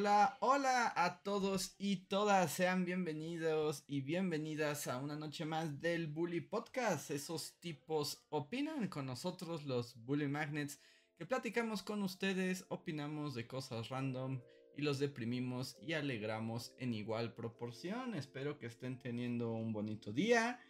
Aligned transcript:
Hola, 0.00 0.38
hola 0.40 0.94
a 0.96 1.22
todos 1.22 1.74
y 1.76 2.06
todas, 2.06 2.50
sean 2.50 2.86
bienvenidos 2.86 3.84
y 3.86 4.00
bienvenidas 4.00 4.86
a 4.86 4.96
una 4.96 5.14
noche 5.14 5.44
más 5.44 5.82
del 5.82 6.06
Bully 6.06 6.40
Podcast. 6.40 7.10
Esos 7.10 7.60
tipos 7.60 8.24
opinan 8.30 8.88
con 8.88 9.04
nosotros, 9.04 9.66
los 9.66 10.02
Bully 10.06 10.26
Magnets, 10.26 10.80
que 11.18 11.26
platicamos 11.26 11.82
con 11.82 12.02
ustedes, 12.02 12.64
opinamos 12.68 13.34
de 13.34 13.46
cosas 13.46 13.90
random 13.90 14.40
y 14.74 14.80
los 14.80 15.00
deprimimos 15.00 15.76
y 15.82 15.92
alegramos 15.92 16.72
en 16.78 16.94
igual 16.94 17.34
proporción. 17.34 18.14
Espero 18.14 18.58
que 18.58 18.68
estén 18.68 18.98
teniendo 18.98 19.52
un 19.52 19.74
bonito 19.74 20.14
día, 20.14 20.60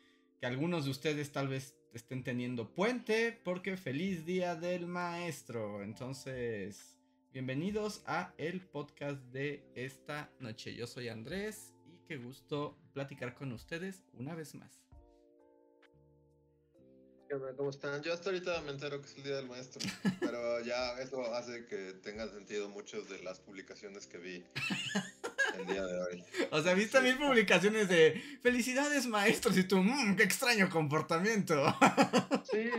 que 0.40 0.46
algunos 0.46 0.86
de 0.86 0.90
ustedes 0.90 1.30
tal 1.30 1.46
vez 1.46 1.76
estén 1.94 2.24
teniendo 2.24 2.74
puente, 2.74 3.40
porque 3.44 3.76
feliz 3.76 4.26
día 4.26 4.56
del 4.56 4.88
maestro. 4.88 5.84
Entonces... 5.84 6.99
Bienvenidos 7.32 8.02
a 8.06 8.34
el 8.38 8.60
podcast 8.60 9.20
de 9.26 9.62
esta 9.76 10.28
noche. 10.40 10.74
Yo 10.74 10.88
soy 10.88 11.08
Andrés 11.08 11.72
y 11.86 11.96
qué 12.08 12.16
gusto 12.16 12.76
platicar 12.92 13.36
con 13.36 13.52
ustedes 13.52 14.02
una 14.14 14.34
vez 14.34 14.56
más. 14.56 14.82
¿Cómo 17.56 17.70
están? 17.70 18.02
Yo 18.02 18.12
hasta 18.12 18.30
ahorita 18.30 18.60
me 18.62 18.72
entero 18.72 19.00
que 19.00 19.06
es 19.06 19.16
el 19.16 19.22
Día 19.22 19.36
del 19.36 19.46
Maestro, 19.46 19.80
pero 20.18 20.60
ya 20.64 20.98
eso 20.98 21.22
hace 21.32 21.66
que 21.66 21.92
tengan 22.02 22.28
sentido 22.30 22.68
muchas 22.68 23.08
de 23.08 23.22
las 23.22 23.38
publicaciones 23.38 24.08
que 24.08 24.18
vi 24.18 24.44
el 25.56 25.66
día 25.68 25.86
de 25.86 26.00
hoy. 26.00 26.24
O 26.50 26.60
sea, 26.60 26.74
viste 26.74 27.00
mil 27.00 27.16
publicaciones 27.16 27.88
de 27.88 28.20
felicidades 28.42 29.06
maestros 29.06 29.56
y 29.56 29.62
tú, 29.62 29.76
mmm, 29.76 30.16
qué 30.16 30.24
extraño 30.24 30.68
comportamiento. 30.68 31.62
Sí. 32.50 32.70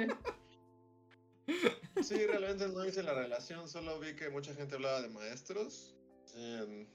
Sí, 2.04 2.26
realmente 2.26 2.68
no 2.68 2.86
hice 2.86 3.04
la 3.04 3.14
relación, 3.14 3.70
solo 3.70 4.00
vi 4.00 4.16
que 4.16 4.30
mucha 4.30 4.54
gente 4.54 4.76
hablaba 4.76 5.02
de 5.02 5.10
maestros 5.10 5.96
en, 6.36 6.88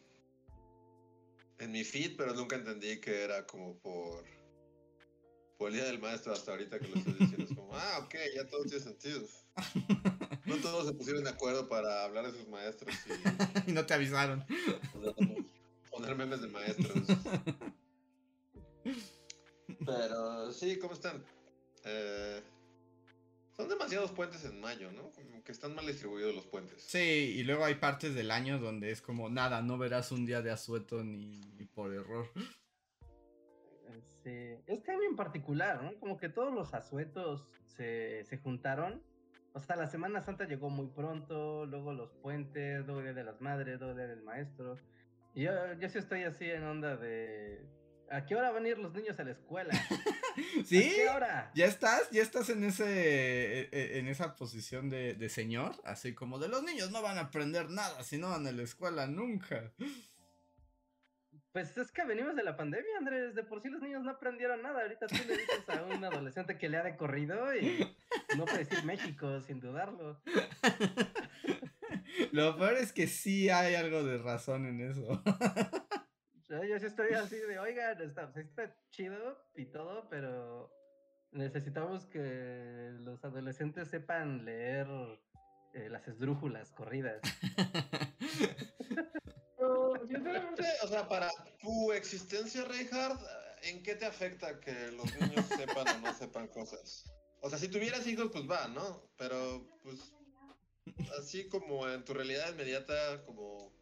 en 1.58 1.72
mi 1.72 1.84
feed, 1.84 2.16
pero 2.16 2.34
nunca 2.34 2.56
entendí 2.56 3.00
que 3.00 3.22
era 3.22 3.46
como 3.46 3.78
por, 3.78 4.24
por 5.58 5.68
el 5.68 5.74
día 5.74 5.84
del 5.84 6.00
maestro 6.00 6.32
hasta 6.32 6.52
ahorita 6.52 6.78
que 6.78 6.88
lo 6.88 6.96
estoy 6.96 7.12
diciendo. 7.14 7.44
Es 7.44 7.54
como, 7.54 7.76
ah, 7.76 8.00
ok, 8.04 8.14
ya 8.34 8.46
todo 8.48 8.64
tiene 8.64 8.80
sentido. 8.80 9.26
No 10.46 10.54
todos 10.58 10.86
se 10.86 10.94
pusieron 10.94 11.24
de 11.24 11.30
acuerdo 11.30 11.68
para 11.68 12.04
hablar 12.04 12.30
de 12.30 12.38
sus 12.38 12.46
maestros 12.46 12.94
y, 13.66 13.70
y 13.70 13.72
no 13.74 13.84
te 13.84 13.94
avisaron. 13.94 14.46
Poner 15.91 16.14
memes 16.14 16.41
de 16.41 16.46
maestros. 16.46 17.02
Pero 19.84 20.52
sí, 20.52 20.78
¿cómo 20.78 20.92
están? 20.92 21.24
Eh, 21.84 22.42
son 23.56 23.68
demasiados 23.68 24.12
puentes 24.12 24.44
en 24.44 24.60
mayo, 24.60 24.92
¿no? 24.92 25.10
Como 25.12 25.42
que 25.42 25.52
están 25.52 25.74
mal 25.74 25.86
distribuidos 25.86 26.34
los 26.34 26.46
puentes. 26.46 26.82
Sí, 26.82 27.34
y 27.36 27.42
luego 27.44 27.64
hay 27.64 27.76
partes 27.76 28.14
del 28.14 28.30
año 28.30 28.58
donde 28.58 28.90
es 28.90 29.00
como 29.00 29.30
nada, 29.30 29.62
no 29.62 29.78
verás 29.78 30.12
un 30.12 30.26
día 30.26 30.42
de 30.42 30.50
asueto 30.50 31.02
ni, 31.02 31.40
por 31.74 31.94
error. 31.94 32.30
Sí. 34.22 34.56
Este 34.66 34.90
año 34.90 35.04
en 35.08 35.16
particular, 35.16 35.82
¿no? 35.82 35.98
Como 35.98 36.18
que 36.18 36.28
todos 36.28 36.52
los 36.52 36.74
asuetos 36.74 37.46
se, 37.66 38.24
se 38.24 38.38
juntaron. 38.38 39.02
O 39.54 39.60
sea, 39.60 39.76
la 39.76 39.86
Semana 39.86 40.20
Santa 40.20 40.44
llegó 40.44 40.68
muy 40.68 40.88
pronto, 40.88 41.64
luego 41.64 41.94
los 41.94 42.12
puentes, 42.16 42.84
luego 42.84 43.00
el 43.00 43.06
Día 43.06 43.14
de 43.14 43.24
las 43.24 43.41
Madres, 43.41 43.78
luego 43.78 43.92
el 43.92 43.98
Día 43.98 44.08
del 44.08 44.22
Maestro. 44.22 44.76
Y 45.34 45.44
yo, 45.44 45.52
yo 45.81 45.88
sí 45.88 45.98
estoy 45.98 46.25
así 46.25 46.44
en 46.50 46.64
onda 46.64 46.97
de 46.97 47.64
¿A 48.11 48.25
qué 48.25 48.37
hora 48.37 48.50
van 48.50 48.65
a 48.65 48.69
ir 48.69 48.78
los 48.78 48.94
niños 48.94 49.19
a 49.19 49.25
la 49.25 49.33
escuela? 49.33 49.72
¿Sí? 50.65 50.78
¿A 50.78 50.94
qué 50.94 51.09
hora? 51.09 51.50
¿Ya 51.55 51.67
estás? 51.67 52.11
¿Ya 52.11 52.22
estás 52.22 52.49
en 52.50 52.65
ese 52.65 52.84
e, 52.84 53.69
e, 53.72 53.99
en 53.99 54.09
esa 54.09 54.37
posición 54.37 54.91
de, 54.91 55.15
de, 55.15 55.28
señor? 55.28 55.75
Así 55.84 56.15
como 56.15 56.39
de 56.39 56.49
los 56.49 56.62
niños 56.62 56.91
no 56.91 57.03
van 57.03 57.19
a 57.19 57.22
aprender 57.22 57.71
nada 57.71 58.03
si 58.05 58.19
no 58.19 58.31
van 58.31 58.47
a 58.47 58.53
la 58.53 58.62
escuela 58.62 59.06
nunca. 59.06 59.72
Pues 61.56 61.75
es 61.78 61.91
que 61.91 62.05
venimos 62.05 62.37
de 62.37 62.44
la 62.44 62.55
pandemia, 62.55 62.99
Andrés. 62.99 63.34
De 63.34 63.43
por 63.43 63.62
sí 63.62 63.71
los 63.71 63.81
niños 63.81 64.03
no 64.03 64.11
aprendieron 64.11 64.61
nada. 64.61 64.83
Ahorita 64.83 65.06
tú 65.06 65.17
le 65.27 65.38
dices 65.38 65.67
a 65.69 65.84
un 65.84 66.05
adolescente 66.05 66.59
que 66.59 66.69
le 66.69 66.77
ha 66.77 66.83
de 66.83 66.97
corrido 66.97 67.56
y 67.56 67.78
no 68.37 68.44
puede 68.44 68.59
decir 68.59 68.84
México 68.84 69.41
sin 69.41 69.59
dudarlo. 69.59 70.21
Lo 72.33 72.59
peor 72.59 72.75
es 72.75 72.93
que 72.93 73.06
sí 73.06 73.49
hay 73.49 73.75
algo 73.75 74.05
de 74.05 74.19
razón 74.19 74.67
en 74.67 74.81
eso. 74.81 75.23
Yo 76.48 76.78
sí 76.78 76.86
estoy 76.86 77.12
así 77.14 77.36
de, 77.48 77.58
oigan, 77.58 78.00
está, 78.00 78.32
está 78.36 78.74
chido 78.90 79.38
y 79.54 79.66
todo, 79.66 80.08
pero 80.08 80.70
necesitamos 81.32 82.06
que 82.06 82.92
los 83.00 83.24
adolescentes 83.24 83.88
sepan 83.88 84.44
leer 84.44 84.86
eh, 85.74 85.88
las 85.90 86.06
esdrújulas 86.08 86.70
corridas. 86.72 87.20
o 89.58 90.88
sea, 90.88 91.08
para 91.08 91.30
tu 91.60 91.92
existencia, 91.92 92.64
Reinhardt, 92.64 93.20
¿en 93.62 93.82
qué 93.82 93.96
te 93.96 94.06
afecta 94.06 94.60
que 94.60 94.92
los 94.92 95.12
niños 95.20 95.44
sepan 95.46 95.88
o 95.88 95.98
no 96.00 96.14
sepan 96.14 96.48
cosas? 96.48 97.10
O 97.40 97.50
sea, 97.50 97.58
si 97.58 97.68
tuvieras 97.68 98.06
hijos, 98.06 98.30
pues 98.32 98.48
va, 98.48 98.68
¿no? 98.68 99.10
Pero, 99.18 99.68
pues, 99.82 100.14
así 101.18 101.48
como 101.48 101.88
en 101.88 102.04
tu 102.04 102.14
realidad 102.14 102.50
inmediata, 102.52 103.24
como 103.24 103.75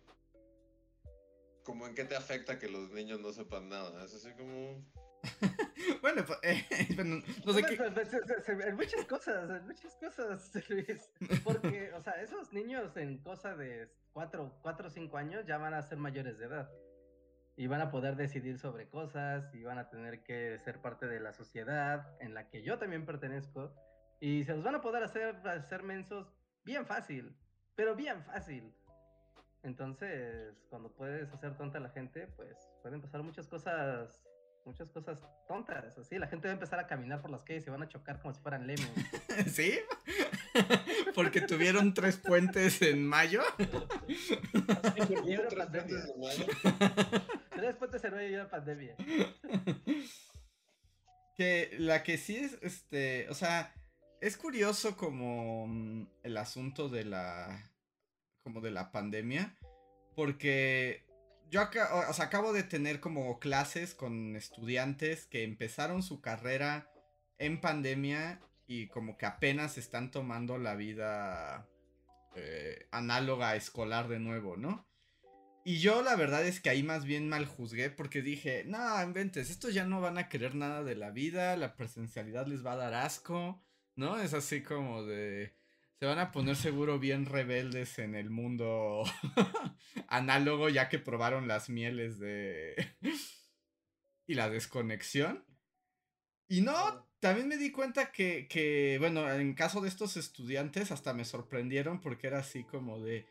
como 1.64 1.86
en 1.86 1.94
qué 1.94 2.04
te 2.04 2.14
afecta 2.14 2.58
que 2.58 2.68
los 2.68 2.90
niños 2.90 3.20
no 3.20 3.32
sepan 3.32 3.68
nada. 3.68 4.04
Es 4.04 4.14
así 4.14 4.30
como. 4.34 4.84
bueno, 6.02 6.22
pues, 6.26 6.38
eh, 6.42 6.64
no 7.44 7.52
sé 7.52 7.62
qué. 7.62 8.68
En 8.68 8.76
muchas 8.76 9.04
cosas, 9.06 9.50
en 9.50 9.66
muchas 9.66 9.94
cosas, 9.96 10.52
Luis. 10.68 11.10
Porque, 11.42 11.92
o 11.94 12.00
sea, 12.02 12.12
esos 12.22 12.52
niños 12.52 12.96
en 12.96 13.18
cosa 13.18 13.56
de 13.56 13.90
4 14.12 14.60
o 14.62 14.90
5 14.90 15.16
años 15.16 15.46
ya 15.46 15.58
van 15.58 15.74
a 15.74 15.82
ser 15.82 15.98
mayores 15.98 16.38
de 16.38 16.46
edad. 16.46 16.70
Y 17.56 17.66
van 17.68 17.80
a 17.80 17.90
poder 17.90 18.16
decidir 18.16 18.58
sobre 18.58 18.88
cosas 18.88 19.54
y 19.54 19.62
van 19.62 19.78
a 19.78 19.88
tener 19.88 20.22
que 20.24 20.58
ser 20.58 20.80
parte 20.80 21.06
de 21.06 21.20
la 21.20 21.32
sociedad 21.32 22.16
en 22.20 22.34
la 22.34 22.48
que 22.48 22.62
yo 22.62 22.78
también 22.78 23.06
pertenezco. 23.06 23.74
Y 24.20 24.44
se 24.44 24.54
los 24.54 24.64
van 24.64 24.74
a 24.74 24.80
poder 24.80 25.04
hacer, 25.04 25.36
hacer 25.46 25.82
mensos 25.82 26.32
bien 26.64 26.84
fácil, 26.84 27.36
pero 27.76 27.94
bien 27.94 28.24
fácil. 28.24 28.74
Entonces, 29.64 30.54
cuando 30.68 30.92
puedes 30.92 31.32
hacer 31.32 31.56
tonta 31.56 31.78
a 31.78 31.80
la 31.80 31.88
gente, 31.88 32.26
pues 32.36 32.54
pueden 32.82 33.00
pasar 33.00 33.22
muchas 33.22 33.48
cosas, 33.48 34.22
muchas 34.66 34.90
cosas 34.90 35.18
tontas. 35.48 35.96
Así, 35.96 36.18
la 36.18 36.26
gente 36.26 36.48
va 36.48 36.52
a 36.52 36.54
empezar 36.54 36.78
a 36.78 36.86
caminar 36.86 37.22
por 37.22 37.30
las 37.30 37.44
calles 37.44 37.62
y 37.62 37.64
se 37.64 37.70
van 37.70 37.82
a 37.82 37.88
chocar 37.88 38.20
como 38.20 38.34
si 38.34 38.42
fueran 38.42 38.66
lemos. 38.66 38.86
¿Sí? 39.50 39.80
Porque 41.14 41.40
tuvieron 41.40 41.94
tres 41.94 42.18
puentes 42.18 42.82
en 42.82 43.06
mayo. 43.06 43.42
tres 43.56 45.54
puentes 45.54 45.88
en 45.88 46.20
mayo. 46.20 46.46
tres 47.50 47.76
puentes 47.76 48.04
en 48.04 48.14
mayo 48.14 48.28
y 48.28 48.34
una 48.34 48.50
pandemia. 48.50 48.96
Que 51.36 51.74
la 51.78 52.02
que 52.02 52.18
sí 52.18 52.36
es, 52.36 52.58
este, 52.60 53.30
o 53.30 53.34
sea, 53.34 53.72
es 54.20 54.36
curioso 54.36 54.94
como 54.98 55.66
mm, 55.66 56.06
el 56.22 56.36
asunto 56.36 56.90
de 56.90 57.04
la 57.04 57.73
como 58.44 58.60
de 58.60 58.70
la 58.70 58.92
pandemia, 58.92 59.56
porque 60.14 61.04
yo 61.50 61.60
acabo 61.60 62.52
de 62.52 62.62
tener 62.62 63.00
como 63.00 63.40
clases 63.40 63.94
con 63.94 64.36
estudiantes 64.36 65.26
que 65.26 65.42
empezaron 65.42 66.02
su 66.02 66.20
carrera 66.20 66.90
en 67.38 67.60
pandemia 67.60 68.40
y 68.66 68.88
como 68.88 69.16
que 69.16 69.26
apenas 69.26 69.78
están 69.78 70.10
tomando 70.10 70.58
la 70.58 70.74
vida 70.74 71.68
eh, 72.36 72.86
análoga 72.90 73.56
escolar 73.56 74.08
de 74.08 74.20
nuevo, 74.20 74.56
¿no? 74.56 74.86
Y 75.64 75.78
yo 75.78 76.02
la 76.02 76.14
verdad 76.14 76.44
es 76.46 76.60
que 76.60 76.68
ahí 76.68 76.82
más 76.82 77.06
bien 77.06 77.28
mal 77.28 77.46
juzgué 77.46 77.88
porque 77.88 78.20
dije, 78.20 78.64
no, 78.66 79.02
inventes, 79.02 79.48
estos 79.48 79.72
ya 79.72 79.86
no 79.86 80.00
van 80.02 80.18
a 80.18 80.28
querer 80.28 80.54
nada 80.54 80.82
de 80.82 80.94
la 80.94 81.10
vida, 81.10 81.56
la 81.56 81.74
presencialidad 81.74 82.46
les 82.46 82.64
va 82.64 82.72
a 82.72 82.76
dar 82.76 82.94
asco, 82.94 83.62
¿no? 83.96 84.20
Es 84.20 84.34
así 84.34 84.62
como 84.62 85.04
de 85.04 85.54
se 86.04 86.08
van 86.08 86.18
a 86.18 86.32
poner 86.32 86.54
seguro 86.54 86.98
bien 86.98 87.24
rebeldes 87.24 87.98
en 87.98 88.14
el 88.14 88.28
mundo 88.28 89.04
análogo 90.08 90.68
ya 90.68 90.90
que 90.90 90.98
probaron 90.98 91.48
las 91.48 91.70
mieles 91.70 92.18
de... 92.18 92.76
y 94.26 94.34
la 94.34 94.50
desconexión. 94.50 95.46
Y 96.46 96.60
no, 96.60 97.08
también 97.20 97.48
me 97.48 97.56
di 97.56 97.70
cuenta 97.70 98.12
que, 98.12 98.46
que, 98.48 98.98
bueno, 99.00 99.32
en 99.32 99.54
caso 99.54 99.80
de 99.80 99.88
estos 99.88 100.18
estudiantes 100.18 100.92
hasta 100.92 101.14
me 101.14 101.24
sorprendieron 101.24 102.02
porque 102.02 102.26
era 102.26 102.40
así 102.40 102.64
como 102.64 103.00
de... 103.00 103.26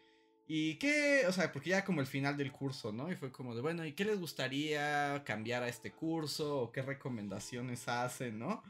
¿Y 0.48 0.80
qué? 0.80 1.25
O 1.28 1.31
sea, 1.31 1.52
porque 1.52 1.70
ya 1.70 1.86
como 1.86 2.02
el 2.02 2.08
final 2.08 2.38
del 2.38 2.52
curso, 2.52 2.92
¿no? 2.92 3.12
Y 3.12 3.16
fue 3.16 3.31
como 3.31 3.54
de, 3.54 3.62
bueno, 3.62 3.86
¿y 3.86 3.94
qué 3.94 4.04
les 4.04 4.20
gustaría 4.20 5.24
cambiar 5.24 5.62
a 5.62 5.70
este 5.70 5.92
curso? 5.92 6.58
¿O 6.58 6.72
qué 6.72 6.81
recomendaciones 6.81 7.88
hacen, 7.88 8.40
no? 8.40 8.64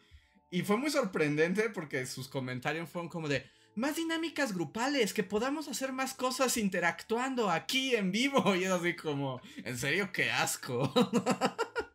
Y 0.51 0.63
fue 0.63 0.75
muy 0.75 0.89
sorprendente 0.89 1.69
porque 1.69 2.05
sus 2.05 2.27
comentarios 2.27 2.89
fueron 2.89 3.07
como 3.07 3.29
de, 3.29 3.45
más 3.75 3.95
dinámicas 3.95 4.53
grupales, 4.53 5.13
que 5.13 5.23
podamos 5.23 5.67
hacer 5.67 5.91
más 5.91 6.13
cosas 6.13 6.57
interactuando 6.57 7.49
aquí 7.49 7.95
en 7.95 8.11
vivo. 8.11 8.43
Y 8.55 8.63
es 8.65 8.71
así 8.71 8.95
como, 8.95 9.41
en 9.57 9.77
serio, 9.77 10.11
qué 10.13 10.29
asco. 10.31 10.91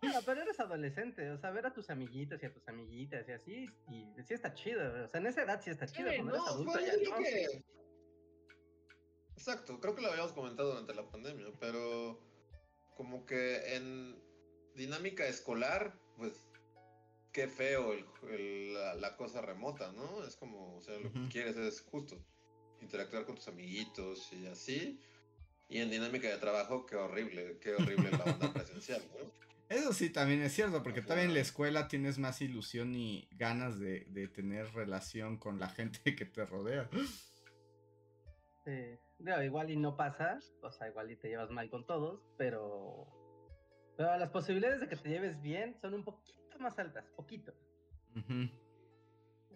Bueno, 0.00 0.20
pero 0.24 0.42
eres 0.42 0.60
adolescente, 0.60 1.28
o 1.32 1.38
sea, 1.38 1.50
ver 1.50 1.66
a 1.66 1.74
tus 1.74 1.90
amiguitos 1.90 2.40
y 2.40 2.46
a 2.46 2.52
tus 2.52 2.66
amiguitas 2.68 3.28
y 3.28 3.32
así, 3.32 3.66
y 3.90 4.06
sí 4.22 4.32
está 4.32 4.54
chido, 4.54 5.04
o 5.04 5.08
sea, 5.08 5.20
en 5.20 5.26
esa 5.26 5.42
edad 5.42 5.60
sí 5.60 5.70
está 5.70 5.86
chido, 5.86 6.08
Sí, 6.10 6.16
cuando 6.16 6.34
eres 6.34 6.44
no, 6.46 6.50
adulto 6.52 6.80
ya 6.80 6.92
yo 6.92 6.98
creo 7.00 7.10
no. 7.10 7.18
que- 7.18 7.64
Exacto, 9.36 9.80
creo 9.80 9.94
que 9.96 10.02
lo 10.02 10.08
habíamos 10.10 10.32
comentado 10.32 10.70
durante 10.70 10.94
la 10.94 11.10
pandemia, 11.10 11.46
pero 11.58 12.20
como 12.96 13.26
que 13.26 13.74
en 13.76 14.16
dinámica 14.76 15.26
escolar, 15.26 15.98
pues 16.16 16.47
qué 17.38 17.46
feo 17.46 17.92
el- 17.92 18.04
el- 18.32 18.74
la, 18.74 18.94
la 18.96 19.16
cosa 19.16 19.40
remota, 19.40 19.92
¿no? 19.92 20.24
Es 20.24 20.34
como, 20.34 20.76
o 20.76 20.80
sea, 20.80 20.98
lo 20.98 21.12
que 21.12 21.28
quieres 21.30 21.56
es 21.56 21.82
justo 21.82 22.16
interactuar 22.80 23.24
con 23.26 23.36
tus 23.36 23.46
amiguitos 23.46 24.32
y 24.32 24.44
así. 24.48 25.00
Y 25.68 25.78
en 25.78 25.88
dinámica 25.88 26.26
de 26.28 26.36
trabajo, 26.38 26.84
qué 26.84 26.96
horrible, 26.96 27.58
qué 27.60 27.74
horrible 27.76 28.10
la 28.10 28.24
onda 28.24 28.52
presencial, 28.54 29.02
¿no? 29.16 29.30
Eso 29.68 29.92
sí, 29.92 30.10
también 30.10 30.42
es 30.42 30.52
cierto, 30.52 30.82
porque 30.82 31.00
también 31.00 31.28
en 31.28 31.34
la 31.34 31.40
escuela 31.40 31.86
tienes 31.86 32.18
más 32.18 32.40
ilusión 32.40 32.96
y 32.96 33.28
ganas 33.30 33.78
de, 33.78 34.06
de 34.08 34.26
tener 34.26 34.72
relación 34.74 35.36
con 35.38 35.60
la 35.60 35.68
gente 35.68 36.00
que 36.16 36.24
te 36.24 36.44
rodea. 36.44 36.90
Sí. 38.64 38.98
Digo, 39.20 39.42
igual 39.42 39.70
y 39.70 39.76
no 39.76 39.96
pasa, 39.96 40.40
o 40.62 40.72
sea, 40.72 40.88
igual 40.88 41.12
y 41.12 41.16
te 41.16 41.28
llevas 41.28 41.50
mal 41.50 41.70
con 41.70 41.86
todos, 41.86 42.20
pero... 42.36 43.06
Pero 43.96 44.16
las 44.16 44.30
posibilidades 44.30 44.80
de 44.80 44.88
que 44.88 44.96
te 44.96 45.08
lleves 45.08 45.40
bien 45.40 45.76
son 45.80 45.94
un 45.94 46.04
poquito 46.04 46.38
más 46.60 46.78
altas, 46.78 47.04
poquito. 47.16 47.52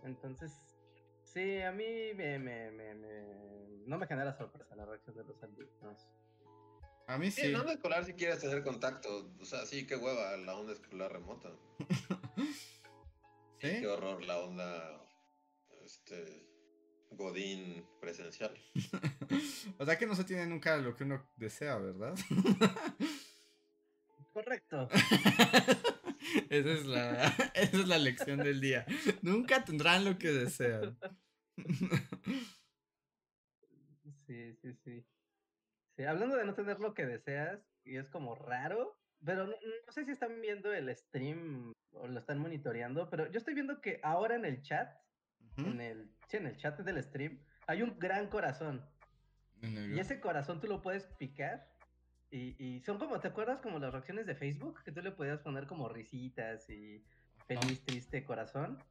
Entonces, 0.05 0.53
sí, 1.25 1.61
a 1.61 1.73
mí 1.73 1.85
me, 2.15 2.39
me, 2.39 2.71
me, 2.71 2.95
me- 2.95 3.83
no 3.87 3.99
me 3.99 4.07
genera 4.07 4.33
sorpresa 4.37 4.77
la 4.77 4.85
reacción 4.85 5.17
de 5.17 5.25
los 5.25 5.43
alumnos. 5.43 6.09
A 7.09 7.19
mí 7.19 7.31
Sí, 7.31 7.43
sí. 7.43 7.47
en 7.49 7.57
onda 7.57 7.73
escolar 7.73 8.05
si 8.05 8.15
quieres 8.15 8.39
tener 8.39 8.63
contacto, 8.63 9.33
o 9.41 9.45
sea, 9.45 9.67
sí, 9.67 9.87
qué 9.87 9.97
hueva 9.97 10.37
la 10.37 10.57
onda 10.57 10.73
escolar 10.73 11.13
remota. 11.13 11.51
¿Sí? 13.61 13.81
Qué 13.81 13.87
horror 13.87 14.25
la 14.25 14.39
onda, 14.41 15.01
este, 15.85 16.49
Godín 17.11 17.85
presencial. 18.01 18.57
o 19.79 19.85
sea 19.85 19.99
que 19.99 20.07
no 20.07 20.15
se 20.15 20.25
tiene 20.25 20.47
nunca 20.47 20.77
lo 20.79 20.97
que 20.97 21.05
uno 21.05 21.27
desea, 21.37 21.77
¿verdad? 21.77 22.15
Correcto. 24.33 24.89
esa, 26.51 26.71
es 26.73 26.87
la, 26.87 27.27
esa 27.55 27.77
es 27.77 27.89
la 27.89 27.99
lección 27.99 28.39
del 28.39 28.61
día. 28.61 28.87
Nunca 29.23 29.65
tendrán 29.65 30.05
lo 30.05 30.19
que 30.19 30.33
desean. 30.33 30.99
Sí, 34.27 34.55
sí, 34.63 34.73
sí. 34.83 35.05
Sí, 35.95 36.05
hablando 36.05 36.37
de 36.37 36.47
no 36.47 36.55
tener 36.55 36.81
lo 36.81 36.95
que 36.95 37.05
deseas, 37.05 37.61
y 37.85 37.97
es 37.97 38.09
como 38.09 38.35
raro, 38.35 38.99
pero 39.23 39.47
no, 39.47 39.53
no 39.53 39.93
sé 39.93 40.07
si 40.07 40.13
están 40.13 40.41
viendo 40.41 40.73
el 40.73 40.95
stream 40.97 41.75
o 41.93 42.07
lo 42.07 42.19
están 42.19 42.39
monitoreando, 42.39 43.11
pero 43.11 43.31
yo 43.31 43.39
estoy 43.39 43.53
viendo 43.53 43.81
que 43.81 44.01
ahora 44.03 44.37
en 44.37 44.47
el 44.47 44.63
chat, 44.63 44.97
en 45.59 45.81
el, 45.81 46.11
sí, 46.29 46.39
en 46.39 46.47
el 46.47 46.57
chat 46.57 46.79
del 46.81 47.03
stream, 47.03 47.45
hay 47.67 47.83
un 47.83 47.99
gran 47.99 48.29
corazón. 48.29 48.89
Y 49.61 50.01
ese 50.01 50.21
corazón 50.21 50.61
tú 50.61 50.67
lo 50.67 50.83
puedes 50.83 51.05
picar. 51.19 51.72
Y, 52.33 52.57
y 52.59 52.81
son 52.81 52.99
como, 52.99 53.21
¿te 53.21 53.29
acuerdas 53.29 53.61
como 53.61 53.79
las 53.79 53.93
reacciones 53.93 54.27
de 54.27 54.35
Facebook? 54.35 54.83
Que 54.83 54.91
tú 54.91 55.03
le 55.03 55.13
podías 55.13 55.41
poner 55.41 55.67
como 55.67 55.89
risitas 55.91 56.69
y 56.71 57.05
feliz, 57.47 57.85
triste, 57.85 58.25
corazón. 58.25 58.83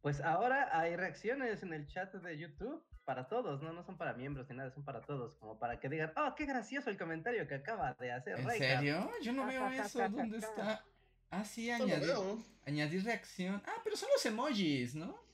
Pues 0.00 0.22
ahora 0.22 0.78
hay 0.78 0.96
reacciones 0.96 1.62
en 1.62 1.74
el 1.74 1.86
chat 1.88 2.14
de 2.14 2.38
YouTube 2.38 2.82
para 3.04 3.28
todos, 3.28 3.60
¿no? 3.62 3.74
No 3.74 3.82
son 3.84 3.98
para 3.98 4.14
miembros 4.14 4.48
ni 4.48 4.56
nada, 4.56 4.70
son 4.70 4.82
para 4.82 5.02
todos. 5.02 5.36
Como 5.36 5.58
para 5.58 5.78
que 5.78 5.90
digan, 5.90 6.12
oh, 6.16 6.34
qué 6.34 6.46
gracioso 6.46 6.88
el 6.88 6.96
comentario 6.96 7.46
que 7.46 7.56
acaba 7.56 7.92
de 8.00 8.12
hacer 8.12 8.38
¿En 8.40 8.48
Reinhardt". 8.48 8.78
serio? 8.78 9.10
Yo 9.20 9.32
no 9.34 9.46
veo 9.46 9.68
eso. 9.68 10.08
¿Dónde 10.08 10.38
está? 10.38 10.82
Ah, 11.30 11.44
sí, 11.44 11.70
añadir, 11.70 12.14
añadir 12.64 13.04
reacción. 13.04 13.62
Ah, 13.66 13.80
pero 13.84 13.96
son 13.96 14.08
los 14.14 14.24
emojis, 14.24 14.94
¿no? 14.94 15.25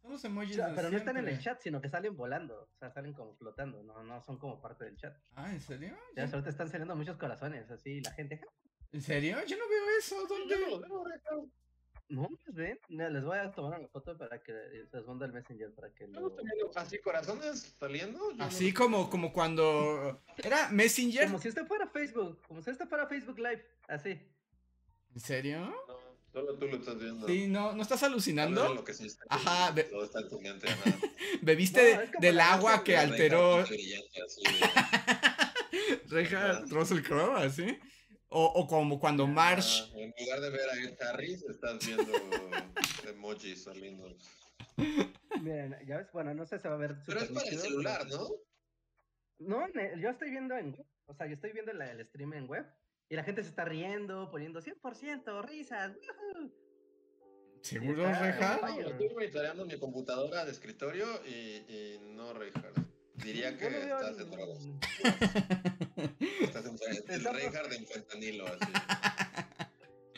Son 0.00 0.10
los 0.12 0.24
emojis. 0.24 0.58
Pero 0.74 0.90
no 0.90 0.96
están 0.96 1.16
en 1.18 1.28
el 1.28 1.38
chat, 1.40 1.60
sino 1.60 1.80
que 1.80 1.88
salen 1.88 2.16
volando. 2.16 2.68
O 2.74 2.76
sea, 2.78 2.90
salen 2.90 3.12
como 3.12 3.34
flotando, 3.36 3.82
no, 3.82 4.02
no 4.02 4.20
son 4.22 4.38
como 4.38 4.60
parte 4.60 4.84
del 4.84 4.96
chat. 4.96 5.16
Ah, 5.34 5.50
¿en 5.52 5.60
serio? 5.60 5.96
Ya 6.16 6.24
ahorita 6.24 6.50
están 6.50 6.68
saliendo 6.70 6.96
muchos 6.96 7.16
corazones, 7.16 7.70
así, 7.70 7.90
y 7.90 8.00
la 8.00 8.12
gente, 8.12 8.38
"Ja, 8.38 8.46
¿En 8.92 9.02
serio? 9.02 9.38
Yo 9.46 9.56
no 9.58 9.68
veo 9.68 9.98
eso. 9.98 10.26
¿Dónde? 10.26 10.56
no 10.58 10.68
lo 10.68 10.80
veo, 10.80 11.04
Ricardo. 11.04 11.48
no, 12.08 12.28
pues 12.44 12.54
ven, 12.54 12.78
mira, 12.88 13.10
les 13.10 13.24
voy 13.24 13.38
a 13.38 13.50
tomar 13.50 13.78
una 13.80 13.88
foto 13.88 14.16
para 14.16 14.40
que 14.40 14.52
se 14.88 14.96
los 14.98 15.06
mando 15.06 15.24
al 15.24 15.32
Messenger 15.32 15.74
para 15.74 15.92
que 15.92 16.06
lo... 16.06 16.34
Así, 16.76 16.98
corazones 17.00 17.74
saliendo. 17.78 18.30
yo 18.32 18.44
Así 18.44 18.72
como, 18.72 19.10
como 19.10 19.32
cuando. 19.32 20.22
¿Era 20.36 20.68
Messenger? 20.70 21.26
Como 21.26 21.38
si 21.40 21.48
este 21.48 21.64
fuera 21.64 21.88
Facebook, 21.88 22.40
como 22.46 22.62
si 22.62 22.70
este 22.70 22.86
fuera 22.86 23.06
Facebook 23.08 23.38
Live, 23.38 23.64
así. 23.88 24.10
¿En 25.14 25.20
serio? 25.20 25.74
No, 26.34 26.40
solo 26.40 26.58
tú 26.58 26.66
lo 26.66 26.76
estás 26.76 26.98
viendo. 26.98 27.26
Sí, 27.28 27.46
no, 27.46 27.72
¿no 27.74 27.82
estás 27.82 28.00
Tal 28.00 28.10
vez 28.10 28.14
alucinando? 28.14 28.66
enloqueciste, 28.70 29.24
Ajá, 29.28 29.70
ve- 29.72 29.84
Todo 29.84 30.04
está 30.04 30.20
en 30.20 30.28
tu 30.28 30.40
mente, 30.40 30.68
ajá. 30.68 30.98
Bebiste 31.42 31.94
No, 31.94 32.00
de- 32.00 32.10
del 32.20 32.40
agua 32.40 32.82
que 32.82 32.96
alteró 32.96 33.64
Reja 36.08 36.60
Russell 36.68 37.02
Crowe, 37.02 37.36
así. 37.44 37.78
O, 38.28 38.44
o 38.46 38.66
como 38.66 38.98
cuando 38.98 39.26
Marsh. 39.26 39.82
Ah, 39.82 39.90
en 39.96 40.12
lugar 40.18 40.40
de 40.40 40.50
ver 40.50 40.68
a 40.70 40.74
Ed 40.82 41.00
Harris, 41.02 41.42
estás 41.44 41.78
viendo 41.86 42.12
emojis 43.08 43.62
saliendo. 43.64 44.08
Miren, 45.40 45.76
ya 45.86 45.98
ves, 45.98 46.08
bueno, 46.12 46.34
no 46.34 46.44
sé, 46.46 46.58
se 46.58 46.68
va 46.68 46.74
a 46.74 46.78
ver 46.78 46.96
Pero 47.06 47.20
es 47.20 47.28
para 47.30 47.48
el 47.48 47.58
celular, 47.58 48.06
¿no? 48.08 48.28
No, 49.38 49.66
yo 50.00 50.10
estoy 50.10 50.30
viendo 50.30 50.56
en 50.56 50.72
web, 50.72 50.86
o 51.06 51.14
sea, 51.14 51.26
yo 51.26 51.34
estoy 51.34 51.52
viendo 51.52 51.72
la- 51.72 51.90
el 51.92 52.04
stream 52.08 52.32
en 52.34 52.48
web, 52.48 52.66
y 53.08 53.16
la 53.16 53.24
gente 53.24 53.42
se 53.42 53.48
está 53.48 53.64
riendo, 53.64 54.30
poniendo 54.30 54.60
100%, 54.60 55.44
risas, 55.44 55.92
¡woohoo! 55.92 56.50
¿Seguro, 57.62 58.04
Reja? 58.04 58.58
No, 58.60 58.78
estoy 58.78 59.08
monitoreando 59.08 59.64
mi 59.64 59.78
computadora 59.78 60.44
de 60.44 60.52
escritorio 60.52 61.06
y, 61.26 61.64
y 61.66 61.98
no, 62.14 62.34
Reinhardt. 62.34 62.78
Diría 63.14 63.56
que 63.56 63.64
Yo 63.64 63.70
veo 63.70 64.00
estás 64.00 64.20
en 64.20 64.30
drogas. 64.30 64.68
Estás 66.42 66.66
en 66.66 67.12
el 67.14 67.24
Reinhardt 67.24 67.72
en 67.72 67.86
fentanilo, 67.86 68.46
así. 68.46 68.72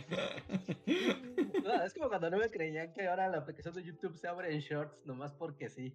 No, 1.63 1.83
es 1.83 1.95
como 1.95 2.09
cuando 2.09 2.31
no 2.31 2.39
me 2.39 2.49
creían 2.49 2.93
que 2.93 3.09
ahora 3.09 3.29
la 3.29 3.39
aplicación 3.39 3.75
de 3.75 3.83
YouTube 3.83 4.17
se 4.17 4.29
abre 4.29 4.55
en 4.55 4.61
shorts, 4.61 5.05
nomás 5.05 5.33
porque 5.33 5.69
sí. 5.69 5.93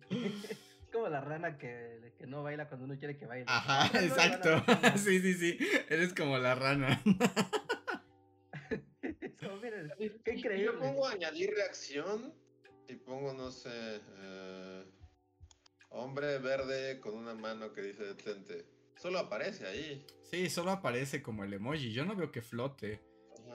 Es 0.92 0.98
como 0.98 1.08
la 1.10 1.22
rana 1.22 1.58
que, 1.58 2.14
que 2.18 2.28
no 2.28 2.44
baila 2.44 2.68
cuando 2.68 2.86
uno 2.86 2.98
quiere 3.00 3.18
que 3.18 3.26
baile. 3.26 3.46
Ajá, 3.48 3.88
exacto. 4.04 4.64
Sí, 4.98 5.20
sí, 5.22 5.34
sí. 5.36 5.58
Eres 5.90 6.14
como 6.14 6.38
la 6.38 6.54
rana. 6.56 7.02
Es 9.02 9.32
como, 9.40 9.58
miren, 9.58 9.92
qué 9.98 10.06
Y 10.06 10.10
Yo 10.10 10.32
increíble. 10.34 10.78
pongo 10.80 11.08
añadir 11.08 11.52
reacción 11.56 12.34
y 12.88 12.96
pongo, 12.96 13.34
no 13.34 13.52
sé, 13.52 13.70
eh, 14.20 14.84
hombre 15.90 16.38
verde 16.40 17.00
con 17.00 17.16
una 17.16 17.34
mano 17.34 17.72
que 17.74 17.82
dice 17.82 18.04
detente. 18.04 18.66
Solo 18.98 19.20
aparece 19.20 19.66
ahí. 19.68 20.06
Sí, 20.24 20.50
solo 20.50 20.72
aparece 20.72 21.22
como 21.24 21.44
el 21.44 21.54
emoji. 21.54 21.92
Yo 21.94 22.06
no 22.06 22.16
veo 22.16 22.32
que 22.32 22.42
flote. 22.42 23.02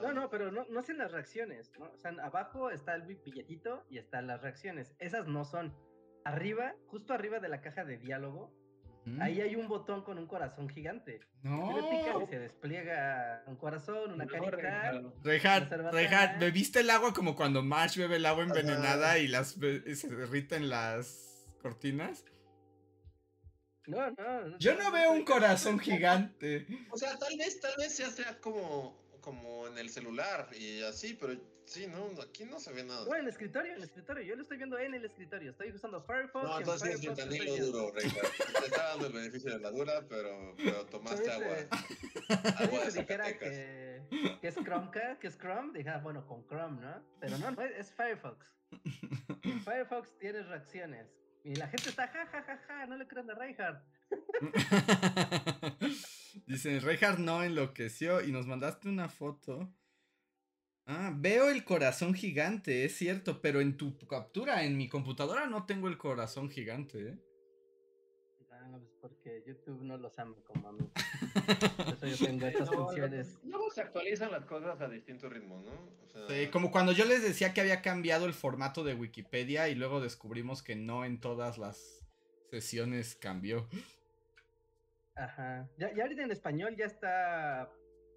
No, 0.01 0.11
no, 0.13 0.29
pero 0.29 0.51
no, 0.51 0.65
no 0.69 0.79
hacen 0.79 0.97
las 0.97 1.11
reacciones, 1.11 1.71
¿no? 1.79 1.85
O 1.85 1.97
sea, 1.97 2.11
abajo 2.21 2.69
está 2.69 2.93
el 2.95 3.03
bi- 3.03 3.19
billetito 3.23 3.83
y 3.89 3.97
están 3.97 4.27
las 4.27 4.41
reacciones. 4.41 4.93
Esas 4.99 5.27
no 5.27 5.45
son. 5.45 5.73
Arriba, 6.27 6.75
justo 6.87 7.13
arriba 7.13 7.39
de 7.39 7.47
la 7.47 7.61
caja 7.61 7.85
de 7.85 7.97
diálogo, 7.97 8.51
ahí 9.21 9.39
hay 9.39 9.55
un 9.55 9.69
botón 9.69 10.03
con 10.03 10.17
un 10.17 10.27
corazón 10.27 10.67
gigante. 10.67 11.21
Tú 11.41 11.71
le 11.73 11.81
picas 11.83 12.15
y 12.15 12.19
No. 12.19 12.27
se 12.27 12.39
despliega 12.39 13.43
un 13.47 13.55
corazón, 13.55 14.11
una 14.11 14.25
No, 14.25 14.31
carita. 14.31 14.91
Reja, 15.23 15.65
cerbatana. 15.69 16.37
¿bebiste 16.37 16.81
el 16.81 16.89
agua 16.89 17.13
como 17.13 17.35
cuando 17.35 17.63
Marsh 17.63 17.97
bebe 17.97 18.17
el 18.17 18.25
agua 18.25 18.43
envenenada 18.43 19.17
y 19.19 19.27
las 19.29 19.55
y 19.57 19.95
se 19.95 20.13
derriten 20.13 20.67
las 20.69 21.47
cortinas? 21.61 22.25
No, 23.85 24.11
no. 24.11 24.57
Yo 24.59 24.75
no 24.75 24.91
veo 24.91 25.11
un 25.13 25.23
corazón 25.23 25.79
gigante. 25.79 26.67
O 26.91 26.97
sea, 26.97 27.17
tal 27.17 27.37
vez, 27.37 27.61
tal 27.61 27.71
vez 27.77 27.97
ya 27.97 28.09
sea 28.09 28.37
como, 28.41 28.99
como 29.27 29.67
en 29.67 29.77
el 29.77 29.89
celular 29.89 30.47
y 30.57 30.81
así, 30.83 31.17
pero 31.19 31.33
sí, 31.65 31.85
no, 31.85 32.09
aquí 32.21 32.45
no 32.45 32.61
se 32.61 32.71
ve 32.71 32.85
nada. 32.85 33.03
No, 33.05 33.13
en 33.13 33.23
el 33.23 33.27
escritorio, 33.27 33.73
en 33.73 33.79
el 33.79 33.83
escritorio. 33.83 34.23
Yo 34.23 34.37
lo 34.37 34.41
estoy 34.43 34.55
viendo 34.55 34.79
en 34.79 34.93
el 34.93 35.03
escritorio. 35.03 35.51
Estoy 35.51 35.69
usando 35.69 36.01
Firefox. 36.01 36.47
No, 36.47 36.53
en 36.55 36.61
entonces 36.61 36.93
es 36.93 37.01
Firefox 37.01 37.29
viendo. 37.29 37.65
duro, 37.65 37.91
Reinhardt. 37.91 38.37
Te 38.37 38.65
está 38.67 38.83
dando 38.87 39.07
el 39.07 39.11
beneficio 39.13 39.51
de 39.51 39.59
la 39.59 39.69
dura, 39.71 40.05
pero, 40.07 40.55
pero 40.55 40.85
tomaste 40.85 41.29
agua. 41.29 41.57
Agua 42.55 42.85
de 42.85 42.91
Si 42.91 42.99
dijera 42.99 43.37
que, 43.37 44.37
que 44.39 44.47
es 44.47 44.55
Chromecast, 44.55 45.19
que 45.19 45.27
es 45.27 45.37
Chrome, 45.37 45.77
dijera, 45.77 45.97
bueno, 45.97 46.25
con 46.25 46.47
Chrome, 46.47 46.79
¿no? 46.79 47.03
Pero 47.19 47.37
no, 47.37 47.51
no, 47.51 47.61
es 47.63 47.91
Firefox. 47.91 48.55
En 49.43 49.59
Firefox 49.65 50.17
tienes 50.19 50.47
reacciones. 50.47 51.05
Y 51.43 51.55
la 51.55 51.67
gente 51.67 51.89
está, 51.89 52.07
ja, 52.07 52.27
ja, 52.27 52.43
ja, 52.43 52.57
ja, 52.65 52.85
no 52.85 52.95
le 52.95 53.05
crean 53.05 53.29
a 53.29 53.35
Reinhardt. 53.35 53.83
Dicen, 56.47 56.81
Reinhardt 56.81 57.19
no 57.19 57.43
enloqueció 57.43 58.23
y 58.23 58.31
nos 58.31 58.47
mandaste 58.47 58.89
una 58.89 59.09
foto. 59.09 59.69
Ah, 60.85 61.11
veo 61.13 61.49
el 61.49 61.65
corazón 61.65 62.13
gigante, 62.13 62.85
es 62.85 62.95
cierto, 62.95 63.41
pero 63.41 63.59
en 63.59 63.75
tu 63.75 63.97
captura, 64.07 64.63
en 64.63 64.77
mi 64.77 64.87
computadora 64.87 65.47
no 65.47 65.65
tengo 65.65 65.89
el 65.89 65.97
corazón 65.97 66.49
gigante, 66.49 67.09
¿eh? 67.09 67.17
Ah, 68.51 68.77
pues 68.79 68.93
porque 69.01 69.43
YouTube 69.45 69.83
no 69.83 69.97
los 69.97 70.17
ama 70.17 70.35
como 70.45 70.69
a 70.69 70.71
mí. 70.71 70.89
Por 71.75 71.87
eso 71.89 72.07
yo 72.07 72.25
tengo 72.25 72.45
estas 72.47 72.69
No, 72.71 72.85
funciones. 72.85 73.39
Luego 73.43 73.69
se 73.71 73.81
actualizan 73.81 74.31
las 74.31 74.45
cosas 74.45 74.79
a 74.79 74.87
distinto 74.87 75.29
ritmo, 75.29 75.61
¿no? 75.61 75.71
O 76.03 76.07
sea, 76.07 76.27
Sí, 76.27 76.47
como 76.51 76.71
cuando 76.71 76.91
yo 76.93 77.05
les 77.05 77.21
decía 77.21 77.53
que 77.53 77.61
había 77.61 77.81
cambiado 77.81 78.25
el 78.25 78.33
formato 78.33 78.83
de 78.83 78.93
Wikipedia 78.93 79.69
y 79.69 79.75
luego 79.75 80.01
descubrimos 80.01 80.63
que 80.63 80.75
no 80.75 81.05
en 81.05 81.19
todas 81.19 81.57
las 81.57 82.05
sesiones 82.49 83.15
cambió. 83.15 83.67
Ajá. 85.17 85.67
Ya, 85.77 85.93
ya 85.93 86.03
ahorita 86.03 86.23
en 86.23 86.31
español 86.31 86.75
ya 86.77 86.85
está. 86.85 87.69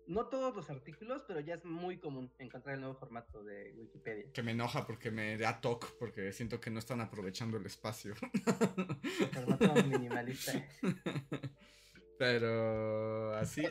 No 0.06 0.26
todos 0.28 0.54
los 0.56 0.68
artículos, 0.70 1.22
pero 1.28 1.38
ya 1.40 1.54
es 1.54 1.64
muy 1.64 1.98
común 1.98 2.32
encontrar 2.38 2.74
el 2.74 2.80
nuevo 2.80 2.96
formato 2.96 3.44
de 3.44 3.72
Wikipedia. 3.76 4.32
Que 4.32 4.42
me 4.42 4.52
enoja 4.52 4.84
porque 4.86 5.10
me 5.10 5.36
da 5.38 5.60
toque, 5.60 5.86
porque 5.98 6.32
siento 6.32 6.60
que 6.60 6.70
no 6.70 6.78
están 6.80 7.00
aprovechando 7.00 7.56
el 7.58 7.66
espacio. 7.66 8.14
Formato 9.32 9.74
minimalista. 9.84 10.52
Pero 12.18 13.34
así. 13.36 13.62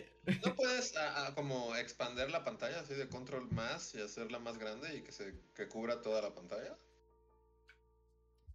¿No 0.46 0.56
puedes 0.56 0.96
a- 0.96 1.28
a 1.28 1.36
como 1.36 1.76
expander 1.76 2.32
la 2.32 2.44
pantalla 2.44 2.80
así 2.80 2.96
de 2.96 3.08
control 3.10 3.52
más 3.52 3.94
y 3.94 4.02
hacerla 4.02 4.40
más 4.40 4.58
grande 4.58 4.96
y 4.96 5.02
que 5.04 5.12
se 5.12 5.36
que 5.54 5.68
cubra 5.68 6.02
toda 6.02 6.22
la 6.22 6.34
pantalla? 6.34 6.76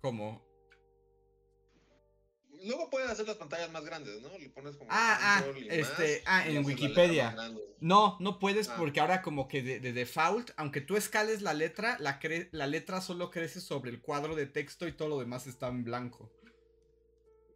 ¿Cómo? 0.01 0.45
Luego 2.63 2.89
puedes 2.91 3.11
hacer 3.11 3.27
las 3.27 3.37
pantallas 3.37 3.71
más 3.73 3.85
grandes, 3.85 4.23
¿no? 4.23 4.37
Le 4.39 4.49
pones 4.49 4.77
como 4.77 4.89
Ah, 4.91 5.19
ah, 5.21 5.45
este, 5.69 6.23
más, 6.25 6.45
ah, 6.45 6.49
y 6.49 6.57
en 6.57 6.65
Wikipedia. 6.65 7.35
No, 7.81 8.17
no 8.21 8.39
puedes 8.39 8.69
Ah. 8.69 8.77
porque 8.79 9.01
ahora 9.01 9.21
como 9.23 9.49
que 9.49 9.63
de, 9.63 9.81
de 9.81 9.93
default, 9.93 10.51
aunque 10.57 10.81
tú 10.81 10.97
escales 10.97 11.43
la 11.43 11.53
letra, 11.53 11.97
la, 12.01 12.21
cre- 12.21 12.49
la 12.53 12.67
letra 12.67 13.01
solo 13.01 13.31
crece 13.31 13.61
sobre 13.61 13.91
el 13.91 14.01
cuadro 14.01 14.35
de 14.35 14.47
texto 14.47 14.87
y 14.89 14.93
todo 14.93 15.09
lo 15.09 15.19
demás 15.19 15.47
está 15.47 15.69
en 15.69 15.85
blanco. 15.85 16.31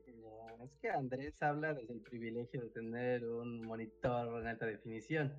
No, 0.07 0.65
es 0.65 0.71
que 0.83 0.91
Andrés 0.91 1.35
habla 1.43 1.73
desde 1.75 1.95
el 1.95 2.01
privilegio 2.01 2.61
de 2.61 2.69
tener 2.71 3.25
un 3.25 3.63
monitor 3.67 4.41
en 4.41 4.47
alta 4.49 4.67
definición. 4.67 5.33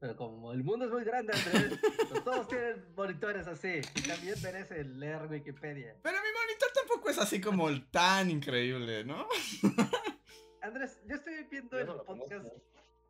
Pero 0.00 0.16
como 0.16 0.52
el 0.52 0.62
mundo 0.62 0.84
es 0.84 0.90
muy 0.90 1.04
grande, 1.04 1.32
Andrés, 1.32 1.78
pues 2.10 2.24
todos 2.24 2.48
tienen 2.48 2.84
monitores 2.94 3.46
así. 3.46 3.80
Y 3.94 4.02
también 4.02 4.34
merece 4.42 4.84
leer 4.84 5.26
Wikipedia. 5.30 5.96
Pero 6.02 6.18
mi 6.18 6.28
monitor 6.40 6.68
tampoco 6.74 7.10
es 7.10 7.18
así 7.18 7.40
como 7.40 7.68
el 7.68 7.86
tan 7.90 8.30
increíble, 8.30 9.04
¿no? 9.04 9.26
Andrés, 10.62 11.00
yo 11.06 11.14
estoy 11.16 11.44
viendo 11.50 11.76
Yo 11.76 11.80
el 11.80 11.86
no 11.86 12.04
podcast 12.04 12.42
conozco. 12.44 12.62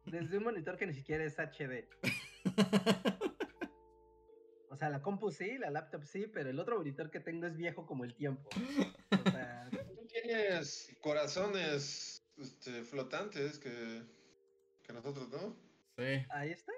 desde 0.06 0.36
un 0.38 0.44
monitor 0.44 0.76
que 0.76 0.86
ni 0.86 0.94
siquiera 0.94 1.24
es 1.24 1.36
HD. 1.38 1.88
O 4.70 4.76
sea, 4.76 4.90
la 4.90 5.00
compu 5.00 5.30
sí, 5.30 5.56
la 5.56 5.70
laptop 5.70 6.02
sí, 6.02 6.26
pero 6.26 6.50
el 6.50 6.58
otro 6.58 6.76
monitor 6.78 7.08
que 7.08 7.20
tengo 7.20 7.46
es 7.46 7.56
viejo 7.56 7.86
como 7.86 8.02
el 8.04 8.14
tiempo. 8.14 8.50
O 9.26 9.30
sea, 9.30 9.70
Tú 9.70 10.06
tienes 10.08 10.92
corazones 11.00 12.24
este, 12.36 12.82
flotantes 12.82 13.58
que, 13.60 14.02
que 14.82 14.92
nosotros, 14.92 15.28
¿no? 15.30 15.56
Sí. 15.96 16.26
ahí 16.30 16.50
está. 16.50 16.72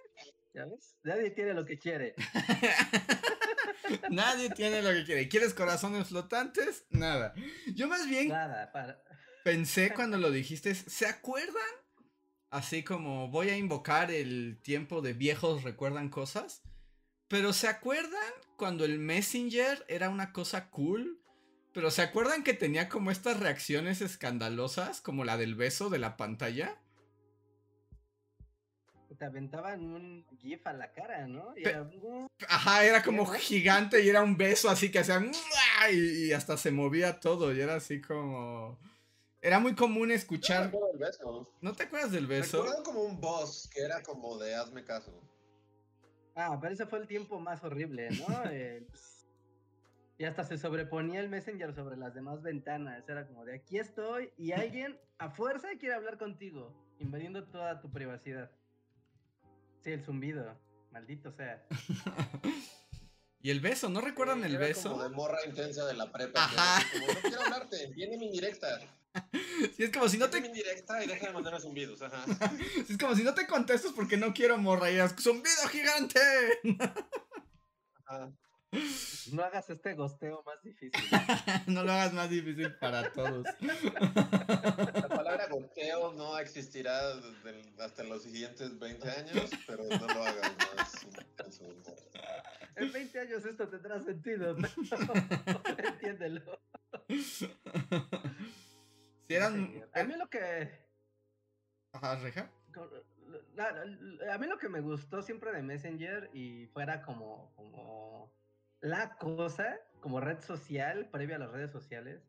¿Ya 0.56 0.64
ves? 0.64 0.96
Nadie 1.02 1.30
tiene 1.32 1.52
lo 1.52 1.66
que 1.66 1.78
quiere. 1.78 2.14
Nadie 4.10 4.48
tiene 4.48 4.80
lo 4.80 4.90
que 4.90 5.04
quiere. 5.04 5.28
¿Quieres 5.28 5.52
corazones 5.52 6.08
flotantes? 6.08 6.86
Nada. 6.88 7.34
Yo 7.74 7.88
más 7.88 8.08
bien 8.08 8.28
Nada, 8.28 8.72
para. 8.72 9.02
pensé 9.44 9.92
cuando 9.94 10.16
lo 10.16 10.30
dijiste, 10.30 10.74
¿se 10.74 11.06
acuerdan? 11.06 11.62
Así 12.48 12.82
como 12.82 13.28
voy 13.28 13.50
a 13.50 13.58
invocar 13.58 14.10
el 14.10 14.58
tiempo 14.62 15.02
de 15.02 15.12
viejos 15.12 15.62
recuerdan 15.62 16.08
cosas. 16.08 16.62
Pero 17.28 17.52
¿se 17.52 17.68
acuerdan 17.68 18.32
cuando 18.56 18.86
el 18.86 18.98
Messenger 18.98 19.84
era 19.88 20.08
una 20.08 20.32
cosa 20.32 20.70
cool? 20.70 21.20
Pero 21.74 21.90
¿se 21.90 22.00
acuerdan 22.00 22.44
que 22.44 22.54
tenía 22.54 22.88
como 22.88 23.10
estas 23.10 23.40
reacciones 23.40 24.00
escandalosas, 24.00 25.02
como 25.02 25.22
la 25.26 25.36
del 25.36 25.54
beso 25.54 25.90
de 25.90 25.98
la 25.98 26.16
pantalla? 26.16 26.80
Te 29.18 29.24
aventaban 29.24 29.80
un 29.82 30.26
GIF 30.38 30.66
a 30.66 30.72
la 30.72 30.92
cara, 30.92 31.26
¿no? 31.26 31.56
Y 31.56 31.62
Pe- 31.62 31.70
era. 31.70 31.88
Ajá, 32.48 32.84
era 32.84 33.02
como 33.02 33.24
gigante 33.26 34.02
y 34.02 34.08
era 34.08 34.22
un 34.22 34.36
beso 34.36 34.68
así 34.68 34.90
que 34.90 34.98
hacían 34.98 35.32
y, 35.90 36.26
y 36.26 36.32
hasta 36.32 36.56
se 36.56 36.70
movía 36.70 37.18
todo 37.20 37.54
y 37.54 37.60
era 37.60 37.76
así 37.76 38.00
como... 38.00 38.78
Era 39.40 39.58
muy 39.60 39.74
común 39.74 40.10
escuchar... 40.10 40.64
recuerdo 40.66 40.92
el 40.92 40.98
beso. 40.98 41.48
¿No 41.60 41.72
te 41.72 41.84
acuerdas 41.84 42.12
del 42.12 42.26
beso? 42.26 42.62
Recuerdo 42.62 42.82
como 42.82 43.02
un 43.02 43.20
boss 43.20 43.70
que 43.72 43.80
era 43.80 44.02
como 44.02 44.38
de 44.38 44.54
hazme 44.54 44.84
caso. 44.84 45.12
Ah, 46.34 46.58
pero 46.60 46.74
ese 46.74 46.86
fue 46.86 46.98
el 46.98 47.06
tiempo 47.06 47.38
más 47.40 47.62
horrible, 47.64 48.10
¿no? 48.10 48.26
Eh, 48.50 48.84
pues, 48.88 49.26
y 50.18 50.24
hasta 50.24 50.44
se 50.44 50.56
sobreponía 50.56 51.20
el 51.20 51.28
Messenger 51.28 51.74
sobre 51.74 51.96
las 51.96 52.14
demás 52.14 52.42
ventanas. 52.42 53.08
Era 53.08 53.26
como 53.26 53.44
de 53.44 53.54
aquí 53.54 53.78
estoy 53.78 54.32
y 54.36 54.52
alguien 54.52 54.98
a 55.18 55.30
fuerza 55.30 55.68
quiere 55.78 55.94
hablar 55.94 56.18
contigo, 56.18 56.74
invadiendo 56.98 57.44
toda 57.44 57.80
tu 57.80 57.90
privacidad. 57.90 58.50
Sí, 59.86 59.92
el 59.92 60.02
zumbido. 60.02 60.44
Maldito 60.90 61.30
sea. 61.30 61.64
y 63.40 63.50
el 63.50 63.60
beso, 63.60 63.88
¿no 63.88 64.00
recuerdan 64.00 64.40
Sí, 64.40 64.46
el 64.46 64.56
era 64.56 64.66
beso? 64.66 64.90
Como 64.90 65.04
de 65.04 65.10
morra 65.10 65.38
intensa 65.46 65.86
de 65.86 65.94
la 65.94 66.10
prepa. 66.10 66.42
Ajá. 66.42 66.84
Como, 66.92 67.06
no 67.06 67.20
quiero 67.20 67.42
hablarte, 67.42 67.86
viene 67.94 68.18
mi 68.18 68.28
directa. 68.28 68.80
Sí, 69.76 69.84
es 69.84 69.90
como 69.90 70.10
si 70.10 70.18
no 70.18 70.28
te 70.28 70.40
Viene 70.40 70.50
mi 70.52 70.62
directa 70.62 71.02
y 71.02 71.06
deja 71.06 71.28
de 71.28 71.32
mandarme 71.32 71.58
zumbidos. 71.58 72.02
Ajá. 72.02 72.22
es 72.88 72.98
como 72.98 73.14
si 73.14 73.22
no 73.22 73.32
te 73.32 73.46
contestas 73.46 73.92
porque 73.92 74.18
no 74.18 74.34
quiero 74.34 74.58
morra 74.58 74.90
y 74.90 74.98
zumbido 75.18 75.68
gigante. 75.70 76.20
Ajá. 78.04 78.30
No 79.32 79.42
hagas 79.42 79.68
este 79.70 79.94
gosteo 79.94 80.42
más 80.44 80.62
difícil. 80.62 80.92
no 81.66 81.82
lo 81.82 81.92
hagas 81.92 82.12
más 82.12 82.30
difícil 82.30 82.72
para 82.76 83.10
todos. 83.12 83.44
La 83.60 85.08
palabra 85.08 85.48
goteo 85.48 86.12
no 86.12 86.38
existirá 86.38 86.96
hasta 87.80 88.04
los 88.04 88.22
siguientes 88.22 88.78
20 88.78 89.10
años, 89.10 89.50
pero 89.66 89.84
no 89.84 90.06
lo 90.06 90.24
hagas 90.24 90.52
más. 90.76 91.06
En 92.76 92.92
20 92.92 93.20
años 93.20 93.44
esto 93.44 93.68
tendrá 93.68 94.00
sentido, 94.00 94.56
pero 94.56 94.68
entiéndelo. 95.88 96.60
si 97.08 97.48
eran 99.34 99.54
Señor. 99.66 99.90
A 99.94 100.04
mí 100.04 100.14
lo 100.16 100.28
que 100.28 100.86
Ajá, 101.92 102.16
reja. 102.16 102.50
a 104.30 104.38
mí 104.38 104.46
lo 104.46 104.58
que 104.58 104.68
me 104.68 104.80
gustó 104.80 105.22
siempre 105.22 105.50
de 105.52 105.62
Messenger 105.62 106.30
y 106.34 106.66
fuera 106.66 107.02
como, 107.02 107.52
como 107.56 108.35
la 108.80 109.16
cosa, 109.18 109.78
como 110.00 110.20
red 110.20 110.40
social, 110.40 111.08
previa 111.10 111.36
a 111.36 111.38
las 111.40 111.50
redes 111.50 111.70
sociales. 111.70 112.22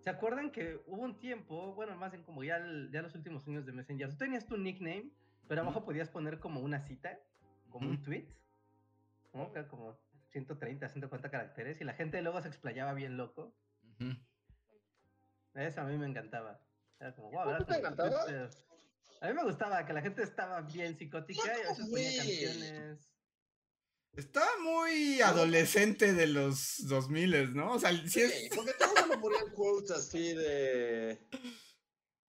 ¿Se 0.00 0.10
acuerdan 0.10 0.50
que 0.50 0.82
hubo 0.86 1.02
un 1.02 1.18
tiempo, 1.18 1.74
bueno, 1.74 1.96
más 1.96 2.12
bien 2.12 2.24
como 2.24 2.44
ya, 2.44 2.56
el- 2.58 2.90
ya 2.92 3.02
los 3.02 3.14
últimos 3.14 3.46
años 3.48 3.64
de 3.64 3.72
Messenger, 3.72 4.10
tú 4.10 4.16
tenías 4.18 4.46
tu 4.46 4.56
nickname, 4.58 5.10
pero 5.48 5.62
abajo 5.62 5.84
podías 5.84 6.08
poner 6.10 6.38
como 6.40 6.60
una 6.60 6.80
cita, 6.80 7.18
como 7.70 7.88
un 7.88 8.02
tweet, 8.02 8.28
¿no? 9.32 9.50
Como 9.68 9.98
130, 10.28 10.88
140 10.88 11.30
caracteres, 11.30 11.80
y 11.80 11.84
la 11.84 11.94
gente 11.94 12.20
luego 12.22 12.40
se 12.42 12.48
explayaba 12.48 12.92
bien 12.92 13.16
loco. 13.16 13.54
Eso 15.54 15.80
a 15.80 15.84
mí 15.84 15.96
me 15.96 16.06
encantaba. 16.06 16.60
Era 17.00 17.14
como, 17.14 17.30
wow, 17.30 17.40
¿A 17.40 17.50
era 17.50 17.58
ti 17.58 17.64
te 17.64 17.78
encantaba? 17.78 18.24
A 19.20 19.28
mí 19.28 19.34
me 19.34 19.44
gustaba 19.44 19.86
que 19.86 19.92
la 19.92 20.02
gente 20.02 20.22
estaba 20.22 20.60
bien 20.62 20.96
psicótica 20.96 21.42
y 21.46 21.62
a 21.62 21.68
veces 21.68 21.88
ponía 21.88 22.10
canciones. 22.16 23.13
Estaba 24.16 24.48
muy 24.62 25.20
adolescente 25.20 26.12
de 26.12 26.26
los 26.28 26.86
2000, 26.86 27.54
¿no? 27.54 27.72
O 27.72 27.78
sea, 27.80 27.90
sí 27.90 28.08
Sí, 28.08 28.20
es... 28.20 28.50
porque 28.54 28.72
todos 28.78 29.08
me 29.08 29.18
ponían 29.18 29.50
quotes 29.52 29.90
así 29.90 30.34
de. 30.34 31.18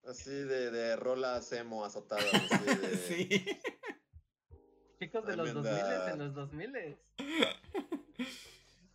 Así 0.04 0.30
de, 0.30 0.70
de 0.70 0.96
rolas 0.96 1.50
emo 1.52 1.84
azotadas. 1.84 2.24
Así 2.50 2.64
de, 2.74 2.96
Sí. 2.96 3.44
Chicos 4.98 5.26
de 5.26 5.36
los 5.36 5.52
2000 5.54 5.72
Tremenda. 5.74 6.10
en 6.12 6.18
los 6.18 6.34
2000 6.34 6.98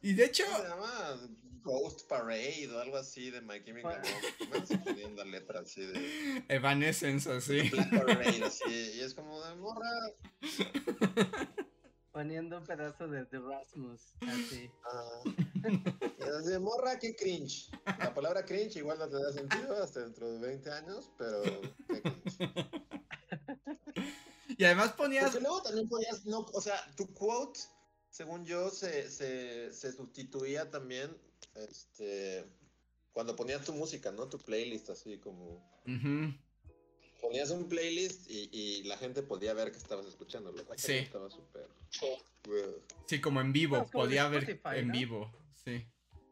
Y 0.02 0.14
de 0.14 0.26
hecho, 0.26 0.44
¿Cómo 0.46 0.58
se 0.58 0.68
llama? 0.70 1.32
Ghost 1.64 2.08
Parade 2.08 2.68
o 2.74 2.80
algo 2.80 2.98
así 2.98 3.30
de 3.30 3.40
My 3.42 3.64
Chemical 3.64 4.02
Romance. 4.40 4.80
Me 5.16 5.26
letras 5.26 5.64
así 5.64 5.86
de 5.86 6.44
Evanescence 6.50 7.32
así. 7.32 7.70
Black 7.70 7.90
Parade, 7.92 8.44
así. 8.44 8.94
Y 8.96 9.02
es 9.02 9.14
como 9.14 9.42
de 9.46 9.56
morra. 9.56 9.90
poniendo 12.12 12.58
un 12.58 12.66
pedazo 12.66 13.08
de 13.08 13.26
The 13.26 13.40
Rasmus, 13.40 14.14
así. 14.22 14.70
ah, 14.86 15.22
y 16.44 16.48
de 16.50 16.60
morra, 16.60 17.00
qué 17.00 17.16
cringe. 17.16 17.70
La 18.00 18.14
palabra 18.14 18.46
cringe 18.46 18.78
igual 18.78 19.00
no 19.00 19.10
tendrá 19.10 19.32
sentido 19.32 19.84
hasta 19.84 20.02
dentro 20.02 20.32
de 20.32 20.40
20 20.40 20.72
años, 20.72 21.12
pero 21.18 21.42
qué 21.88 22.02
cringe. 22.02 22.72
Y 24.58 24.64
además 24.66 24.92
ponías... 24.94 25.26
Porque 25.26 25.40
luego 25.40 25.62
también 25.62 25.88
podías, 25.88 26.26
no, 26.26 26.40
o 26.54 26.62
sea, 26.62 26.76
tu 26.96 27.12
quote, 27.14 27.60
según 28.10 28.46
yo, 28.46 28.70
se, 28.70 29.10
se, 29.10 29.74
se 29.74 29.92
sustituía 29.92 30.70
también, 30.70 31.18
este, 31.56 32.46
cuando 33.14 33.36
ponías 33.36 33.66
tu 33.66 33.74
música, 33.74 34.12
¿no? 34.12 34.28
Tu 34.28 34.38
playlist, 34.38 34.90
así 34.90 35.18
como. 35.20 35.56
Ujú. 35.86 36.34
Ponías 37.22 37.52
un 37.52 37.70
playlist 37.70 38.30
y, 38.30 38.50
y 38.52 38.84
la 38.84 38.98
gente 38.98 39.22
podía 39.22 39.54
ver 39.54 39.72
que 39.72 39.78
estabas 39.78 40.06
escuchando. 40.08 40.52
Lo 40.52 40.66
cual 40.66 40.80
Sí. 40.80 40.94
Estaba 40.94 41.30
súper. 41.30 41.68
Sí, 43.06 43.22
como 43.22 43.40
en 43.42 43.54
vivo, 43.54 43.78
No, 43.78 43.86
como 43.86 44.04
podía 44.06 44.24
de 44.26 44.30
ver 44.32 44.50
Spotify, 44.50 44.80
en 44.80 44.88
¿no? 44.88 44.94
vivo, 44.94 45.32
sí. 45.54 45.88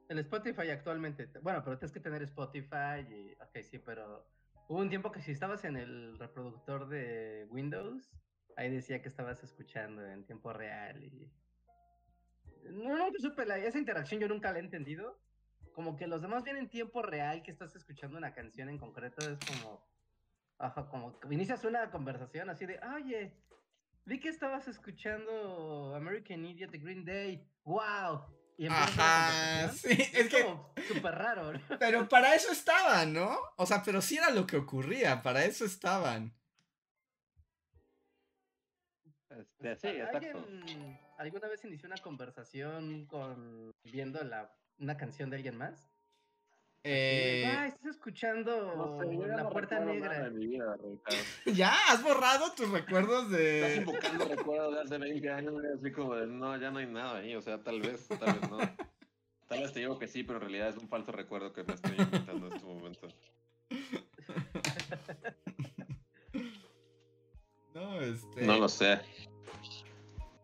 El 0.07 0.17
Spotify 0.19 0.69
actualmente, 0.71 1.27
bueno, 1.43 1.63
pero 1.63 1.77
tienes 1.77 1.91
que 1.93 1.99
tener 1.99 2.23
Spotify 2.23 3.05
y, 3.07 3.33
ok, 3.33 3.63
sí, 3.63 3.77
pero 3.77 4.25
hubo 4.67 4.79
un 4.79 4.89
tiempo 4.89 5.11
que 5.11 5.21
si 5.21 5.31
estabas 5.31 5.63
en 5.65 5.77
el 5.77 6.17
reproductor 6.17 6.89
de 6.89 7.45
Windows, 7.51 8.09
ahí 8.55 8.71
decía 8.71 9.03
que 9.03 9.07
estabas 9.09 9.43
escuchando 9.43 10.03
en 10.03 10.25
tiempo 10.25 10.51
real 10.51 11.03
y... 11.03 11.31
No, 12.71 12.97
no, 12.97 13.09
supe, 13.19 13.45
la- 13.45 13.59
esa 13.59 13.77
interacción 13.77 14.19
yo 14.19 14.27
nunca 14.27 14.51
la 14.51 14.57
he 14.57 14.61
entendido. 14.61 15.19
Como 15.73 15.95
que 15.95 16.07
los 16.07 16.21
demás 16.21 16.43
vienen 16.43 16.63
en 16.63 16.69
tiempo 16.69 17.01
real 17.03 17.43
que 17.43 17.51
estás 17.51 17.75
escuchando 17.75 18.17
una 18.17 18.33
canción 18.33 18.69
en 18.69 18.77
concreto, 18.79 19.21
es 19.29 19.37
como... 19.45 19.87
Ajá, 20.59 20.89
como 20.89 21.17
que 21.17 21.33
inicias 21.33 21.63
una 21.63 21.89
conversación 21.89 22.49
así 22.49 22.65
de, 22.65 22.79
oye, 22.95 23.33
vi 24.05 24.19
que 24.19 24.27
estabas 24.27 24.67
escuchando 24.67 25.95
American 25.95 26.45
Idiot 26.45 26.69
de 26.69 26.77
Green 26.77 27.05
Day, 27.05 27.47
wow. 27.63 28.25
Y 28.57 28.67
Ajá, 28.67 29.69
sí, 29.69 29.87
es 30.13 30.27
que, 30.27 30.43
como 30.43 30.73
súper 30.85 31.15
raro, 31.15 31.53
¿no? 31.53 31.59
pero 31.79 32.09
para 32.09 32.35
eso 32.35 32.51
estaban, 32.51 33.13
¿no? 33.13 33.37
O 33.55 33.65
sea, 33.65 33.81
pero 33.83 34.01
sí 34.01 34.17
era 34.17 34.31
lo 34.31 34.45
que 34.45 34.57
ocurría, 34.57 35.21
para 35.21 35.45
eso 35.45 35.63
estaban. 35.63 36.33
Este, 39.29 39.75
sí, 39.77 39.87
exacto. 39.87 40.17
¿Alguien 40.17 40.99
alguna 41.17 41.47
vez 41.47 41.63
inició 41.63 41.87
una 41.87 41.97
conversación 41.99 43.05
con 43.05 43.71
viendo 43.85 44.21
la, 44.25 44.53
una 44.77 44.97
canción 44.97 45.29
de 45.29 45.37
alguien 45.37 45.57
más? 45.57 45.89
Eh, 46.83 47.43
ah, 47.45 47.67
estás 47.67 47.85
escuchando 47.87 48.73
No 48.77 48.97
sé, 48.99 49.13
yo 49.13 49.27
ya 49.27 49.35
La 49.35 49.43
no 49.43 49.49
Puerta 49.49 49.79
Negra. 49.81 50.23
de 50.23 50.29
mi 50.31 50.47
vida, 50.47 50.75
Ricardo. 50.77 51.23
¿Ya? 51.53 51.73
¿Has 51.89 52.01
borrado 52.01 52.51
tus 52.53 52.69
recuerdos 52.69 53.25
Estás 53.25 53.37
de...? 53.37 53.75
invocando 53.77 54.25
recuerdos 54.29 54.75
de 54.75 54.81
hace 54.81 54.97
20 54.97 55.29
años, 55.29 55.53
así 55.77 55.91
como 55.91 56.15
de, 56.15 56.27
no, 56.27 56.57
ya 56.57 56.71
no 56.71 56.79
hay 56.79 56.87
nada 56.87 57.17
ahí, 57.19 57.35
o 57.35 57.41
sea, 57.41 57.61
tal 57.61 57.81
vez, 57.81 58.07
tal 58.07 58.33
vez 58.39 58.49
no. 58.49 58.57
Tal 59.47 59.59
vez 59.61 59.73
te 59.73 59.79
digo 59.81 59.99
que 59.99 60.07
sí, 60.07 60.23
pero 60.23 60.37
en 60.37 60.41
realidad 60.43 60.69
es 60.69 60.77
un 60.77 60.87
falso 60.87 61.11
recuerdo 61.11 61.51
que 61.51 61.63
me 61.63 61.73
estoy 61.73 61.95
inventando 61.97 62.47
en 62.47 62.53
este 62.53 62.65
momento. 62.67 63.07
No, 67.73 68.01
este... 68.01 68.41
No 68.45 68.57
lo 68.57 68.67
sé. 68.67 68.99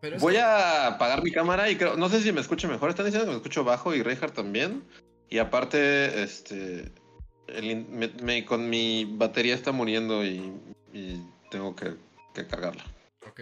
Pero 0.00 0.18
Voy 0.20 0.34
que- 0.34 0.40
a 0.40 0.86
apagar 0.86 1.22
mi 1.22 1.32
cámara 1.32 1.68
y 1.68 1.76
creo, 1.76 1.96
no 1.96 2.08
sé 2.08 2.20
si 2.20 2.32
me 2.32 2.40
escucho 2.40 2.68
mejor. 2.68 2.90
Están 2.90 3.06
diciendo 3.06 3.26
que 3.26 3.30
me 3.32 3.36
escucho 3.36 3.64
bajo 3.64 3.94
y 3.94 4.02
Reinhardt 4.02 4.34
también. 4.34 4.84
Y 5.28 5.38
aparte, 5.38 6.22
este, 6.22 6.92
el 7.48 7.86
me- 7.86 8.08
me- 8.22 8.44
con 8.44 8.68
mi 8.70 9.04
batería 9.16 9.54
está 9.54 9.72
muriendo 9.72 10.24
y, 10.24 10.52
y 10.92 11.20
tengo 11.50 11.74
que, 11.74 11.94
que 12.34 12.46
cargarla. 12.46 12.84
Ok. 13.28 13.40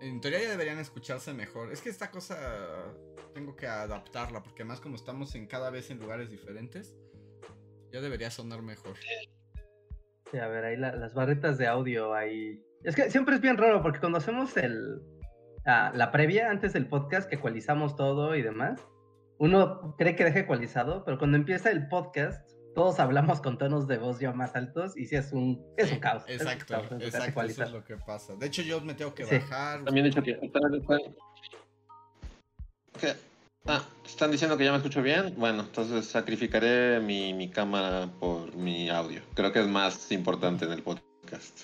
En 0.00 0.20
teoría 0.20 0.42
ya 0.42 0.50
deberían 0.50 0.78
escucharse 0.78 1.32
mejor. 1.32 1.72
Es 1.72 1.80
que 1.80 1.88
esta 1.90 2.10
cosa 2.10 2.36
tengo 3.34 3.56
que 3.56 3.66
adaptarla, 3.66 4.42
porque 4.42 4.62
además 4.62 4.80
como 4.80 4.96
estamos 4.96 5.34
en 5.34 5.46
cada 5.46 5.70
vez 5.70 5.90
en 5.90 5.98
lugares 5.98 6.30
diferentes, 6.30 6.94
ya 7.92 8.00
debería 8.00 8.30
sonar 8.30 8.62
mejor. 8.62 8.96
Sí, 10.30 10.38
a 10.38 10.48
ver, 10.48 10.64
ahí 10.64 10.76
la- 10.76 10.96
las 10.96 11.14
barritas 11.14 11.56
de 11.58 11.66
audio 11.66 12.14
ahí. 12.14 12.62
Es 12.84 12.94
que 12.96 13.10
siempre 13.10 13.34
es 13.36 13.40
bien 13.40 13.56
raro 13.56 13.82
porque 13.82 14.00
cuando 14.00 14.18
hacemos 14.18 14.56
el 14.56 15.00
ah, 15.66 15.92
la 15.94 16.12
previa 16.12 16.50
antes 16.50 16.72
del 16.72 16.88
podcast 16.88 17.28
que 17.28 17.36
ecualizamos 17.36 17.96
todo 17.96 18.34
y 18.36 18.42
demás, 18.42 18.80
uno 19.38 19.94
cree 19.98 20.16
que 20.16 20.24
deja 20.24 20.40
ecualizado, 20.40 21.04
pero 21.04 21.18
cuando 21.18 21.36
empieza 21.36 21.70
el 21.70 21.88
podcast 21.88 22.48
todos 22.74 23.00
hablamos 23.00 23.40
con 23.40 23.56
tonos 23.56 23.86
de 23.88 23.96
voz 23.96 24.18
ya 24.20 24.32
más 24.32 24.54
altos 24.54 24.96
y 24.98 25.06
sí 25.06 25.16
es 25.16 25.32
un 25.32 25.64
es 25.78 25.90
un 25.92 25.98
caos. 25.98 26.24
es 26.28 26.42
un 26.42 26.48
Exacto, 26.48 26.74
caos 26.74 26.84
exacto, 27.02 27.42
eso 27.42 27.64
es 27.64 27.70
lo 27.70 27.82
que 27.84 27.96
pasa. 27.96 28.34
De 28.36 28.46
hecho, 28.46 28.60
yo 28.60 28.82
me 28.82 28.92
tengo 28.92 29.14
que 29.14 29.24
Sí. 29.24 29.36
bajar. 29.38 29.82
También 29.84 30.04
he 30.04 30.08
dicho 30.10 30.22
que... 30.22 30.38
Ah, 33.68 33.82
¿están 34.04 34.30
diciendo 34.30 34.56
que 34.56 34.64
ya 34.64 34.70
me 34.72 34.76
escucho 34.76 35.02
bien? 35.02 35.34
Bueno, 35.36 35.62
entonces 35.62 36.06
sacrificaré 36.06 37.00
mi, 37.00 37.32
mi 37.34 37.50
cámara 37.50 38.08
por 38.20 38.54
mi 38.54 38.88
audio. 38.90 39.22
Creo 39.34 39.52
que 39.52 39.60
es 39.60 39.66
más 39.66 40.12
importante 40.12 40.66
en 40.66 40.72
el 40.72 40.82
podcast. 40.82 41.62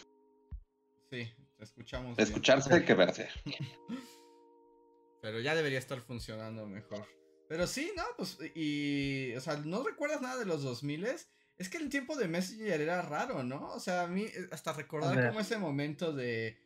Sí, 1.11 1.31
escuchamos. 1.61 2.16
bien. 2.16 2.27
Escucharse 2.27 2.85
que 2.85 2.94
verse. 2.94 3.29
Pero 5.20 5.40
ya 5.40 5.55
debería 5.55 5.79
estar 5.79 6.01
funcionando 6.01 6.66
mejor. 6.66 7.07
Pero 7.53 7.67
sí, 7.67 7.93
no, 7.95 8.03
pues, 8.17 8.38
y, 8.55 9.35
o 9.37 9.41
sea, 9.43 9.57
¿no 9.59 9.83
recuerdas 9.83 10.23
nada 10.23 10.38
de 10.38 10.47
los 10.47 10.62
2000 10.62 11.05
Es 11.05 11.69
que 11.69 11.77
el 11.77 11.91
tiempo 11.91 12.17
de 12.17 12.27
Messenger 12.27 12.81
era 12.81 13.03
raro, 13.03 13.43
¿no? 13.43 13.69
O 13.75 13.79
sea, 13.79 14.05
a 14.05 14.07
mí, 14.07 14.23
eh, 14.23 14.49
hasta 14.51 14.73
recordar 14.73 15.29
como 15.29 15.38
ese 15.38 15.59
momento 15.59 16.15
de, 16.15 16.57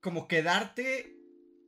como 0.00 0.26
quedarte, 0.26 1.16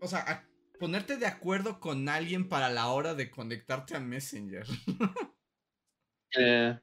o 0.00 0.08
sea, 0.08 0.24
a- 0.26 0.44
ponerte 0.80 1.18
de 1.18 1.26
acuerdo 1.26 1.78
con 1.78 2.08
alguien 2.08 2.48
para 2.48 2.68
la 2.68 2.88
hora 2.88 3.14
de 3.14 3.30
conectarte 3.30 3.94
a 3.94 4.00
Messenger. 4.00 4.66
Eh, 6.36 6.78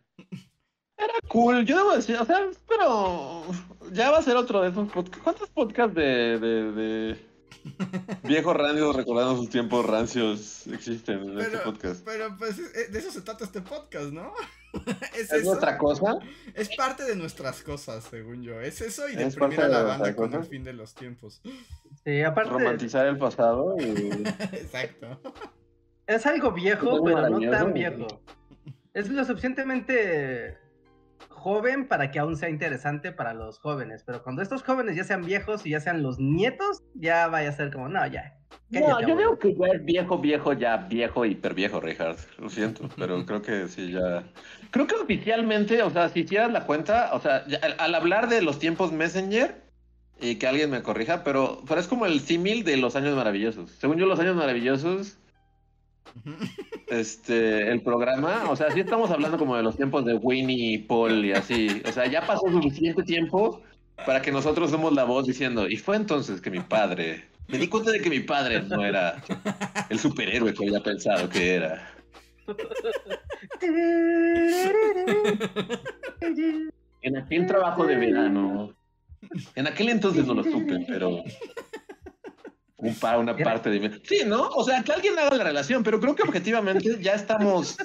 era 0.97 1.13
cool, 1.27 1.65
yo 1.65 1.77
debo 1.77 1.95
decir, 1.95 2.15
o 2.15 2.25
sea, 2.25 2.49
pero 2.69 3.43
ya 3.91 4.11
va 4.11 4.19
a 4.19 4.23
ser 4.23 4.37
otro 4.37 4.61
de 4.61 4.69
esos 4.69 4.89
podcasts. 4.91 5.21
¿Cuántos 5.23 5.49
podcasts 5.49 5.93
de, 5.93 6.39
de, 6.39 6.71
de 6.71 7.34
viejos 8.23 8.55
rancios 8.55 8.95
recordando 8.95 9.37
sus 9.37 9.49
tiempos 9.49 9.85
rancios 9.85 10.67
existen 10.67 11.29
en 11.29 11.39
este 11.39 11.57
podcast? 11.59 12.05
pero 12.05 12.35
pues 12.37 12.59
eh, 12.59 12.87
de 12.91 12.99
eso 12.99 13.11
se 13.11 13.21
trata 13.21 13.45
este 13.45 13.61
podcast, 13.61 14.11
¿no? 14.11 14.33
¿Es, 15.17 15.31
¿Es 15.31 15.47
otra 15.47 15.77
cosa? 15.77 16.19
Es 16.53 16.75
parte 16.75 17.03
de 17.03 17.15
nuestras 17.15 17.61
cosas, 17.63 18.03
según 18.03 18.43
yo. 18.43 18.59
Es 18.59 18.81
eso 18.81 19.07
y 19.07 19.13
Es 19.13 19.35
deprimir 19.35 19.61
a 19.61 19.67
la 19.67 19.79
de 19.79 19.83
banda 19.85 20.15
con 20.15 20.33
el 20.33 20.43
fin 20.43 20.63
de 20.63 20.73
los 20.73 20.93
tiempos. 20.93 21.41
Sí, 22.03 22.21
aparte 22.21 22.51
Romantizar 22.51 23.05
el 23.07 23.17
pasado 23.17 23.75
y... 23.79 23.83
Exacto. 24.51 25.21
es 26.07 26.25
algo 26.25 26.51
viejo, 26.51 27.03
pero 27.03 27.29
no 27.29 27.49
tan 27.49 27.73
viejo. 27.73 28.07
Es 28.93 29.09
lo 29.09 29.23
suficientemente 29.25 30.57
joven 31.45 31.87
para 31.87 32.09
que 32.09 32.17
aún 32.17 32.35
sea 32.37 32.49
interesante 32.49 33.11
para 33.11 33.35
los 33.35 33.59
jóvenes, 33.59 34.01
pero 34.03 34.23
cuando 34.23 34.41
estos 34.41 34.63
jóvenes 34.63 34.95
ya 34.95 35.03
sean 35.03 35.23
viejos 35.23 35.63
y 35.67 35.69
ya 35.69 35.79
sean 35.79 36.01
los 36.01 36.17
nietos, 36.17 36.81
ya 36.95 37.27
vaya 37.27 37.49
a 37.49 37.51
ser 37.51 37.71
como, 37.71 37.87
no, 37.87 38.05
ya. 38.07 38.39
No, 38.71 38.81
yo 38.81 38.93
abuelo". 38.93 39.15
digo 39.15 39.37
que 39.37 39.53
ya 39.53 39.67
es 39.75 39.85
viejo, 39.85 40.17
viejo, 40.17 40.53
ya 40.53 40.75
viejo, 40.77 41.23
hiper 41.23 41.53
viejo, 41.53 41.79
Richard. 41.79 42.17
Lo 42.39 42.49
siento, 42.49 42.89
pero 42.97 43.23
creo 43.27 43.43
que 43.43 43.67
sí, 43.67 43.91
ya. 43.91 44.23
Creo 44.71 44.87
que 44.87 44.95
oficialmente, 44.95 45.83
o 45.83 45.91
sea, 45.91 46.09
si 46.09 46.21
hicieras 46.21 46.51
la 46.51 46.65
cuenta, 46.65 47.11
o 47.13 47.19
sea, 47.19 47.45
ya- 47.45 47.59
al, 47.61 47.75
al 47.77 47.93
hablar 47.93 48.27
de 48.27 48.41
los 48.41 48.57
tiempos 48.57 48.91
Messenger, 48.91 49.63
y 50.19 50.37
que 50.37 50.47
alguien 50.47 50.71
me 50.71 50.81
corrija, 50.81 51.23
pero, 51.23 51.61
pero 51.67 51.79
es 51.79 51.87
como 51.87 52.07
el 52.07 52.21
símil 52.21 52.63
de 52.63 52.77
los 52.77 52.95
años 52.95 53.15
maravillosos. 53.15 53.69
Según 53.69 53.97
yo, 53.97 54.07
los 54.07 54.19
años 54.19 54.35
maravillosos, 54.35 55.19
este, 56.87 57.71
el 57.71 57.81
programa, 57.81 58.49
o 58.49 58.55
sea, 58.55 58.71
sí 58.71 58.79
estamos 58.79 59.11
hablando 59.11 59.37
como 59.37 59.55
de 59.55 59.63
los 59.63 59.75
tiempos 59.75 60.05
de 60.05 60.15
Winnie 60.15 60.73
y 60.73 60.77
Paul 60.79 61.25
y 61.25 61.31
así. 61.31 61.81
O 61.87 61.91
sea, 61.91 62.07
ya 62.07 62.25
pasó 62.25 62.49
suficiente 62.49 63.03
tiempo 63.03 63.61
para 64.05 64.21
que 64.21 64.31
nosotros 64.31 64.71
somos 64.71 64.93
la 64.93 65.03
voz 65.03 65.25
diciendo, 65.25 65.67
y 65.67 65.77
fue 65.77 65.95
entonces 65.95 66.41
que 66.41 66.51
mi 66.51 66.59
padre, 66.59 67.25
me 67.47 67.57
di 67.57 67.67
cuenta 67.67 67.91
de 67.91 68.01
que 68.01 68.09
mi 68.09 68.19
padre 68.19 68.61
no 68.63 68.83
era 68.83 69.21
el 69.89 69.99
superhéroe 69.99 70.53
que 70.53 70.65
había 70.65 70.81
pensado 70.81 71.29
que 71.29 71.55
era. 71.55 71.91
En 77.01 77.17
aquel 77.17 77.45
trabajo 77.45 77.85
de 77.85 77.95
verano, 77.95 78.73
en 79.55 79.67
aquel 79.67 79.89
entonces 79.89 80.25
no 80.25 80.33
lo 80.33 80.43
supe, 80.43 80.85
pero 80.87 81.23
un 82.87 82.95
pa- 82.95 83.17
una 83.17 83.35
parte 83.35 83.69
de 83.69 83.79
mí. 83.79 83.89
Sí, 84.03 84.19
¿no? 84.25 84.47
O 84.49 84.63
sea, 84.63 84.83
que 84.83 84.91
alguien 84.93 85.17
haga 85.19 85.35
la 85.37 85.43
relación, 85.43 85.83
pero 85.83 85.99
creo 85.99 86.15
que 86.15 86.23
objetivamente 86.23 86.97
ya 87.01 87.13
estamos, 87.13 87.77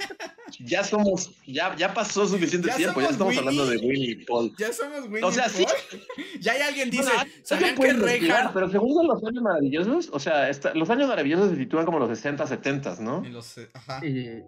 ya 0.61 0.83
somos, 0.85 1.31
ya, 1.47 1.75
ya 1.77 1.93
pasó 1.95 2.27
suficiente 2.27 2.69
Ya 2.69 2.77
tiempo, 2.77 3.01
ya 3.01 3.09
estamos 3.09 3.37
hablando 3.37 3.67
de. 3.67 3.77
Winnie 3.79 4.11
y 4.13 4.25
Paul. 4.25 4.53
Ya 4.59 4.73
somos 4.73 5.05
Winnie 5.05 5.23
O 5.23 5.33
sea, 5.33 5.49
sí. 5.49 5.65
Ya 6.41 6.53
hay 6.53 6.61
alguien 6.63 6.91
dice, 6.91 7.05
Bueno, 7.05 7.31
¿sabían 7.43 7.75
que 7.77 7.93
Reinhardt 7.93 8.53
Pero 8.55 8.71
según 8.71 9.07
los 9.07 9.23
años 9.25 9.43
maravillosos, 9.43 10.09
o 10.13 10.19
sea, 10.19 10.49
esta- 10.49 10.75
los 10.75 10.89
años 10.91 11.09
maravillosos 11.09 11.51
se 11.51 11.57
sitúan 11.57 11.85
como 11.85 11.99
los 11.99 12.09
60, 12.09 12.47
70, 12.47 12.97
¿no? 13.01 13.25
en 13.25 13.33
los, 13.33 13.59
eh, 13.59 13.69
ajá. 13.75 14.05
Y 14.07 14.43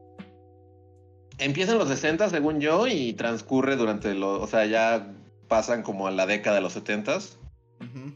Empiezan 1.38 1.78
los 1.78 1.88
60, 1.88 2.28
según 2.30 2.60
yo, 2.60 2.86
y 2.86 3.14
transcurre 3.14 3.76
durante 3.76 4.14
los, 4.14 4.40
o 4.42 4.46
sea, 4.46 4.64
ya 4.66 5.12
pasan 5.48 5.82
como 5.82 6.06
a 6.06 6.10
la 6.10 6.26
década 6.26 6.56
de 6.56 6.62
los 6.62 6.72
70. 6.74 7.16
ujú. 7.16 8.14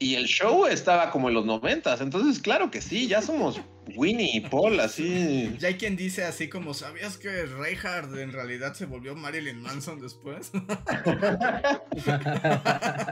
Y 0.00 0.14
el 0.14 0.24
show 0.24 0.66
estaba 0.66 1.10
como 1.10 1.28
en 1.28 1.34
los 1.34 1.44
noventas. 1.44 2.00
Entonces, 2.00 2.40
claro 2.40 2.70
que 2.70 2.80
sí, 2.80 3.06
ya 3.06 3.20
somos 3.20 3.60
Winnie 3.94 4.30
y 4.32 4.40
Paul, 4.40 4.80
así. 4.80 5.54
Ya 5.58 5.68
hay 5.68 5.74
quien 5.74 5.94
dice 5.94 6.24
así 6.24 6.48
como, 6.48 6.72
¿sabías 6.72 7.18
que 7.18 7.44
Reinhardt 7.44 8.16
en 8.16 8.32
realidad 8.32 8.72
se 8.72 8.86
volvió 8.86 9.14
Marilyn 9.14 9.60
Manson 9.60 10.00
después? 10.00 10.52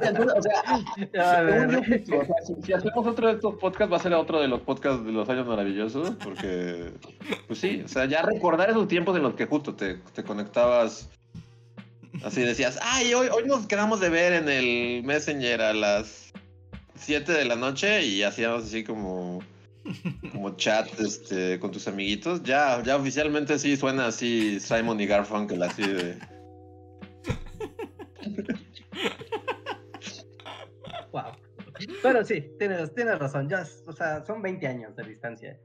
Entonces, 0.03 0.35
o 0.35 0.43
sea, 0.43 0.81
yo, 2.07 2.21
o 2.21 2.27
si 2.65 2.73
hacemos 2.73 3.07
otro 3.07 3.27
de 3.29 3.35
estos 3.35 3.57
podcasts, 3.57 3.93
va 3.93 3.99
a 3.99 4.03
ser 4.03 4.15
otro 4.15 4.41
de 4.41 4.49
los 4.49 4.63
podcasts 4.63 5.05
de 5.05 5.13
los 5.13 5.29
años 5.29 5.47
maravillosos, 5.47 6.13
porque, 6.25 6.91
pues 7.47 7.59
sí, 7.59 7.83
o 7.85 7.89
sea, 7.89 8.07
ya 8.07 8.23
recordar 8.23 8.71
esos 8.71 8.89
tiempos 8.89 9.15
en 9.15 9.25
los 9.25 9.35
que 9.35 9.45
justo 9.45 9.75
te, 9.75 9.97
te 10.15 10.25
conectabas, 10.25 11.11
así 12.25 12.41
decías, 12.41 12.79
ay, 12.81 13.13
hoy, 13.13 13.29
hoy 13.29 13.45
nos 13.45 13.67
quedamos 13.67 14.01
de 14.01 14.09
ver 14.09 14.33
en 14.33 14.49
el 14.49 15.03
Messenger 15.05 15.61
a 15.61 15.75
las 15.75 16.28
7 17.01 17.33
de 17.33 17.45
la 17.45 17.57
noche 17.57 18.05
y 18.05 18.23
hacíamos 18.23 18.65
así 18.65 18.85
como, 18.85 19.41
como 20.33 20.57
chat 20.57 20.89
este, 21.01 21.59
con 21.59 21.71
tus 21.71 21.89
amiguitos. 21.89 22.43
Ya, 22.43 22.83
ya 22.83 22.97
oficialmente 22.97 23.59
sí 23.59 23.77
suena 23.77 24.07
así 24.07 24.61
Simon 24.61 25.01
y 25.01 25.07
Garfunkel, 25.07 25.63
así 25.63 25.83
de... 25.83 26.19
Wow. 31.13 31.33
Pero 32.03 32.25
sí, 32.25 32.45
tienes, 32.59 32.95
tienes 32.95 33.19
razón. 33.19 33.49
Ya, 33.49 33.65
o 33.87 33.93
sea, 33.93 34.25
son 34.25 34.43
20 34.43 34.67
años 34.67 34.97
de 34.97 35.05
distancia. 35.05 35.59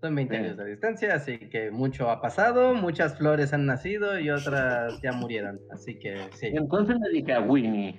Son 0.00 0.14
20 0.14 0.36
años 0.36 0.56
de 0.58 0.66
distancia, 0.66 1.14
así 1.14 1.38
que 1.38 1.70
mucho 1.70 2.10
ha 2.10 2.20
pasado, 2.20 2.74
muchas 2.74 3.16
flores 3.16 3.54
han 3.54 3.64
nacido 3.64 4.18
y 4.20 4.28
otras 4.28 5.00
ya 5.02 5.12
murieron, 5.12 5.58
así 5.70 5.98
que 5.98 6.18
sí. 6.34 6.48
Entonces 6.48 6.96
le 7.00 7.18
dije 7.18 7.32
a 7.32 7.40
Winnie 7.40 7.98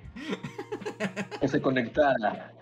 que 1.40 1.48
se 1.48 1.60
conectara. 1.60 2.54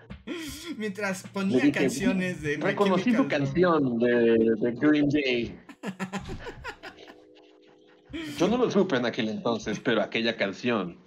Mientras 0.77 1.23
ponía 1.23 1.71
canciones 1.71 2.41
de... 2.41 2.57
Reconocí 2.57 3.13
tu 3.13 3.27
canción 3.27 3.99
de, 3.99 4.75
Green 4.79 5.09
Day. 5.09 5.57
Yo 8.37 8.47
no 8.47 8.57
lo 8.57 8.71
supe 8.71 8.97
en 8.97 9.05
aquel 9.05 9.29
entonces, 9.29 9.79
pero 9.79 10.01
aquella 10.01 10.35
canción 10.35 10.97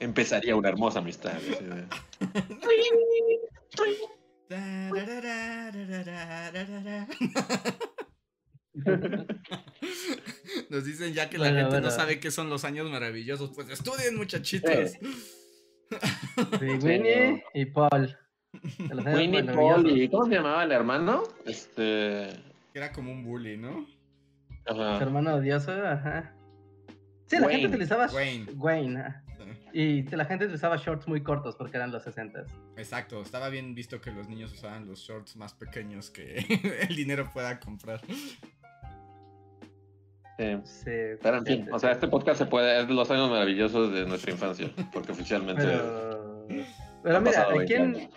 empezaría 0.00 0.54
una 0.54 0.68
hermosa 0.68 0.98
amistad. 0.98 1.32
¿sí? 1.40 1.56
Nos 10.70 10.84
dicen 10.84 11.12
ya 11.14 11.28
que 11.30 11.38
la 11.38 11.50
Bueno, 11.50 11.70
gente 11.70 11.80
no 11.80 11.90
sabe 11.90 12.20
qué 12.20 12.30
son 12.30 12.50
los 12.50 12.64
años 12.64 12.90
maravillosos. 12.90 13.50
Pues 13.54 13.70
estudien, 13.70 14.16
muchachitos. 14.16 14.90
Sí, 14.90 14.98
Winnie 16.82 17.42
y 17.54 17.64
Paul. 17.66 18.16
Winnie. 19.14 19.44
Paul 19.44 19.90
y 19.90 20.08
¿cómo 20.08 20.26
se 20.26 20.34
llamaba 20.34 20.64
el 20.64 20.72
hermano? 20.72 21.22
Este. 21.44 22.28
Era 22.74 22.92
como 22.92 23.12
un 23.12 23.24
bully, 23.24 23.56
¿no? 23.56 23.86
Su 24.66 25.02
hermano 25.02 25.36
odioso, 25.36 25.72
ajá. 25.72 26.34
Sí, 27.26 27.38
la 27.38 27.48
gente 27.48 27.68
utilizaba 27.68 28.06
Wayne. 28.06 28.52
Wayne, 28.56 29.00
ajá. 29.00 29.25
Y 29.78 30.04
la 30.04 30.24
gente 30.24 30.46
utilizaba 30.46 30.78
shorts 30.78 31.06
muy 31.06 31.22
cortos 31.22 31.54
porque 31.54 31.76
eran 31.76 31.92
los 31.92 32.02
60 32.02 32.46
Exacto, 32.78 33.20
estaba 33.20 33.50
bien 33.50 33.74
visto 33.74 34.00
que 34.00 34.10
los 34.10 34.26
niños 34.26 34.50
usaban 34.54 34.86
los 34.86 35.00
shorts 35.00 35.36
más 35.36 35.52
pequeños 35.52 36.08
que 36.08 36.36
el 36.88 36.96
dinero 36.96 37.28
pueda 37.30 37.60
comprar. 37.60 38.00
Sí. 38.06 38.38
Sí, 40.64 40.90
Pero 41.22 41.36
en 41.36 41.44
fin, 41.44 41.68
o 41.70 41.78
sea, 41.78 41.92
este 41.92 42.08
podcast 42.08 42.38
se 42.38 42.46
puede, 42.46 42.80
es 42.80 42.88
de 42.88 42.94
los 42.94 43.10
años 43.10 43.28
maravillosos 43.28 43.92
de 43.92 44.06
nuestra 44.06 44.32
infancia, 44.32 44.70
porque 44.94 45.12
oficialmente. 45.12 45.62
Pero, 45.62 46.46
pero 47.02 47.20
mira, 47.20 47.42
aquí 47.42 47.74
20 47.74 47.76
en, 47.76 48.10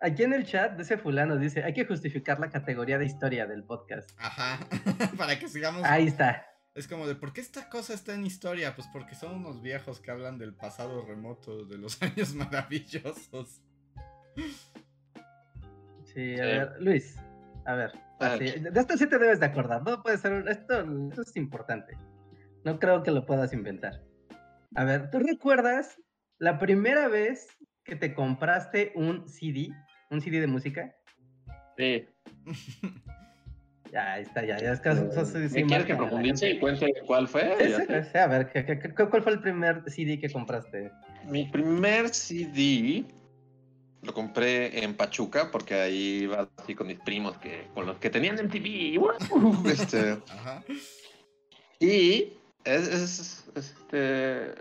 aquí 0.00 0.22
en 0.22 0.32
el 0.34 0.44
chat 0.44 0.76
de 0.76 0.84
ese 0.84 0.98
fulano 0.98 1.36
dice, 1.36 1.64
hay 1.64 1.72
que 1.72 1.84
justificar 1.84 2.38
la 2.38 2.48
categoría 2.48 2.98
de 2.98 3.06
historia 3.06 3.46
del 3.46 3.64
podcast. 3.64 4.10
Ajá, 4.18 4.60
para 5.18 5.36
que 5.36 5.48
sigamos. 5.48 5.82
Ahí 5.84 6.06
está. 6.06 6.51
Es 6.74 6.88
como 6.88 7.06
de, 7.06 7.14
¿por 7.14 7.32
qué 7.34 7.42
esta 7.42 7.68
cosa 7.68 7.92
está 7.92 8.14
en 8.14 8.24
historia? 8.24 8.74
Pues 8.74 8.88
porque 8.92 9.14
son 9.14 9.34
unos 9.36 9.60
viejos 9.60 10.00
que 10.00 10.10
hablan 10.10 10.38
del 10.38 10.54
pasado 10.54 11.04
remoto, 11.04 11.66
de 11.66 11.76
los 11.76 12.00
años 12.02 12.34
maravillosos. 12.34 13.60
Sí, 16.04 16.34
a 16.34 16.36
Sí. 16.36 16.40
ver, 16.40 16.72
Luis, 16.80 17.16
a 17.66 17.74
ver. 17.74 17.92
Así, 18.20 18.44
de 18.60 18.80
esto 18.80 18.96
sí 18.96 19.06
te 19.06 19.18
debes 19.18 19.40
de 19.40 19.46
acordar, 19.46 19.82
no 19.82 20.02
puede 20.02 20.16
ser, 20.16 20.46
esto, 20.48 20.80
esto 21.08 21.22
es 21.22 21.36
importante. 21.36 21.96
No 22.64 22.78
creo 22.78 23.02
que 23.02 23.10
lo 23.10 23.26
puedas 23.26 23.52
inventar. 23.52 24.00
A 24.74 24.84
ver, 24.84 25.10
¿tú 25.10 25.18
recuerdas 25.18 25.98
la 26.38 26.58
primera 26.58 27.08
vez 27.08 27.48
que 27.84 27.96
te 27.96 28.14
compraste 28.14 28.92
un 28.94 29.28
CD, 29.28 29.70
un 30.10 30.20
CD 30.20 30.40
de 30.40 30.46
música? 30.46 30.94
Sí. 31.76 32.06
Ya, 33.92 34.14
ahí 34.14 34.22
está, 34.22 34.42
ya, 34.44 34.58
ya 34.58 34.72
es 34.72 34.80
que 34.80 34.90
sí- 34.94 35.48
sí 35.50 35.54
¿Me 35.54 35.66
quieres 35.66 35.86
que 35.86 35.94
profundice 35.94 36.50
y 36.50 36.58
cuente 36.58 36.90
cuál 37.06 37.28
fue? 37.28 37.54
Sí, 38.10 38.18
a 38.18 38.26
ver, 38.26 38.50
¿qué- 38.50 38.64
qué- 38.64 38.78
qué- 38.78 38.94
¿cuál 38.94 39.22
fue 39.22 39.32
el 39.32 39.40
primer 39.40 39.82
CD 39.86 40.18
que 40.18 40.32
compraste? 40.32 40.90
Mi 41.26 41.44
primer 41.44 42.08
CD 42.08 43.04
lo 44.00 44.14
compré 44.14 44.82
en 44.82 44.94
Pachuca 44.96 45.50
porque 45.52 45.74
ahí 45.74 46.20
iba 46.22 46.48
así 46.56 46.74
con 46.74 46.86
mis 46.86 46.98
primos 47.00 47.36
que 47.36 47.66
con 47.74 47.84
los 47.84 47.98
que 47.98 48.08
tenían 48.08 48.38
MTV. 48.38 48.98
este, 49.92 50.12
Ajá. 50.30 50.64
y 51.78 52.32
es, 52.64 52.88
es- 52.88 53.44
este 53.54 54.54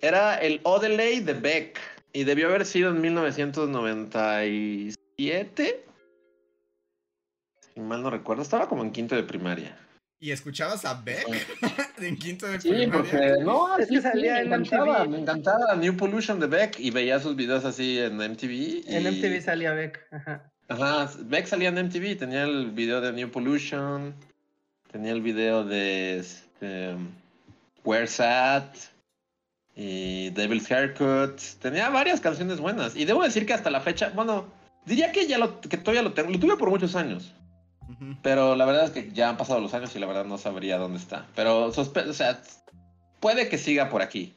era 0.00 0.36
el 0.36 0.60
Odelay 0.62 1.20
de 1.20 1.34
Beck 1.34 1.78
y 2.14 2.24
debió 2.24 2.48
haber 2.48 2.64
sido 2.64 2.88
en 2.90 3.02
1997. 3.02 5.84
Si 7.76 7.82
mal 7.82 8.02
no 8.02 8.08
recuerdo, 8.08 8.42
estaba 8.42 8.70
como 8.70 8.82
en 8.82 8.90
quinto 8.90 9.14
de 9.14 9.22
primaria. 9.22 9.76
¿Y 10.18 10.30
escuchabas 10.30 10.86
a 10.86 10.94
Beck 11.02 11.26
en 12.00 12.16
quinto 12.16 12.46
de 12.46 12.58
Sí, 12.58 12.70
primaria? 12.70 12.90
porque 12.90 13.34
no, 13.44 13.76
Es 13.76 13.88
sí, 13.88 13.96
que 13.96 14.00
sí, 14.00 14.08
salía 14.08 14.32
me 14.36 14.40
en 14.40 14.46
encantaba, 14.46 15.04
MTV. 15.04 15.10
me 15.10 15.18
encantaba 15.18 15.74
New 15.76 15.94
Pollution 15.94 16.40
de 16.40 16.46
Beck 16.46 16.80
y 16.80 16.90
veía 16.90 17.20
sus 17.20 17.36
videos 17.36 17.66
así 17.66 17.98
en 17.98 18.16
MTV. 18.16 18.84
En 18.86 19.04
MTV 19.04 19.42
salía 19.42 19.74
Beck. 19.74 20.00
Ajá. 20.10 20.50
Ajá, 20.68 21.10
Beck 21.20 21.44
salía 21.44 21.68
en 21.68 21.74
MTV, 21.86 22.16
tenía 22.18 22.44
el 22.44 22.70
video 22.70 23.02
de 23.02 23.12
New 23.12 23.30
Pollution, 23.30 24.14
tenía 24.90 25.12
el 25.12 25.20
video 25.20 25.62
de 25.62 26.18
este, 26.20 26.96
Where's 27.84 28.18
At 28.18 28.74
y 29.76 30.30
Devil's 30.30 30.70
Haircut, 30.72 31.38
tenía 31.60 31.90
varias 31.90 32.22
canciones 32.22 32.58
buenas 32.58 32.96
y 32.96 33.04
debo 33.04 33.22
decir 33.22 33.44
que 33.44 33.52
hasta 33.52 33.68
la 33.68 33.80
fecha, 33.82 34.08
bueno, 34.14 34.46
diría 34.86 35.12
que 35.12 35.26
ya 35.26 35.36
lo, 35.36 35.60
que 35.60 35.76
todavía 35.76 36.00
lo 36.02 36.14
tengo, 36.14 36.30
lo 36.30 36.38
tuve 36.40 36.56
por 36.56 36.70
muchos 36.70 36.96
años, 36.96 37.34
Pero 38.22 38.56
la 38.56 38.64
verdad 38.64 38.84
es 38.84 38.90
que 38.90 39.12
ya 39.12 39.28
han 39.28 39.36
pasado 39.36 39.60
los 39.60 39.72
años 39.74 39.94
y 39.94 39.98
la 39.98 40.06
verdad 40.06 40.24
no 40.24 40.38
sabría 40.38 40.78
dónde 40.78 40.98
está, 40.98 41.26
pero 41.34 41.72
sospe 41.72 42.00
o 42.00 42.12
sea, 42.12 42.40
puede 43.20 43.48
que 43.48 43.58
siga 43.58 43.88
por 43.90 44.02
aquí. 44.02 44.34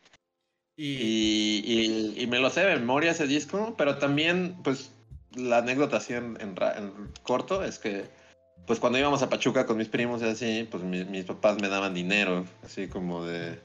Y, 0.77 0.85
Y, 0.85 1.63
y- 1.65 2.23
y 2.23 2.27
me 2.27 2.39
lo 2.39 2.49
sé 2.49 2.61
de 2.65 2.75
memoria 2.75 3.11
ese 3.11 3.27
disco, 3.27 3.73
pero 3.77 3.97
también, 3.97 4.55
pues, 4.63 4.91
la 5.35 5.57
anécdota 5.57 5.97
así 5.97 6.13
en, 6.13 6.37
en 6.39 6.55
en 6.77 7.11
corto 7.23 7.63
es 7.63 7.79
que, 7.79 8.05
pues, 8.65 8.79
cuando 8.79 8.97
íbamos 8.99 9.21
a 9.21 9.29
Pachuca 9.29 9.65
con 9.65 9.77
mis 9.77 9.89
primos 9.89 10.21
y 10.21 10.25
así, 10.25 10.67
pues 10.69 10.83
mi- 10.83 11.03
mis 11.05 11.25
papás 11.25 11.59
me 11.61 11.67
daban 11.69 11.93
dinero, 11.93 12.45
así 12.63 12.87
como 12.87 13.25
de, 13.25 13.59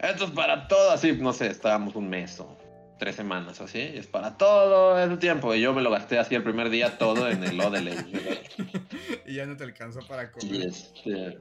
esto 0.00 0.24
es 0.24 0.30
para 0.32 0.68
todo, 0.68 0.90
así, 0.90 1.12
no 1.12 1.32
sé, 1.32 1.46
estábamos 1.46 1.94
un 1.94 2.08
mes 2.10 2.38
o 2.40 2.56
tres 3.00 3.16
semanas 3.16 3.60
así, 3.60 3.78
y 3.78 3.96
es 3.98 4.06
para 4.06 4.36
todo 4.36 4.96
el 5.02 5.18
tiempo, 5.18 5.52
y 5.54 5.60
yo 5.62 5.72
me 5.72 5.82
lo 5.82 5.90
gasté 5.90 6.18
así 6.18 6.34
el 6.36 6.44
primer 6.44 6.70
día 6.70 6.98
todo 6.98 7.28
en 7.28 7.42
el 7.42 7.58
Odelay. 7.60 7.96
y 9.26 9.34
ya 9.34 9.46
no 9.46 9.56
te 9.56 9.64
alcanzó 9.64 10.00
para 10.06 10.30
comer. 10.30 10.66
este. 10.66 11.38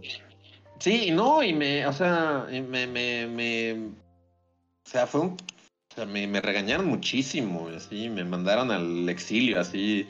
Sí, 0.79 1.07
y 1.07 1.11
no, 1.11 1.43
y 1.43 1.53
me, 1.53 1.85
o 1.85 1.93
sea, 1.93 2.47
y 2.49 2.61
me, 2.61 2.87
me, 2.87 3.27
me, 3.27 3.73
o 3.73 4.89
sea, 4.89 5.05
fue 5.05 5.21
un, 5.21 5.27
o 5.33 5.95
sea, 5.95 6.05
me, 6.05 6.25
me 6.25 6.39
regañaron 6.41 6.87
muchísimo, 6.87 7.69
así, 7.75 8.07
me 8.09 8.23
mandaron 8.23 8.71
al 8.71 9.07
exilio, 9.09 9.59
así, 9.59 10.07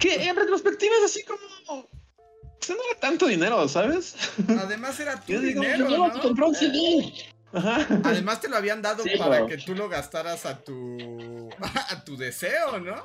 que 0.00 0.28
en 0.28 0.34
retrospectiva 0.34 0.92
es 0.98 1.04
así 1.04 1.22
como, 1.24 1.38
o 1.68 1.88
sea, 2.60 2.74
no 2.74 2.82
era 2.90 2.98
tanto 3.00 3.28
dinero, 3.28 3.68
¿sabes? 3.68 4.16
Además 4.48 4.98
era 4.98 5.20
tu 5.24 5.32
Yo 5.32 5.40
digo, 5.40 5.60
dinero, 5.62 5.88
"Yo 5.88 5.98
¿no? 5.98 6.12
te 6.12 6.18
compré 6.20 6.44
un 6.44 6.54
CD". 6.56 7.12
Ajá. 7.52 7.86
Además 8.04 8.40
te 8.40 8.48
lo 8.48 8.56
habían 8.56 8.82
dado 8.82 9.02
Sí, 9.02 9.10
para 9.18 9.30
pero- 9.30 9.46
que 9.46 9.56
tú 9.58 9.74
lo 9.74 9.88
gastaras 9.88 10.44
a 10.46 10.58
tu 10.58 11.48
a 11.90 12.04
tu 12.04 12.16
deseo, 12.16 12.78
¿no? 12.80 12.96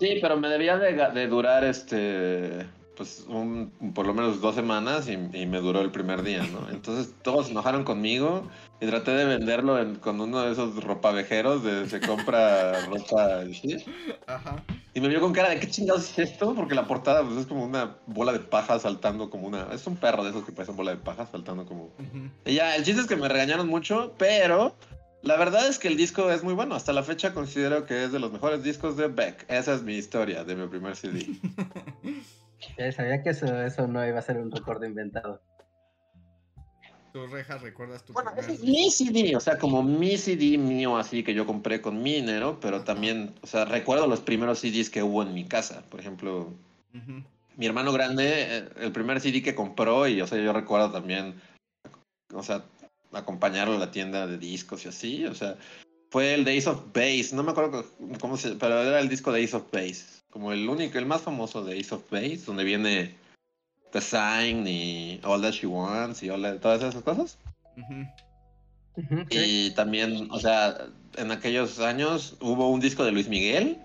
Sí, 0.00 0.18
pero 0.20 0.36
me 0.36 0.48
debía 0.48 0.76
de 0.76 1.26
durar 1.28 1.62
este, 1.64 2.66
pues, 2.96 3.24
un, 3.28 3.70
por 3.94 4.06
lo 4.06 4.14
menos 4.14 4.40
dos 4.40 4.54
semanas 4.54 5.08
y, 5.08 5.12
y 5.12 5.46
me 5.46 5.60
duró 5.60 5.80
el 5.80 5.90
primer 5.90 6.22
día, 6.22 6.42
¿no? 6.52 6.68
Entonces 6.70 7.14
todos 7.22 7.46
se 7.46 7.52
enojaron 7.52 7.84
conmigo 7.84 8.48
y 8.80 8.86
traté 8.86 9.12
de 9.12 9.24
venderlo 9.24 9.78
en- 9.80 9.96
con 9.96 10.20
uno 10.20 10.40
de 10.42 10.52
esos 10.52 10.82
ropavejeros 10.82 11.62
de 11.64 11.88
se 11.88 12.00
compra 12.00 12.80
ropa, 12.86 13.44
¿sí? 13.52 13.76
Ajá. 14.26 14.62
Y 14.94 15.00
me 15.00 15.08
vio 15.08 15.20
con 15.20 15.32
cara 15.32 15.50
de 15.50 15.58
qué 15.58 15.68
chingados 15.68 16.10
es 16.10 16.30
esto, 16.30 16.54
porque 16.54 16.74
la 16.76 16.86
portada 16.86 17.24
pues, 17.24 17.36
es 17.38 17.46
como 17.46 17.64
una 17.64 17.96
bola 18.06 18.32
de 18.32 18.38
paja 18.38 18.78
saltando 18.78 19.28
como 19.28 19.48
una, 19.48 19.66
es 19.72 19.86
un 19.88 19.96
perro 19.96 20.22
de 20.22 20.30
esos 20.30 20.44
que 20.44 20.52
parece 20.52 20.72
bola 20.72 20.92
de 20.92 20.98
paja 20.98 21.26
saltando 21.26 21.66
como 21.66 21.84
Ujú. 21.98 22.28
y 22.44 22.54
ya, 22.54 22.76
el 22.76 22.84
chiste 22.84 23.00
es 23.00 23.06
que 23.08 23.16
me 23.16 23.28
regañaron 23.28 23.66
mucho, 23.68 24.14
pero 24.18 24.76
La 25.22 25.36
verdad 25.38 25.66
es 25.66 25.78
que 25.78 25.88
el 25.88 25.96
disco 25.96 26.30
es 26.30 26.44
muy 26.44 26.52
bueno. 26.52 26.74
Hasta 26.74 26.92
la 26.92 27.02
fecha 27.02 27.32
considero 27.32 27.86
que 27.86 28.04
es 28.04 28.12
de 28.12 28.18
los 28.18 28.30
mejores 28.30 28.62
discos 28.62 28.98
de 28.98 29.08
Beck. 29.08 29.46
Esa 29.48 29.72
es 29.72 29.82
mi 29.82 29.94
historia 29.94 30.44
de 30.44 30.54
mi 30.54 30.66
primer 30.68 30.96
CD. 30.96 31.26
Ya 32.78 32.92
sabía 32.92 33.22
que 33.22 33.30
eso, 33.30 33.62
eso 33.62 33.86
no 33.86 34.06
iba 34.06 34.18
a 34.18 34.22
ser 34.22 34.38
un 34.38 34.50
recuerdo 34.50 34.86
inventado. 34.86 35.40
¿Tú, 37.12 37.28
Rejas, 37.28 37.62
recuerdas 37.62 38.04
tu 38.04 38.12
Bueno, 38.12 38.32
primer 38.32 38.50
ese 38.50 38.60
es 38.60 38.68
mi 38.68 38.90
CD, 38.90 39.36
o 39.36 39.40
sea, 39.40 39.56
como 39.56 39.84
mi 39.84 40.18
CD 40.18 40.58
mío 40.58 40.96
así 40.96 41.22
que 41.22 41.32
yo 41.32 41.46
compré 41.46 41.80
con 41.80 42.02
mi 42.02 42.14
dinero, 42.14 42.58
pero 42.60 42.82
también, 42.82 43.32
o 43.40 43.46
sea, 43.46 43.64
recuerdo 43.64 44.08
los 44.08 44.20
primeros 44.20 44.58
CDs 44.58 44.90
que 44.90 45.04
hubo 45.04 45.22
en 45.22 45.32
mi 45.32 45.44
casa. 45.44 45.84
Por 45.90 46.00
ejemplo, 46.00 46.52
mi 47.56 47.66
hermano 47.66 47.92
grande, 47.92 48.24
eh, 48.26 48.68
el 48.78 48.90
primer 48.90 49.20
CD 49.20 49.42
que 49.42 49.54
compró, 49.54 50.08
y 50.08 50.20
o 50.20 50.26
sea, 50.26 50.42
yo 50.42 50.52
recuerdo 50.52 50.90
también, 50.90 51.40
o 52.32 52.42
sea, 52.42 52.64
acompañarlo 53.12 53.76
a 53.76 53.78
la 53.78 53.92
tienda 53.92 54.26
de 54.26 54.36
discos 54.36 54.84
y 54.84 54.88
así, 54.88 55.24
o 55.24 55.36
sea, 55.36 55.56
fue 56.10 56.34
el 56.34 56.44
de 56.44 56.58
Ace 56.58 56.68
of 56.68 56.92
Base, 56.92 57.30
no 57.32 57.44
me 57.44 57.52
acuerdo 57.52 57.84
cómo 58.20 58.36
se, 58.36 58.56
pero 58.56 58.82
era 58.82 58.98
el 58.98 59.08
disco 59.08 59.30
de 59.30 59.44
Ace 59.44 59.56
of 59.56 59.70
Base, 59.72 60.23
como 60.34 60.52
el 60.52 60.68
único, 60.68 60.98
el 60.98 61.06
más 61.06 61.22
famoso 61.22 61.64
de 61.64 61.78
Ace 61.80 61.94
of 61.94 62.10
Base, 62.10 62.40
donde 62.44 62.64
viene 62.64 63.14
The 63.92 64.00
Sign 64.00 64.66
y 64.66 65.20
All 65.24 65.40
That 65.40 65.52
She 65.52 65.66
Wants 65.68 66.22
y 66.24 66.28
all 66.28 66.42
that- 66.42 66.58
todas 66.58 66.82
esas 66.82 67.02
cosas. 67.02 67.38
Y 69.30 69.70
también, 69.70 70.28
o 70.30 70.38
sea, 70.40 70.76
en 71.16 71.30
aquellos 71.30 71.78
años 71.80 72.36
hubo 72.40 72.68
un 72.70 72.80
disco 72.80 73.04
de 73.04 73.12
Luis 73.12 73.28
Miguel, 73.28 73.78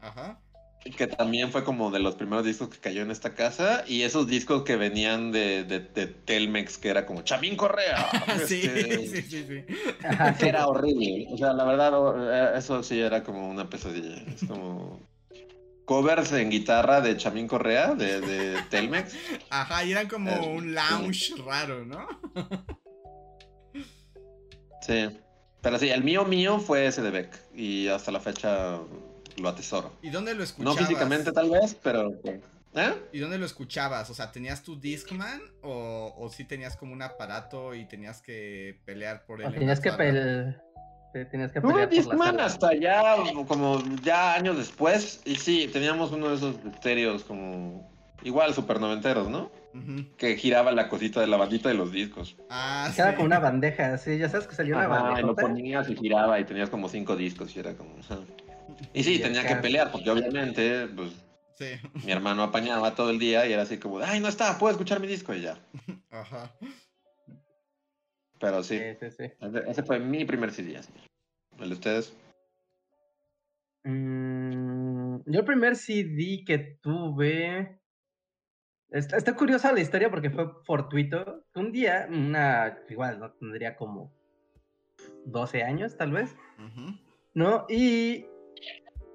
Ajá. 0.00 0.38
que 0.96 1.06
también 1.06 1.50
fue 1.50 1.64
como 1.64 1.90
de 1.90 1.98
los 2.00 2.14
primeros 2.16 2.44
discos 2.44 2.68
que 2.68 2.78
cayó 2.78 3.00
en 3.02 3.10
esta 3.10 3.34
casa, 3.34 3.84
y 3.86 4.02
esos 4.02 4.26
discos 4.26 4.62
que 4.64 4.76
venían 4.76 5.32
de, 5.32 5.64
de, 5.64 5.80
de 5.80 6.06
Telmex, 6.06 6.76
que 6.78 6.88
era 6.90 7.06
como 7.06 7.22
Chamín 7.22 7.56
Correa. 7.56 8.08
Sí, 8.46 8.60
este, 8.64 9.06
sí, 9.06 9.22
sí, 9.22 9.46
sí. 9.48 9.74
Ajá. 10.06 10.36
Era 10.40 10.66
horrible. 10.66 11.26
O 11.30 11.38
sea, 11.38 11.52
la 11.54 11.64
verdad, 11.64 12.54
eh, 12.54 12.58
eso 12.58 12.82
sí 12.82 13.00
era 13.00 13.22
como 13.22 13.48
una 13.50 13.68
pesadilla. 13.70 14.16
Es 14.34 14.44
como 14.46 15.00
covers 15.84 16.32
en 16.32 16.50
guitarra 16.50 17.00
de 17.00 17.16
Chamín 17.16 17.46
Correa, 17.48 17.94
de, 17.94 18.20
de 18.20 18.62
Telmex. 18.70 19.14
Ajá, 19.50 19.84
y 19.84 19.92
eran 19.92 20.08
como 20.08 20.30
Eh, 20.30 20.48
un 20.56 20.74
lounge 20.74 21.34
raro, 21.44 21.84
¿no? 21.84 22.06
Sí. 24.82 25.08
Pero 25.62 25.78
sí, 25.78 25.88
el 25.88 26.04
mío 26.04 26.24
mío 26.26 26.58
fue 26.58 26.86
ese 26.86 27.00
de 27.00 27.10
Beck, 27.10 27.40
y 27.54 27.88
hasta 27.88 28.10
la 28.12 28.20
fecha 28.20 28.78
lo 29.38 29.48
atesoro. 29.48 29.92
¿Y 30.02 30.10
dónde 30.10 30.32
lo 30.32 30.38
No 30.38 30.44
escuchabas? 30.44 30.78
físicamente 30.78 31.32
tal 31.32 31.48
vez, 31.50 31.74
pero... 31.82 32.12
¿Eh? 32.76 32.94
¿Y 33.12 33.18
dónde 33.20 33.38
lo 33.38 33.46
escuchabas? 33.46 34.10
O 34.10 34.14
sea, 34.14 34.30
¿tenías 34.30 34.62
tu 34.62 34.78
Discman 34.78 35.40
o, 35.62 36.12
o 36.18 36.28
sí 36.28 36.44
tenías 36.44 36.76
como 36.76 36.92
un 36.92 37.00
aparato 37.02 37.74
y 37.74 37.86
tenías 37.86 38.20
que 38.20 38.78
pelear 38.84 39.24
por 39.24 39.40
él? 39.40 39.54
Tenías 39.54 39.80
que 39.80 39.92
pelear. 39.92 40.62
Sí, 41.14 41.20
tenías 41.30 41.52
que 41.52 41.60
Tuve 41.60 41.86
Discman 41.86 42.40
hasta 42.40 42.74
ya, 42.74 43.14
como 43.46 43.80
ya 44.02 44.34
años 44.34 44.56
después, 44.56 45.22
y 45.24 45.36
sí, 45.36 45.70
teníamos 45.72 46.10
uno 46.10 46.28
de 46.30 46.34
esos 46.34 46.56
estéreos 46.72 47.22
como... 47.22 47.88
Igual, 48.24 48.52
super 48.52 48.80
noventeros, 48.80 49.28
¿no? 49.28 49.52
Que 50.16 50.36
giraba 50.36 50.72
la 50.72 50.88
cosita 50.88 51.20
de 51.20 51.26
la 51.28 51.36
bandita 51.36 51.68
de 51.68 51.76
los 51.76 51.92
discos. 51.92 52.36
Ah, 52.50 52.86
sí. 52.90 52.96
Queda 52.96 53.14
como 53.14 53.26
una 53.26 53.38
bandeja, 53.38 53.96
sí, 53.98 54.18
ya 54.18 54.28
sabes 54.28 54.48
que 54.48 54.56
salió 54.56 54.74
una 54.76 54.86
Ajá, 54.86 55.20
y 55.20 55.22
lo 55.22 55.28
bandeja. 55.34 55.48
ponías 55.48 55.88
y 55.90 55.96
giraba 55.96 56.40
y 56.40 56.44
tenías 56.44 56.68
como 56.70 56.88
cinco 56.88 57.14
discos 57.16 57.54
y 57.54 57.60
era 57.60 57.74
como... 57.74 57.94
Y 58.92 59.04
sí, 59.04 59.14
Y 59.14 59.18
tenía 59.20 59.42
acá- 59.42 59.50
que 59.56 59.62
pelear 59.62 59.92
porque 59.92 60.10
obviamente, 60.10 60.88
pues, 60.88 61.10
Sí. 61.56 61.66
mi 62.04 62.10
hermano 62.10 62.42
apañaba 62.42 62.96
todo 62.96 63.10
el 63.10 63.20
día 63.20 63.46
y 63.46 63.52
era 63.52 63.62
así 63.62 63.78
como, 63.78 64.00
ay, 64.00 64.18
no 64.18 64.26
está, 64.26 64.58
puedo 64.58 64.72
escuchar 64.72 64.98
mi 64.98 65.06
disco 65.06 65.32
y 65.32 65.42
ya. 65.42 65.58
Ajá. 66.10 66.50
Pero 68.44 68.62
sí, 68.62 68.78
Sí, 68.78 68.84
sí, 69.00 69.10
sí. 69.10 69.32
ese 69.66 69.82
fue 69.82 69.98
mi 69.98 70.26
primer 70.26 70.50
CD. 70.52 70.76
así. 70.76 70.92
¿El 71.58 71.70
de 71.70 71.74
ustedes? 71.74 72.14
Mm, 73.84 75.20
yo 75.24 75.40
el 75.40 75.46
primer 75.46 75.76
CD 75.76 76.44
que 76.46 76.78
tuve. 76.82 77.80
Está, 78.90 79.16
está 79.16 79.34
curiosa 79.34 79.72
la 79.72 79.80
historia 79.80 80.10
porque 80.10 80.28
fue 80.28 80.46
fortuito. 80.64 81.44
Un 81.54 81.72
día, 81.72 82.06
una. 82.10 82.78
Igual, 82.90 83.18
¿no? 83.18 83.32
Tendría 83.32 83.76
como 83.76 84.12
12 85.24 85.62
años, 85.62 85.96
tal 85.96 86.12
vez. 86.12 86.36
¿No? 87.32 87.64
Y 87.70 88.26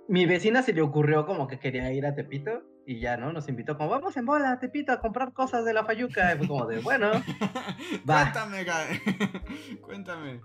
mi 0.08 0.26
vecina 0.26 0.64
se 0.64 0.74
le 0.74 0.82
ocurrió 0.82 1.28
como 1.28 1.48
que 1.48 1.60
quería 1.60 1.92
ir 1.94 2.08
a 2.08 2.16
Tepito. 2.16 2.64
Y 2.90 3.00
ya, 3.00 3.18
¿no? 3.18 3.32
Nos 3.32 3.48
invitó 3.48 3.78
como, 3.78 3.92
vamos 3.92 4.18
en 4.18 4.26
bola 4.26 4.52
a 4.52 4.60
Tepito 4.60 4.92
a 4.92 5.00
comprar 5.00 5.32
cosas 5.32 5.64
de 5.64 5.74
la 5.74 5.86
Fayuca. 5.86 6.34
Y 6.34 6.40
fue 6.40 6.48
como 6.48 6.66
de, 6.66 6.80
bueno. 6.80 7.12
Va. 8.10 8.32
Cuéntame. 8.32 8.66
Cuéntame. 9.82 10.42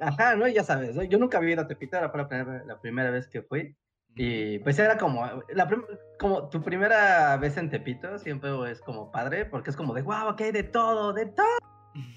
Ajá, 0.00 0.36
¿no? 0.36 0.48
Ya 0.48 0.64
sabes, 0.64 0.96
¿no? 0.96 1.02
yo 1.02 1.18
nunca 1.18 1.36
había 1.36 1.52
ido 1.52 1.60
a 1.60 1.66
Tepito, 1.66 1.98
era 1.98 2.06
la 2.06 2.28
primera, 2.28 2.64
la 2.64 2.80
primera 2.80 3.10
vez 3.10 3.28
que 3.28 3.42
fui. 3.42 3.76
Y 4.14 4.58
pues 4.60 4.78
era 4.78 4.96
como, 4.96 5.22
la 5.50 5.68
como 6.18 6.48
tu 6.48 6.62
primera 6.62 7.36
vez 7.36 7.58
en 7.58 7.68
Tepito 7.68 8.18
siempre 8.18 8.50
es 8.70 8.80
como 8.80 9.12
padre, 9.12 9.44
porque 9.44 9.68
es 9.68 9.76
como 9.76 9.92
de, 9.92 10.00
wow, 10.00 10.30
aquí 10.30 10.44
hay 10.44 10.52
de 10.52 10.62
todo, 10.62 11.12
de 11.12 11.26
todo. 11.26 11.46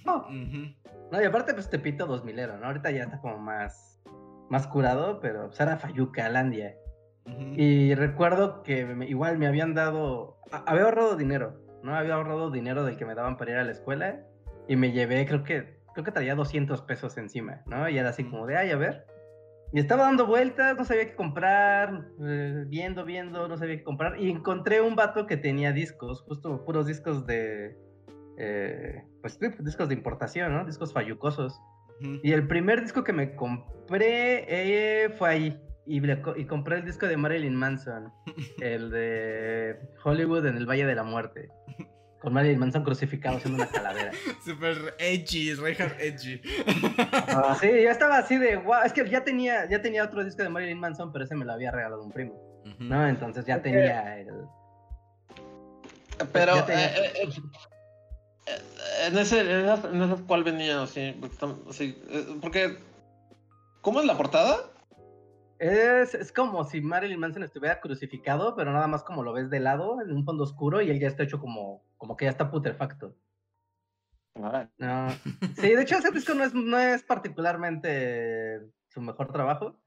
No, 0.05 1.21
y 1.21 1.25
aparte 1.25 1.53
pues 1.53 1.69
Tepito 1.69 2.07
2000 2.07 2.39
era, 2.39 2.55
¿no? 2.55 2.67
Ahorita 2.67 2.91
ya 2.91 3.03
está 3.03 3.19
como 3.19 3.39
más, 3.39 3.99
más 4.49 4.67
curado, 4.67 5.19
pero 5.19 5.47
pues 5.47 5.59
era 5.59 5.75
Fayuca, 5.75 6.29
Landia. 6.29 6.77
Ujú. 7.25 7.53
Y 7.55 7.93
recuerdo 7.95 8.63
que 8.63 8.85
me- 8.85 9.07
igual 9.07 9.37
me 9.37 9.47
habían 9.47 9.73
dado, 9.73 10.37
a- 10.51 10.63
había 10.69 10.83
ahorrado 10.83 11.15
dinero, 11.15 11.59
¿no? 11.83 11.95
Había 11.95 12.15
ahorrado 12.15 12.51
dinero 12.51 12.83
del 12.83 12.97
que 12.97 13.05
me 13.05 13.15
daban 13.15 13.37
para 13.37 13.51
ir 13.51 13.57
a 13.57 13.63
la 13.63 13.71
escuela 13.71 14.21
y 14.67 14.75
me 14.75 14.91
llevé, 14.91 15.25
creo 15.25 15.43
que, 15.43 15.79
creo 15.93 16.03
que 16.05 16.11
traía 16.11 16.35
200 16.35 16.81
pesos 16.81 17.17
encima, 17.17 17.61
¿no? 17.67 17.87
Y 17.89 17.97
era 17.97 18.09
así 18.09 18.23
como 18.23 18.47
de, 18.47 18.57
ay, 18.57 18.71
a 18.71 18.77
ver. 18.77 19.05
Y 19.73 19.79
estaba 19.79 20.03
dando 20.03 20.25
vueltas, 20.27 20.75
no 20.77 20.83
sabía 20.83 21.05
qué 21.05 21.15
comprar, 21.15 22.05
eh, 22.25 22.65
viendo, 22.67 23.05
viendo, 23.05 23.47
no 23.47 23.57
sabía 23.57 23.77
qué 23.77 23.83
comprar. 23.83 24.19
Y 24.19 24.29
encontré 24.29 24.81
un 24.81 24.95
vato 24.95 25.27
que 25.27 25.37
tenía 25.37 25.71
discos, 25.71 26.23
justo 26.27 26.65
puros 26.65 26.87
discos 26.87 27.25
de, 27.25 27.77
eh, 28.37 29.03
pues 29.21 29.39
discos 29.39 29.87
de 29.87 29.93
importación, 29.95 30.53
¿no? 30.53 30.65
Discos 30.65 30.91
fallucosos. 30.91 31.57
Y 32.23 32.31
el 32.33 32.47
primer 32.47 32.81
disco 32.81 33.03
que 33.03 33.13
me 33.13 33.35
compré 33.35 34.45
eh, 35.05 35.09
fue 35.17 35.29
ahí. 35.29 35.61
Y, 35.85 35.99
le 35.99 36.21
co- 36.21 36.35
y 36.37 36.45
compré 36.45 36.77
el 36.77 36.85
disco 36.85 37.07
de 37.07 37.17
Marilyn 37.17 37.55
Manson, 37.55 38.13
el 38.61 38.91
de 38.91 39.79
Hollywood 40.03 40.45
en 40.45 40.57
el 40.57 40.65
Valle 40.65 40.85
de 40.85 40.95
la 40.95 41.03
Muerte. 41.03 41.49
Con 42.21 42.33
Marilyn 42.33 42.59
Manson 42.59 42.83
crucificado 42.83 43.39
siendo 43.39 43.63
una 43.63 43.71
calavera. 43.71 44.11
Super 44.45 44.93
edgy, 44.99 45.55
Reinhard 45.55 45.99
edgy. 45.99 46.39
Sí, 47.59 47.67
yo 47.83 47.89
estaba 47.89 48.19
así 48.19 48.37
de, 48.37 48.57
wow, 48.57 48.83
es 48.85 48.93
que 48.93 49.09
ya 49.09 49.23
tenía, 49.23 49.67
ya 49.67 49.81
tenía 49.81 50.03
otro 50.03 50.23
disco 50.23 50.43
de 50.43 50.49
Marilyn 50.49 50.79
Manson, 50.79 51.11
pero 51.11 51.25
ese 51.25 51.35
me 51.35 51.45
lo 51.45 51.53
había 51.53 51.71
regalado 51.71 52.03
un 52.03 52.11
primo. 52.11 52.35
¿no? 52.77 53.07
Entonces 53.07 53.43
ya 53.45 53.59
tenía 53.61 54.19
el... 54.19 54.27
Pero, 56.31 56.55
ya 56.55 56.65
tenía- 56.67 56.95
eh, 56.95 57.11
eh, 57.15 57.29
eh, 58.45 59.07
en 59.07 59.17
ese, 59.17 59.39
en 59.41 59.49
esas, 59.65 59.85
en 59.85 60.01
esas, 60.03 60.21
¿cuál 60.21 60.43
venía? 60.43 60.83
Así, 60.83 61.19
así, 61.67 61.99
porque, 62.39 62.77
¿cómo 63.81 63.99
es 63.99 64.05
la 64.05 64.15
portada? 64.15 64.57
Es, 65.61 66.15
es 66.15 66.31
como 66.31 66.63
si 66.63 66.81
Marilyn 66.81 67.19
Manson 67.19 67.43
estuviera 67.43 67.79
crucificado, 67.79 68.55
pero 68.55 68.71
nada 68.73 68.87
más 68.87 69.03
como 69.03 69.21
lo 69.21 69.31
ves 69.31 69.51
de 69.51 69.59
lado, 69.59 70.01
en 70.01 70.11
un 70.11 70.25
fondo 70.25 70.43
oscuro, 70.43 70.81
y 70.81 70.89
él 70.89 70.99
ya 70.99 71.07
está 71.07 71.21
hecho 71.21 71.39
como, 71.39 71.83
como 71.97 72.17
que 72.17 72.25
ya 72.25 72.31
está 72.31 72.49
putrefacto. 72.49 73.15
Ah, 74.35 74.67
No. 74.79 75.07
Sí, 75.55 75.75
de 75.75 75.81
hecho 75.83 75.97
ese 75.99 76.09
disco 76.11 76.33
no 76.33 76.43
es, 76.43 76.55
no 76.55 76.79
es 76.79 77.03
particularmente 77.03 78.61
su 78.87 79.01
mejor 79.01 79.31
trabajo, 79.31 79.79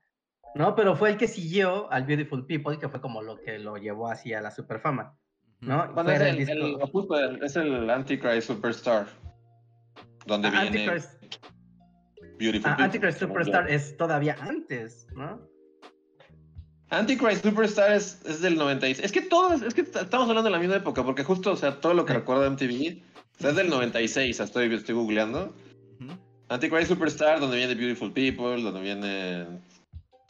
¿no? 0.54 0.76
Pero 0.76 0.94
fue 0.94 1.10
el 1.10 1.16
que 1.16 1.26
siguió 1.26 1.90
al 1.90 2.04
Beautiful 2.04 2.46
People, 2.46 2.78
que 2.78 2.88
fue 2.88 3.00
como 3.00 3.20
lo 3.20 3.40
que 3.40 3.58
lo 3.58 3.76
llevó 3.76 4.08
así 4.08 4.32
a 4.32 4.40
la 4.40 4.52
superfama, 4.52 5.18
¿no? 5.60 5.92
Fue 5.92 6.14
es 6.14 6.20
el 6.20 6.26
el, 6.28 6.36
disco- 6.46 7.16
el- 7.18 7.42
es 7.42 7.56
el 7.56 7.90
Antichrist 7.90 8.46
Superstar. 8.46 9.06
Donde 10.26 10.50
viene 10.50 10.66
Antichrist, 10.68 11.24
Beautiful 12.38 12.70
ah, 12.70 12.76
People, 12.76 12.84
Antichrist 12.84 13.18
Superstar 13.18 13.68
es 13.70 13.96
todavía 13.96 14.36
antes, 14.40 15.08
¿no? 15.16 15.52
Antichrist 16.98 17.44
Superstar 17.44 17.92
es, 17.92 18.20
es 18.26 18.40
del 18.40 18.56
96. 18.56 19.04
Es 19.04 19.12
que 19.12 19.22
todo 19.22 19.52
es, 19.52 19.74
que 19.74 19.82
estamos 19.82 20.28
hablando 20.28 20.42
de 20.44 20.50
la 20.50 20.58
misma 20.58 20.76
época, 20.76 21.04
porque 21.04 21.24
justo, 21.24 21.52
o 21.52 21.56
sea, 21.56 21.80
todo 21.80 21.94
lo 21.94 22.04
que 22.04 22.14
recuerdo 22.14 22.42
de 22.42 22.50
MTV 22.50 23.02
o 23.38 23.40
sea, 23.40 23.50
es 23.50 23.56
del 23.56 23.68
96, 23.68 24.40
estoy, 24.40 24.72
estoy 24.74 24.94
googleando. 24.94 25.54
Antichrist 26.48 26.88
Superstar, 26.88 27.40
donde 27.40 27.56
viene 27.56 27.74
Beautiful 27.74 28.12
People, 28.12 28.62
donde 28.62 28.80
viene 28.80 29.46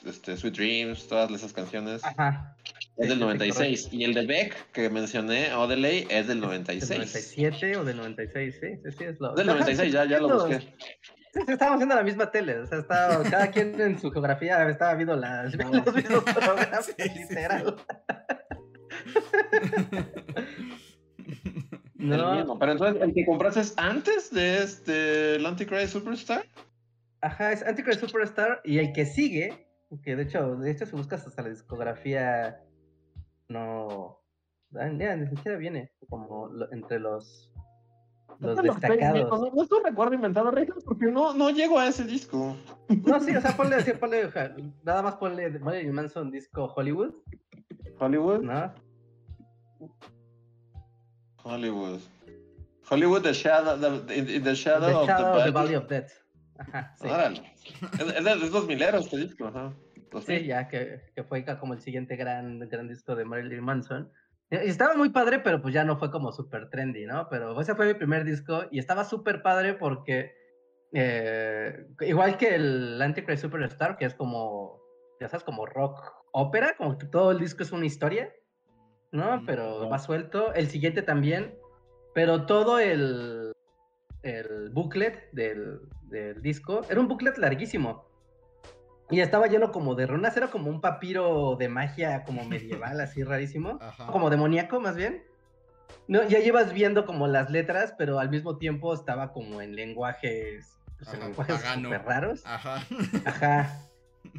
este, 0.07 0.37
Sweet 0.37 0.55
Dreams, 0.55 1.09
todas 1.09 1.31
esas 1.31 1.53
canciones. 1.53 2.05
Ajá. 2.05 2.57
es 2.97 3.09
del 3.09 3.11
sí, 3.11 3.15
sí, 3.15 3.21
96. 3.21 3.89
y 3.93 4.05
el 4.05 4.15
de 4.15 4.27
Beck, 4.27 4.73
que 4.73 4.89
mencioné, 4.91 5.53
Odelay, 5.55 6.07
es 6.09 6.29
del 6.29 6.41
¿Del 6.41 6.49
96. 6.49 6.91
97 6.91 7.77
o 7.77 7.85
del 7.85 7.97
96? 7.97 8.55
Sí, 8.55 8.67
sí, 8.85 8.97
sí, 8.97 9.05
es 9.05 9.21
lo... 9.21 9.35
Del 9.35 9.47
96, 9.47 9.93
ya, 9.93 10.05
ya 10.05 10.21
lo 10.21 10.35
busqué. 10.35 10.63
Sí, 11.35 11.41
sí, 11.47 11.53
estábamos 11.53 11.79
viendo 11.81 11.95
la 11.97 12.03
misma 12.03 12.31
tele, 12.31 12.59
o 12.61 12.67
sea, 12.67 12.79
estaba, 12.79 13.23
cada 13.25 13.51
quien 13.51 13.79
en 13.81 13.99
su 13.99 14.11
geografía 14.11 14.67
estaba 14.69 14.95
viendo 14.95 15.17
las, 15.17 15.55
los 15.57 15.95
mismos 15.95 16.23
programas, 16.25 16.87
Sí, 16.87 16.93
sí, 16.99 17.09
sí. 17.09 17.19
literal. 17.29 17.77
El 21.99 22.09
No, 22.09 22.35
mismo. 22.37 22.59
Pero 22.59 22.73
entonces, 22.73 23.03
¿el 23.03 23.15
que 23.15 23.25
compraste 23.25 23.61
es 23.61 23.75
antes 23.79 24.31
de 24.31 24.59
este 24.63 25.37
el 25.37 25.47
Antichrist 25.47 25.93
Superstar? 25.93 26.45
Ajá, 27.23 27.53
es 27.53 27.63
Antichrist 27.65 28.01
Superstar 28.01 28.61
y 28.65 28.79
el 28.79 28.93
que 28.93 29.07
sigue, 29.07 29.67
que 30.03 30.15
de 30.17 30.25
hecho, 30.25 30.57
de 30.57 30.71
hecho 30.71 30.85
si 30.87 30.93
buscas 30.93 31.27
hasta 31.27 31.43
la 31.43 31.49
discografía, 31.49 32.61
no, 33.49 34.21
ah, 34.75 34.91
ya, 34.99 35.17
ni 35.17 35.29
siquiera 35.29 35.57
viene 35.57 35.93
como 36.09 36.49
lo- 36.49 36.71
entre 36.73 36.99
los 36.99 37.51
los 38.41 38.63
destacados. 38.63 39.31
No, 39.31 39.51
no 39.51 39.63
es 39.63 39.71
un 39.71 39.85
recuerdo 39.85 40.15
inventado, 40.15 40.51
Rejas, 40.51 40.85
porque 40.85 41.07
no, 41.07 41.35
no 41.35 41.51
llego 41.51 41.79
a 41.79 41.89
ese 41.89 42.05
disco. 42.05 42.57
No, 42.89 43.21
sí, 43.21 43.35
o 43.35 43.41
sea, 43.41 43.57
ponle, 43.57 43.83
sí, 43.83 43.93
ponle, 43.93 44.31
nada 44.83 45.03
más 45.03 45.17
ponle 45.17 45.59
Marilyn 45.59 45.93
Manson 45.93 46.31
disco 46.31 46.73
Hollywood, 46.77 47.15
Hollywood. 47.99 48.43
¿no? 48.43 48.73
Hollywood. 51.43 52.01
Hollywood, 52.89 53.23
the 53.23 53.33
shadow, 53.33 53.79
the, 53.79 54.15
in, 54.15 54.29
in 54.29 54.43
the 54.43 54.55
shadow, 54.55 54.89
The 54.89 54.95
of 54.95 55.07
Shadow 55.07 55.27
of 55.27 55.39
the 55.39 55.45
the 55.45 55.51
Valley. 55.53 55.75
Of 55.75 55.89
Death. 55.89 56.13
Ajá, 56.59 56.95
sí. 57.01 57.09
Órale. 57.09 57.53
Es, 57.99 58.25
de 58.25 58.49
dos 58.51 58.67
mileros 58.67 59.07
este 59.07 59.17
disco, 59.19 59.47
ajá. 59.47 59.73
Sí, 60.25 60.47
ya 60.47 60.69
que, 60.69 61.01
que 61.15 61.25
fue 61.25 61.45
como 61.59 61.75
el 61.75 61.81
siguiente 61.81 62.15
gran, 62.17 62.61
gran 62.69 62.89
disco 62.89 63.17
de 63.17 63.25
Marilyn 63.25 63.65
Manson. 63.65 64.11
Y 64.63 64.69
estaba 64.69 64.95
muy 64.95 65.11
padre, 65.11 65.41
pero 65.41 65.61
pues 65.63 65.75
ya 65.75 65.85
no 65.85 65.97
fue 65.97 66.11
como 66.11 66.33
súper 66.33 66.69
trendy, 66.71 67.07
¿no? 67.07 67.29
Pero 67.29 67.59
ese 67.61 67.75
fue 67.75 67.87
mi 67.87 67.95
primer 67.95 68.25
disco 68.25 68.65
y 68.71 68.79
estaba 68.79 69.05
súper 69.05 69.43
padre 69.43 69.75
porque, 69.75 70.35
eh, 70.93 71.87
igual 72.01 72.37
que 72.37 72.55
el 72.55 73.01
Antichrist 73.01 73.43
Superstar, 73.43 73.97
que 73.97 74.05
es 74.05 74.15
como, 74.15 74.81
ya 75.21 75.29
sabes, 75.29 75.45
como 75.45 75.67
rock 75.67 75.99
ópera, 76.33 76.75
como 76.77 76.99
que 76.99 77.07
todo 77.07 77.31
el 77.31 77.39
disco 77.39 77.63
es 77.63 77.73
una 77.73 77.87
historia, 77.87 78.33
¿no? 79.13 79.37
Ujú, 79.37 79.47
Pero 79.47 79.81
ajá. 79.81 79.89
va 79.89 79.99
suelto. 79.99 80.53
El 80.55 80.69
siguiente 80.69 81.03
también, 81.03 81.57
pero 82.15 82.47
todo 82.47 82.79
el, 82.79 83.53
el 84.23 84.71
booklet 84.71 85.31
del, 85.33 85.81
del 86.03 86.43
disco 86.43 86.83
era 86.91 87.01
un 87.01 87.09
booklet 87.09 87.39
larguísimo. 87.39 88.14
Y 89.11 89.21
estaba 89.21 89.47
lleno 89.47 89.71
como 89.71 89.95
de 89.95 90.07
runas, 90.07 90.37
era 90.37 90.49
como 90.49 90.71
un 90.71 90.81
papiro 90.81 91.57
de 91.57 91.69
magia 91.69 92.25
como 92.25 92.45
medieval, 92.45 93.01
así 93.01 93.23
rarísimo. 93.23 93.79
Ajá. 93.81 94.07
Como 94.07 94.31
demoníaco, 94.31 94.81
más 94.81 94.97
bien. 94.97 95.23
No, 96.09 96.27
ya 96.27 96.39
llevas 96.39 96.73
viendo 96.73 97.07
como 97.07 97.27
las 97.27 97.51
letras, 97.51 97.95
pero 97.99 98.19
al 98.19 98.31
mismo 98.31 98.57
tiempo 98.57 98.95
estaba 98.95 99.33
como 99.33 99.61
en 99.61 99.75
lenguajes, 99.77 100.79
pues, 100.99 101.09
en 101.11 101.17
Ajá, 101.17 101.29
lenguajes 101.29 101.61
súper 101.61 102.03
raros. 102.03 102.43
Ajá. 102.47 102.83
Ajá. 103.25 103.81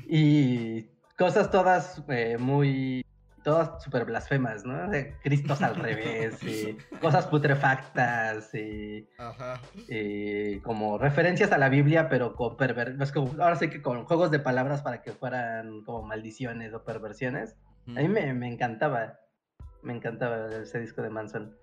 Y 0.08 0.88
cosas 1.18 1.52
todas 1.52 2.04
eh, 2.10 2.38
muy. 2.40 3.06
Todas 3.46 3.82
súper 3.84 4.06
blasfemas, 4.06 4.66
¿no? 4.66 4.90
De 4.90 5.14
Cristos 5.24 5.62
al 5.62 5.76
revés, 5.76 6.42
y 6.44 6.76
cosas 7.00 7.28
putrefactas, 7.28 8.54
y, 8.56 9.08
Ajá. 9.20 9.62
y 9.88 10.60
como 10.62 10.98
referencias 10.98 11.52
a 11.52 11.58
la 11.60 11.70
Biblia, 11.70 12.10
pero 12.10 12.36
con 12.36 12.58
perver 12.58 12.98
como- 13.14 13.32
ahora 13.42 13.56
sí 13.56 13.70
que 13.70 13.82
con 13.84 14.04
juegos 14.06 14.32
de 14.32 14.40
palabras 14.40 14.82
para 14.82 15.04
que 15.04 15.12
fueran 15.12 15.84
como 15.84 16.02
maldiciones 16.02 16.74
o 16.74 16.84
perversiones. 16.84 17.56
A 17.88 17.92
mí 18.02 18.08
me, 18.08 18.34
me 18.34 18.48
encantaba, 18.52 19.20
me 19.84 19.94
encantaba 19.94 20.48
ese 20.64 20.80
disco 20.80 21.04
de 21.04 21.12
Manson. 21.12 21.56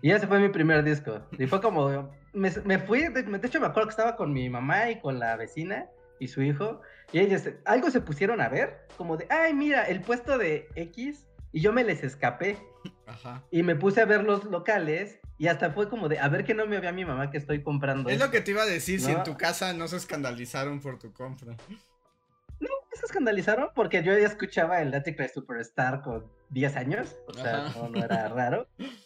Y 0.00 0.10
ese 0.10 0.26
fue 0.26 0.38
mi 0.40 0.48
primer 0.48 0.82
disco. 0.82 1.20
Y 1.38 1.46
fue 1.46 1.60
como, 1.60 2.10
me, 2.32 2.50
me 2.64 2.78
fui, 2.78 3.08
de, 3.08 3.22
de 3.22 3.46
hecho 3.46 3.60
me 3.60 3.66
acuerdo 3.66 3.88
que 3.88 3.92
estaba 3.92 4.16
con 4.16 4.32
mi 4.32 4.48
mamá 4.48 4.90
y 4.90 4.98
con 5.00 5.18
la 5.18 5.36
vecina 5.36 5.86
y 6.18 6.28
su 6.28 6.42
hijo, 6.42 6.80
y 7.12 7.20
ellos 7.20 7.42
algo 7.64 7.90
se 7.90 8.00
pusieron 8.00 8.40
a 8.40 8.48
ver, 8.48 8.86
como 8.96 9.16
de, 9.16 9.26
ay, 9.30 9.54
mira, 9.54 9.84
el 9.84 10.00
puesto 10.02 10.38
de 10.38 10.68
X, 10.74 11.26
y 11.52 11.60
yo 11.60 11.72
me 11.72 11.84
les 11.84 12.02
escapé, 12.02 12.58
Ajá. 13.06 13.42
y 13.50 13.62
me 13.62 13.76
puse 13.76 14.00
a 14.00 14.04
ver 14.04 14.24
los 14.24 14.44
locales, 14.44 15.20
y 15.38 15.48
hasta 15.48 15.70
fue 15.70 15.88
como 15.88 16.08
de, 16.08 16.18
a 16.18 16.28
ver 16.28 16.44
que 16.44 16.54
no 16.54 16.66
me 16.66 16.80
vea 16.80 16.92
mi 16.92 17.04
mamá 17.04 17.30
que 17.30 17.38
estoy 17.38 17.62
comprando. 17.62 18.08
Es 18.10 18.18
lo 18.18 18.24
esto". 18.26 18.36
que 18.36 18.40
te 18.42 18.50
iba 18.52 18.62
a 18.62 18.66
decir, 18.66 19.00
si 19.00 19.10
en 19.10 19.18
No. 19.18 19.22
tu 19.22 19.36
casa 19.36 19.72
no 19.72 19.86
se 19.88 19.96
escandalizaron 19.96 20.80
por 20.80 20.98
tu 20.98 21.12
compra. 21.12 21.56
se 22.92 23.04
escandalizaron 23.04 23.68
porque 23.74 24.02
yo 24.02 24.16
ya 24.18 24.26
escuchaba 24.26 24.80
el 24.80 24.94
Antichrist 24.94 25.34
Superstar 25.34 26.00
con 26.00 26.32
10 26.48 26.76
años, 26.76 27.14
o 27.28 27.34
sea, 27.34 27.68
no, 27.76 27.90
no 27.90 28.02
era 28.02 28.28
raro. 28.28 28.66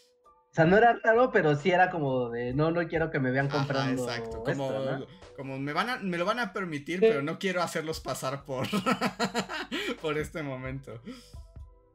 O 0.60 0.62
sea, 0.62 0.70
no 0.70 0.76
era 0.76 0.92
raro, 1.02 1.30
pero 1.30 1.56
sí 1.56 1.70
era 1.70 1.88
como 1.88 2.28
de, 2.28 2.52
no, 2.52 2.70
no 2.70 2.86
quiero 2.86 3.10
que 3.10 3.18
me 3.18 3.30
vean 3.30 3.46
Ajá, 3.46 3.58
comprando 3.60 4.02
exacto. 4.04 4.36
esto, 4.38 4.42
Como, 4.44 4.70
¿no? 4.72 5.06
como 5.34 5.58
me 5.58 5.72
van 5.72 5.88
a, 5.88 5.96
me 6.00 6.18
lo 6.18 6.26
van 6.26 6.38
a 6.38 6.52
permitir, 6.52 6.98
Sí. 6.98 7.06
pero 7.08 7.22
no 7.22 7.38
quiero 7.38 7.62
hacerlos 7.62 8.00
pasar 8.00 8.44
por, 8.44 8.66
por 10.02 10.18
este 10.18 10.42
momento. 10.42 11.00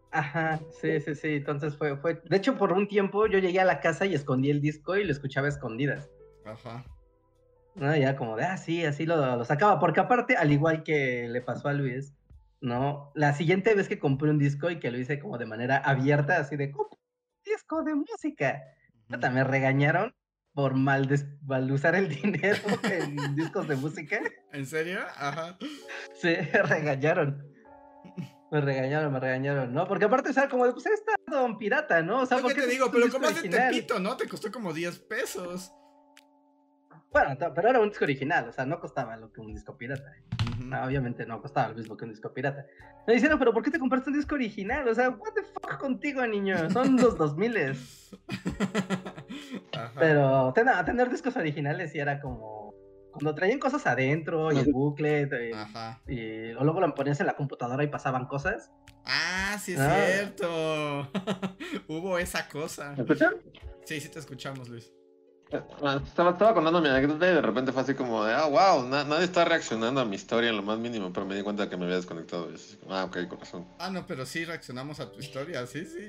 Ajá, 0.10 0.60
sí, 0.82 1.00
sí, 1.02 1.14
sí. 1.14 1.28
Entonces 1.36 1.76
fue, 1.76 1.96
fue. 1.98 2.22
De 2.26 2.38
hecho, 2.38 2.58
por 2.58 2.72
un 2.72 2.88
tiempo 2.88 3.28
yo 3.28 3.38
llegué 3.38 3.60
a 3.60 3.66
la 3.66 3.82
casa 3.82 4.08
y 4.08 4.16
escondí 4.16 4.50
el 4.50 4.62
disco 4.62 4.96
y 4.96 5.04
lo 5.04 5.12
escuchaba 5.12 5.46
a 5.46 5.50
escondidas. 5.50 6.10
Ajá. 6.44 6.86
¿No? 7.76 7.96
Ya 7.96 8.16
como 8.16 8.36
de, 8.36 8.46
ah, 8.46 8.58
sí, 8.58 8.84
así 8.84 9.06
lo, 9.06 9.36
lo 9.36 9.46
sacaba. 9.46 9.78
Porque 9.80 10.00
aparte, 10.00 10.38
al 10.38 10.52
igual 10.52 10.82
que 10.84 11.28
le 11.30 11.42
pasó 11.42 11.68
a 11.68 11.74
Luis, 11.74 12.16
¿no? 12.62 13.12
La 13.14 13.34
siguiente 13.34 13.76
vez 13.76 13.88
que 13.90 14.00
compré 14.00 14.32
un 14.32 14.40
disco 14.40 14.72
y 14.72 14.80
que 14.80 14.90
lo 14.90 14.98
hice 14.98 15.20
como 15.20 15.38
de 15.38 15.46
manera 15.46 15.78
abierta, 15.78 16.38
así 16.40 16.56
de, 16.56 16.72
"Compra 16.72 16.98
un 16.98 17.05
disco 17.66 17.84
de 17.84 17.96
música. 17.96 18.62
Puta, 19.08 19.32
me 19.32 19.44
regañaron 19.44 20.14
por 20.54 20.76
mal, 20.76 21.10
usar 21.72 21.96
el 21.96 22.10
dinero 22.22 22.62
en 22.84 23.36
discos 23.36 23.68
de 23.68 23.76
música. 23.76 24.20
¿En 24.54 24.68
serio? 24.68 25.00
Ajá. 25.16 25.58
Sí, 26.22 26.36
me 26.54 26.62
regañaron. 26.64 27.44
Me 28.52 28.62
regañaron, 28.62 29.12
me 29.12 29.20
regañaron, 29.20 29.74
¿no? 29.74 29.88
Porque 29.88 30.06
aparte, 30.06 30.30
o 30.30 30.34
sea, 30.34 30.48
como 30.48 30.68
de, 30.68 30.74
pues 30.74 30.86
está 30.86 31.16
don 31.28 31.58
pirata, 31.58 32.04
¿no? 32.04 32.22
O 32.22 32.26
sea, 32.28 32.38
¿por 32.38 32.54
qué 32.54 32.62
te 32.62 32.68
digo, 32.68 32.92
pero 32.92 33.10
como 33.10 33.28
original? 33.28 33.72
Tepito, 33.72 34.00
¿no? 34.00 34.16
Te 34.16 34.28
costó 34.30 34.52
como 34.52 34.72
10 34.72 35.00
pesos. 35.00 35.74
Bueno, 37.16 37.38
pero 37.56 37.70
era 37.70 37.80
un 37.80 37.88
disco 37.88 38.04
original, 38.04 38.50
o 38.50 38.52
sea, 38.52 38.66
no 38.66 38.78
costaba 38.82 39.16
lo 39.16 39.32
que 39.32 39.40
un 39.40 39.54
disco 39.54 39.78
pirata. 39.78 40.12
No, 40.66 40.84
obviamente 40.84 41.26
no 41.26 41.42
costaba 41.42 41.70
lo 41.70 41.76
mismo 41.76 41.96
que 41.96 42.04
un 42.04 42.12
disco 42.12 42.34
pirata. 42.34 42.66
Me 43.08 43.14
dijeron, 43.14 43.40
pero 43.40 43.54
¿por 43.54 43.64
qué 43.64 43.72
te 43.72 43.80
compraste 43.80 44.10
un 44.10 44.18
disco 44.18 44.36
original? 44.36 44.86
O 44.90 44.94
sea, 44.94 45.10
what 45.12 45.32
the 45.34 45.44
fuck 45.44 45.78
contigo, 45.80 46.28
niño. 46.28 46.70
Son 46.72 46.98
los 46.98 47.18
2000 47.18 47.56
Ajá. 49.74 49.94
Pero 49.98 50.52
ten- 50.54 50.68
tener 50.86 51.10
discos 51.10 51.38
originales 51.38 51.94
sí 51.94 52.00
era 52.00 52.20
como 52.20 52.74
cuando 53.12 53.34
traían 53.34 53.60
cosas 53.60 53.88
adentro 53.88 54.52
y 54.52 54.58
el 54.58 54.74
eh, 55.34 55.52
Ajá. 55.56 56.02
y 56.08 56.52
o 56.52 56.66
luego 56.66 56.82
lo 56.82 56.94
ponías 56.96 57.22
en 57.22 57.28
la 57.28 57.38
computadora 57.38 57.82
y 57.82 57.88
pasaban 57.88 58.26
cosas. 58.26 58.72
Ah, 59.06 59.58
sí 59.62 59.72
es 59.72 59.80
Ah. 59.80 59.96
cierto. 60.06 61.12
Hubo 61.88 62.18
esa 62.18 62.50
cosa. 62.50 62.92
¿Me 62.92 63.04
escuchan? 63.04 63.36
Sí, 63.86 64.02
sí 64.02 64.10
te 64.10 64.20
escuchamos, 64.20 64.68
Luis. 64.68 64.92
Ah, 65.54 66.02
Estaba, 66.04 66.32
estaba 66.32 66.54
contando 66.56 66.82
mi 66.82 66.90
anécdota 66.90 67.30
y 67.30 67.36
de 67.36 67.42
repente 67.42 67.72
fue 67.72 67.84
así 67.84 67.94
como 67.94 68.26
de, 68.26 68.34
ah, 68.34 68.48
wow, 68.48 68.88
na- 68.90 69.04
nadie 69.04 69.26
está 69.26 69.46
reaccionando 69.46 70.02
a 70.02 70.06
mi 70.06 70.16
historia 70.16 70.50
en 70.50 70.58
lo 70.58 70.64
más 70.64 70.80
mínimo, 70.80 71.14
pero 71.14 71.26
me 71.26 71.36
di 71.36 71.44
cuenta 71.44 71.70
que 71.70 71.78
me 71.78 71.86
había 71.86 71.98
desconectado. 71.98 72.50
Y 72.52 72.56
así 72.56 72.76
como, 72.78 72.96
ah, 72.96 73.06
ok, 73.06 73.28
con 73.28 73.40
razón. 73.40 73.68
Ah, 73.80 73.90
no, 73.92 74.06
pero 74.08 74.26
sí 74.26 74.44
reaccionamos 74.44 75.00
a 75.00 75.12
tu 75.12 75.20
historia, 75.20 75.66
sí, 75.68 75.86
sí. 75.86 76.00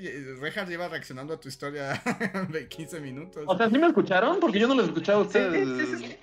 Rejas 0.41 0.67
lleva 0.67 0.87
reaccionando 0.87 1.33
a 1.35 1.39
tu 1.39 1.47
historia 1.49 2.01
de 2.49 2.67
15 2.67 2.99
minutos. 2.99 3.43
O 3.47 3.55
sea, 3.57 3.69
¿sí 3.69 3.77
me 3.77 3.87
escucharon? 3.87 4.39
Porque 4.39 4.59
yo 4.59 4.67
no 4.67 4.73
los 4.75 4.87
escuchaba 4.87 5.19
a 5.19 5.21
ustedes. 5.21 5.69
sí, 5.77 5.85
sí, 5.85 5.97
sí, 6.07 6.17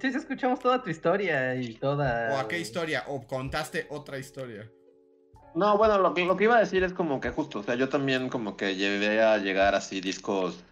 sí, 0.00 0.10
sí, 0.10 0.16
escuchamos 0.18 0.58
toda 0.58 0.82
tu 0.82 0.90
historia 0.90 1.54
y 1.54 1.74
toda. 1.74 2.34
¿O 2.34 2.38
a 2.38 2.48
qué 2.48 2.58
historia? 2.58 3.04
¿O 3.06 3.24
contaste 3.26 3.86
otra 3.90 4.18
historia? 4.18 4.68
No, 5.54 5.78
bueno, 5.78 5.98
lo, 5.98 6.12
que- 6.12 6.26
lo 6.26 6.36
que 6.36 6.44
iba 6.44 6.56
a 6.56 6.60
decir 6.60 6.82
es 6.82 6.92
como 6.92 7.20
que 7.20 7.30
justo, 7.30 7.60
o 7.60 7.62
sea, 7.62 7.76
yo 7.76 7.88
también 7.88 8.28
como 8.28 8.56
que 8.56 8.74
llegué 8.76 9.22
a 9.22 9.38
llegar 9.38 9.74
así 9.74 10.00
discos, 10.00 10.62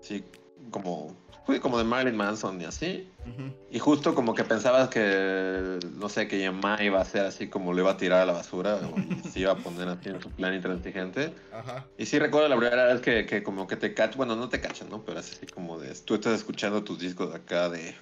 sí, 0.00 0.24
como, 0.70 1.16
como 1.62 1.78
de 1.78 1.84
Marilyn 1.84 2.16
Manson 2.16 2.60
y 2.60 2.64
así. 2.64 3.08
Ujú. 3.26 3.52
Y 3.70 3.78
justo 3.78 4.14
como 4.14 4.34
que 4.34 4.44
pensabas 4.44 4.88
que, 4.88 5.78
no 5.94 6.08
sé, 6.08 6.28
que 6.28 6.40
Yamaha 6.40 6.82
iba 6.82 7.00
a 7.00 7.04
ser 7.04 7.26
así 7.26 7.48
como 7.48 7.72
lo 7.72 7.80
iba 7.82 7.90
a 7.92 7.96
tirar 7.96 8.20
a 8.22 8.26
la 8.26 8.32
basura 8.32 8.76
o- 8.76 8.94
y 9.26 9.28
se 9.28 9.40
iba 9.40 9.52
a 9.52 9.56
poner 9.56 9.88
así 9.88 10.08
en 10.08 10.20
su 10.20 10.30
plan 10.30 10.54
intransigente. 10.54 11.32
Ajá. 11.52 11.86
Y 11.98 12.06
sí 12.06 12.18
recuerdo 12.18 12.48
la 12.48 12.56
primera 12.56 12.84
vez 12.86 13.00
que, 13.00 13.26
que 13.26 13.42
como 13.42 13.66
que 13.66 13.76
te 13.76 13.94
cachan, 13.94 14.16
bueno, 14.18 14.36
no 14.36 14.48
te 14.48 14.60
cachan, 14.60 14.88
¿no? 14.90 15.02
Pero 15.04 15.20
es 15.20 15.32
así 15.32 15.46
como 15.46 15.78
de, 15.78 15.94
tú 15.94 16.14
estás 16.14 16.34
escuchando 16.34 16.82
tus 16.84 16.98
discos 16.98 17.30
de 17.30 17.36
acá 17.36 17.68
de... 17.70 17.94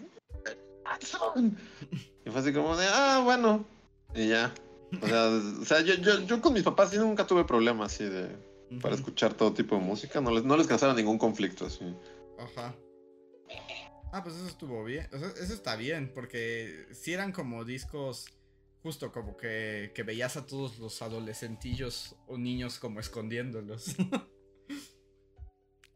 Y 2.24 2.30
fue 2.30 2.40
así 2.40 2.52
como 2.52 2.76
de, 2.76 2.86
ah, 2.88 3.20
bueno. 3.24 3.64
Y 4.14 4.28
ya. 4.28 4.52
O 5.02 5.06
sea, 5.08 5.26
o 5.60 5.64
sea 5.64 5.80
yo, 5.80 5.94
yo, 5.94 6.20
yo 6.20 6.40
con 6.40 6.52
mis 6.52 6.62
papás 6.62 6.90
sí 6.90 6.98
nunca 6.98 7.26
tuve 7.26 7.44
problemas 7.44 7.92
así 7.94 8.04
de... 8.04 8.28
Para 8.80 8.94
Ujú. 8.94 9.02
escuchar 9.04 9.34
todo 9.34 9.52
tipo 9.52 9.76
de 9.76 9.82
música, 9.82 10.20
no 10.20 10.30
les, 10.32 10.42
no 10.44 10.56
les 10.56 10.66
causaba 10.66 10.94
ningún 10.94 11.18
conflicto 11.18 11.66
así. 11.66 11.84
Ajá. 12.38 12.75
Ah, 14.12 14.23
pues 14.23 14.37
eso 14.37 14.47
estuvo 14.47 14.85
bien. 14.85 15.09
Eso 15.12 15.55
está 15.55 15.77
bien, 15.77 16.12
porque 16.14 16.87
si 16.92 17.12
eran 17.12 17.33
como 17.33 17.64
discos, 17.64 18.27
justo 18.83 19.11
como 19.11 19.37
que, 19.37 19.92
que 19.94 20.03
veías 20.03 20.37
a 20.37 20.47
todos 20.47 20.79
los 20.79 21.03
adolescentillos 21.03 22.14
o 22.27 22.38
niños 22.38 22.79
como 22.79 23.01
escondiéndolos. 23.01 23.97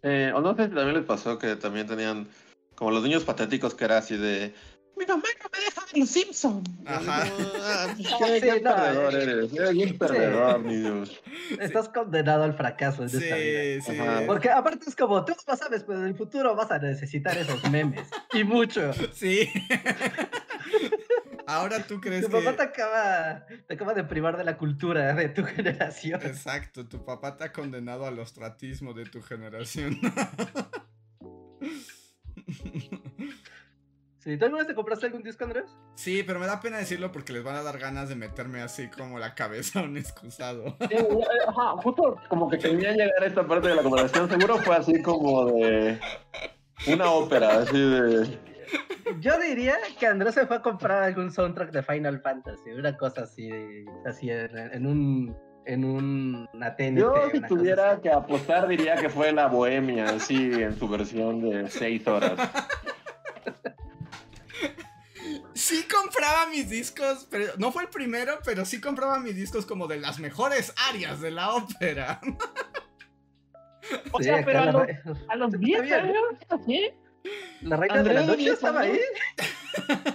Eh, 0.03 0.31
o 0.33 0.40
no 0.40 0.55
sé 0.55 0.68
si 0.68 0.74
también 0.77 0.94
les 0.94 1.05
pasó 1.05 1.38
que 1.40 1.57
también 1.57 1.88
tenían 1.88 2.29
como 2.77 2.92
los 2.92 3.03
niños 3.03 3.24
patéticos 3.24 3.74
que 3.74 3.85
era 3.85 3.98
así 3.98 4.16
de 4.16 4.55
mi 4.98 5.06
mamá 5.06 5.22
no 5.42 5.48
me 5.52 5.64
deja 5.64 5.80
ver 5.87 5.98
los 5.98 6.08
Simpson. 6.11 6.62
Ajá. 6.86 7.26
Sí, 7.96 8.05
qué, 8.18 8.40
qué 8.40 8.61
no, 8.61 8.74
perdedor 8.74 9.14
eh. 9.14 9.22
eres, 9.22 9.92
perdedor, 9.94 10.61
niños. 10.61 11.20
Estás 11.61 11.88
condenado 11.88 12.44
al 12.44 12.55
fracaso 12.55 13.03
en 13.03 13.09
esta 13.09 13.36
vida. 13.36 13.36
sí, 13.36 13.80
sí. 13.80 13.99
Ajá. 13.99 14.22
Porque 14.26 14.51
aparte 14.51 14.88
es 14.88 14.96
como, 14.96 15.24
tú 15.24 15.32
no 15.46 15.57
sabes, 15.57 15.84
pero 15.84 16.01
en 16.01 16.07
el 16.07 16.14
futuro 16.16 16.55
vas 16.55 16.70
a 16.70 16.78
necesitar 16.78 17.36
esos 17.36 17.62
memes. 17.70 18.09
Y 18.32 18.44
mucho. 18.44 18.92
Sí. 19.12 19.49
Ahora 21.46 21.82
tú 21.86 22.01
crees 22.01 22.26
Tu 22.26 22.30
que. 22.30 22.38
papá 22.38 22.57
te 22.57 22.62
acaba, 22.62 23.46
te 23.66 23.74
acaba 23.74 23.94
de 23.94 24.05
privar 24.05 24.36
de 24.36 24.44
la 24.44 24.59
cultura 24.59 25.14
de 25.14 25.28
tu 25.30 25.44
generación. 25.44 26.20
Exacto, 26.22 26.86
tu 26.86 27.05
papá 27.05 27.36
te 27.36 27.44
ha 27.44 27.53
condenado 27.53 28.07
al 28.07 28.18
ostratismo 28.18 28.92
de 28.92 29.07
tu 29.07 29.22
generación. 29.22 29.99
Sí, 34.18 34.36
¿Tú 34.36 34.46
alguna 34.46 34.62
vez 34.62 34.68
te 34.68 34.74
compraste 34.74 35.06
algún 35.06 35.22
disco, 35.22 35.44
Andrés? 35.44 35.64
Sí, 35.94 36.24
pero 36.26 36.40
me 36.40 36.46
da 36.46 36.60
pena 36.60 36.78
decirlo 36.78 37.12
porque 37.12 37.32
les 37.32 37.44
van 37.44 37.54
a 37.54 37.62
dar 37.62 37.78
ganas 37.78 38.08
de 38.08 38.16
meterme 38.16 38.60
así 38.60 38.88
como 38.88 39.18
la 39.18 39.34
cabeza 39.34 39.80
a 39.80 39.82
un 39.84 39.96
excusado. 39.96 40.76
Eh, 40.90 41.06
Ajá, 41.46 41.76
justo 41.82 42.16
como 42.28 42.48
que 42.50 42.58
quería 42.58 42.92
llegar 42.92 43.22
a 43.22 43.26
esta 43.26 43.46
parte 43.46 43.68
de 43.68 43.76
la 43.76 43.82
conversación. 43.82 44.28
Seguro 44.28 44.56
fue 44.58 44.76
así 44.76 45.00
como 45.02 45.46
de 45.46 46.00
una 46.88 47.10
ópera, 47.12 47.58
así 47.60 47.78
de. 47.78 48.38
Yo 49.20 49.38
diría 49.38 49.76
que 49.98 50.06
Andrés 50.06 50.34
se 50.34 50.46
fue 50.46 50.56
a 50.56 50.62
comprar 50.62 51.02
algún 51.02 51.30
soundtrack 51.32 51.70
de 51.70 51.82
Final 51.82 52.20
Fantasy, 52.20 52.70
una 52.70 52.96
cosa 52.96 53.22
así, 53.22 53.50
así 54.04 54.30
en, 54.30 54.56
en 54.56 54.86
un 54.86 55.36
en 55.64 55.84
un 55.84 56.48
una 56.52 56.74
TNT, 56.74 56.98
Yo 56.98 57.14
si 57.30 57.38
una 57.38 57.48
tuviera 57.48 58.00
que 58.00 58.10
apostar 58.10 58.66
diría 58.66 58.96
que 58.96 59.08
fue 59.08 59.32
la 59.32 59.46
Bohemia, 59.46 60.06
así 60.06 60.50
en 60.52 60.76
su 60.78 60.88
versión 60.88 61.40
de 61.40 61.70
seis 61.70 62.06
horas. 62.06 62.38
Sí 65.68 65.82
compraba 65.84 66.46
mis 66.48 66.70
discos, 66.70 67.26
pero 67.30 67.52
no 67.58 67.70
fue 67.72 67.82
el 67.82 67.90
primero, 67.90 68.38
pero 68.42 68.64
sí 68.64 68.80
compraba 68.80 69.18
mis 69.18 69.36
discos 69.36 69.66
como 69.66 69.86
de 69.86 69.98
las 70.00 70.18
mejores 70.18 70.72
áreas 70.88 71.20
de 71.20 71.30
la 71.30 71.54
ópera. 71.54 72.20
O 74.12 74.18
Sí, 74.18 74.24
sea, 74.24 74.44
pero 74.44 74.58
a 74.60 74.64
los, 74.66 74.82
a 75.28 75.36
los 75.36 75.48
Está 75.54 75.58
10 75.58 75.82
bien. 75.82 75.94
años, 75.94 76.16
así. 76.50 76.90
La 77.62 77.76
reina 77.76 78.02
de 78.02 78.12
la 78.14 78.22
noche 78.22 78.36
¿diez 78.38 78.54
estaba 78.54 78.80
ahí. 78.80 78.98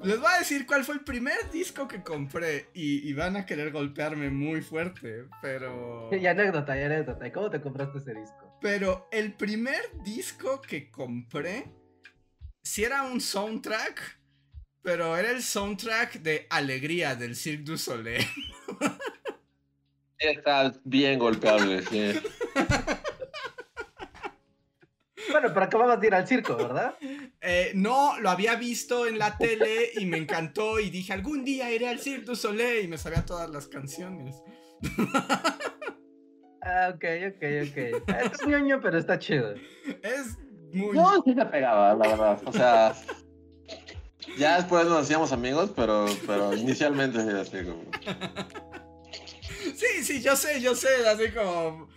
Les 0.00 0.20
voy 0.20 0.30
a 0.32 0.38
decir 0.38 0.66
cuál 0.66 0.84
fue 0.84 0.94
el 0.96 1.00
primer 1.00 1.50
disco 1.50 1.88
que 1.88 2.02
compré 2.02 2.68
y, 2.74 3.08
y 3.08 3.12
van 3.14 3.36
a 3.36 3.46
querer 3.46 3.72
golpearme 3.72 4.30
muy 4.30 4.60
fuerte, 4.60 5.24
pero... 5.42 6.08
Y 6.12 6.24
anécdota, 6.26 6.78
y 6.78 6.82
anécdota. 6.84 7.26
¿Y 7.26 7.32
¿Cómo 7.32 7.50
te 7.50 7.60
compraste 7.60 7.98
ese 7.98 8.14
disco? 8.14 8.58
Pero 8.60 9.08
el 9.10 9.32
primer 9.34 9.80
disco 10.04 10.60
que 10.60 10.90
compré, 10.90 11.72
sí 12.66 12.82
era 12.84 13.04
un 13.04 13.20
soundtrack, 13.20 14.18
pero 14.82 15.16
era 15.16 15.30
el 15.30 15.42
soundtrack 15.42 16.14
de 16.14 16.46
Alegría 16.50 17.14
del 17.14 17.36
Cirque 17.36 17.62
du 17.62 17.78
Soleil. 17.78 18.26
Está 20.18 20.72
bien 20.84 21.18
golpeable, 21.18 21.82
sí. 21.82 22.12
Bueno, 25.30 25.48
pero 25.52 25.66
acababas 25.66 26.00
de 26.00 26.06
ir 26.06 26.14
al 26.14 26.26
circo, 26.26 26.56
¿verdad? 26.56 26.96
Eh, 27.40 27.72
no, 27.74 28.18
lo 28.20 28.30
había 28.30 28.54
visto 28.54 29.06
en 29.06 29.18
la 29.18 29.36
tele 29.36 29.90
y 29.96 30.06
me 30.06 30.18
encantó 30.18 30.80
y 30.80 30.88
dije, 30.88 31.12
algún 31.12 31.44
día 31.44 31.70
iré 31.70 31.88
al 31.88 31.98
Cirque 31.98 32.24
du 32.24 32.36
Soleil 32.36 32.84
y 32.84 32.88
me 32.88 32.96
sabía 32.96 33.24
todas 33.24 33.50
las 33.50 33.68
canciones. 33.68 34.36
Ah, 36.62 36.92
ok, 36.94 37.04
ok, 37.28 37.42
ok. 37.68 38.04
Ah, 38.08 38.30
Es 38.32 38.46
ñoño, 38.46 38.80
pero 38.80 38.98
está 38.98 39.18
chido. 39.18 39.54
Es 40.02 40.36
muy... 40.72 40.96
No, 40.96 41.22
sí 41.24 41.34
se 41.34 41.44
pegaba, 41.46 41.94
la 41.94 42.08
verdad. 42.08 42.40
O 42.44 42.52
sea, 42.52 42.94
ya 44.38 44.56
después 44.56 44.86
nos 44.86 45.02
hacíamos 45.02 45.32
amigos, 45.32 45.72
pero, 45.74 46.06
pero 46.26 46.54
inicialmente 46.54 47.20
sí, 47.22 47.30
así 47.30 47.64
como. 47.64 47.82
Sí, 49.74 50.04
sí, 50.04 50.22
yo 50.22 50.36
sé, 50.36 50.60
yo 50.60 50.74
sé, 50.74 50.88
así 51.08 51.30
como... 51.32 51.88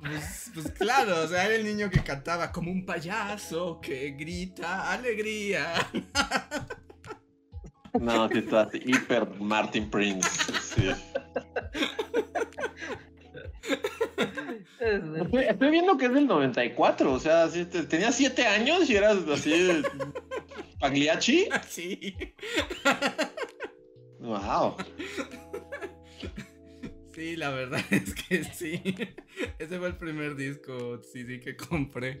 Pues, 0.00 0.50
pues 0.52 0.70
claro, 0.72 1.22
o 1.22 1.26
sea, 1.26 1.46
era 1.46 1.54
el 1.54 1.64
niño 1.64 1.88
que 1.88 2.02
cantaba 2.04 2.52
como 2.52 2.70
un 2.70 2.84
payaso 2.84 3.80
que 3.80 4.10
grita 4.10 4.92
alegría. 4.92 5.72
No, 7.98 8.28
sí 8.28 8.38
está 8.38 8.62
así, 8.62 8.82
hiper 8.84 9.28
Martin 9.40 9.88
Prince. 9.88 10.28
Sí. 10.60 10.90
Es- 14.80 15.02
Estoy, 15.22 15.44
estoy 15.44 15.70
viendo 15.70 15.96
que 15.96 16.06
es 16.06 16.12
del 16.14 16.26
94, 16.26 17.12
o 17.12 17.18
sea, 17.20 17.48
sí, 17.48 17.64
te- 17.66 17.84
tenía 17.84 18.10
7 18.12 18.46
años 18.46 18.88
y 18.90 18.96
eras 18.96 19.18
así. 19.32 19.82
Pagliacci. 20.80 21.48
Sí. 21.68 22.16
Wow. 24.20 24.76
Sí, 27.14 27.36
la 27.36 27.50
verdad 27.50 27.80
es 27.90 28.14
que 28.14 28.42
sí. 28.44 28.82
Ese 29.58 29.78
fue 29.78 29.88
el 29.88 29.96
primer 29.96 30.34
disco 30.34 31.00
CD 31.02 31.40
que 31.40 31.56
compré. 31.56 32.18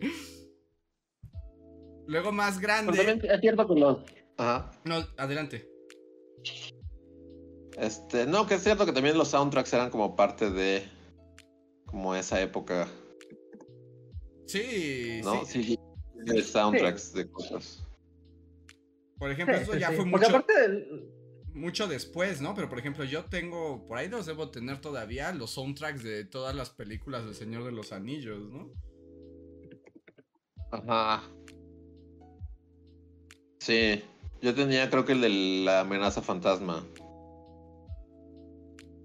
Luego 2.06 2.30
más 2.32 2.60
grande. 2.60 2.96
también 2.96 3.20
es 3.24 3.40
cierto 3.40 3.66
que 3.66 3.80
los. 3.80 3.98
Ajá. 4.36 4.70
No, 4.84 4.96
adelante. 5.16 5.68
Este, 7.78 8.26
no, 8.26 8.46
que 8.46 8.54
es 8.54 8.62
cierto 8.62 8.86
que 8.86 8.92
también 8.92 9.16
los 9.18 9.28
soundtracks 9.28 9.72
eran 9.72 9.90
como 9.90 10.14
parte 10.14 10.50
de. 10.50 10.84
Como 11.94 12.12
esa 12.16 12.40
época, 12.42 12.88
Sí, 14.46 15.20
¿no? 15.22 15.44
sí. 15.46 15.62
Sí, 15.62 15.78
de 16.24 16.42
soundtracks 16.42 17.12
de 17.12 17.30
cosas. 17.30 17.86
Por 19.16 19.30
ejemplo, 19.30 19.56
Sí, 19.58 19.62
eso 19.62 19.76
ya 19.78 19.90
sí. 19.90 19.94
fue 19.94 20.04
mucho, 20.04 20.26
aparte 20.26 20.60
del- 20.60 21.08
mucho 21.54 21.86
después, 21.86 22.40
¿no? 22.40 22.52
Pero 22.56 22.68
por 22.68 22.80
ejemplo, 22.80 23.04
yo 23.04 23.26
tengo, 23.26 23.86
por 23.86 23.98
ahí 23.98 24.08
los 24.08 24.26
debo 24.26 24.50
tener 24.50 24.80
todavía, 24.80 25.32
los 25.32 25.52
soundtracks 25.52 26.02
de 26.02 26.24
todas 26.24 26.52
las 26.56 26.70
películas 26.70 27.24
del 27.26 27.36
Señor 27.36 27.62
de 27.62 27.70
los 27.70 27.92
Anillos, 27.92 28.40
¿no? 28.50 28.72
Ajá. 30.72 31.22
Sí, 33.60 34.02
yo 34.42 34.52
tenía 34.52 34.90
creo 34.90 35.04
que 35.04 35.12
el 35.12 35.20
de 35.20 35.28
la 35.64 35.82
amenaza 35.82 36.22
fantasma, 36.22 36.84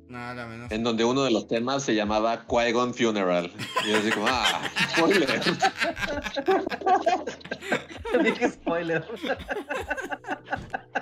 Nada 0.10 0.48
menos. 0.48 0.72
en 0.72 0.84
donde 0.84 1.06
uno 1.06 1.24
de 1.24 1.32
los 1.32 1.48
temas 1.48 1.84
se 1.84 1.94
llamaba 1.96 2.46
Qui-Gon 2.48 2.94
Funeral. 2.96 3.52
Y 3.86 3.92
yo 3.92 3.98
así 3.98 4.10
como, 4.10 4.26
ah, 4.28 4.62
spoiler. 4.96 5.40
Dije 8.24 8.50
spoiler. 8.50 9.04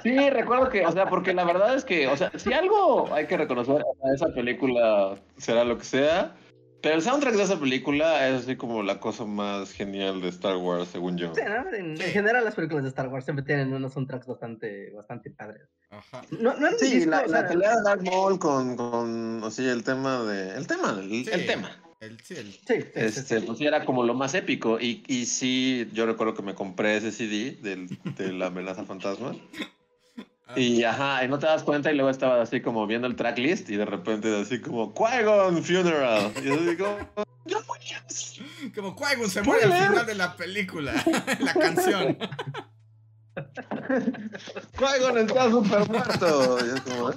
Sí, 0.04 0.30
recuerdo 0.30 0.70
que, 0.70 0.86
o 0.86 0.92
sea, 0.92 1.08
porque 1.10 1.34
la 1.34 1.46
verdad 1.46 1.76
es 1.76 1.84
que, 1.86 2.08
o 2.08 2.18
sea, 2.18 2.32
si 2.36 2.54
algo 2.54 3.12
hay 3.14 3.28
que 3.28 3.38
reconocer, 3.38 3.84
sea, 4.02 4.14
esa 4.14 4.28
película 4.34 5.16
será 5.38 5.64
lo 5.64 5.78
que 5.78 5.86
sea, 5.86 6.36
pero 6.82 6.96
el 6.96 7.02
soundtrack 7.02 7.36
de 7.36 7.44
esa 7.44 7.60
película 7.60 8.28
es 8.28 8.44
así 8.44 8.56
como 8.56 8.84
la 8.84 9.00
cosa 9.00 9.26
más 9.26 9.72
genial 9.72 10.22
de 10.22 10.30
Star 10.30 10.58
Wars, 10.58 10.90
según 10.90 11.18
yo. 11.18 11.34
Sí, 11.34 11.42
¿no? 11.48 11.76
En, 11.76 11.98
Sí. 11.98 12.04
en 12.04 12.12
general 12.12 12.44
las 12.44 12.56
películas 12.56 12.84
de 12.84 12.90
Star 12.90 13.08
Wars 13.08 13.26
siempre 13.26 13.46
tienen 13.46 13.74
unos 13.74 13.94
soundtracks 13.94 14.28
bastante, 14.28 14.92
bastante 14.92 15.32
padres. 15.32 15.70
Ajá. 15.90 16.22
No, 16.40 16.54
no 16.58 16.68
Sí, 16.80 16.96
disco, 16.96 17.12
la, 17.12 17.22
o 17.22 17.28
la 17.28 17.48
pelea 17.48 17.76
de 17.78 17.82
Darth 17.84 18.02
Maul 18.04 18.40
con, 18.40 18.76
con, 18.76 19.42
así, 19.46 19.66
el 19.68 19.84
tema 19.84 20.22
de, 20.24 20.56
el 20.58 20.68
tema, 20.68 20.98
el, 21.02 21.10
Sí. 21.10 21.30
el 21.32 21.46
tema. 21.46 21.72
El, 22.00 22.20
sí, 22.22 22.36
el- 22.36 22.52
Sí, 22.54 22.74
Este, 22.94 23.40
sí. 23.40 23.46
pues 23.46 23.58
sí, 23.58 23.66
era 23.66 23.84
como 23.86 24.04
lo 24.04 24.14
más 24.14 24.34
épico. 24.36 24.80
Y, 24.80 25.04
y 25.08 25.26
sí, 25.26 25.90
yo 25.94 26.06
recuerdo 26.06 26.36
que 26.36 26.44
me 26.44 26.54
compré 26.56 26.98
ese 26.98 27.12
CD 27.12 27.52
del, 27.62 27.88
de 28.18 28.34
la 28.34 28.48
amenaza 28.48 28.84
fantasma. 28.84 29.36
Y 30.56 30.82
ajá, 30.86 31.26
y 31.26 31.28
no 31.28 31.38
te 31.40 31.46
das 31.46 31.62
cuenta 31.62 31.92
y 31.92 31.96
luego 31.96 32.10
estaba 32.10 32.42
así 32.42 32.62
como 32.62 32.88
viendo 32.88 33.06
el 33.06 33.18
tracklist 33.18 33.70
y 33.70 33.76
de 33.76 33.84
repente 33.84 34.34
así 34.40 34.62
como 34.62 34.94
Qui-Gon 34.96 35.62
Funeral. 35.62 36.32
Y 36.42 36.46
yo 36.48 36.56
digo, 36.56 36.98
John 37.50 37.64
Williams. 37.68 38.40
Como 38.74 38.96
Qui-Gon 38.96 39.30
se 39.30 39.42
muere 39.42 39.66
al 39.66 39.74
final 39.90 40.06
de 40.06 40.16
la 40.16 40.38
película, 40.38 40.94
la 41.42 41.54
canción. 41.54 42.18
Qui-Gon 44.78 45.18
está 45.18 45.50
súper 45.50 45.90
muerto. 45.90 46.58
Y 46.66 46.70
es 46.76 46.82
como, 46.82 47.12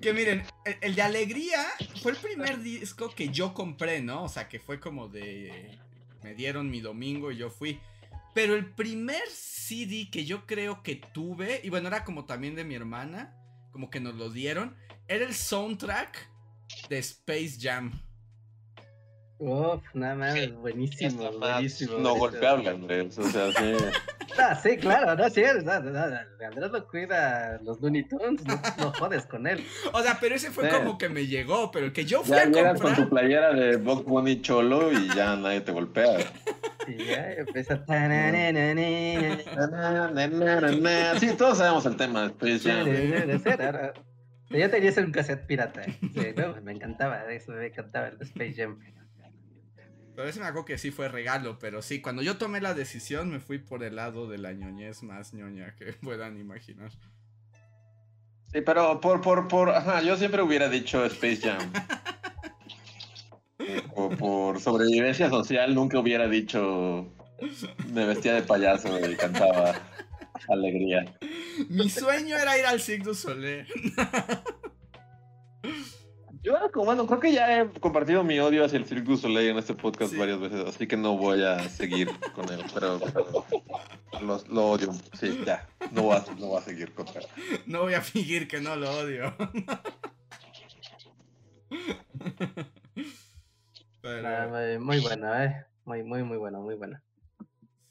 Que 0.00 0.12
miren, 0.12 0.44
el, 0.64 0.76
el 0.80 0.94
de 0.94 1.02
Alegría 1.02 1.64
fue 2.02 2.12
el 2.12 2.18
primer 2.18 2.60
disco 2.60 3.10
que 3.14 3.28
yo 3.28 3.54
compré, 3.54 4.00
¿no? 4.00 4.24
O 4.24 4.28
sea, 4.28 4.48
que 4.48 4.58
fue 4.58 4.80
como 4.80 5.08
de... 5.08 5.78
Me 6.22 6.34
dieron 6.34 6.70
mi 6.70 6.80
domingo 6.80 7.30
y 7.30 7.36
yo 7.36 7.50
fui. 7.50 7.80
Pero 8.34 8.54
el 8.54 8.66
primer 8.66 9.22
CD 9.28 10.08
que 10.10 10.24
yo 10.24 10.46
creo 10.46 10.82
que 10.82 10.96
tuve, 10.96 11.60
y 11.62 11.70
bueno, 11.70 11.88
era 11.88 12.04
como 12.04 12.24
también 12.24 12.56
de 12.56 12.64
mi 12.64 12.74
hermana, 12.74 13.36
como 13.70 13.90
que 13.90 14.00
nos 14.00 14.14
lo 14.14 14.30
dieron, 14.30 14.76
era 15.06 15.24
el 15.24 15.34
soundtrack 15.34 16.30
de 16.88 16.98
Space 16.98 17.58
Jam. 17.60 17.92
Uf, 19.38 19.82
nada 19.94 20.14
más, 20.14 20.52
buenísimo, 20.54 21.30
buenísimo. 21.32 21.98
no 21.98 22.14
golpeable, 22.14 22.70
Andrés. 22.70 23.18
O 23.18 23.28
sea, 23.30 23.52
sí. 23.52 23.76
Ah, 24.38 24.54
sí, 24.60 24.76
claro, 24.76 25.14
no, 25.16 25.28
sí, 25.30 25.42
no, 25.64 25.80
no, 25.80 25.90
no, 25.90 26.16
Andrés 26.46 26.70
lo 26.72 26.86
cuida 26.88 27.58
los 27.62 27.80
Looney 27.80 28.02
Tunes, 28.08 28.44
no, 28.44 28.60
no 28.78 28.92
jodes 28.92 29.26
con 29.26 29.46
él. 29.46 29.64
O 29.92 30.02
sea, 30.02 30.18
pero 30.20 30.34
ese 30.34 30.50
fue 30.50 30.68
Sí. 30.68 30.76
como 30.76 30.98
que 30.98 31.08
me 31.08 31.26
llegó, 31.26 31.70
pero 31.70 31.86
el 31.86 31.92
que 31.92 32.04
yo 32.04 32.22
fui 32.22 32.36
Ya 32.36 32.42
a 32.42 32.46
llegas 32.46 32.80
con 32.80 32.90
comprar... 32.92 32.96
tu 33.04 33.10
playera 33.10 33.52
de 33.52 33.76
Box 33.76 34.04
Bunny 34.04 34.40
Cholo 34.42 34.92
y 34.92 35.08
ya 35.14 35.36
nadie 35.36 35.60
te 35.60 35.72
golpea. 35.72 36.18
Y 36.86 37.02
ya 37.02 37.32
empieza. 37.32 37.82
Sí, 41.18 41.30
todos 41.38 41.58
sabemos 41.58 41.86
el 41.86 41.96
tema 41.96 42.22
de 42.22 42.26
Space 42.28 42.70
Jam. 42.70 42.86
Yo 44.50 44.70
tenía 44.70 44.90
ese 44.90 45.00
un 45.02 45.10
cassette 45.10 45.46
pirata. 45.46 45.82
Sí, 45.84 46.00
no, 46.36 46.60
me 46.62 46.72
encantaba 46.72 47.24
eso, 47.32 47.52
me 47.52 47.66
encantaba 47.68 48.08
el 48.08 48.18
de 48.18 48.24
Space 48.24 48.54
Jam. 48.56 48.78
Pero 50.14 50.28
ese 50.28 50.40
me 50.40 50.46
acuerdo 50.46 50.64
que 50.64 50.78
sí 50.78 50.90
fue 50.90 51.08
regalo, 51.08 51.58
pero 51.58 51.82
sí, 51.82 52.00
cuando 52.00 52.22
yo 52.22 52.36
tomé 52.36 52.60
la 52.60 52.74
decisión 52.74 53.30
me 53.30 53.40
fui 53.40 53.58
por 53.58 53.82
el 53.82 53.96
lado 53.96 54.28
de 54.28 54.38
la 54.38 54.52
ñoñez 54.52 55.02
más 55.02 55.34
ñoña 55.34 55.74
que 55.76 55.92
puedan 56.02 56.38
imaginar. 56.38 56.90
Sí, 58.52 58.60
pero 58.60 59.00
por, 59.00 59.20
por, 59.20 59.48
por, 59.48 59.70
ajá, 59.70 60.02
yo 60.02 60.16
siempre 60.16 60.42
hubiera 60.42 60.68
dicho 60.68 61.04
Space 61.06 61.38
Jam. 61.38 61.72
O 63.94 64.10
por 64.10 64.60
sobrevivencia 64.60 65.30
social 65.30 65.74
nunca 65.74 65.98
hubiera 65.98 66.28
dicho 66.28 67.10
me 67.92 68.06
vestía 68.06 68.34
de 68.34 68.42
payaso 68.42 68.98
y 69.08 69.16
cantaba 69.16 69.74
alegría. 70.48 71.04
Mi 71.68 71.88
sueño 71.88 72.36
era 72.36 72.58
ir 72.58 72.66
al 72.66 72.80
Cirque 72.80 73.04
du 73.04 73.14
Soleil. 73.14 73.66
Yo, 76.44 76.58
como, 76.72 76.84
bueno, 76.84 77.06
creo 77.06 77.20
que 77.20 77.32
ya 77.32 77.62
he 77.62 77.68
compartido 77.80 78.22
mi 78.22 78.38
odio 78.38 78.64
hacia 78.66 78.78
el 78.78 78.84
Cirque 78.84 79.04
du 79.08 79.16
Soleil 79.16 79.48
en 79.50 79.56
este 79.58 79.72
podcast 79.74 80.12
Sí. 80.12 80.18
varias 80.18 80.38
veces, 80.38 80.62
así 80.66 80.86
que 80.86 80.94
no 80.96 81.16
voy 81.16 81.42
a 81.42 81.66
seguir 81.70 82.08
con 82.34 82.46
él, 82.52 82.62
pero, 82.74 83.00
pero 83.00 83.46
lo, 84.22 84.44
lo 84.48 84.66
odio. 84.70 84.92
Sí, 85.18 85.42
ya, 85.46 85.66
no 85.90 86.02
voy 86.02 86.16
a, 86.16 86.24
no 86.38 86.46
voy 86.48 86.58
a 86.58 86.62
seguir 86.62 86.92
con 86.92 87.08
él. 87.08 87.26
No 87.66 87.82
voy 87.82 87.94
a 87.94 88.02
fingir 88.02 88.46
que 88.46 88.60
no 88.60 88.76
lo 88.76 88.90
odio. 88.90 89.34
Pero, 94.02 94.28
Ah, 94.28 94.46
muy- 94.50 94.78
muy 94.78 95.00
bueno, 95.00 95.34
eh. 95.42 95.64
Muy, 95.86 96.02
muy, 96.02 96.22
muy 96.22 96.36
bueno, 96.36 96.60
muy 96.60 96.74
bueno. 96.74 97.00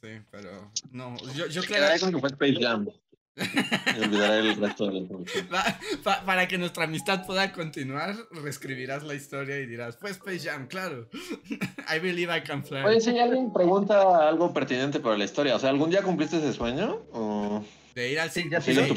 sí, 0.01 0.09
pero, 0.31 0.71
no, 0.91 1.15
yo, 1.35 1.47
yo 1.47 1.61
con 1.99 2.11
que 2.13 2.19
fue 2.19 2.29
Space 2.29 2.55
Jam. 2.61 2.87
Y 3.35 3.99
olvidaré 4.03 4.39
el 4.49 4.55
resto 4.57 4.85
de 4.87 4.93
la 4.93 4.99
información. 4.99 5.47
pa- 5.47 5.79
pa- 6.03 6.23
para 6.25 6.47
que 6.47 6.57
nuestra 6.57 6.83
amistad 6.83 7.25
pueda 7.25 7.51
continuar, 7.51 8.15
reescribirás 8.31 9.03
la 9.03 9.15
historia 9.15 9.59
y 9.59 9.65
dirás, 9.65 9.97
fue 9.97 10.11
Space 10.11 10.47
Jam, 10.49 10.67
claro. 10.67 11.09
I 11.93 11.99
believe 11.99 12.35
I 12.35 12.41
can 12.41 12.63
fly. 12.63 12.83
Oye, 12.83 13.01
si 13.01 13.17
alguien 13.17 13.51
pregunta 13.51 14.27
algo 14.27 14.53
pertinente 14.53 14.99
para 14.99 15.17
la 15.17 15.25
historia, 15.25 15.55
o 15.55 15.59
sea, 15.59 15.69
¿algún 15.69 15.89
día 15.89 16.03
cumpliste 16.03 16.37
ese 16.37 16.53
sueño? 16.53 17.01
¿O 17.11 17.63
De 17.95 18.11
ir 18.11 18.19
al 18.19 18.29
Cirque 18.31 18.55
tu? 18.87 18.95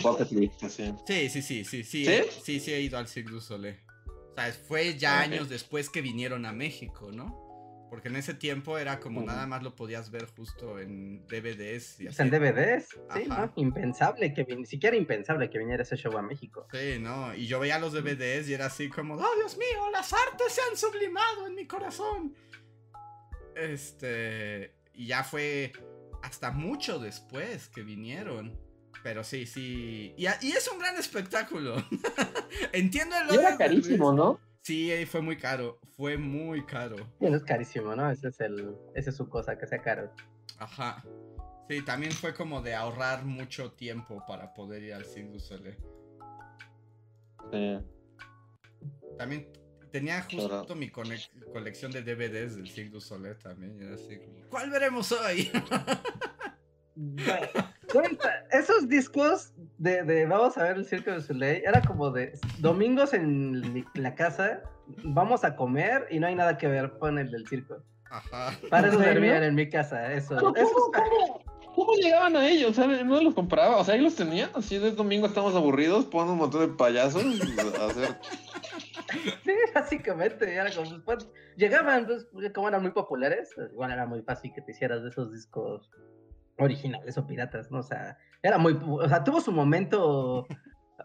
Sí, 1.07 1.28
sí, 1.30 1.43
sí, 1.43 1.64
sí, 1.64 1.84
sí, 1.84 2.05
¿Sí? 2.05 2.20
sí, 2.43 2.61
sí 2.61 2.72
he 2.72 2.80
ido 2.80 2.99
al 2.99 3.09
Cirque 3.09 3.30
du 3.30 3.41
Soleil. 3.41 3.76
O 4.07 4.34
sea, 4.34 4.53
fue 4.53 4.99
ya 4.99 5.20
Ah, 5.20 5.22
años 5.22 5.49
después 5.49 5.89
que 5.89 6.03
vinieron 6.03 6.45
a 6.45 6.53
México, 6.53 7.11
¿no? 7.11 7.45
Porque 7.89 8.09
en 8.09 8.16
ese 8.16 8.34
tiempo 8.34 8.78
era 8.78 8.99
como 8.99 9.22
nada 9.22 9.47
más 9.47 9.62
lo 9.62 9.76
podías 9.76 10.11
ver 10.11 10.26
justo 10.37 10.78
en 10.80 11.24
DVDs 11.28 12.01
y 12.01 12.05
Pues 12.05 12.18
así. 12.18 12.22
en 12.22 12.30
DVDs, 12.30 12.89
sí, 12.89 12.99
Ajá. 13.30 13.47
¿no? 13.47 13.53
Impensable 13.57 14.34
que 14.34 14.45
ni 14.57 14.66
siquiera 14.66 14.97
impensable 14.97 15.49
que 15.49 15.59
viniera 15.59 15.84
ese 15.84 15.97
show 15.97 16.16
a 16.18 16.22
México. 16.22 16.66
Sí, 16.72 16.99
¿no? 17.01 17.32
Y 17.34 17.47
yo 17.47 17.61
veía 17.61 17.78
los 17.78 17.93
DVDs 17.93 18.49
y 18.49 18.55
era 18.55 18.66
así 18.66 18.89
como, 18.89 19.14
oh 19.14 19.37
Dios 19.37 19.57
mío, 19.57 19.89
las 19.93 20.12
artes 20.12 20.53
se 20.53 20.61
han 20.68 20.76
sublimado 20.76 21.47
en 21.47 21.55
mi 21.55 21.66
corazón. 21.66 22.34
Este, 23.55 24.74
y 24.95 25.07
ya 25.07 25.24
fue 25.24 25.72
hasta 26.22 26.51
mucho 26.51 26.99
después 26.99 27.68
que 27.68 27.82
vinieron. 27.82 28.59
Pero 29.03 29.22
sí, 29.22 29.47
sí. 29.47 30.12
Y, 30.16 30.26
a- 30.26 30.39
y 30.43 30.51
es 30.53 30.66
un 30.68 30.78
gran 30.80 30.97
espectáculo. 30.97 31.76
Entiendo 32.72 33.14
el 33.16 33.26
Y 33.26 33.30
odio 33.30 33.41
era 33.41 33.57
carísimo. 33.57 34.12
¿no? 34.12 34.41
Sí, 34.66 34.90
eh, 34.90 35.06
fue 35.06 35.20
muy 35.20 35.36
caro. 35.36 35.78
Fue 35.96 36.18
muy 36.18 36.66
caro. 36.66 36.96
Y 37.20 37.30
no 37.30 37.36
es 37.36 37.44
carísimo, 37.44 37.94
¿no? 37.94 38.10
Ese 38.10 38.26
es 38.26 38.40
el, 38.40 38.74
esa 38.96 39.10
es 39.10 39.16
su 39.16 39.28
cosa, 39.28 39.56
que 39.56 39.64
sea 39.64 39.80
caro. 39.80 40.12
Ajá. 40.58 41.04
Sí, 41.68 41.84
también 41.84 42.10
fue 42.10 42.34
como 42.34 42.60
de 42.60 42.74
ahorrar 42.74 43.24
mucho 43.24 43.70
tiempo 43.70 44.24
para 44.26 44.52
poder 44.54 44.82
ir 44.82 44.94
al 44.94 45.04
Cirque 45.04 45.30
du 45.34 45.38
Soleil. 45.38 45.76
Sí. 47.52 47.78
También 49.16 49.52
tenía 49.92 50.20
justo 50.22 50.74
mi 50.74 50.90
colección 50.90 51.92
de 51.92 52.02
DVDs 52.02 52.56
del 52.56 52.68
Cirque 52.68 52.90
du 52.90 53.00
Soleil 53.00 53.38
también. 53.38 53.78
y 53.80 53.84
era 53.84 53.94
así 53.94 54.18
como, 54.18 54.48
¿Cuál 54.48 54.70
veremos 54.70 55.12
hoy? 55.12 55.48
Esos 58.51 58.89
discos 58.89 59.53
de, 59.78 60.03
de 60.03 60.26
Vamos 60.26 60.57
a 60.59 60.64
ver 60.64 60.76
el 60.76 60.84
Circo 60.87 61.11
de 61.12 61.20
Soleil 61.22 61.62
era 61.66 61.80
como 61.82 62.11
de 62.11 62.39
domingos 62.59 63.14
en 63.14 63.84
la 63.95 64.14
casa, 64.14 64.62
vamos 65.05 65.45
a 65.45 65.57
comer 65.57 66.07
y 66.11 66.18
no 66.18 66.26
hay 66.26 66.34
nada 66.34 66.59
que 66.59 66.68
ver, 66.68 66.99
pon 66.99 67.18
el 67.18 67.30
del 67.30 67.47
circo. 67.47 67.82
Ajá. 68.11 68.53
Para 68.70 68.89
eso 68.89 68.99
servían 69.01 69.43
en 69.43 69.55
mi 69.55 69.68
casa, 69.68 70.12
eso. 70.12 70.37
¿Cómo, 70.37 70.57
eso 70.57 70.68
cómo, 70.74 70.93
cómo- 70.93 71.74
cómo 71.74 71.93
llegaban 71.95 72.37
a 72.37 72.49
ellos? 72.49 72.76
¿Sabes? 72.76 73.05
¿No 73.05 73.20
los 73.20 73.34
compraba? 73.34 73.76
O 73.76 73.84
sea, 73.84 73.95
ahí 73.95 74.01
los 74.01 74.14
tenían. 74.14 74.49
Así 74.55 74.78
de 74.78 74.93
domingo 74.93 75.26
estamos 75.26 75.55
aburridos, 75.55 76.07
ponen 76.07 76.32
un 76.32 76.39
montón 76.39 76.61
de 76.62 76.68
payasos 76.76 77.22
a 77.78 77.87
hacer. 77.87 78.16
Sí, 79.45 79.53
básicamente, 79.74 80.53
era 80.55 80.70
como, 80.72 81.01
pues, 81.05 81.28
llegaban, 81.57 82.07
pues, 82.07 82.26
como 82.55 82.68
eran 82.68 82.82
muy 82.82 82.91
populares, 82.93 83.51
igual 83.72 83.91
era 83.93 84.07
muy 84.07 84.22
fácil 84.22 84.53
que 84.55 84.62
te 84.62 84.72
hicieras 84.72 85.03
de 85.03 85.11
esos 85.11 85.32
discos 85.32 85.91
originales 86.59 87.18
o 87.18 87.26
piratas, 87.26 87.70
¿no? 87.70 87.80
O 87.80 87.82
sea, 87.82 88.18
era 88.42 88.59
muy, 88.59 88.78
o 88.86 89.09
sea, 89.09 89.24
tuvo 89.24 89.40
su 89.40 89.52
momento, 89.52 90.46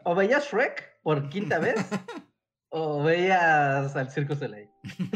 o 0.05 0.15
veías 0.15 0.45
Shrek 0.51 1.01
por 1.03 1.29
quinta 1.29 1.59
vez, 1.59 1.75
o 2.69 3.03
veías 3.03 3.95
al 3.95 4.09
Circo 4.11 4.35
Soleil. 4.35 4.69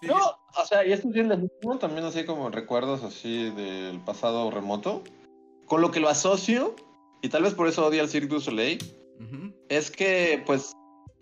Sí, 0.00 0.06
No, 0.06 0.16
o 0.16 0.64
sea, 0.64 0.86
y 0.86 0.92
esto 0.92 1.08
es 1.08 1.14
bien 1.14 1.28
legítimo, 1.28 1.76
también 1.76 2.04
así 2.04 2.24
como 2.24 2.50
recuerdos 2.50 3.02
así 3.02 3.50
del 3.50 3.98
pasado 4.00 4.48
remoto. 4.48 5.02
Con 5.66 5.80
lo 5.80 5.90
que 5.90 5.98
lo 5.98 6.08
asocio, 6.08 6.76
y 7.20 7.28
tal 7.30 7.42
vez 7.42 7.54
por 7.54 7.66
eso 7.66 7.84
odio 7.84 8.00
al 8.00 8.08
Cirque 8.08 8.28
du 8.28 8.40
Soleil, 8.40 8.78
es 9.68 9.90
que, 9.90 10.40
pues, 10.46 10.72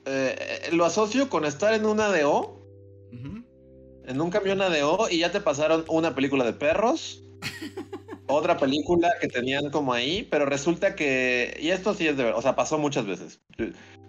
eh, 0.04 0.68
lo 0.72 0.84
asocio 0.84 1.30
con 1.30 1.46
estar 1.46 1.72
en 1.72 1.86
una 1.86 2.06
ADO, 2.08 2.60
ujú. 3.12 3.44
en 4.04 4.20
un 4.20 4.30
camión 4.30 4.60
ADO, 4.60 5.08
y 5.10 5.20
ya 5.20 5.32
te 5.32 5.40
pasaron 5.40 5.86
una 5.88 6.14
película 6.14 6.44
de 6.44 6.52
perros, 6.52 7.24
otra 8.26 8.56
película 8.56 9.10
que 9.20 9.28
tenían 9.28 9.70
como 9.70 9.92
ahí, 9.92 10.26
pero 10.30 10.46
resulta 10.46 10.94
que, 10.94 11.56
y 11.60 11.70
esto 11.70 11.94
sí 11.94 12.06
es 12.08 12.16
de 12.16 12.24
verdad, 12.24 12.38
o 12.38 12.42
sea, 12.42 12.56
pasó 12.56 12.78
muchas 12.78 13.06
veces, 13.06 13.40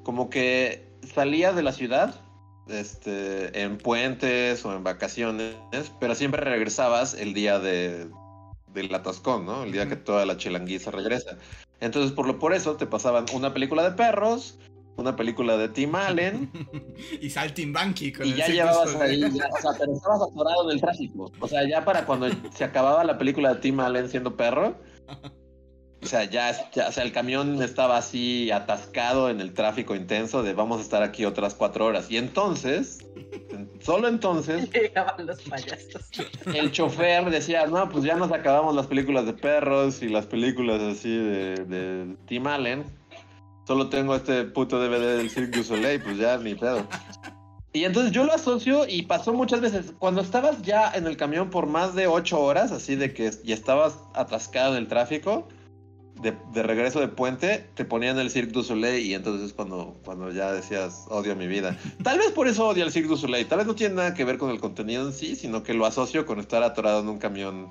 como 0.03 0.29
que 0.29 0.87
salías 1.13 1.55
de 1.55 1.63
la 1.63 1.71
ciudad, 1.71 2.15
este, 2.67 3.61
en 3.61 3.77
puentes 3.77 4.65
o 4.65 4.75
en 4.75 4.83
vacaciones, 4.83 5.55
pero 5.99 6.15
siempre 6.15 6.41
regresabas 6.41 7.13
el 7.13 7.33
día 7.33 7.59
de, 7.59 8.07
del 8.73 8.93
atascón, 8.93 9.45
¿no? 9.45 9.63
El 9.63 9.71
día 9.71 9.87
que 9.87 9.95
toda 9.95 10.25
la 10.25 10.37
chilanguiza 10.37 10.91
regresa. 10.91 11.37
Entonces, 11.79 12.11
por 12.11 12.27
lo 12.27 12.39
por 12.39 12.53
eso, 12.53 12.75
te 12.75 12.85
pasaban 12.87 13.25
una 13.33 13.53
película 13.53 13.83
de 13.83 13.95
perros, 13.95 14.57
una 14.97 15.15
película 15.15 15.55
de 15.57 15.69
Tim 15.69 15.95
Allen, 15.95 16.51
y 17.21 17.29
Saltimbanqui 17.29 18.11
con 18.13 18.27
y 18.27 18.31
el 18.31 18.37
ya 18.37 18.47
llevabas 18.47 18.95
ahí, 18.95 19.19
ya, 19.21 19.27
o 19.47 19.61
sea, 19.61 19.71
pero 19.79 19.93
estabas 19.93 20.21
atorado 20.29 20.65
en 20.69 20.75
el 20.75 20.81
tráfico. 20.81 21.31
O 21.39 21.47
sea, 21.47 21.67
ya 21.67 21.85
para 21.85 22.05
cuando 22.05 22.27
se 22.53 22.63
acababa 22.63 23.03
la 23.03 23.17
película 23.17 23.53
de 23.53 23.61
Tim 23.61 23.79
Allen 23.79 24.09
siendo 24.09 24.35
perro, 24.35 24.75
o 26.01 26.05
sea, 26.05 26.23
ya, 26.25 26.51
ya- 26.73 26.87
o 26.87 26.91
sea, 26.91 27.03
el 27.03 27.11
camión 27.11 27.61
estaba 27.61 27.97
así 27.97 28.51
atascado 28.51 29.29
en 29.29 29.41
el 29.41 29.53
tráfico 29.53 29.95
intenso 29.95 30.43
de 30.43 30.53
vamos 30.53 30.79
a 30.79 30.81
estar 30.81 31.01
aquí 31.03 31.25
otras 31.25 31.55
cuatro 31.55 31.85
horas. 31.85 32.09
Y 32.11 32.17
entonces, 32.17 32.99
en- 33.49 33.69
solo 33.81 34.07
entonces, 34.07 34.69
Llegaban 34.73 35.25
los 35.25 35.41
payasos. 35.41 36.09
el 36.53 36.71
chofer 36.71 37.29
decía, 37.31 37.65
no, 37.65 37.89
pues 37.89 38.03
ya 38.03 38.15
nos 38.15 38.31
acabamos 38.31 38.75
las 38.75 38.85
películas 38.87 39.25
de 39.25 39.33
perros 39.33 40.01
y 40.03 40.09
las 40.09 40.27
películas 40.27 40.81
así 40.81 41.09
de, 41.09 41.65
de 41.65 42.15
Tim 42.27 42.45
Allen. 42.47 42.83
Solo 43.67 43.89
tengo 43.89 44.15
este 44.15 44.45
puto 44.45 44.79
DVD 44.79 45.17
del 45.17 45.29
Cirque 45.29 45.57
du 45.57 45.63
Soleil, 45.65 46.01
pues 46.01 46.17
ya 46.17 46.37
ni 46.37 46.55
pedo. 46.55 46.87
Y 47.73 47.83
entonces 47.83 48.13
yo 48.13 48.23
lo 48.23 48.31
asocio 48.31 48.87
y 48.87 49.01
pasó 49.03 49.33
muchas 49.33 49.59
veces. 49.59 49.93
Cuando 49.99 50.21
estabas 50.21 50.61
ya 50.61 50.89
en 50.89 51.05
el 51.05 51.17
camión 51.17 51.49
por 51.49 51.67
más 51.67 51.93
de 51.93 52.07
ocho 52.07 52.39
horas, 52.39 52.71
así 52.71 52.95
de 52.95 53.13
que 53.13 53.29
y 53.43 53.51
estabas 53.51 53.99
atascado 54.13 54.77
en 54.77 54.83
el 54.83 54.87
tráfico, 54.87 55.49
de, 56.21 56.33
de 56.53 56.63
regreso 56.63 57.01
de 57.01 57.09
puente, 57.09 57.69
te 57.75 57.83
ponían 57.83 58.17
el 58.19 58.31
Cirque 58.31 58.53
du 58.53 58.63
Soleil 58.63 59.05
y 59.05 59.13
entonces 59.13 59.47
es 59.47 59.53
cuando, 59.53 59.99
cuando 60.05 60.31
ya 60.31 60.53
decías, 60.53 61.05
odio 61.09 61.35
mi 61.35 61.47
vida. 61.47 61.77
Tal 62.03 62.17
vez 62.19 62.31
por 62.31 62.47
eso 62.47 62.69
odio 62.69 62.85
el 62.85 62.91
Cirque 62.93 63.09
du 63.09 63.17
Soleil. 63.17 63.47
Tal 63.47 63.57
vez 63.57 63.67
no 63.67 63.75
tiene 63.75 63.95
nada 63.95 64.13
que 64.13 64.23
ver 64.23 64.37
con 64.37 64.49
el 64.49 64.61
contenido 64.61 65.05
en 65.05 65.13
sí, 65.13 65.35
sino 65.35 65.61
que 65.61 65.73
lo 65.73 65.85
asocio 65.85 66.25
con 66.25 66.39
estar 66.39 66.63
atorado 66.63 67.01
en 67.01 67.09
un 67.09 67.19
camión 67.19 67.67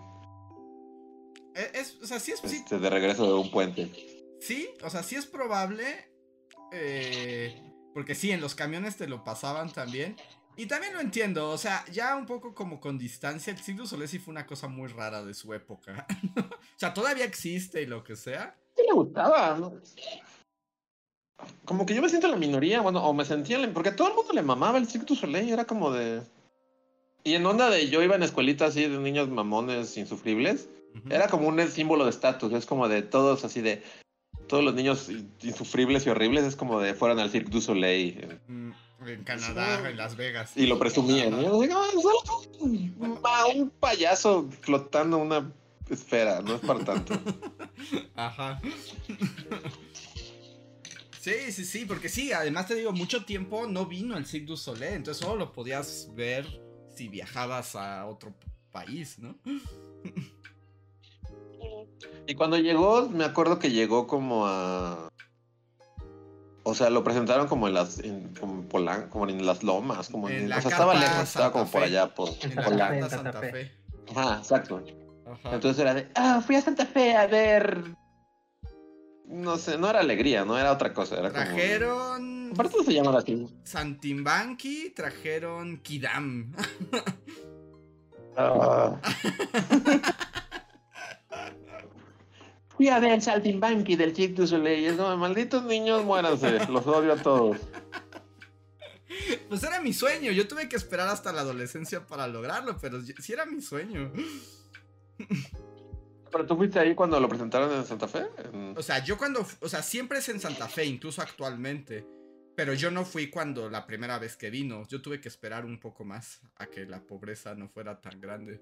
Eh, 1.54 1.70
Es, 1.72 1.96
o 2.02 2.06
sea, 2.06 2.20
sí 2.20 2.32
es, 2.32 2.44
este, 2.44 2.78
de 2.78 2.90
regreso 2.90 3.26
de 3.26 3.32
un 3.32 3.50
puente. 3.50 3.90
Sí, 4.40 4.68
o 4.82 4.90
sea, 4.90 5.02
sí 5.02 5.16
es 5.16 5.26
probable. 5.26 6.10
eh, 6.72 7.62
porque 7.94 8.14
sí, 8.14 8.30
en 8.30 8.42
los 8.42 8.54
camiones 8.54 8.96
te 8.96 9.08
lo 9.08 9.24
pasaban 9.24 9.72
también. 9.72 10.16
Y 10.58 10.66
también 10.66 10.94
lo 10.94 11.00
entiendo, 11.00 11.50
o 11.50 11.58
sea, 11.58 11.84
ya 11.92 12.16
un 12.16 12.24
poco 12.24 12.54
como 12.54 12.80
con 12.80 12.96
distancia, 12.96 13.52
el 13.52 13.58
Cirque 13.58 13.82
du 13.82 13.86
Soleil 13.86 14.08
sí 14.08 14.18
fue 14.18 14.32
una 14.32 14.46
cosa 14.46 14.68
muy 14.68 14.88
rara 14.88 15.22
de 15.22 15.34
su 15.34 15.52
época. 15.52 16.06
o 16.36 16.78
sea, 16.78 16.94
todavía 16.94 17.26
existe 17.26 17.82
y 17.82 17.86
lo 17.86 18.02
que 18.02 18.16
sea. 18.16 18.56
Sí 18.74 18.82
le 18.86 18.94
gustaba, 18.94 19.56
¿no? 19.58 19.74
Como 21.66 21.84
que 21.84 21.94
yo 21.94 22.00
me 22.00 22.08
siento 22.08 22.26
en 22.26 22.32
la 22.32 22.38
minoría, 22.38 22.80
bueno, 22.80 23.04
o 23.04 23.12
me 23.12 23.26
sentía 23.26 23.56
en 23.56 23.62
la... 23.62 23.72
Porque 23.74 23.90
a 23.90 23.96
todo 23.96 24.08
el 24.08 24.14
mundo 24.14 24.32
le 24.32 24.42
mamaba 24.42 24.78
el 24.78 24.86
Cirque 24.86 25.06
du 25.06 25.14
Soleil, 25.14 25.50
era 25.50 25.66
como 25.66 25.90
de... 25.90 26.22
Y 27.22 27.34
en 27.34 27.44
onda 27.44 27.68
de 27.68 27.90
yo 27.90 28.02
iba 28.02 28.14
en 28.14 28.22
escuelita 28.22 28.66
así 28.66 28.88
de 28.88 28.98
niños 28.98 29.28
mamones 29.28 29.96
insufribles, 29.98 30.70
era 31.10 31.28
como 31.28 31.48
un 31.48 31.60
símbolo 31.68 32.04
de 32.04 32.10
estatus, 32.10 32.52
es 32.54 32.64
como 32.64 32.88
de 32.88 33.02
todos 33.02 33.44
así 33.44 33.60
de... 33.60 33.82
Todos 34.48 34.62
los 34.64 34.74
niños 34.74 35.08
insufribles 35.42 36.06
y 36.06 36.10
horribles 36.10 36.44
es 36.44 36.56
como 36.56 36.80
de 36.80 36.94
fueran 36.94 37.18
al 37.18 37.30
Cirque 37.30 37.50
du 37.50 37.60
Soleil. 37.60 38.38
Mm, 38.46 38.70
En 39.06 39.24
Canadá, 39.24 39.88
en 39.88 39.96
Las 39.96 40.16
Vegas. 40.16 40.52
Y 40.56 40.66
lo 40.66 40.78
presumían. 40.78 41.30
¿no? 41.30 41.60
"Ah, 43.24 43.46
un 43.54 43.70
payaso 43.70 44.48
flotando 44.62 45.18
una 45.18 45.52
esfera, 45.90 46.40
no 46.42 46.54
es 46.56 46.60
para 46.62 46.84
tanto. 46.84 47.14
Ajá. 48.14 48.60
Sí, 51.20 51.32
sí, 51.50 51.64
sí, 51.64 51.84
porque 51.86 52.08
sí, 52.08 52.32
además 52.32 52.66
te 52.68 52.74
digo, 52.76 52.92
mucho 52.92 53.24
tiempo 53.24 53.66
no 53.66 53.86
vino 53.86 54.16
el 54.16 54.26
Cirque 54.26 54.46
du 54.46 54.56
Soleil, 54.56 54.94
entonces 54.94 55.22
solo 55.24 55.36
lo 55.36 55.52
podías 55.52 56.08
ver 56.14 56.46
si 56.94 57.08
viajabas 57.08 57.74
a 57.74 58.06
otro 58.06 58.32
país, 58.70 59.18
¿no? 59.18 59.36
Y 62.26 62.34
cuando 62.34 62.58
llegó, 62.58 63.08
me 63.08 63.24
acuerdo 63.24 63.58
que 63.58 63.70
llegó 63.70 64.06
como 64.06 64.46
a. 64.46 65.08
O 66.64 66.74
sea, 66.74 66.90
lo 66.90 67.04
presentaron 67.04 67.46
como 67.46 67.68
en 67.68 67.74
las, 67.74 68.00
en, 68.00 68.34
como, 68.34 68.54
en 68.54 68.68
Polan- 68.68 69.08
como 69.08 69.28
en 69.28 69.46
las 69.46 69.62
lomas, 69.62 70.08
como 70.08 70.28
en, 70.28 70.34
En 70.36 70.48
la 70.48 70.58
o 70.58 70.60
sea, 70.62 70.70
estaba 70.72 70.94
lejos, 70.94 71.22
estaba 71.22 71.52
como 71.52 71.70
por 71.70 71.82
allá, 71.84 72.12
por 72.12 72.28
En 72.42 72.52
En 72.58 72.78
la 73.00 73.08
Santa. 73.08 73.40
Fe. 73.40 73.72
Ajá, 74.14 74.38
exacto. 74.38 74.84
Ajá. 75.24 75.54
Entonces 75.54 75.80
era 75.80 75.94
de, 75.94 76.08
ah, 76.16 76.42
fui 76.44 76.56
a 76.56 76.60
Santa 76.60 76.84
Fe 76.86 77.14
a 77.14 77.26
ver. 77.28 77.84
No 79.26 79.56
sé, 79.58 79.78
no 79.78 79.88
era 79.88 80.00
alegría, 80.00 80.44
no 80.44 80.58
era 80.58 80.72
otra 80.72 80.92
cosa, 80.92 81.16
era 81.18 81.30
como. 81.30 81.44
Trajeron 81.44 82.50
Aparte 82.52 82.84
se 82.84 82.94
llama 82.94 83.16
así. 83.18 83.46
Santimbanqui, 83.64 84.90
trajeron 84.90 85.78
Kidam. 85.82 86.52
Ah. 88.36 89.00
Fui 92.76 92.88
a 92.88 92.98
ver 93.00 93.22
Saltimbanqui 93.22 93.96
del 93.96 94.14
Cirque 94.14 94.34
du 94.42 94.46
Soleil. 94.46 94.96
como, 94.96 95.16
malditos 95.16 95.64
niños, 95.64 96.04
muéranse. 96.04 96.66
Los 96.68 96.86
odio 96.86 97.12
a 97.14 97.16
todos. 97.16 97.58
Pues 99.48 99.62
era 99.62 99.80
mi 99.80 99.92
sueño, 99.94 100.30
yo 100.32 100.46
tuve 100.46 100.68
que 100.68 100.76
esperar 100.76 101.08
hasta 101.08 101.32
la 101.32 101.40
adolescencia 101.40 102.06
para 102.06 102.26
lograrlo, 102.28 102.76
pero 102.78 103.00
sí 103.02 103.32
era 103.32 103.46
mi 103.46 103.62
sueño. 103.62 104.12
¿Pero 106.30 106.44
tú 106.46 106.56
fuiste 106.56 106.78
ahí 106.78 106.94
cuando 106.94 107.18
lo 107.18 107.28
presentaron 107.28 107.72
en 107.72 107.84
Santa 107.86 108.08
Fe? 108.08 108.26
En- 108.52 108.74
O 108.76 108.82
sea, 108.82 109.02
yo 109.02 109.16
cuando, 109.16 109.46
o 109.60 109.68
sea, 109.68 109.82
siempre 109.82 110.18
es 110.18 110.28
en 110.28 110.40
Santa 110.40 110.68
Fe, 110.68 110.84
incluso 110.84 111.22
actualmente. 111.22 112.06
Pero 112.56 112.74
yo 112.74 112.90
no 112.90 113.04
fui 113.04 113.30
cuando 113.30 113.70
la 113.70 113.86
primera 113.86 114.18
vez 114.18 114.36
que 114.36 114.50
vino. 114.50 114.86
Yo 114.88 115.00
tuve 115.00 115.20
que 115.20 115.28
esperar 115.28 115.64
un 115.64 115.78
poco 115.78 116.04
más 116.04 116.40
a 116.56 116.66
que 116.66 116.84
la 116.86 117.00
pobreza 117.00 117.54
no 117.54 117.68
fuera 117.68 118.00
tan 118.00 118.20
grande. 118.20 118.60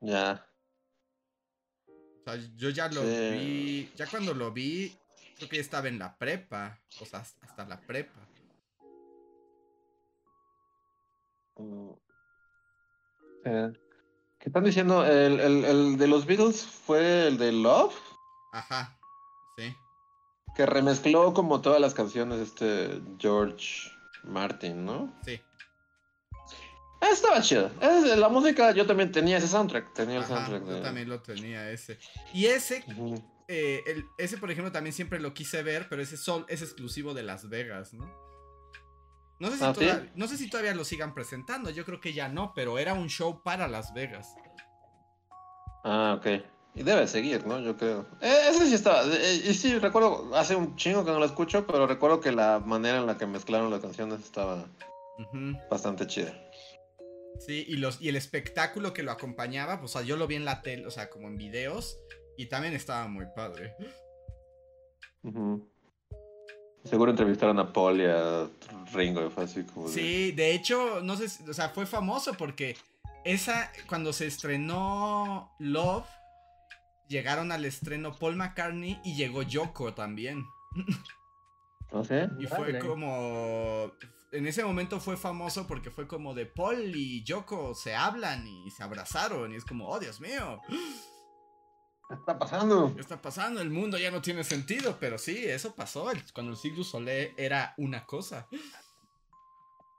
Ya. 0.00 0.46
Sea, 2.32 2.50
yo 2.56 2.70
ya 2.70 2.88
lo 2.88 3.02
Sí. 3.02 3.30
vi. 3.32 3.92
Ya 3.96 4.06
cuando 4.06 4.34
lo 4.34 4.52
vi, 4.52 4.96
creo 5.36 5.48
que 5.48 5.56
ya 5.56 5.62
estaba 5.62 5.88
en 5.88 5.98
la 5.98 6.16
prepa. 6.16 6.78
O 7.00 7.04
sea, 7.06 7.20
hasta 7.20 7.64
la 7.66 7.80
prepa. 7.80 8.20
Mm. 11.56 11.90
Eh, 13.44 13.72
¿Qué 14.38 14.48
están 14.48 14.64
diciendo? 14.64 15.04
¿El, 15.04 15.40
el, 15.40 15.64
el 15.64 15.98
de 15.98 16.08
los 16.08 16.24
Beatles 16.26 16.64
fue 16.64 17.28
el 17.28 17.36
de 17.38 17.52
Love? 17.52 17.94
Ajá. 18.52 18.98
Sí. 19.56 19.74
Que 20.54 20.66
remezcló 20.66 21.34
como 21.34 21.60
todas 21.60 21.80
las 21.80 21.94
canciones 21.94 22.40
este 22.40 23.00
George 23.18 23.90
Martin, 24.24 24.84
¿no? 24.84 25.12
Sí. 25.24 25.40
Ah, 27.00 27.08
Estaba 27.12 27.40
chido. 27.40 27.70
Es- 27.80 28.16
la 28.18 28.28
música, 28.28 28.72
yo 28.72 28.86
también 28.86 29.10
tenía 29.10 29.38
ese 29.38 29.48
soundtrack. 29.48 29.92
Tenía 29.94 30.16
el 30.18 30.22
Ajá, 30.24 30.34
soundtrack 30.46 30.62
de... 30.64 30.76
yo 30.76 30.82
también 30.82 31.08
lo 31.08 31.20
tenía 31.22 31.70
ese. 31.70 31.98
Y 32.34 32.46
ese, 32.46 32.84
eh, 33.48 33.82
el- 33.86 34.04
ese 34.18 34.36
por 34.38 34.50
ejemplo 34.50 34.70
también 34.72 34.92
siempre 34.92 35.18
lo 35.20 35.32
quise 35.34 35.62
ver, 35.62 35.88
pero 35.88 36.02
ese 36.02 36.16
sol 36.16 36.44
es 36.48 36.62
exclusivo 36.62 37.14
de 37.14 37.22
Las 37.22 37.48
Vegas, 37.48 37.94
¿no? 37.94 38.04
No 39.38 39.50
sé, 39.50 39.56
si 39.56 39.64
¿Ah, 39.64 39.72
sí? 39.74 40.10
no 40.14 40.28
sé 40.28 40.36
si 40.36 40.50
todavía 40.50 40.74
lo 40.74 40.84
sigan 40.84 41.14
presentando, 41.14 41.70
yo 41.70 41.86
creo 41.86 41.98
que 41.98 42.12
ya 42.12 42.28
no, 42.28 42.52
pero 42.54 42.78
era 42.78 42.92
un 42.92 43.08
show 43.08 43.42
para 43.42 43.66
Las 43.68 43.94
Vegas. 43.94 44.28
Ah, 45.82 46.16
ok. 46.18 46.26
Y 46.74 46.82
debe 46.82 47.06
seguir, 47.08 47.46
¿no? 47.46 47.58
Yo 47.60 47.76
creo. 47.76 48.06
Eh, 48.20 48.48
ese 48.50 48.66
sí 48.66 48.74
estaba. 48.74 49.02
eh, 49.06 49.42
y 49.48 49.54
sí, 49.54 49.78
recuerdo, 49.78 50.30
hace 50.36 50.54
un 50.54 50.76
chingo 50.76 51.04
que 51.04 51.10
no 51.10 51.18
lo 51.18 51.24
escucho, 51.24 51.66
pero 51.66 51.86
recuerdo 51.86 52.20
que 52.20 52.30
la 52.32 52.60
manera 52.64 52.98
en 52.98 53.06
la 53.06 53.16
que 53.16 53.26
mezclaron 53.26 53.70
las 53.70 53.80
canciones 53.80 54.20
estaba 54.20 54.66
bastante 55.70 56.06
chida. 56.06 56.32
Sí, 57.38 57.64
y, 57.68 57.76
los, 57.76 58.00
y 58.02 58.08
el 58.08 58.16
espectáculo 58.16 58.92
que 58.92 59.02
lo 59.02 59.12
acompañaba, 59.12 59.80
pues 59.80 59.94
o 59.94 59.98
sea, 59.98 60.06
yo 60.06 60.16
lo 60.16 60.26
vi 60.26 60.34
en 60.36 60.44
la 60.44 60.60
tele, 60.62 60.86
o 60.86 60.90
sea, 60.90 61.08
como 61.08 61.26
en 61.28 61.36
videos, 61.38 61.98
y 62.36 62.46
también 62.46 62.74
estaba 62.74 63.06
muy 63.08 63.26
padre. 63.34 63.74
Seguro 66.84 67.10
entrevistaron 67.10 67.58
a 67.58 67.72
Paul 67.72 68.00
y 68.00 68.06
a 68.06 68.48
Ringo, 68.94 69.26
y 69.26 69.30
fue 69.30 69.44
así 69.44 69.64
como. 69.64 69.86
de- 69.88 69.92
Sí, 69.94 70.32
de 70.32 70.52
hecho, 70.54 71.00
no 71.02 71.16
sé, 71.16 71.28
si- 71.28 71.48
o 71.48 71.52
sea, 71.54 71.68
fue 71.70 71.86
famoso 71.86 72.32
porque 72.34 72.76
esa, 73.24 73.70
cuando 73.88 74.12
se 74.12 74.26
estrenó 74.26 75.50
Love, 75.58 76.06
llegaron 77.08 77.52
al 77.52 77.64
estreno 77.66 78.16
Paul 78.18 78.36
McCartney 78.36 78.98
y 79.04 79.14
llegó 79.14 79.42
Yoko 79.42 79.92
también. 79.94 80.44
¿No 81.92 82.04
sé? 82.04 82.28
Y 82.38 82.46
fue 82.46 82.78
como. 82.78 83.92
En 84.32 84.46
ese 84.46 84.64
momento 84.64 85.00
fue 85.00 85.16
famoso 85.16 85.66
porque 85.66 85.90
fue 85.90 86.06
como 86.06 86.34
de 86.34 86.46
Paul 86.46 86.94
y 86.94 87.24
Yoko 87.24 87.74
se 87.74 87.94
hablan 87.96 88.46
y 88.46 88.70
se 88.70 88.82
abrazaron. 88.84 89.52
Y 89.52 89.56
es 89.56 89.64
como, 89.64 89.88
oh 89.88 89.98
Dios 89.98 90.20
mío, 90.20 90.60
¿Qué 92.08 92.14
está 92.14 92.38
pasando? 92.38 92.92
¿qué 92.94 93.00
está 93.00 93.20
pasando? 93.20 93.60
El 93.60 93.70
mundo 93.70 93.96
ya 93.98 94.10
no 94.10 94.20
tiene 94.22 94.44
sentido. 94.44 94.96
Pero 95.00 95.18
sí, 95.18 95.44
eso 95.44 95.74
pasó 95.74 96.10
el- 96.10 96.22
cuando 96.32 96.52
el 96.60 96.74
du 96.74 96.84
Soleil 96.84 97.32
era 97.36 97.74
una 97.76 98.04
cosa. 98.06 98.46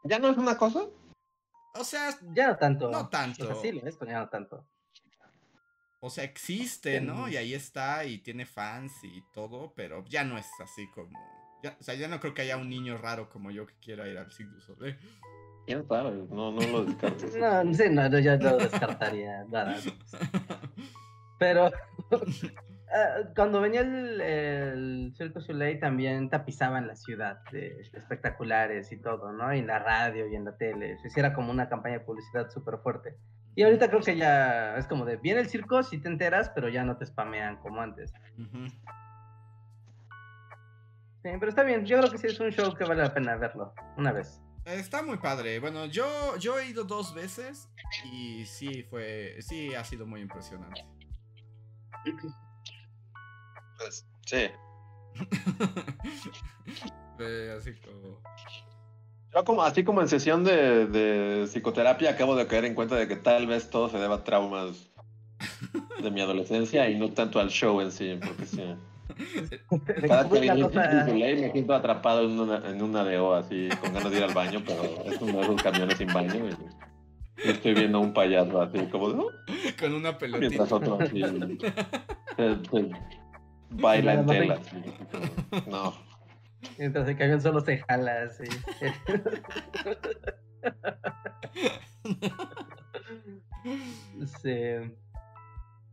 ¿Ya 0.04 0.20
no 0.20 0.30
es 0.30 0.38
una 0.38 0.58
cosa? 0.58 0.86
O 1.74 1.84
sea, 1.84 2.18
Ya 2.34 2.48
no 2.50 2.58
tanto. 2.58 2.90
No 2.90 3.08
tanto. 3.10 3.44
O 3.44 3.48
sea, 3.48 3.72
sí 3.72 3.82
ya 4.08 4.20
no 4.20 4.30
tanto. 4.30 4.66
o 6.02 6.10
sea, 6.10 6.24
existe, 6.24 7.00
¿no? 7.00 7.28
Y 7.30 7.38
ahí 7.38 7.54
está 7.54 8.06
y 8.06 8.18
tiene 8.20 8.46
fans 8.46 8.92
y 9.04 9.22
todo, 9.34 9.74
pero 9.76 10.04
ya 10.06 10.24
no 10.24 10.38
es 10.38 10.48
así 10.62 10.90
como. 10.92 11.18
Ya- 11.64 11.76
o 11.80 11.84
sea, 11.84 11.96
ya 11.96 12.08
no 12.08 12.20
creo 12.20 12.34
que 12.34 12.42
haya 12.44 12.58
un 12.58 12.70
niño 12.70 12.98
raro 12.98 13.30
como 13.30 13.52
yo 13.52 13.66
que 13.68 13.74
quiera 13.82 14.08
ir 14.08 14.18
al 14.18 14.32
Cirque 14.32 14.54
du 14.54 14.62
Soleil. 14.62 14.98
¿Quién 15.66 15.88
sabe? 15.88 16.12
No, 16.30 16.52
no 16.52 16.62
lo 16.68 16.86
descartes. 16.86 17.36
No, 17.40 17.74
sí, 17.74 17.84
no, 17.90 18.10
no, 18.10 18.20
yo 18.20 18.36
lo 18.38 18.58
descartaría. 18.58 19.44
nada. 19.50 19.76
Pero 21.38 21.72
ah, 22.94 23.16
cuando 23.36 23.62
venía 23.62 23.82
el, 23.82 24.22
el 24.22 25.14
Cirque 25.16 25.34
du 25.40 25.42
Soleil 25.42 25.80
también 25.80 26.30
tapizaban 26.30 26.88
la 26.88 26.96
ciudad 26.96 27.42
de 27.52 27.82
espectaculares 27.94 28.92
y 28.92 28.98
todo, 28.98 29.32
¿no? 29.32 29.54
Y 29.54 29.60
en 29.60 29.68
la 29.68 29.80
radio 29.80 30.28
y 30.28 30.36
en 30.36 30.46
la 30.46 30.56
tele. 30.58 30.98
Se 31.00 31.08
hiciera 31.08 31.34
como 31.34 31.52
una 31.52 31.70
campaña 31.70 32.00
de 32.00 32.06
publicidad 32.06 32.50
súper 32.50 32.78
fuerte. 32.80 33.16
Y 33.56 33.64
ahorita 33.64 33.90
creo 33.90 34.02
que 34.02 34.16
ya 34.16 34.78
es 34.78 34.88
como 34.88 35.04
de, 35.06 35.18
viene 35.18 35.42
el 35.42 35.50
circo, 35.50 35.84
si 35.84 35.98
te 35.98 36.08
enteras, 36.08 36.50
pero 36.56 36.70
ya 36.70 36.86
no 36.86 36.96
te 36.98 37.06
spamean 37.06 37.58
como 37.58 37.82
antes. 37.82 38.14
Ujú. 38.38 38.68
Sí, 41.24 41.30
pero 41.40 41.50
está 41.50 41.64
bien, 41.64 41.86
yo 41.86 42.00
creo 42.00 42.12
que 42.12 42.18
sí 42.18 42.28
es 42.28 42.40
un 42.40 42.50
show 42.50 42.74
que 42.74 42.84
vale 42.84 43.04
la 43.04 43.14
pena 43.14 43.36
verlo, 43.36 43.74
una 43.98 44.12
vez. 44.12 44.42
Está 44.66 45.02
muy 45.02 45.18
padre. 45.18 45.60
Bueno, 45.60 45.86
yo, 45.86 46.38
yo 46.38 46.60
he 46.60 46.68
ido 46.68 46.84
dos 46.84 47.14
veces 47.14 47.70
y 48.12 48.46
sí 48.46 48.84
fue, 48.84 49.38
sí 49.40 49.74
ha 49.76 49.84
sido 49.84 50.06
muy 50.06 50.22
impresionante. 50.22 50.86
Pues, 53.78 54.06
sí. 54.26 54.50
Así 57.58 57.74
como... 57.82 58.22
Yo 59.34 59.46
como, 59.46 59.64
así 59.64 59.86
como 59.86 60.02
en 60.02 60.10
sesión 60.10 60.44
de, 60.44 60.88
de 60.88 61.48
psicoterapia 61.48 62.10
acabo 62.10 62.36
de 62.36 62.48
caer 62.48 62.66
en 62.66 62.76
cuenta 62.76 62.96
de 62.96 63.08
que 63.08 63.16
tal 63.16 63.48
vez 63.48 63.70
todo 63.70 63.88
se 63.88 63.98
deba 63.98 64.16
a 64.16 64.24
traumas 64.26 64.90
de 66.02 66.12
mi 66.12 66.20
adolescencia 66.20 66.90
y 66.90 66.98
no 66.98 67.12
tanto 67.12 67.40
al 67.40 67.50
show 67.50 67.80
en 67.80 67.92
sí, 67.92 68.20
porque 68.26 68.46
sí. 68.46 68.76
Cada 70.08 70.30
que 70.30 70.40
viene 70.40 71.32
el 71.32 71.42
me 71.42 71.52
siento 71.52 71.74
atrapado 71.74 72.24
en 72.26 72.40
una, 72.40 72.58
en 72.70 72.82
una 72.82 73.04
DO 73.04 73.34
así, 73.36 73.70
con 73.82 73.94
ganas 73.94 74.12
de 74.12 74.18
ir 74.18 74.24
al 74.24 74.34
baño, 74.34 74.62
pero 74.66 74.84
es 75.06 75.22
uno 75.22 75.34
de 75.34 75.42
esos 75.42 75.62
camiones 75.62 75.98
sin 75.98 76.08
baño 76.14 76.36
y, 76.48 77.48
y 77.48 77.52
estoy 77.52 77.74
viendo 77.74 77.98
a 77.98 78.02
un 78.02 78.14
payaso 78.14 78.62
así 78.62 78.80
como 78.88 79.10
de, 79.10 79.20
"Oh", 79.20 79.30
Con 79.80 79.94
una 79.94 80.18
pelotita. 80.18 80.48
mientras 80.50 80.72
otro 80.72 80.98
así 81.02 81.22
se- 82.38 82.66
se 82.66 82.90
baila 83.70 84.14
en 84.16 84.26
tela. 84.26 84.56
así, 84.56 84.82
como, 85.12 85.62
No. 85.72 85.94
Mientras 86.78 87.08
el 87.08 87.18
camión 87.18 87.42
solo 87.42 87.60
se 87.62 87.78
jala 87.80 88.24
así. 88.24 88.46
sí. 94.42 94.50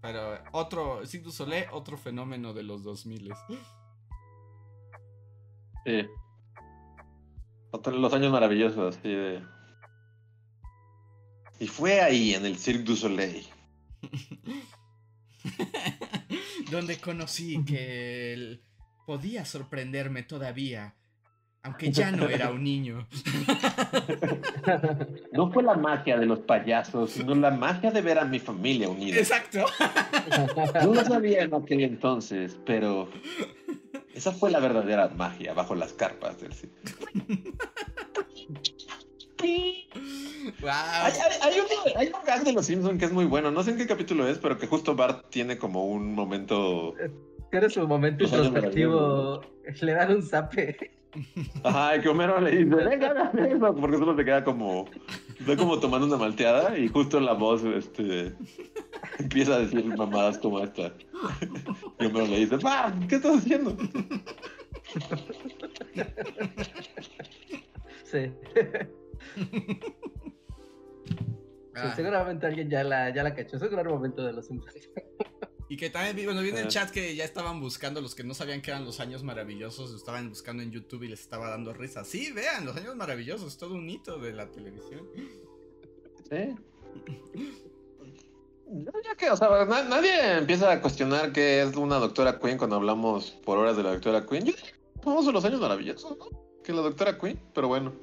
Pero 0.09 0.39
otro, 0.53 1.07
Cirque 1.07 1.25
du 1.27 1.31
Soleil, 1.33 1.67
otro 1.71 1.99
fenómeno 1.99 2.55
de 2.55 2.63
los 2.63 2.83
2000 2.83 3.31
Sí. 5.85 6.07
Otro- 7.73 7.93
Los 7.93 8.15
años 8.15 8.33
maravillosos, 8.33 9.03
de. 9.03 9.43
Y 11.61 11.67
fue 11.67 12.01
ahí, 12.01 12.33
en 12.33 12.47
el 12.47 12.57
Cirque 12.57 12.85
du 12.85 12.97
Soleil. 12.97 13.47
Donde 16.71 16.99
conocí 16.99 17.63
que 17.67 18.33
él 18.33 18.63
podía 19.07 19.45
sorprenderme 19.45 20.23
todavía. 20.23 20.95
Aunque 21.69 21.91
ya 21.93 22.11
no 22.11 22.29
era 22.29 22.51
un 22.51 22.65
niño. 22.65 23.07
No 25.33 25.51
fue 25.53 25.63
la 25.63 25.75
magia 25.75 26.19
de 26.19 26.27
los 26.27 26.41
payasos, 26.41 27.11
sino 27.11 27.35
la 27.35 27.51
magia 27.51 27.91
de 27.91 28.01
ver 28.03 28.19
a 28.19 28.25
mi 28.25 28.39
familia 28.39 28.89
unida. 28.89 29.17
Exacto. 29.19 29.65
No 30.83 30.95
lo 30.95 31.05
sabía 31.05 31.43
en 31.43 31.55
aquel 31.55 31.81
entonces, 31.83 32.59
pero 32.67 33.09
esa 34.15 34.33
fue 34.33 34.51
la 34.51 34.59
verdadera 34.61 35.09
magia 35.09 35.53
bajo 35.55 35.75
las 35.75 35.93
carpas 35.93 36.41
del 36.41 36.53
cine. 36.53 36.73
Wow. 40.61 40.71
Hay, 40.71 41.13
hay- 41.13 41.53
hay 41.97 42.07
un 42.09 42.25
gag 42.27 42.43
de 42.45 42.53
los 42.53 42.67
Simpsons 42.67 42.99
que 42.99 43.05
es 43.05 43.13
muy 43.13 43.25
bueno. 43.27 43.51
No 43.51 43.63
sé 43.63 43.71
en 43.73 43.77
qué 43.79 43.87
capítulo 43.87 44.27
es, 44.29 44.39
pero 44.39 44.59
que 44.59 44.67
justo 44.67 44.95
Bart 44.97 45.27
tiene 45.31 45.59
como 45.59 45.87
un 45.87 46.15
momento. 46.15 46.95
Tiene 47.51 47.71
su 47.71 47.87
momento 47.87 48.25
introspectivo. 48.25 49.41
Le 49.81 49.93
dan 49.93 50.13
un 50.17 50.23
zape. 50.23 50.91
Ajá, 51.65 51.97
y 51.97 52.01
que 52.01 52.09
Homero 52.09 52.41
le 52.41 52.51
dice, 52.51 52.75
venga, 52.75 53.33
eso", 53.35 53.75
porque 53.75 53.97
solo 53.97 54.17
se 54.17 54.25
queda 54.25 54.45
como. 54.45 54.87
Está 55.39 55.57
como 55.57 55.79
tomando 55.81 56.07
una 56.07 56.17
malteada 56.17 56.77
y 56.79 56.89
justo 56.89 57.19
la 57.21 57.33
voz 57.33 57.65
este, 57.65 58.35
empieza 59.19 59.55
a 59.55 59.59
decir 59.61 59.85
mamadas 59.97 60.39
como 60.39 60.61
esta. 60.61 60.93
Y 61.99 62.07
Homero 62.07 62.27
le 62.27 62.39
dice, 62.41 62.57
Bart, 62.57 63.07
¿qué 63.09 63.17
estás 63.17 63.39
haciendo? 63.39 63.77
Sí. 68.05 68.33
Ah, 71.75 71.93
Seguramente 71.95 72.47
alguien 72.47 72.69
ya 72.69 72.83
la, 72.83 73.11
ya 73.15 73.23
la 73.23 73.35
cachó. 73.35 73.57
Es 73.57 73.63
un 73.63 73.71
gran 73.71 73.87
momento 73.87 74.25
de 74.25 74.33
los 74.33 74.47
Simpsons. 74.47 74.89
Y 75.71 75.77
que 75.77 75.91
también, 75.91 76.17
vi- 76.17 76.25
bueno, 76.25 76.41
vi 76.41 76.49
en 76.49 76.57
el 76.59 76.65
Ah. 76.67 76.69
chat 76.69 76.91
que 76.91 77.15
ya 77.15 77.25
estaban 77.25 77.61
buscando, 77.61 78.01
los 78.01 78.15
que 78.15 78.25
no 78.25 78.33
sabían 78.35 78.63
que 78.63 78.71
eran 78.71 78.85
los 78.87 79.01
años 79.01 79.23
maravillosos, 79.23 79.91
lo 79.91 79.97
estaban 79.97 80.29
buscando 80.31 80.63
en 80.63 80.71
YouTube 80.71 81.03
y 81.03 81.09
les 81.09 81.21
estaba 81.21 81.51
dando 81.51 81.73
risa. 81.75 82.05
Sí, 82.05 82.33
vean, 82.33 82.65
los 82.65 82.75
años 82.77 82.97
maravillosos, 82.97 83.59
todo 83.59 83.75
un 83.75 83.89
hito 83.91 84.19
de 84.19 84.33
la 84.33 84.51
televisión. 84.51 85.07
Sí. 86.31 86.55
Ya 88.71 89.15
que, 89.17 89.31
o 89.31 89.37
sea, 89.37 89.65
na- 89.65 89.85
nadie 89.85 90.37
empieza 90.37 90.71
a 90.71 90.81
cuestionar 90.83 91.33
qué 91.33 91.63
es 91.63 91.75
una 91.75 91.97
doctora 91.97 92.39
Queen 92.39 92.59
cuando 92.59 92.77
hablamos 92.77 93.31
por 93.31 93.57
horas 93.57 93.79
de 93.79 93.83
la 93.83 93.93
doctora 93.93 94.27
Queen. 94.27 94.45
Yo 94.45 94.53
famoso 95.03 95.33
los 95.33 95.43
años 95.47 95.59
maravillosos, 95.59 96.19
¿no? 96.19 96.29
Que 96.63 96.75
la 96.75 96.83
doctora 96.83 97.17
Queen, 97.19 97.41
pero 97.55 97.69
bueno. 97.69 97.95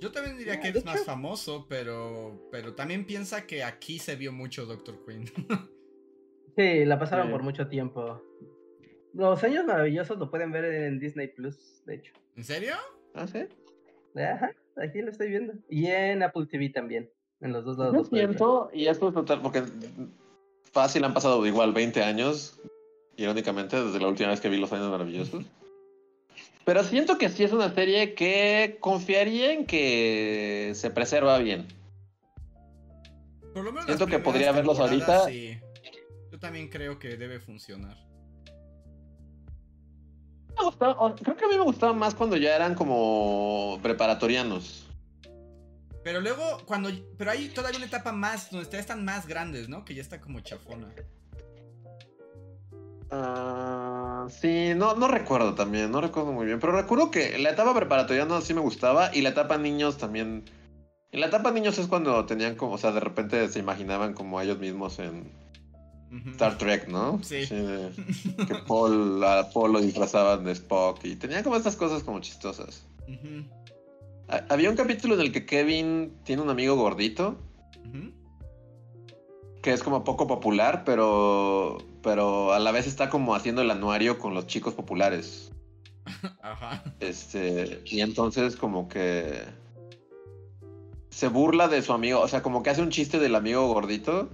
Yo 0.00 0.10
también 0.12 0.38
diría 0.38 0.54
Ah, 0.54 0.60
que 0.60 0.68
es 0.70 0.82
más 0.84 1.04
famoso, 1.04 1.66
pero, 1.68 2.48
pero 2.50 2.72
también 2.74 3.04
piensa 3.04 3.46
que 3.46 3.62
aquí 3.64 3.98
se 3.98 4.16
vio 4.16 4.32
mucho 4.32 4.64
Doctor 4.64 4.98
Queen. 5.04 5.24
Sí, 6.56 6.84
la 6.84 6.98
pasaron 6.98 7.26
Sí. 7.26 7.32
por 7.32 7.42
mucho 7.42 7.68
tiempo. 7.68 8.22
Los 9.12 9.42
años 9.44 9.64
maravillosos 9.64 10.18
lo 10.18 10.30
pueden 10.30 10.52
ver 10.52 10.64
en 10.64 10.98
Disney 10.98 11.28
Plus, 11.28 11.82
de 11.86 11.96
hecho. 11.96 12.12
¿En 12.36 12.44
serio? 12.44 12.74
¿Ah, 13.14 13.26
sí? 13.26 13.46
Ajá, 14.16 14.52
aquí 14.76 15.02
lo 15.02 15.10
estoy 15.10 15.28
viendo. 15.30 15.54
Y 15.68 15.86
en 15.86 16.22
Apple 16.22 16.46
TV 16.50 16.70
también. 16.70 17.10
En 17.40 17.52
los 17.52 17.64
dos 17.64 17.76
lados. 17.78 17.92
Puedes 17.94 18.10
ver. 18.10 18.20
siento, 18.28 18.70
y 18.72 18.86
esto 18.86 19.08
es 19.08 19.14
total, 19.14 19.40
porque 19.42 19.62
fácil 20.72 21.04
han 21.04 21.14
pasado 21.14 21.44
igual 21.46 21.72
20 21.72 22.02
años, 22.02 22.60
irónicamente, 23.16 23.82
desde 23.82 24.00
la 24.00 24.08
última 24.08 24.30
vez 24.30 24.40
que 24.40 24.48
vi 24.48 24.56
Los 24.56 24.72
Años 24.72 24.90
Maravillosos. 24.90 25.44
Pero 26.64 26.82
siento 26.82 27.18
que 27.18 27.28
sí 27.28 27.44
es 27.44 27.52
una 27.52 27.72
serie 27.74 28.14
que 28.14 28.78
confiaría 28.80 29.52
en 29.52 29.66
que 29.66 30.72
se 30.74 30.90
preserva 30.90 31.38
bien. 31.38 31.66
Por 33.52 33.64
lo 33.64 33.70
menos 33.72 33.84
Siento 33.86 34.06
que 34.06 34.18
podría 34.18 34.50
verlos 34.52 34.80
ahorita. 34.80 35.26
Sí. 35.26 35.58
Yo 36.34 36.40
también 36.40 36.66
creo 36.68 36.98
que 36.98 37.16
debe 37.16 37.38
funcionar. 37.38 37.96
Me 40.58 40.64
gustaba- 40.64 41.14
creo 41.14 41.36
que 41.36 41.44
a 41.44 41.46
mí 41.48 41.54
me 41.54 41.62
gustaba 41.62 41.92
más 41.92 42.12
cuando 42.12 42.36
ya 42.36 42.56
eran 42.56 42.74
como 42.74 43.78
preparatorianos. 43.80 44.84
Pero 46.02 46.20
luego, 46.20 46.42
cuando. 46.66 46.90
Pero 47.16 47.30
hay 47.30 47.50
todavía 47.50 47.76
una 47.78 47.86
etapa 47.86 48.10
más, 48.10 48.50
donde 48.50 48.68
ya 48.68 48.80
están 48.80 49.04
más 49.04 49.28
grandes, 49.28 49.68
¿no? 49.68 49.84
Que 49.84 49.94
ya 49.94 50.02
está 50.02 50.20
como 50.20 50.40
chafona. 50.40 50.92
Ah, 53.12 54.26
sí, 54.28 54.72
no, 54.74 54.96
no 54.96 55.06
recuerdo 55.06 55.54
también, 55.54 55.92
no 55.92 56.00
recuerdo 56.00 56.32
muy 56.32 56.46
bien. 56.46 56.58
Pero 56.58 56.72
recuerdo 56.72 57.12
que 57.12 57.38
la 57.38 57.50
etapa 57.50 57.72
preparatoriana 57.76 58.40
sí 58.40 58.54
me 58.54 58.60
gustaba 58.60 59.14
y 59.14 59.22
la 59.22 59.28
etapa 59.28 59.56
niños 59.56 59.98
también. 59.98 60.50
En 61.12 61.20
la 61.20 61.26
etapa 61.26 61.52
niños 61.52 61.78
es 61.78 61.86
cuando 61.86 62.26
tenían 62.26 62.56
como, 62.56 62.72
o 62.72 62.78
sea, 62.78 62.90
de 62.90 62.98
repente 62.98 63.46
se 63.46 63.60
imaginaban 63.60 64.14
como 64.14 64.40
ellos 64.40 64.58
mismos 64.58 64.98
en. 64.98 65.43
Star 66.32 66.58
Trek, 66.58 66.88
¿no? 66.88 67.20
Sí. 67.22 67.46
de- 67.46 67.90
que 68.48 68.54
Paul, 68.66 69.22
a 69.24 69.48
Paul 69.52 69.72
lo 69.72 69.80
disfrazaban 69.80 70.44
de 70.44 70.52
Spock 70.52 71.04
y 71.04 71.16
tenían 71.16 71.42
como 71.42 71.56
estas 71.56 71.76
cosas 71.76 72.02
como 72.02 72.20
chistosas. 72.20 72.86
Había 74.48 74.70
un 74.70 74.76
capítulo 74.76 75.14
en 75.14 75.20
el 75.20 75.32
que 75.32 75.44
Kevin 75.44 76.14
tiene 76.24 76.42
un 76.42 76.50
amigo 76.50 76.76
gordito 76.76 77.36
que 79.62 79.72
es 79.72 79.82
como 79.82 80.04
poco 80.04 80.26
popular, 80.26 80.82
pero, 80.84 81.78
pero 82.02 82.52
a 82.52 82.58
la 82.58 82.70
vez 82.70 82.86
está 82.86 83.08
como 83.08 83.34
haciendo 83.34 83.62
el 83.62 83.70
anuario 83.70 84.18
con 84.18 84.34
los 84.34 84.46
chicos 84.46 84.74
populares. 84.74 85.52
Ajá. 86.42 86.84
Este, 87.00 87.80
y 87.86 88.00
entonces 88.00 88.56
como 88.56 88.88
que 88.88 89.42
se 91.08 91.28
burla 91.28 91.68
de 91.68 91.80
su 91.80 91.94
amigo, 91.94 92.20
o 92.20 92.28
sea, 92.28 92.42
como 92.42 92.62
que 92.62 92.68
hace 92.70 92.82
un 92.82 92.90
chiste 92.90 93.18
del 93.18 93.34
amigo 93.36 93.66
gordito 93.68 94.28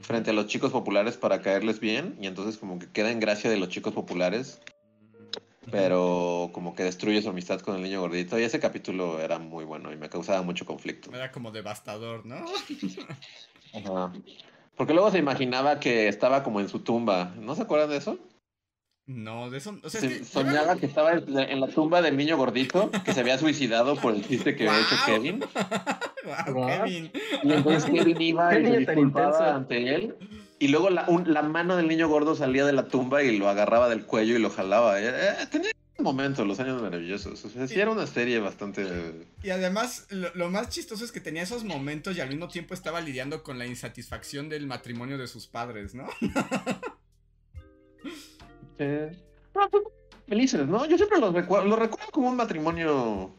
frente 0.00 0.30
a 0.30 0.32
los 0.32 0.46
chicos 0.46 0.72
populares 0.72 1.16
para 1.16 1.42
caerles 1.42 1.80
bien, 1.80 2.16
y 2.20 2.26
entonces 2.26 2.56
como 2.56 2.78
que 2.78 2.90
queda 2.90 3.10
en 3.10 3.20
gracia 3.20 3.50
de 3.50 3.58
los 3.58 3.68
chicos 3.68 3.92
populares, 3.92 4.60
pero 5.70 6.50
como 6.52 6.74
que 6.74 6.82
destruye 6.82 7.22
su 7.22 7.30
amistad 7.30 7.60
con 7.60 7.76
el 7.76 7.82
niño 7.82 8.00
gordito, 8.00 8.38
y 8.38 8.42
ese 8.42 8.60
capítulo 8.60 9.20
era 9.20 9.38
muy 9.38 9.64
bueno 9.64 9.92
y 9.92 9.96
me 9.96 10.08
causaba 10.08 10.42
mucho 10.42 10.64
conflicto. 10.64 11.14
Era 11.14 11.30
como 11.30 11.50
devastador, 11.50 12.26
¿no? 12.26 12.44
Ajá. 13.74 14.12
Porque 14.76 14.94
luego 14.94 15.10
se 15.10 15.18
imaginaba 15.18 15.78
que 15.78 16.08
estaba 16.08 16.42
como 16.42 16.60
en 16.60 16.68
su 16.68 16.80
tumba, 16.80 17.34
¿no 17.38 17.54
se 17.54 17.62
acuerdan 17.62 17.90
de 17.90 17.98
eso? 17.98 18.18
No, 19.12 19.50
de 19.50 19.58
eso. 19.58 19.76
O 19.82 19.90
sea, 19.90 20.00
Se- 20.00 20.06
es 20.06 20.18
que. 20.18 20.24
soñaba 20.24 20.76
que 20.76 20.86
estaba 20.86 21.14
en 21.14 21.60
la- 21.60 21.66
tumba 21.68 22.00
del 22.00 22.16
niño 22.16 22.36
gordito 22.36 22.90
que 23.04 23.12
se 23.12 23.20
había 23.20 23.38
suicidado 23.38 23.96
por 23.96 24.14
el 24.14 24.24
chiste 24.26 24.54
que 24.54 24.68
había 24.68 24.80
hecho. 24.82 24.96
Kevin. 25.06 25.40
Guau. 26.46 26.84
Kevin. 26.84 27.10
Y 27.42 27.52
entonces 27.52 27.90
Kevin 27.90 28.20
iba 28.22 28.56
y 28.58 28.64
se 28.66 28.76
disculpaba 28.78 29.54
ante 29.56 29.94
él. 29.94 30.14
Y 30.60 30.68
luego 30.68 30.90
la, 30.90 31.06
un- 31.08 31.32
la 31.32 31.42
mano 31.42 31.76
del 31.76 31.88
niño 31.88 32.06
gordo 32.08 32.36
salía 32.36 32.64
de 32.64 32.72
la 32.72 32.86
tumba 32.86 33.22
y 33.24 33.36
lo 33.36 33.48
agarraba 33.48 33.88
del 33.88 34.04
cuello 34.06 34.36
y 34.36 34.38
lo 34.38 34.50
jalaba. 34.50 35.00
Eh, 35.00 35.08
eh, 35.08 35.46
tenía 35.50 35.70
un 35.98 36.04
momento, 36.04 36.44
los 36.44 36.60
años 36.60 36.80
maravillosos. 36.80 37.44
O 37.44 37.48
sea, 37.50 37.66
sí 37.66 37.80
era 37.80 37.90
una 37.90 38.06
serie 38.06 38.38
bastante... 38.38 38.86
Y 39.42 39.50
además, 39.50 40.06
lo, 40.10 40.32
lo 40.34 40.50
más 40.50 40.68
chistoso 40.68 41.04
es 41.04 41.12
que 41.12 41.20
tenía 41.20 41.42
esos 41.42 41.64
momentos 41.64 42.16
y 42.16 42.20
al 42.20 42.28
mismo 42.28 42.48
tiempo 42.48 42.74
estaba 42.74 43.00
lidiando 43.00 43.42
con 43.42 43.58
la 43.58 43.66
insatisfacción 43.66 44.48
del 44.48 44.66
matrimonio 44.66 45.18
de 45.18 45.26
sus 45.26 45.46
padres, 45.46 45.94
¿no? 45.94 46.06
eh, 48.80 49.10
no, 49.54 49.68
felices, 50.26 50.66
¿no? 50.66 50.86
Yo 50.86 50.96
siempre 50.96 51.18
los 51.20 51.32
recuerdo, 51.34 51.66
los 51.66 51.78
recuerdo 51.78 52.10
como 52.10 52.28
un 52.28 52.36
matrimonio... 52.36 53.34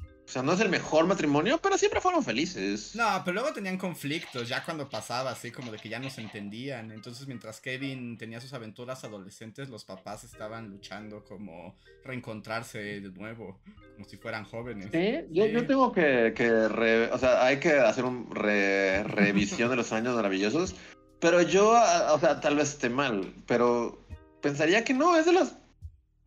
O 0.00 0.28
sea, 0.28 0.42
no 0.42 0.54
es 0.54 0.60
el 0.60 0.68
mejor 0.68 1.06
matrimonio, 1.06 1.60
pero 1.62 1.78
siempre 1.78 2.00
fueron 2.00 2.20
felices. 2.24 2.96
No, 2.96 3.22
pero 3.24 3.34
luego 3.34 3.52
tenían 3.52 3.78
conflictos, 3.78 4.48
ya 4.48 4.64
cuando 4.64 4.88
pasaba, 4.88 5.30
así 5.30 5.52
como 5.52 5.70
de 5.70 5.78
que 5.78 5.88
ya 5.88 6.00
no 6.00 6.10
se 6.10 6.20
entendían. 6.20 6.90
Entonces, 6.90 7.28
mientras 7.28 7.60
Kevin 7.60 8.18
tenía 8.18 8.40
sus 8.40 8.52
aventuras 8.52 9.04
adolescentes, 9.04 9.68
los 9.68 9.84
papás 9.84 10.24
estaban 10.24 10.68
luchando 10.68 11.24
como 11.24 11.78
reencontrarse 12.02 12.78
de 13.00 13.12
nuevo, 13.12 13.60
como 13.94 14.04
si 14.08 14.16
fueran 14.16 14.44
jóvenes. 14.44 14.88
Sí, 14.92 15.26
yo, 15.30 15.44
Sí. 15.44 15.52
yo 15.52 15.64
tengo 15.64 15.92
que, 15.92 16.32
que 16.34 16.66
re- 16.70 17.12
o 17.12 17.18
sea, 17.18 17.44
hay 17.44 17.60
que 17.60 17.74
hacer 17.74 18.04
un 18.04 18.28
re- 18.34 19.04
revisión 19.04 19.70
de 19.70 19.76
los 19.76 19.92
años 19.92 20.16
maravillosos, 20.16 20.74
pero 21.20 21.40
yo, 21.40 21.70
o 21.70 22.18
sea, 22.18 22.40
tal 22.40 22.56
vez 22.56 22.70
esté 22.70 22.90
mal, 22.90 23.32
pero 23.46 24.04
pensaría 24.40 24.84
que 24.84 24.94
no, 24.94 25.16
es 25.16 25.26
de 25.26 25.32
las 25.32 25.56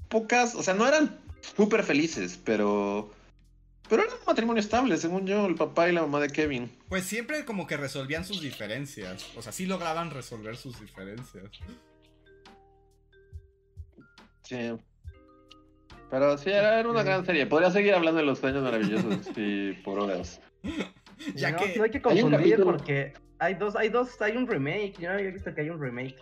pocas, 0.09 0.55
o 0.55 0.63
sea, 0.63 0.73
no 0.73 0.87
eran 0.87 1.19
súper 1.55 1.83
felices, 1.83 2.39
pero, 2.43 3.11
pero 3.87 4.03
era 4.03 4.13
un 4.13 4.19
matrimonio 4.25 4.61
estable, 4.61 4.97
según 4.97 5.25
yo, 5.25 5.45
el 5.45 5.55
papá 5.55 5.89
y 5.89 5.93
la 5.93 6.01
mamá 6.01 6.19
de 6.19 6.29
Kevin. 6.29 6.71
Pues 6.89 7.05
siempre 7.05 7.45
como 7.45 7.67
que 7.67 7.77
resolvían 7.77 8.25
sus 8.25 8.41
diferencias. 8.41 9.25
O 9.35 9.41
sea, 9.41 9.51
sí 9.51 9.65
lograban 9.65 10.11
resolver 10.11 10.57
sus 10.57 10.79
diferencias. 10.79 11.45
Sí. 14.43 14.71
Pero 16.09 16.37
sí, 16.37 16.49
era, 16.49 16.87
una 16.89 17.03
gran 17.03 17.25
serie. 17.25 17.45
Podría 17.45 17.69
seguir 17.69 17.93
hablando 17.93 18.19
de 18.19 18.25
los 18.25 18.43
años 18.43 18.63
maravillosos, 18.63 19.29
sí, 19.35 19.77
por 19.83 19.99
horas. 19.99 20.41
Ya 21.35 21.51
no, 21.51 21.57
que- 21.57 21.75
no 21.77 21.83
hay 21.83 21.91
que 21.91 22.01
confundir 22.01 22.59
porque 22.63 23.13
hay 23.37 23.53
dos, 23.53 23.75
hay 23.75 23.89
dos, 23.89 24.19
hay 24.21 24.35
un 24.35 24.47
remake. 24.47 24.93
Yo 24.99 25.09
no 25.09 25.15
había 25.15 25.31
visto 25.31 25.53
que 25.53 25.61
hay 25.61 25.69
un 25.69 25.79
remake. 25.79 26.17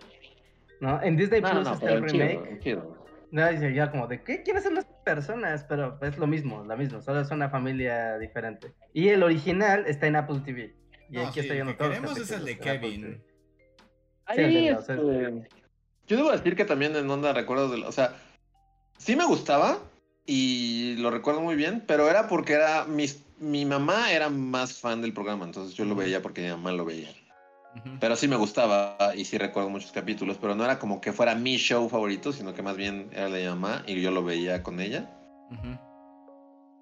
¿No? 0.79 1.01
En 1.01 1.17
Disney 1.17 1.41
No, 1.41 1.47
no, 1.49 1.53
Plus 1.55 1.67
no, 1.67 1.73
está 1.73 1.93
el 1.93 2.05
chido, 2.05 2.25
remake. 2.27 2.59
chido. 2.59 2.97
No, 3.31 3.49
dice 3.51 3.73
ya 3.73 3.91
como 3.91 4.07
de 4.07 4.23
¿qué? 4.23 4.41
¿Quiénes 4.43 4.63
son 4.63 4.75
las 4.75 4.85
personas? 5.03 5.65
Pero 5.67 5.99
es 6.01 6.17
lo 6.17 6.27
mismo, 6.27 6.63
lo 6.63 6.77
mismo, 6.77 7.01
solo 7.01 7.19
es 7.21 7.29
una 7.31 7.49
familia 7.49 8.17
diferente. 8.17 8.71
Y 8.93 9.09
el 9.09 9.21
original 9.23 9.83
está 9.87 10.07
en 10.07 10.15
Apple 10.15 10.39
TV. 10.45 10.75
Y 11.09 11.15
No, 11.17 11.27
aquí 11.27 11.41
sí, 11.41 11.47
que 11.49 11.53
todos 11.55 11.67
los 11.67 11.75
queremos 11.77 12.17
es 12.17 12.31
el 12.31 12.45
de 12.45 12.57
Kevin. 12.57 13.23
Ahí, 14.25 14.37
Sí, 14.37 14.67
este, 14.67 14.95
yo 16.07 16.17
debo 16.17 16.31
decir 16.31 16.55
que 16.55 16.65
también 16.65 16.95
en 16.95 17.09
onda 17.09 17.33
recuerdo 17.33 17.69
de, 17.69 17.77
la- 17.79 17.87
o 17.87 17.91
sea, 17.91 18.13
sí 18.97 19.15
me 19.15 19.25
gustaba, 19.25 19.77
y 20.25 20.95
lo 20.97 21.09
recuerdo 21.09 21.41
muy 21.41 21.55
bien, 21.55 21.83
pero 21.87 22.09
era 22.09 22.27
porque 22.27 22.53
era 22.53 22.83
mis, 22.85 23.23
mi 23.39 23.65
mamá 23.65 24.11
era 24.11 24.29
más 24.29 24.79
fan 24.79 25.01
del 25.01 25.13
programa, 25.13 25.45
entonces 25.45 25.75
yo 25.75 25.85
lo 25.85 25.95
veía 25.95 26.21
porque 26.21 26.41
mi 26.41 26.49
mamá 26.49 26.73
lo 26.73 26.83
veía. 26.83 27.09
Pero 27.99 28.15
sí 28.15 28.27
me 28.27 28.35
gustaba 28.35 28.97
y 29.15 29.25
sí 29.25 29.37
recuerdo 29.37 29.69
muchos 29.69 29.91
capítulos, 29.91 30.37
pero 30.39 30.55
no 30.55 30.63
era 30.63 30.79
como 30.79 31.01
que 31.01 31.11
fuera 31.13 31.35
mi 31.35 31.57
show 31.57 31.87
favorito, 31.89 32.31
sino 32.31 32.53
que 32.53 32.61
más 32.61 32.77
bien 32.77 33.09
era 33.11 33.27
el 33.27 33.33
de 33.33 33.41
mi 33.43 33.49
mamá 33.49 33.83
y 33.87 34.01
yo 34.01 34.11
lo 34.11 34.23
veía 34.23 34.63
con 34.63 34.79
ella. 34.79 35.09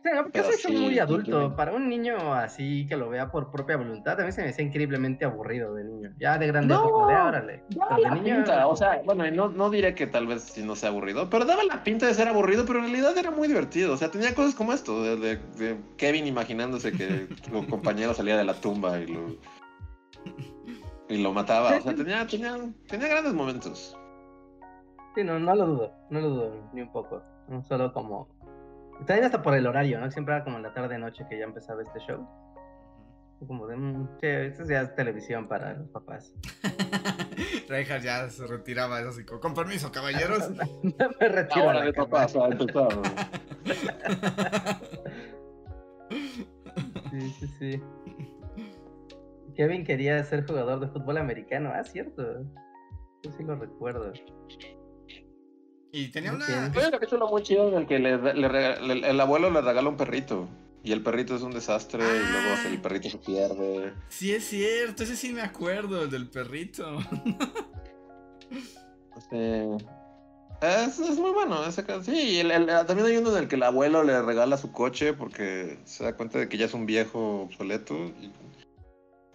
Sí, 0.04 0.12
no, 0.14 0.22
porque 0.22 0.40
Pero 0.40 0.50
eso 0.50 0.58
es 0.58 0.66
sí, 0.66 0.72
muy 0.78 1.00
adulto. 1.00 1.50
sí. 1.50 1.54
Para 1.58 1.72
un 1.74 1.90
niño 1.90 2.34
así 2.36 2.86
que 2.88 2.96
lo 2.96 3.10
vea 3.10 3.32
por 3.32 3.50
propia 3.50 3.76
voluntad, 3.76 4.22
a 4.22 4.26
mí 4.26 4.32
se 4.32 4.44
me 4.44 4.50
hacía 4.50 4.64
increíblemente 4.64 5.26
aburrido 5.26 5.74
de 5.74 5.84
niño. 5.84 6.14
Ya 6.20 6.38
de 6.38 6.46
grande, 6.46 6.76
No, 6.76 6.82
como 6.92 7.08
de 7.08 7.16
órale. 7.16 7.64
Daba 7.70 7.98
la 7.98 8.12
niño. 8.14 8.36
pinta, 8.36 8.68
o 8.68 8.76
sea, 8.76 9.02
bueno, 9.04 9.30
no, 9.32 9.50
no 9.50 9.72
diré 9.72 9.96
que 9.96 10.06
tal 10.06 10.28
vez 10.28 10.44
si 10.44 10.62
no 10.62 10.76
sea 10.76 10.90
aburrido, 10.90 11.28
pero 11.32 11.46
daba 11.46 11.64
la 11.64 11.84
pinta 11.84 12.06
de 12.06 12.14
ser 12.14 12.28
aburrido, 12.28 12.66
pero 12.68 12.80
en 12.80 12.86
realidad 12.86 13.18
era 13.18 13.32
muy 13.32 13.48
divertido. 13.48 13.94
O 13.94 13.98
sea, 13.98 14.12
tenía 14.12 14.36
cosas 14.36 14.54
como 14.54 14.74
esto, 14.74 15.02
de, 15.02 15.16
de- 15.18 15.38
de 15.58 15.78
Kevin 15.98 16.28
imaginándose 16.28 16.92
que 16.92 17.28
su 17.50 17.66
compañero 17.68 18.14
salía 18.14 18.38
de 18.38 18.46
la 18.46 18.54
tumba 18.54 19.00
y 19.00 19.08
lo, 19.08 19.36
y 21.10 21.18
lo 21.22 21.34
mataba. 21.34 21.78
O 21.78 21.82
sea, 21.82 21.96
tenía, 21.96 22.26
tenía, 22.28 22.58
tenía 22.88 23.08
grandes 23.08 23.34
momentos. 23.34 23.98
Sí, 25.16 25.24
no, 25.24 25.40
no 25.40 25.56
lo 25.56 25.66
dudo, 25.66 25.94
no 26.10 26.20
lo 26.20 26.30
dudo 26.30 26.70
ni 26.74 26.82
un 26.82 26.92
poco. 26.92 27.22
No, 27.48 27.64
Solo 27.64 27.94
como. 27.94 28.28
También 29.06 29.26
hasta 29.26 29.42
por 29.42 29.56
el 29.56 29.68
horario, 29.68 30.00
¿no? 30.00 30.10
Siempre 30.10 30.36
era 30.36 30.44
como 30.44 30.58
en 30.58 30.64
la 30.64 30.74
tarde-noche 30.74 31.26
que 31.30 31.38
ya 31.38 31.46
empezaba 31.46 31.82
este 31.82 32.00
show. 32.00 32.26
Como 33.46 33.68
de, 33.68 33.76
mm, 33.76 34.18
sí, 34.22 34.28
esto 34.28 34.64
ya 34.64 34.82
es 34.82 34.96
televisión 34.96 35.48
para 35.48 35.74
los 35.74 35.90
papás. 35.90 36.34
Reinhardt 37.70 38.04
ya 38.04 38.30
se 38.30 38.48
retiraba, 38.48 39.02
es 39.02 39.08
así 39.08 39.26
con 39.26 39.54
permiso, 39.54 39.92
caballeros. 39.92 40.50
Me 41.20 41.28
retiro. 41.28 41.66
Ahora 41.66 41.82
de 41.82 41.94
papás, 41.94 42.36
a 42.36 42.48
empezar. 42.48 42.90
Sí, 47.12 47.30
sí, 47.40 47.48
sí. 47.60 47.82
Kevin 49.56 49.84
quería 49.84 50.24
ser 50.24 50.46
jugador 50.46 50.80
de 50.80 50.88
fútbol 50.88 51.18
americano, 51.18 51.72
ah, 51.74 51.84
cierto. 51.84 52.44
Yo 53.24 53.32
sí 53.38 53.44
lo 53.44 53.56
recuerdo. 53.56 54.14
Y 55.92 56.10
tenía 56.12 56.34
una... 56.34 56.46
un 56.68 56.92
capítulo 56.92 57.28
muy 57.30 57.42
chido 57.44 57.68
en 57.70 57.76
el 57.76 57.88
que 57.88 58.00
le, 58.00 58.18
le 58.34 58.48
rega- 58.50 58.80
le- 58.82 59.10
el 59.10 59.20
abuelo 59.22 59.50
le 59.50 59.62
regala 59.62 59.88
un 59.90 59.98
perrito. 59.98 60.48
Y 60.84 60.92
el 60.92 61.02
perrito 61.02 61.36
es 61.36 61.42
un 61.42 61.52
desastre 61.52 62.04
y 62.04 62.32
luego 62.32 62.70
el 62.70 62.80
perrito 62.82 63.10
se 63.10 63.18
pierde. 63.18 63.94
Sí, 64.10 64.34
es 64.34 64.44
cierto, 64.48 65.02
ese 65.04 65.16
sí 65.16 65.34
me 65.34 65.42
acuerdo, 65.42 66.04
el 66.04 66.12
del 66.12 66.30
perrito. 66.30 67.00
Este, 69.18 69.66
es, 70.62 71.00
es 71.00 71.18
muy 71.18 71.32
bueno. 71.32 71.66
Ese, 71.66 71.84
ca- 71.86 72.04
sí, 72.04 72.12
y 72.36 72.38
el- 72.40 72.52
el- 72.52 72.68
también 72.86 73.08
hay 73.08 73.18
uno 73.18 73.32
en 73.32 73.44
el 73.44 73.48
que 73.48 73.56
el 73.56 73.64
abuelo 73.64 74.04
le 74.04 74.22
regala 74.22 74.58
su 74.58 74.72
coche 74.72 75.14
porque 75.14 75.80
se 75.86 76.04
da 76.04 76.16
cuenta 76.16 76.38
de 76.40 76.50
que 76.50 76.58
ya 76.58 76.66
es 76.66 76.74
un 76.74 76.86
viejo 76.86 77.42
obsoleto. 77.44 77.96
Y 77.96 78.32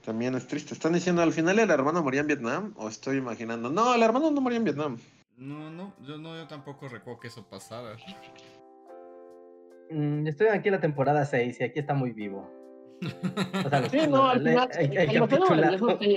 también 0.05 0.35
es 0.35 0.47
triste. 0.47 0.75
¿Están 0.75 0.93
diciendo 0.93 1.23
al 1.23 1.33
final 1.33 1.59
el 1.59 1.71
hermano 1.71 2.03
moría 2.03 2.21
en 2.21 2.27
Vietnam? 2.27 2.73
¿O 2.77 2.89
estoy 2.89 3.17
imaginando? 3.19 3.71
No, 3.71 3.95
el 3.95 4.03
hermano 4.03 4.31
no 4.31 4.41
moría 4.41 4.59
en 4.59 4.65
Vietnam. 4.65 4.99
No, 5.37 5.71
no, 5.71 5.95
yo 6.07 6.19
no, 6.19 6.37
yo 6.37 6.47
tampoco 6.47 6.89
recuerdo 6.89 7.21
que 7.21 7.29
eso 7.29 7.47
pasara. 7.49 7.97
Mm, 9.91 10.27
estoy 10.27 10.49
aquí 10.49 10.69
en 10.69 10.75
la 10.75 10.81
temporada 10.81 11.25
6 11.25 11.59
y 11.61 11.65
aquí 11.65 11.81
está 11.81 11.95
muy 11.95 12.13
vivo. 12.13 12.51
O 13.65 13.69
sea, 13.69 13.81
los- 13.81 13.91
Sí, 13.91 13.99
no, 14.09 14.29
al 14.29 14.39
final. 14.43 14.69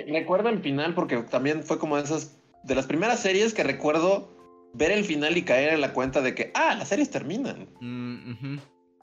recuerdo 0.07 0.49
el 0.49 0.59
final 0.59 0.93
porque 0.93 1.17
también 1.23 1.63
fue 1.63 1.79
como 1.79 1.97
de 1.97 2.03
esas. 2.03 2.37
De 2.63 2.75
las 2.75 2.85
primeras 2.85 3.19
series 3.19 3.53
que 3.53 3.63
recuerdo 3.63 4.29
ver 4.73 4.91
el 4.91 5.03
final 5.03 5.35
y 5.35 5.43
caer 5.43 5.73
en 5.73 5.81
la 5.81 5.91
cuenta 5.93 6.21
de 6.21 6.33
que, 6.33 6.51
ah, 6.55 6.75
las 6.75 6.87
series 6.87 7.09
terminan. 7.09 7.67
Mm. 7.81 8.57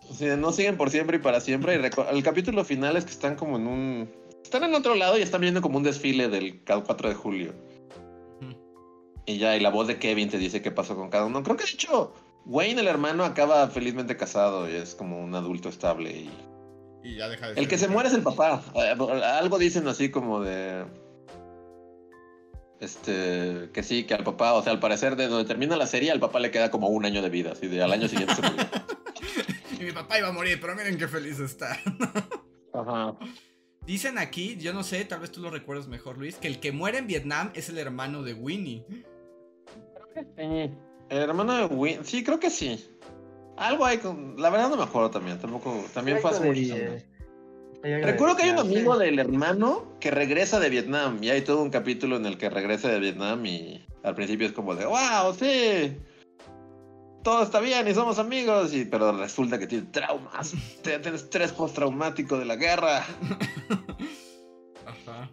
O 0.09 0.15
sea, 0.15 0.37
no 0.37 0.51
siguen 0.53 0.77
por 0.79 0.89
siempre 0.91 1.19
y 1.19 1.21
para 1.21 1.41
siempre. 1.41 1.75
Y 1.75 2.15
el 2.15 2.23
capítulo 2.23 2.65
final 2.65 2.97
es 2.97 3.05
que 3.05 3.11
están 3.11 3.37
como 3.37 3.57
en 3.57 3.67
un. 3.67 4.11
Están 4.43 4.65
en 4.65 4.75
otro 4.75 4.95
lado 4.95 5.19
y 5.19 5.23
están 5.23 5.41
viendo 5.41 5.63
como 5.63 5.79
un 5.79 5.85
desfile 5.85 6.29
del 6.29 6.63
4 6.65 7.09
de 7.09 7.15
julio. 7.15 7.55
Y 9.27 9.39
ya, 9.39 9.57
y 9.57 9.61
la 9.61 9.71
voz 9.71 9.87
de 9.87 9.99
Kevin 9.99 10.29
te 10.29 10.39
dice 10.39 10.61
qué 10.61 10.71
pasó 10.71 10.97
con 10.97 11.09
cada 11.11 11.25
uno. 11.27 11.43
Creo 11.43 11.57
que 11.57 11.65
de 11.65 11.71
hecho, 11.71 12.13
Wayne, 12.47 12.81
el 12.81 12.89
hermano, 12.89 13.25
acaba 13.25 13.69
felizmente 13.69 14.17
casado 14.17 14.69
y 14.69 14.75
es 14.75 14.95
como 14.95 15.23
un 15.23 15.35
adulto 15.35 15.69
estable. 15.69 16.11
Y... 16.11 16.31
Y 17.03 17.17
ya 17.17 17.29
deja 17.29 17.47
de 17.47 17.53
El 17.53 17.59
ser 17.61 17.69
que 17.69 17.79
se 17.79 17.89
muere 17.89 18.09
es 18.09 18.15
el 18.15 18.23
papá. 18.23 18.63
Eh, 18.75 18.95
Algo 19.25 19.59
dicen 19.59 19.87
así 19.89 20.11
como 20.11 20.41
de. 20.41 20.85
Este, 22.81 23.71
que 23.73 23.83
sí, 23.83 24.05
que 24.05 24.15
al 24.15 24.25
papá, 24.25 24.55
o 24.55 24.63
sea, 24.63 24.73
al 24.73 24.81
parecer 24.81 25.17
de 25.17 25.29
donde 25.29 25.47
termina 25.47 25.77
la 25.77 25.87
serie, 25.87 26.11
al 26.11 26.21
papá 26.21 26.41
le 26.41 26.51
queda 26.51 26.71
como 26.71 26.89
un 26.89 27.05
año 27.05 27.23
de 27.23 27.29
vida, 27.29 27.53
así 27.53 27.69
de 27.69 27.83
al 27.83 27.93
año 27.93 28.09
siguiente 28.09 28.35
se 28.35 28.43
murió. 28.43 28.65
Y 29.79 29.85
mi 29.85 29.93
papá 29.93 30.19
iba 30.19 30.29
a 30.29 30.33
morir, 30.33 30.59
pero 30.61 30.75
miren 30.75 30.99
qué 30.99 31.09
feliz 31.09 31.39
está. 31.41 31.79
Ajá. 32.75 33.17
Dicen 33.87 34.19
aquí, 34.19 34.57
yo 34.57 34.73
no 34.73 34.83
sé, 34.83 35.05
tal 35.05 35.21
vez 35.21 35.33
tú 35.33 35.41
lo 35.41 35.51
recuerdas 35.51 35.89
mejor, 35.89 36.19
Luis, 36.19 36.37
que 36.37 36.49
el 36.49 36.61
que 36.61 36.73
muere 36.73 36.99
en 36.99 37.07
Vietnam 37.07 37.51
es 37.55 37.69
el 37.69 37.79
hermano 37.79 38.23
de 38.23 38.35
Winnie. 38.35 38.85
Sí. 40.37 40.71
El 41.09 41.19
hermano 41.19 41.55
de 41.57 41.65
Win, 41.75 42.05
sí, 42.05 42.23
creo 42.23 42.39
que 42.39 42.51
sí. 42.51 42.89
Algo 43.57 43.85
hay 43.85 43.99
con. 43.99 44.37
La 44.41 44.49
verdad 44.49 44.71
no 44.71 44.77
me 44.77 44.85
acuerdo 44.85 45.11
también, 45.11 45.39
tampoco. 45.39 45.85
También 45.93 46.19
fue 46.21 46.31
hace 46.31 46.45
muchos 46.45 46.71
años. 46.71 47.05
Recuerdo 47.83 48.37
que 48.37 48.45
hay 48.45 48.51
un 48.51 48.59
amigo 48.59 48.95
sí. 48.95 49.05
del 49.05 49.19
hermano 49.19 49.97
que 50.01 50.11
regresa 50.11 50.61
de 50.61 50.69
Vietnam 50.69 51.23
y 51.23 51.31
hay 51.31 51.43
todo 51.43 51.63
un 51.63 51.71
capítulo 51.71 52.17
en 52.17 52.27
el 52.27 52.37
que 52.37 52.51
regresa 52.51 52.89
de 52.89 53.01
Vietnam 53.01 53.45
y 53.45 53.85
al 54.03 54.15
principio 54.15 54.47
es 54.47 54.53
como 54.53 54.75
de, 54.75 54.85
wow, 54.85 55.35
sí, 55.39 55.97
todo 57.23 57.43
está 57.43 57.61
bien 57.61 57.87
y 57.89 57.95
somos 57.95 58.19
amigos, 58.19 58.75
y, 58.75 58.85
pero 58.85 59.13
resulta 59.13 59.59
que 59.59 59.67
tiene 59.67 59.87
traumas, 59.87 60.53
tiene 60.83 60.99
tiene 61.01 61.17
estrés 61.17 61.53
postraumático 61.53 62.39
de 62.39 62.45
la 62.45 62.57
guerra. 62.57 63.05
Ajá. 64.87 65.31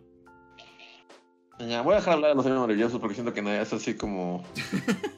Ya, 1.60 1.82
voy 1.82 1.94
a 1.94 1.98
dejar 1.98 2.14
hablar 2.14 2.32
de 2.32 2.36
los 2.36 2.46
años 2.46 2.60
maravillosos 2.60 3.00
porque 3.00 3.16
siento 3.16 3.34
que 3.34 3.42
no 3.42 3.52
es 3.52 3.74
así 3.74 3.96
como... 3.96 4.44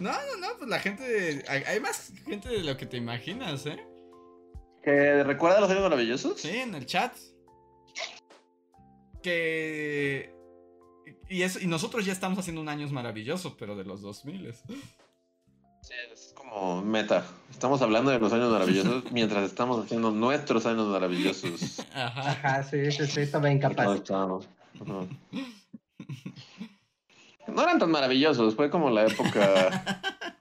No, 0.00 0.12
no, 0.12 0.36
no, 0.38 0.48
pues 0.56 0.68
la 0.68 0.78
gente. 0.78 1.44
Hay, 1.46 1.78
más 1.80 2.12
gente 2.24 2.48
de 2.48 2.64
lo 2.64 2.76
que 2.76 2.86
te 2.86 2.96
imaginas, 2.96 3.66
¿eh? 3.66 3.78
¿Que 4.82 5.22
recuerda 5.22 5.60
los 5.60 5.70
años 5.70 5.82
maravillosos? 5.82 6.40
Sí, 6.40 6.56
en 6.56 6.74
el 6.74 6.86
chat. 6.86 7.14
Que. 9.22 10.34
Y, 11.28 11.42
eso, 11.42 11.60
y 11.60 11.66
nosotros 11.66 12.06
ya 12.06 12.12
estamos 12.12 12.38
haciendo 12.38 12.62
un 12.62 12.70
años 12.70 12.92
maravilloso, 12.92 13.56
pero 13.58 13.76
de 13.76 13.84
los 13.84 14.00
2000. 14.00 14.54
Sí, 15.82 15.94
es 16.12 16.32
como 16.34 16.82
meta. 16.82 17.24
Estamos 17.50 17.82
hablando 17.82 18.10
de 18.10 18.18
los 18.18 18.32
años 18.32 18.50
maravillosos 18.50 19.04
mientras 19.12 19.44
estamos 19.44 19.84
haciendo 19.84 20.10
nuestros 20.10 20.66
años 20.66 20.86
maravillosos. 20.88 21.80
Ajá. 21.94 22.30
Ajá, 22.30 22.62
sí, 22.62 22.90
sí, 22.90 23.06
sí, 23.06 23.20
estaba 23.20 23.50
incapaz. 23.50 24.10
Ajá. 24.10 24.38
No 27.46 27.62
eran 27.62 27.78
tan 27.78 27.90
maravillosos, 27.90 28.54
fue 28.54 28.70
como 28.70 28.90
la 28.90 29.06
época 29.06 29.84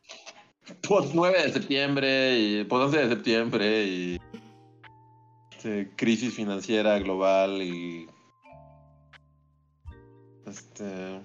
post 0.87 1.11
9 1.13 1.43
de 1.43 1.53
septiembre 1.53 2.39
y 2.39 2.63
post 2.65 2.93
11 2.93 2.97
de 2.97 3.09
septiembre 3.09 3.83
y 3.83 4.19
este, 5.51 5.91
crisis 5.95 6.33
financiera 6.33 6.99
global 6.99 7.61
y 7.61 8.07
este 10.45 11.19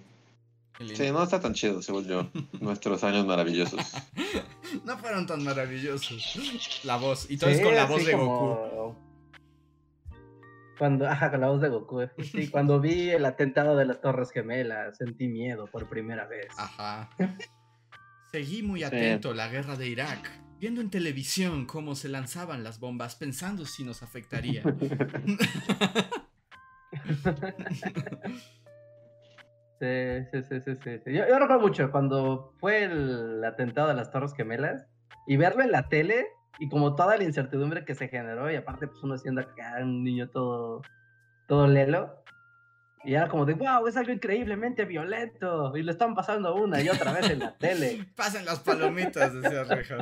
El 0.81 0.97
sí, 0.97 1.11
no 1.12 1.22
está 1.22 1.41
tan 1.41 1.55
chido, 1.55 1.81
según 1.83 2.05
yo, 2.07 2.31
nuestros 2.61 3.05
años 3.05 3.27
maravillosos. 3.27 3.81
No 4.85 4.99
fueron 4.99 5.25
tan 5.27 5.45
maravillosos. 5.45 6.81
La 6.85 6.97
voz. 6.97 7.31
Y 7.31 7.37
todo 7.39 7.49
Sí, 7.51 7.57
es 7.57 7.62
con 7.62 7.75
la 7.77 7.85
voz 7.87 8.05
de 8.05 8.12
como- 8.12 8.57
Goku. 8.57 8.97
Cuando, 10.77 11.09
ajá, 11.09 11.31
con 11.31 11.41
la 11.41 11.49
voz 11.49 11.61
de 11.61 11.68
Goku. 11.68 12.01
eh. 12.01 12.11
Sí, 12.33 12.49
cuando 12.51 12.81
vi 12.81 13.11
el 13.11 13.25
atentado 13.25 13.77
de 13.77 13.85
las 13.87 14.01
Torres 14.01 14.33
Gemelas, 14.33 14.97
sentí 14.97 15.29
miedo 15.29 15.66
por 15.70 15.89
primera 15.89 16.27
vez. 16.27 16.49
Ajá. 16.59 17.09
Seguí 18.33 18.64
muy 18.64 18.83
atento 18.83 19.31
a 19.31 19.35
la 19.35 19.47
guerra 19.47 19.77
de 19.77 19.87
Irak, 19.87 20.29
viendo 20.59 20.81
en 20.81 20.91
televisión 20.91 21.66
cómo 21.66 21.95
se 21.95 22.09
lanzaban 22.09 22.64
las 22.64 22.81
bombas, 22.81 23.14
pensando 23.14 23.64
si 23.64 23.85
nos 23.85 24.03
afectaría. 24.03 24.64
Sí, 29.85 30.24
sí, 30.32 30.43
sí, 30.49 30.61
sí, 30.61 30.76
sí. 30.82 30.99
sí. 31.05 31.12
Yo, 31.12 31.28
yo 31.28 31.39
recuerdo 31.39 31.61
mucho 31.61 31.91
cuando 31.91 32.55
fue 32.59 32.85
el 32.85 33.45
atentado 33.45 33.89
de 33.89 33.95
las 33.95 34.11
Torres 34.11 34.35
Gemelas 34.35 34.87
y 35.26 35.37
verlo 35.37 35.62
en 35.62 35.72
la 35.72 35.89
tele 35.89 36.26
y 36.59 36.68
como 36.70 36.95
toda 36.95 37.18
la 37.18 37.24
incertidumbre 37.24 37.85
que 37.85 37.95
se 37.95 38.09
generó 38.09 38.51
y 38.51 38.57
aparte 38.57 38.87
pues 38.87 39.03
uno 39.03 39.18
siendo 39.18 39.43
acá 39.43 39.76
un 39.82 40.03
niño 40.03 40.30
todo, 40.30 40.80
todo 41.47 41.66
lelo. 41.66 42.22
Y 43.05 43.14
era 43.14 43.28
como 43.28 43.45
de, 43.45 43.53
wow, 43.53 43.87
es 43.87 43.99
algo 43.99 44.12
increíblemente 44.12 44.87
violento. 44.87 45.76
Y 45.76 45.82
lo 45.82 45.93
están 45.93 46.14
pasando 46.14 46.55
una 46.55 46.80
y 46.80 46.89
otra 46.89 47.12
vez 47.12 47.28
en 47.28 47.41
la 47.41 47.55
tele. 47.59 48.07
Pasen 48.16 48.47
las 48.47 48.61
palomitas, 48.61 49.35
decía 49.35 49.64
Reja. 49.64 49.99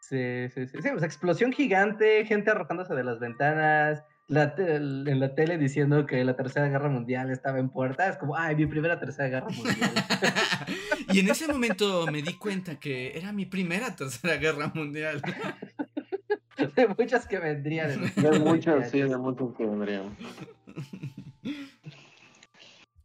Sí, 0.00 0.48
sí, 0.48 0.66
sí. 0.66 0.78
Sí, 0.80 0.88
pues 0.90 1.02
explosión 1.02 1.52
gigante, 1.52 2.24
gente 2.24 2.50
arrojándose 2.50 2.94
de 2.94 3.04
las 3.04 3.20
ventanas, 3.20 4.02
la 4.28 4.54
te- 4.54 4.76
en 4.76 5.20
la 5.20 5.34
tele 5.34 5.56
diciendo 5.58 6.06
que 6.06 6.22
la 6.22 6.36
tercera 6.36 6.68
guerra 6.68 6.88
mundial 6.90 7.30
estaba 7.30 7.58
en 7.58 7.70
puerta. 7.70 8.08
Es 8.08 8.18
como, 8.18 8.36
ay, 8.36 8.54
mi 8.56 8.66
primera 8.66 9.00
tercera 9.00 9.28
guerra 9.28 9.48
mundial. 9.48 9.90
y 11.12 11.20
en 11.20 11.28
ese 11.30 11.48
momento 11.48 12.06
me 12.06 12.22
di 12.22 12.34
cuenta 12.34 12.78
que 12.78 13.16
era 13.16 13.32
mi 13.32 13.46
primera 13.46 13.96
tercera 13.96 14.36
guerra 14.36 14.70
mundial. 14.74 15.22
de 16.76 16.88
muchas 16.88 17.26
que 17.26 17.38
vendrían. 17.38 18.00
De 18.02 18.08
siguientes 18.10 18.40
muchos, 18.40 18.90
sí, 18.90 19.00
de 19.00 19.16
muchos 19.16 19.56
que 19.56 19.64
vendrían. 19.64 20.16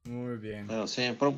Muy 0.03 0.37
bien. 0.37 0.67
Pero 0.67 0.87
sí, 0.87 1.15
pero 1.17 1.37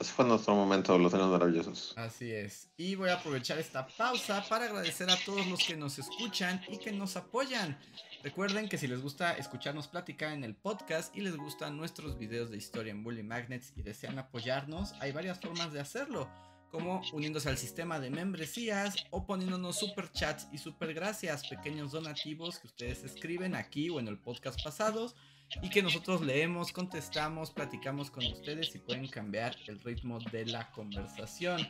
ese 0.00 0.12
fue 0.12 0.24
nuestro 0.24 0.56
momento, 0.56 0.98
los 0.98 1.14
años 1.14 1.28
maravillosos. 1.28 1.94
Así 1.96 2.32
es. 2.32 2.68
Y 2.76 2.96
voy 2.96 3.10
a 3.10 3.14
aprovechar 3.14 3.58
esta 3.58 3.86
pausa 3.86 4.44
para 4.48 4.64
agradecer 4.64 5.08
a 5.08 5.16
todos 5.24 5.46
los 5.46 5.64
que 5.64 5.76
nos 5.76 6.00
escuchan 6.00 6.60
y 6.68 6.78
que 6.78 6.90
nos 6.90 7.16
apoyan. 7.16 7.78
Recuerden 8.24 8.70
que 8.70 8.78
si 8.78 8.86
les 8.86 9.02
gusta 9.02 9.32
escucharnos 9.32 9.86
platicar 9.86 10.32
en 10.32 10.44
el 10.44 10.54
podcast 10.54 11.14
y 11.14 11.20
les 11.20 11.36
gustan 11.36 11.76
nuestros 11.76 12.16
videos 12.16 12.50
de 12.50 12.56
historia 12.56 12.90
en 12.90 13.04
Bully 13.04 13.22
Magnets 13.22 13.74
y 13.76 13.82
desean 13.82 14.18
apoyarnos, 14.18 14.94
hay 15.00 15.12
varias 15.12 15.38
formas 15.38 15.74
de 15.74 15.80
hacerlo, 15.80 16.30
como 16.70 17.02
uniéndose 17.12 17.50
al 17.50 17.58
sistema 17.58 18.00
de 18.00 18.08
membresías 18.08 18.96
o 19.10 19.26
poniéndonos 19.26 19.78
super 19.78 20.10
chats 20.10 20.48
y 20.54 20.56
super 20.56 20.94
gracias, 20.94 21.46
pequeños 21.46 21.92
donativos 21.92 22.58
que 22.58 22.68
ustedes 22.68 23.04
escriben 23.04 23.54
aquí 23.54 23.90
o 23.90 24.00
en 24.00 24.08
el 24.08 24.18
podcast 24.18 24.58
pasados 24.64 25.14
y 25.60 25.68
que 25.68 25.82
nosotros 25.82 26.22
leemos, 26.22 26.72
contestamos, 26.72 27.50
platicamos 27.50 28.10
con 28.10 28.24
ustedes 28.24 28.74
y 28.74 28.78
pueden 28.78 29.06
cambiar 29.06 29.54
el 29.66 29.78
ritmo 29.80 30.18
de 30.32 30.46
la 30.46 30.70
conversación. 30.70 31.60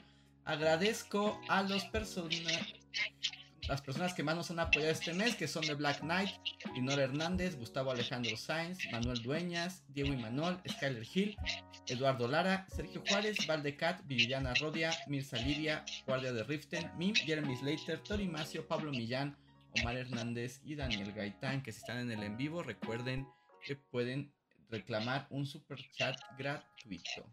Agradezco 0.45 1.41
a 1.49 1.65
los 1.65 1.85
personas 1.87 2.63
las 3.69 3.81
personas 3.81 4.15
que 4.15 4.23
más 4.23 4.37
nos 4.37 4.51
han 4.51 4.59
apoyado 4.59 4.93
este 4.93 5.15
mes, 5.15 5.37
que 5.37 5.49
son 5.49 5.65
de 5.67 5.75
Black 5.75 6.01
Knight, 6.01 6.31
Dinor 6.75 6.99
Hernández, 6.99 7.57
Gustavo 7.57 7.91
Alejandro 7.91 8.37
Sáenz, 8.37 8.79
Manuel 8.93 9.23
Dueñas, 9.23 9.85
Diego 9.89 10.13
Imanol, 10.13 10.61
Skyler 10.69 11.07
Hill, 11.13 11.37
Eduardo 11.87 12.29
Lara, 12.29 12.67
Sergio 12.69 13.03
Juárez, 13.07 13.37
Valdecat, 13.47 14.05
Villana 14.07 14.55
Rodia, 14.55 14.93
Mirza 15.07 15.37
Lidia, 15.39 15.85
Guardia 16.07 16.33
de 16.33 16.45
Riften, 16.45 16.91
Mim, 16.99 17.15
Jeremy 17.15 17.57
Slater, 17.57 18.01
Tori 18.01 18.29
Macio, 18.29 18.67
Pablo 18.67 18.91
Millán, 18.91 19.37
Omar 19.81 19.97
Hernández 19.97 20.61
y 20.65 20.75
Daniel 20.75 21.13
Gaitán, 21.13 21.63
que 21.63 21.73
si 21.73 21.79
están 21.79 21.99
en 21.99 22.11
el 22.13 22.23
en 22.23 22.37
vivo, 22.37 22.63
recuerden 22.63 23.27
que 23.65 23.77
pueden 23.77 24.33
reclamar 24.71 25.27
un 25.31 25.47
super 25.47 25.79
chat 25.93 26.19
gratuito. 26.39 27.27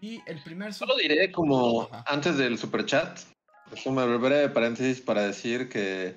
Y 0.00 0.20
el 0.26 0.42
primer 0.42 0.72
Solo 0.72 0.96
diré 0.96 1.30
como 1.30 1.82
Ajá. 1.82 2.04
antes 2.06 2.36
del 2.38 2.58
super 2.58 2.84
chat, 2.86 3.20
es 3.72 3.86
un 3.86 3.96
breve 3.96 4.48
paréntesis 4.50 5.00
para 5.00 5.22
decir 5.22 5.68
que 5.68 6.16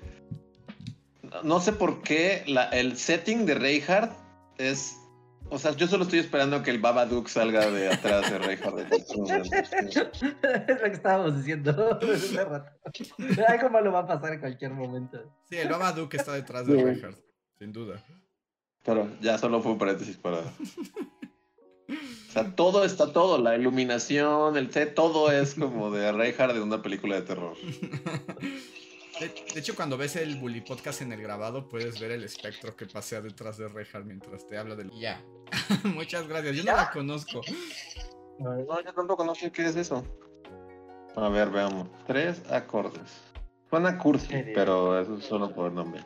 no- 1.43 1.59
sé 1.59 1.73
por 1.73 2.01
qué 2.01 2.43
la- 2.47 2.69
el 2.69 2.97
setting 2.97 3.45
de 3.45 3.55
Reinhardt 3.55 4.11
es, 4.57 4.97
o 5.49 5.57
sea, 5.59 5.71
yo 5.75 5.87
solo 5.87 6.03
estoy 6.03 6.19
esperando 6.19 6.61
que 6.63 6.71
el 6.71 6.79
Babadook 6.79 7.27
salga 7.27 7.69
de 7.69 7.89
atrás 7.89 8.29
de 8.31 8.37
Reinhardt. 8.39 8.91
es 8.91 9.15
lo 9.15 10.83
que 10.83 10.91
estábamos 10.91 11.37
diciendo 11.37 11.99
hace 12.01 12.43
rato. 12.43 12.71
Ay, 13.47 13.59
cómo 13.59 13.79
lo 13.81 13.91
va 13.91 13.99
a 13.99 14.07
pasar 14.07 14.33
en 14.33 14.39
cualquier 14.39 14.71
momento. 14.71 15.19
Sí, 15.49 15.57
el 15.57 15.69
Babadook 15.69 16.13
está 16.13 16.33
detrás 16.33 16.65
de. 16.67 16.81
Reinhardt, 16.81 17.19
sin 17.59 17.71
duda. 17.71 18.03
Pero 18.83 19.09
ya 19.19 19.37
solo 19.37 19.61
fue 19.61 19.73
un 19.73 19.77
paréntesis 19.77 20.15
para. 20.17 20.41
O 21.89 22.31
sea, 22.31 22.55
todo 22.55 22.83
está 22.83 23.13
todo, 23.13 23.37
la 23.37 23.55
iluminación, 23.55 24.57
el 24.57 24.71
set, 24.71 24.93
todo 24.93 25.31
es 25.31 25.55
como 25.55 25.89
de 25.91 26.11
Reinhardt 26.11 26.53
de 26.53 26.61
una 26.61 26.81
película 26.81 27.15
de 27.15 27.21
terror. 27.21 27.55
De, 29.19 29.29
de 29.53 29.59
hecho, 29.59 29.75
cuando 29.75 29.97
ves 29.97 30.15
el 30.15 30.35
Bully 30.35 30.61
Podcast 30.61 31.01
en 31.01 31.11
el 31.11 31.21
grabado, 31.21 31.67
puedes 31.69 31.99
ver 31.99 32.11
el 32.11 32.23
espectro 32.23 32.75
que 32.75 32.85
pasea 32.85 33.21
detrás 33.21 33.57
de 33.57 33.67
Reinhardt 33.67 34.05
mientras 34.05 34.45
te 34.47 34.57
habla 34.57 34.75
del... 34.75 34.91
Ya. 34.99 35.23
Muchas 35.85 36.27
gracias. 36.27 36.55
Yo 36.57 36.63
no 36.65 36.73
la 36.75 36.91
conozco. 36.91 37.41
No, 38.39 38.59
yo 38.83 38.93
tampoco 38.93 39.23
no 39.25 39.33
sé 39.33 39.51
qué 39.51 39.65
es 39.65 39.75
eso. 39.75 40.03
A 41.15 41.29
ver, 41.29 41.49
veamos. 41.49 41.87
Tres 42.05 42.43
acordes. 42.51 43.11
Suena 43.69 43.97
cursi, 43.97 44.43
pero 44.53 44.99
eso 45.01 45.17
es 45.17 45.25
solo 45.25 45.51
por 45.53 45.69
el 45.69 45.73
nombre. 45.75 46.03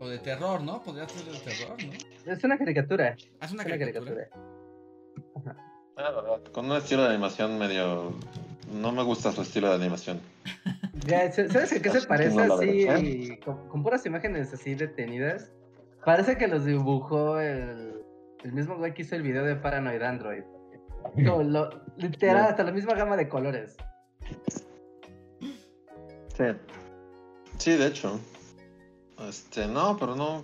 O 0.00 0.08
de 0.08 0.18
terror, 0.18 0.62
¿no? 0.62 0.82
Podría 0.82 1.06
ser 1.08 1.24
de 1.24 1.38
terror, 1.40 1.76
¿no? 1.84 2.32
Es 2.32 2.42
una 2.42 2.56
caricatura. 2.56 3.16
Ah, 3.40 3.44
es 3.46 3.52
una 3.52 3.62
Es 3.62 3.68
una 3.68 3.78
caricatura. 3.78 4.04
caricatura. 4.14 4.53
Ah, 5.96 6.10
verdad, 6.10 6.42
Con 6.52 6.66
un 6.70 6.76
estilo 6.76 7.02
de 7.02 7.10
animación 7.10 7.58
medio. 7.58 8.12
No 8.72 8.90
me 8.92 9.02
gusta 9.04 9.30
su 9.32 9.42
estilo 9.42 9.68
de 9.68 9.74
animación. 9.76 10.20
Ya, 11.06 11.30
¿Sabes 11.30 11.72
a 11.72 11.82
qué 11.82 11.90
se 11.90 12.06
parece 12.06 12.34
no 12.46 12.54
así? 12.54 12.86
verdad, 12.86 13.38
Con, 13.44 13.68
con 13.68 13.82
puras 13.82 14.06
imágenes 14.06 14.54
así 14.54 14.74
detenidas. 14.74 15.50
Parece 16.02 16.38
que 16.38 16.48
los 16.48 16.64
dibujó 16.64 17.38
el, 17.40 18.02
el 18.42 18.52
mismo 18.52 18.76
güey 18.78 18.94
que 18.94 19.02
hizo 19.02 19.14
el 19.14 19.22
video 19.22 19.44
de 19.44 19.54
Paranoid 19.56 20.00
Android. 20.00 20.44
Lo- 21.16 21.68
literal, 21.98 22.46
hasta 22.46 22.62
la 22.62 22.72
misma 22.72 22.94
gama 22.94 23.16
de 23.18 23.28
colores. 23.28 23.76
Sí. 26.36 26.44
Sí, 27.58 27.76
de 27.76 27.86
hecho. 27.86 28.18
Este, 29.28 29.66
no, 29.66 29.96
pero 29.98 30.16
no. 30.16 30.42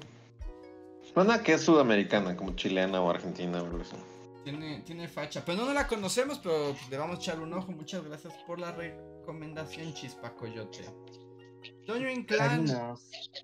Suena 1.14 1.42
que 1.42 1.54
es 1.54 1.62
sudamericana, 1.62 2.36
como 2.36 2.54
chilena 2.54 3.00
o 3.00 3.08
argentina 3.08 3.62
o 3.62 3.66
algo 3.66 3.80
así. 3.80 3.96
Tiene, 4.45 4.80
tiene 4.86 5.07
facha. 5.09 5.43
Pero 5.45 5.59
no, 5.59 5.66
no 5.66 5.74
la 5.74 5.86
conocemos, 5.86 6.38
pero 6.38 6.74
le 6.91 6.97
vamos 6.97 7.16
a 7.16 7.18
echar 7.20 7.41
un 7.41 7.53
ojo. 7.53 7.72
Muchas 7.72 8.05
gracias 8.05 8.32
por 8.47 8.59
la 8.59 8.72
recomendación, 8.72 9.93
Chispa 9.93 10.34
Coyote. 10.34 10.84
Toño 11.86 12.09
Inclán. 12.11 12.64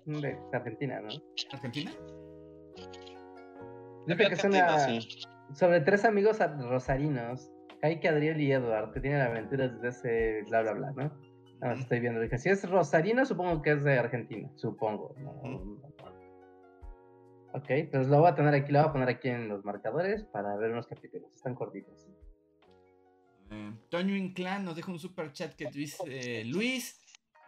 De 0.05 0.37
Argentina, 0.53 0.99
¿no? 1.01 1.09
¿Argentina? 1.51 1.91
Dice 4.07 4.27
que 4.27 4.33
es 4.33 4.43
una. 4.43 4.79
sí. 4.79 4.99
Sobre 5.53 5.81
tres 5.81 6.03
amigos 6.05 6.41
a- 6.41 6.47
rosarinos. 6.57 7.51
Kike, 7.81 8.07
Adriel 8.07 8.41
y 8.41 8.51
Edward, 8.51 8.91
que 8.91 8.99
tienen 9.01 9.21
aventuras 9.21 9.71
desde 9.81 10.39
ese 10.39 10.49
bla 10.49 10.61
bla 10.63 10.73
bla, 10.73 10.91
¿no? 10.91 11.03
Nada 11.59 11.73
más 11.73 11.79
estoy 11.81 11.99
viendo. 11.99 12.19
Dije, 12.19 12.37
si 12.39 12.49
es 12.49 12.67
rosarino, 12.69 13.23
supongo 13.25 13.61
que 13.61 13.71
es 13.73 13.83
de 13.83 13.99
Argentina. 13.99 14.49
Supongo. 14.55 15.13
¿no? 15.19 15.77
Ok, 17.57 17.69
entonces 17.69 18.11
lo 18.11 18.19
voy 18.19 18.29
a 18.29 18.35
tener 18.35 18.53
aquí, 18.53 18.71
lo 18.71 18.79
voy 18.79 18.89
a 18.89 18.91
poner 18.91 19.09
aquí 19.09 19.29
en 19.29 19.49
los 19.49 19.65
marcadores 19.65 20.23
para 20.25 20.55
ver 20.57 20.71
unos 20.71 20.85
capítulos. 20.85 21.33
Están 21.33 21.55
cortitos. 21.55 22.05
Eh, 23.49 23.73
Toño 23.89 24.15
Inclán 24.15 24.63
nos 24.63 24.75
deja 24.75 24.91
un 24.91 24.99
super 24.99 25.31
chat 25.31 25.55
que 25.55 25.65
dice: 25.71 26.43
Luis, 26.45 26.99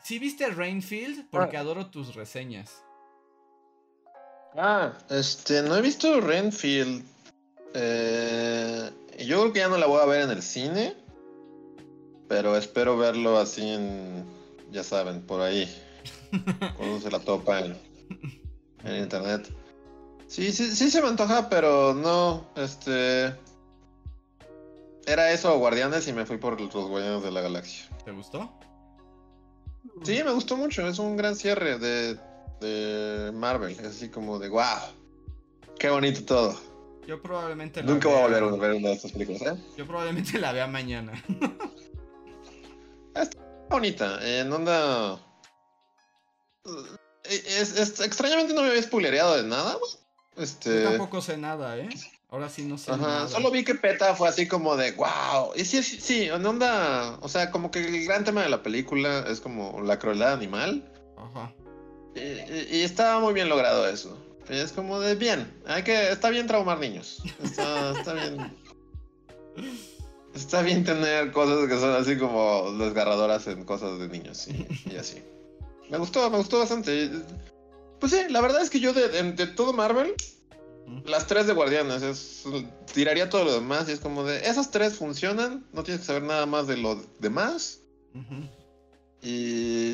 ¿sí 0.04 0.18
viste 0.18 0.50
Rainfield? 0.50 1.30
Porque 1.30 1.58
adoro 1.58 1.92
tus 1.92 2.16
reseñas. 2.16 2.84
Ah, 4.56 4.98
este, 5.12 5.62
no 5.62 5.76
he 5.76 5.82
visto 5.82 6.20
Renfield. 6.22 7.06
Eh, 7.76 8.90
yo 9.20 9.42
creo 9.42 9.54
que 9.54 9.60
ya 9.60 9.68
no 9.68 9.78
la 9.78 9.86
voy 9.86 10.02
a 10.02 10.06
ver 10.06 10.22
en 10.22 10.32
el 10.32 10.42
cine. 10.42 10.96
Pero 12.28 12.58
espero 12.58 12.98
verlo 12.98 13.38
así 13.38 13.70
en. 13.70 14.26
Ya 14.72 14.84
saben, 14.84 15.22
por 15.22 15.42
ahí. 15.42 15.70
Cuando 16.78 17.00
se 17.00 17.12
la 17.12 17.20
topa 17.20 17.60
en, 17.60 17.78
en 18.86 19.04
internet. 19.04 19.52
Sí, 20.30 20.52
sí, 20.54 20.74
sí 20.76 20.90
se 20.92 21.02
me 21.02 21.08
antoja, 21.10 21.50
pero 21.50 21.94
no. 21.94 22.46
Este. 22.56 23.36
Era 25.06 25.32
eso, 25.32 25.58
Guardianes, 25.58 26.08
y 26.08 26.14
me 26.14 26.26
fui 26.26 26.38
por 26.38 26.62
los 26.62 26.72
Guardianes 26.72 27.24
de 27.24 27.32
la 27.32 27.42
Galaxia. 27.42 27.90
¿Te 28.06 28.12
gustó? 28.12 28.50
Sí, 30.04 30.22
me 30.24 30.32
gustó 30.32 30.56
mucho. 30.56 30.88
Es 30.88 31.00
un 31.00 31.18
gran 31.18 31.36
cierre 31.36 31.80
de, 31.80 32.18
de 32.62 33.32
Marvel. 33.34 33.72
Es 33.72 33.86
así 33.86 34.10
como 34.10 34.38
de 34.38 34.50
wow. 34.50 34.64
Qué 35.80 35.90
bonito 35.90 36.24
todo. 36.26 36.56
Yo 37.08 37.20
probablemente 37.24 37.82
la 37.82 37.92
Nunca 37.92 38.08
voy 38.08 38.18
a 38.20 38.22
volver 38.22 38.44
a 38.44 38.56
ver 38.58 38.72
una 38.74 38.90
de 38.90 38.94
estas 38.94 39.12
películas, 39.14 39.42
¿eh? 39.42 39.64
Yo 39.78 39.88
probablemente 39.88 40.38
la 40.38 40.52
vea 40.52 40.68
mañana. 40.68 41.12
Bonita, 43.70 44.20
en 44.22 44.52
onda. 44.54 45.20
Eh, 47.24 47.44
Es, 47.60 47.76
es- 47.78 48.00
extrañamente 48.00 48.54
no 48.54 48.62
me 48.62 48.70
había 48.70 48.82
spoilereado 48.84 49.38
de 49.38 49.44
nada, 49.44 49.76
güey. 49.76 49.92
Este. 50.40 50.84
Yo 50.84 50.90
tampoco 50.90 51.22
sé 51.22 51.38
nada, 51.38 51.78
¿eh? 51.78 51.90
Ahora 52.32 52.48
sí 52.50 52.64
no 52.64 52.78
sé 52.78 52.92
Ajá, 52.92 53.02
nada. 53.02 53.28
solo 53.28 53.50
vi 53.52 53.64
que 53.64 53.76
PETA 53.76 54.16
fue 54.16 54.30
así 54.30 54.48
como 54.48 54.76
de 54.78 54.92
wow. 54.94 55.52
Y 55.56 55.66
sí, 55.66 55.82
sí, 55.84 56.00
sí, 56.00 56.24
en 56.26 56.46
onda. 56.46 57.18
O 57.22 57.28
sea, 57.30 57.50
como 57.52 57.72
que 57.72 57.80
el 57.86 58.06
gran 58.06 58.24
tema 58.24 58.44
de 58.44 58.50
la 58.50 58.62
película 58.64 59.26
es 59.28 59.40
como 59.42 59.82
la 59.82 59.98
crueldad 60.00 60.34
animal. 60.34 60.92
Ajá. 61.18 61.52
Y, 62.16 62.20
y- 62.20 62.68
y 62.78 62.82
estaba 62.84 63.20
muy 63.20 63.34
bien 63.34 63.50
logrado 63.50 63.88
eso. 63.90 64.18
Y 64.50 64.58
es 64.58 64.72
como 64.72 65.00
de 65.00 65.16
bien. 65.16 65.52
Hay 65.68 65.84
que. 65.84 66.12
Está 66.12 66.30
bien 66.30 66.48
traumar 66.48 66.80
niños. 66.80 67.22
Está, 67.44 67.92
está 67.98 68.14
bien. 68.14 68.52
Está 70.36 70.62
bien 70.62 70.84
tener 70.84 71.32
cosas 71.32 71.68
que 71.68 71.80
son 71.80 71.92
así 71.96 72.18
como 72.18 72.72
desgarradoras 72.78 73.48
en 73.48 73.66
cosas 73.66 74.00
de 74.00 74.08
niños 74.08 74.48
y, 74.48 74.68
y 74.92 74.96
así. 74.98 75.24
Me 75.90 75.98
gustó, 75.98 76.30
me 76.30 76.38
gustó 76.38 76.60
bastante. 76.60 77.10
Pues 78.00 78.12
sí, 78.12 78.20
la 78.30 78.42
verdad 78.42 78.62
es 78.62 78.70
que 78.70 78.80
yo 78.80 78.94
de, 78.94 79.10
de- 79.10 79.32
de 79.34 79.48
todo 79.48 79.74
Marvel, 79.74 80.14
las 81.06 81.28
tres 81.28 81.48
de 81.48 81.54
Guardianes, 81.54 82.02
es, 82.02 82.44
tiraría 82.94 83.30
todo 83.30 83.44
lo 83.44 83.54
demás 83.54 83.88
y 83.90 83.92
es 83.92 84.00
como 84.00 84.24
de, 84.24 84.48
esas 84.48 84.72
tres 84.72 84.96
funcionan, 84.96 85.68
no 85.74 85.84
tienes 85.84 86.02
que 86.02 86.08
saber 86.08 86.24
nada 86.24 86.46
más 86.46 86.68
de 86.68 86.78
lo 86.78 86.96
demás 87.20 87.82
y 89.22 89.94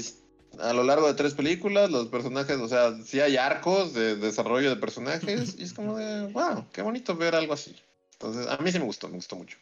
a 0.59 0.71
lo 0.73 0.83
largo 0.83 1.07
de 1.07 1.15
tres 1.15 1.33
películas, 1.33 1.89
los 1.91 2.07
personajes, 2.07 2.57
o 2.57 2.67
sea, 2.67 2.95
sí 3.03 3.19
hay 3.19 3.37
arcos 3.37 3.93
de 3.93 4.15
desarrollo 4.15 4.69
de 4.69 4.75
personajes 4.77 5.55
y 5.57 5.63
es 5.63 5.73
como 5.73 5.97
de, 5.97 6.27
wow, 6.31 6.65
qué 6.71 6.81
bonito 6.81 7.15
ver 7.15 7.35
algo 7.35 7.53
así. 7.53 7.75
Entonces, 8.13 8.47
a 8.47 8.57
mí 8.57 8.71
sí 8.71 8.79
me 8.79 8.85
gustó, 8.85 9.07
me 9.09 9.15
gustó 9.15 9.35
mucho. 9.35 9.57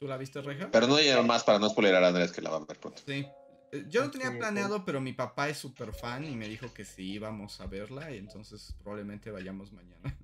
¿Tú 0.00 0.06
la 0.06 0.16
viste, 0.16 0.40
Reja? 0.42 0.68
Pero 0.70 0.86
no 0.86 0.96
hay 0.96 1.10
más 1.24 1.44
para 1.44 1.58
no 1.58 1.68
spoiler 1.70 1.94
a 1.94 2.08
Andrés 2.08 2.30
que 2.32 2.42
la 2.42 2.50
va 2.50 2.56
a 2.56 2.64
ver 2.64 2.78
pronto. 2.78 3.02
Sí. 3.06 3.26
Eh, 3.72 3.84
Yo 3.88 4.04
no 4.04 4.10
tenía 4.10 4.36
planeado, 4.38 4.84
pero 4.84 5.00
mi 5.00 5.12
papá 5.12 5.48
es 5.48 5.58
súper 5.58 5.92
fan 5.92 6.24
y 6.24 6.36
me 6.36 6.48
dijo 6.48 6.72
que 6.72 6.84
sí 6.84 7.12
íbamos 7.12 7.60
a 7.60 7.66
verla 7.66 8.10
y 8.10 8.18
entonces 8.18 8.74
probablemente 8.82 9.30
vayamos 9.30 9.72
mañana. 9.72 10.16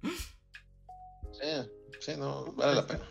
Sí, 1.32 1.70
sí, 2.00 2.12
no, 2.16 2.52
vale 2.52 2.76
la 2.76 2.86
pena. 2.86 3.04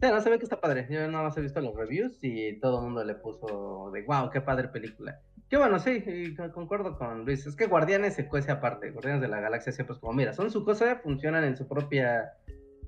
Sí, 0.00 0.08
no 0.08 0.20
se 0.20 0.30
ve 0.30 0.38
que 0.38 0.44
está 0.44 0.60
padre. 0.60 0.86
Yo 0.90 1.00
nada 1.08 1.24
más 1.24 1.36
he 1.36 1.40
visto 1.40 1.60
los 1.60 1.74
reviews 1.74 2.18
y 2.22 2.58
todo 2.60 2.78
el 2.78 2.84
mundo 2.84 3.04
le 3.04 3.14
puso 3.14 3.90
de 3.92 4.02
wow, 4.02 4.30
qué 4.30 4.40
padre 4.40 4.68
película. 4.68 5.20
Que 5.48 5.56
bueno, 5.56 5.78
sí, 5.78 6.34
concuerdo 6.52 6.96
con 6.98 7.24
Luis. 7.24 7.46
Es 7.46 7.56
que 7.56 7.66
Guardianes 7.66 8.14
se 8.14 8.26
cuece 8.26 8.50
aparte. 8.50 8.90
Guardianes 8.90 9.20
de 9.22 9.28
la 9.28 9.40
Galaxia 9.40 9.72
siempre 9.72 9.94
es 9.94 10.00
como, 10.00 10.12
mira, 10.12 10.32
son 10.32 10.50
su 10.50 10.64
cosa, 10.64 11.00
funcionan 11.02 11.44
en 11.44 11.56
su 11.56 11.68
propia, 11.68 12.34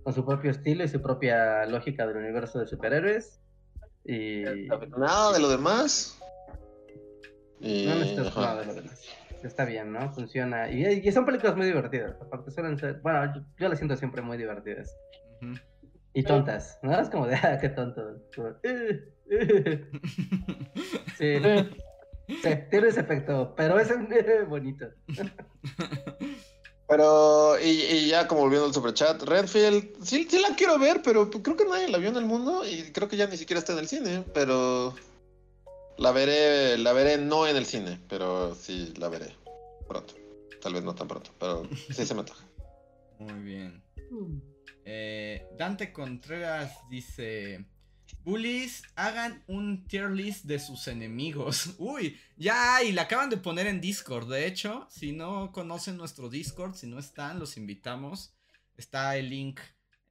con 0.03 0.13
su 0.13 0.25
propio 0.25 0.51
estilo 0.51 0.85
y 0.85 0.89
su 0.89 1.01
propia 1.03 1.67
lógica 1.67 2.07
del 2.07 2.17
universo 2.17 2.59
de 2.59 2.67
superhéroes. 2.67 3.41
Y 4.05 4.43
Nada 4.97 5.33
de 5.33 5.41
lo 5.41 5.49
demás. 5.49 6.19
Y, 7.67 7.87
no 7.87 7.95
necesitas 7.97 8.37
nada 8.37 8.61
de 8.61 8.67
lo 8.67 8.75
demás. 8.75 9.01
Está 9.43 9.65
bien, 9.65 9.93
¿no? 9.93 10.13
Funciona. 10.13 10.71
Y, 10.71 10.85
y 11.07 11.13
son 11.13 11.25
películas 11.25 11.57
muy 11.57 11.67
divertidas. 11.67 12.17
Aparte 12.21 12.51
suelen 12.51 12.79
ser, 12.79 13.01
bueno, 13.03 13.35
yo, 13.35 13.43
yo 13.59 13.69
las 13.69 13.79
siento 13.79 13.97
siempre 13.97 14.23
muy 14.23 14.39
divertidas. 14.39 14.97
Y 16.15 16.23
tontas, 16.23 16.79
¿no? 16.83 16.99
Es 16.99 17.11
como 17.11 17.27
de, 17.27 17.35
ah, 17.43 17.59
qué 17.61 17.69
tonto. 17.69 18.03
Como, 18.35 18.49
"Eh, 18.63 19.13
eh". 19.31 19.91
Sí, 21.19 21.39
sí, 22.43 22.51
tiene 22.71 22.89
ese 22.89 23.01
efecto, 23.01 23.55
pero 23.57 23.79
es 23.79 23.91
eh, 23.91 24.45
bonito. 24.49 24.87
Pero, 26.89 27.59
y, 27.59 27.69
y 27.69 28.09
ya 28.09 28.29
como 28.29 28.43
volviendo 28.43 28.67
al 28.67 28.75
superchat, 28.75 29.23
Redfield, 29.23 30.05
sí, 30.05 30.27
sí 30.31 30.39
la 30.39 30.55
quiero 30.55 30.79
ver, 30.79 31.01
pero 31.03 31.31
creo 31.31 31.57
que 31.57 31.65
nadie 31.65 31.89
la 31.89 31.99
vio 31.99 32.11
en 32.11 32.17
el 32.17 32.27
mundo 32.27 32.63
y 32.65 32.93
creo 32.93 33.09
que 33.09 33.17
ya 33.17 33.27
ni 33.27 33.37
siquiera 33.37 33.59
está 33.59 33.73
en 33.73 33.79
el 33.81 33.89
cine, 33.89 34.25
pero 34.35 34.95
la 35.99 36.13
veré, 36.13 36.79
la 36.79 36.93
veré 36.93 37.19
no 37.19 37.47
en 37.47 37.57
el 37.57 37.67
cine, 37.67 38.01
pero 38.09 38.55
sí 38.55 38.93
la 38.97 39.09
veré 39.09 39.35
pronto. 39.89 40.15
Tal 40.61 40.75
vez 40.75 40.85
no 40.85 40.95
tan 40.95 41.09
pronto, 41.09 41.31
pero 41.39 41.69
sí 41.91 42.05
se 42.05 42.15
me 42.15 42.21
antoja. 42.21 42.45
Muy 43.19 43.41
bien. 43.41 43.83
Eh, 44.85 45.47
Dante 45.57 45.93
Contreras 45.93 46.73
dice: 46.91 47.67
Bullies, 48.25 48.83
hagan 48.95 49.43
un 49.47 49.87
tier 49.87 50.11
list 50.11 50.45
de 50.45 50.59
sus 50.59 50.89
enemigos. 50.89 51.75
Uy, 51.79 52.19
ya, 52.37 52.83
y 52.83 52.93
la 52.93 53.03
acaban 53.03 53.31
de 53.31 53.37
poner 53.37 53.67
en 53.67 53.81
Discord. 53.81 54.29
De 54.31 54.47
hecho, 54.47 54.87
si 54.91 55.13
no 55.13 55.53
conocen 55.53 55.97
nuestro 55.97 56.29
Discord, 56.29 56.75
si 56.75 56.87
no 56.87 56.99
están, 56.99 57.39
los 57.39 57.57
invitamos. 57.57 58.35
Está 58.77 59.17
el 59.17 59.31
link 59.31 59.61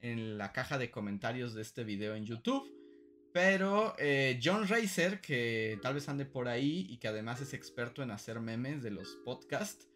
en 0.02 0.38
la 0.38 0.52
caja 0.52 0.78
de 0.78 0.92
comentarios 0.92 1.54
de 1.54 1.62
este 1.62 1.84
video 1.84 2.16
en 2.16 2.26
YouTube. 2.26 2.75
Pero 3.36 3.96
eh, 3.98 4.40
John 4.42 4.66
Racer, 4.66 5.20
que 5.20 5.78
tal 5.82 5.96
vez 5.96 6.08
ande 6.08 6.24
por 6.24 6.48
ahí 6.48 6.88
y 6.90 7.00
que 7.00 7.10
además 7.10 7.42
es 7.42 7.54
experto 7.54 8.02
en 8.02 8.12
hacer 8.12 8.40
memes 8.40 8.82
de 8.82 8.92
los 8.92 9.18
podcasts, 9.26 9.90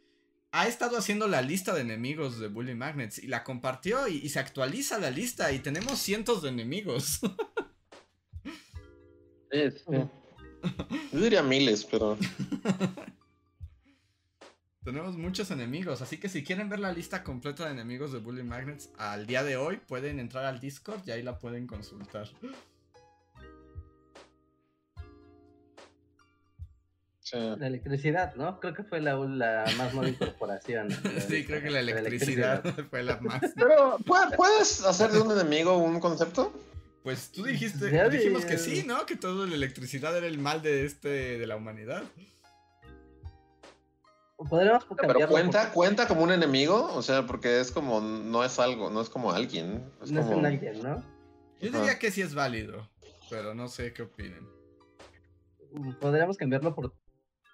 ha 0.52 0.68
estado 0.68 0.98
haciendo 0.98 1.26
la 1.30 1.42
lista 1.42 1.74
de 1.74 1.80
enemigos 1.80 2.42
de 2.42 2.50
Bully 2.50 2.76
Magnets 2.76 3.18
y 3.18 3.28
la 3.28 3.46
compartió 3.46 4.10
y, 4.10 4.18
y 4.18 4.28
se 4.28 4.40
actualiza 4.40 5.00
la 5.00 5.10
lista 5.10 5.54
y 5.54 5.60
tenemos 5.60 6.00
cientos 6.00 6.42
de 6.42 6.50
enemigos. 6.50 7.22
Yo 9.54 11.20
diría 11.22 11.42
miles, 11.42 11.86
pero 11.86 12.18
tenemos 14.84 15.16
muchos 15.16 15.50
enemigos, 15.50 16.02
así 16.02 16.18
que 16.18 16.28
si 16.28 16.44
quieren 16.44 16.68
ver 16.68 16.82
la 16.82 16.92
lista 16.92 17.24
completa 17.24 17.68
de 17.68 17.72
enemigos 17.72 18.12
de 18.12 18.20
Bully 18.20 18.44
Magnets 18.44 18.90
al 18.98 19.28
día 19.28 19.44
de 19.44 19.56
hoy, 19.56 19.78
pueden 19.78 20.20
entrar 20.20 20.44
al 20.44 20.60
Discord 20.60 21.08
y 21.08 21.12
ahí 21.12 21.24
la 21.24 21.40
pueden 21.40 21.68
consultar. 21.68 22.28
Sí. 27.32 27.38
La 27.58 27.68
electricidad, 27.68 28.36
¿no? 28.36 28.60
Creo 28.60 28.74
que 28.74 28.84
fue 28.84 29.00
la, 29.02 29.16
la 29.16 29.66
más 29.78 29.94
nueva 29.94 30.10
incorporación. 30.10 30.90
Sí, 31.28 31.46
creo 31.46 31.62
que 31.62 31.70
la 31.70 31.80
electricidad 31.82 32.64
fue 32.90 33.04
la 33.04 33.20
más. 33.20 33.42
Pero, 33.56 33.98
¿pu- 34.00 34.36
¿puedes 34.36 34.84
hacer 34.86 35.12
de 35.12 35.20
un 35.20 35.32
enemigo 35.32 35.78
un 35.78 36.00
concepto? 36.00 36.52
Pues 37.04 37.32
tú 37.32 37.44
dijiste, 37.44 37.92
Ya 37.92 38.10
dijimos 38.10 38.46
que 38.46 38.58
sí, 38.58 38.84
¿no? 38.86 39.06
Que 39.06 39.16
toda 39.16 39.48
la 39.48 39.56
electricidad 39.56 40.16
era 40.18 40.28
el 40.28 40.38
mal 40.38 40.62
de 40.62 40.86
este, 40.86 41.38
de 41.40 41.48
la 41.48 41.56
humanidad. 41.56 42.04
Podríamos 44.50 44.86
Pero 45.02 45.28
cuenta, 45.28 45.64
por- 45.66 45.74
cuenta 45.74 46.08
como 46.08 46.24
un 46.24 46.32
enemigo, 46.32 46.90
o 46.94 47.02
sea, 47.02 47.26
porque 47.26 47.60
es 47.60 47.72
como, 47.72 48.00
no 48.00 48.44
es 48.46 48.58
algo, 48.58 48.90
no 48.90 49.02
es 49.02 49.10
como 49.10 49.32
alguien. 49.34 49.84
Es 50.02 50.12
No 50.12 50.22
es 50.22 50.28
un 50.28 50.46
alguien, 50.46 50.82
¿no? 50.82 51.04
Yo 51.60 51.70
Ajá. 51.70 51.80
diría 51.80 52.00
que 52.00 52.10
sí 52.10 52.22
es 52.22 52.34
válido, 52.34 52.88
pero 53.30 53.54
no 53.54 53.68
sé 53.68 53.92
qué 53.94 54.04
opinen. 54.04 54.48
Podríamos 56.00 56.38
cambiarlo 56.38 56.74
por 56.74 56.94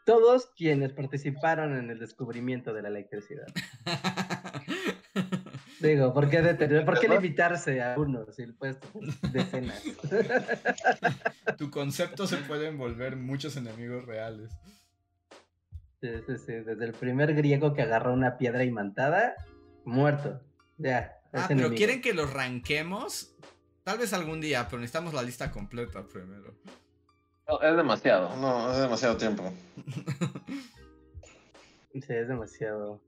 todos 0.06 0.46
quienes 0.56 0.94
participaron 0.94 1.76
en 1.76 1.90
el 1.90 2.00
descubrimiento 2.00 2.74
de 2.74 2.82
la 2.84 2.88
electricidad. 2.90 3.48
Digo, 5.80 6.14
¿por 6.14 6.30
qué, 6.30 6.42
detener- 6.42 6.86
¿por 6.86 7.00
qué 7.00 7.08
limitarse 7.10 7.82
a 7.82 7.96
uno 7.98 8.26
si 8.32 8.46
puedes 8.48 8.78
decenas? 9.34 9.84
tu 11.58 11.70
concepto 11.70 12.28
se 12.28 12.38
puede 12.38 12.68
envolver 12.68 13.16
muchos 13.18 13.58
enemigos 13.58 14.06
reales. 14.06 14.52
Sí, 16.02 16.10
sí, 16.28 16.38
sí, 16.38 16.54
Desde 16.54 16.86
el 16.86 16.94
primer 16.94 17.34
griego 17.34 17.74
que 17.74 17.82
agarró 17.82 18.14
una 18.14 18.38
piedra 18.38 18.64
imantada, 18.64 19.36
muerto. 19.84 20.42
Ya. 20.78 21.18
Ah, 21.34 21.46
pero 21.48 21.60
enemigo. 21.62 21.76
quieren 21.76 22.02
que 22.02 22.14
los 22.14 22.32
ranquemos. 22.32 23.36
Tal 23.84 23.98
vez 23.98 24.14
algún 24.14 24.42
día, 24.42 24.66
pero 24.70 24.80
necesitamos 24.80 25.14
la 25.14 25.22
lista 25.24 25.52
completa 25.52 26.08
primero. 26.08 26.56
No, 27.48 27.62
es 27.62 27.76
demasiado, 27.76 28.36
no, 28.38 28.72
es 28.72 28.80
demasiado 28.80 29.18
tiempo. 29.18 29.52
Sí, 31.94 32.12
es 32.14 32.28
demasiado. 32.28 33.00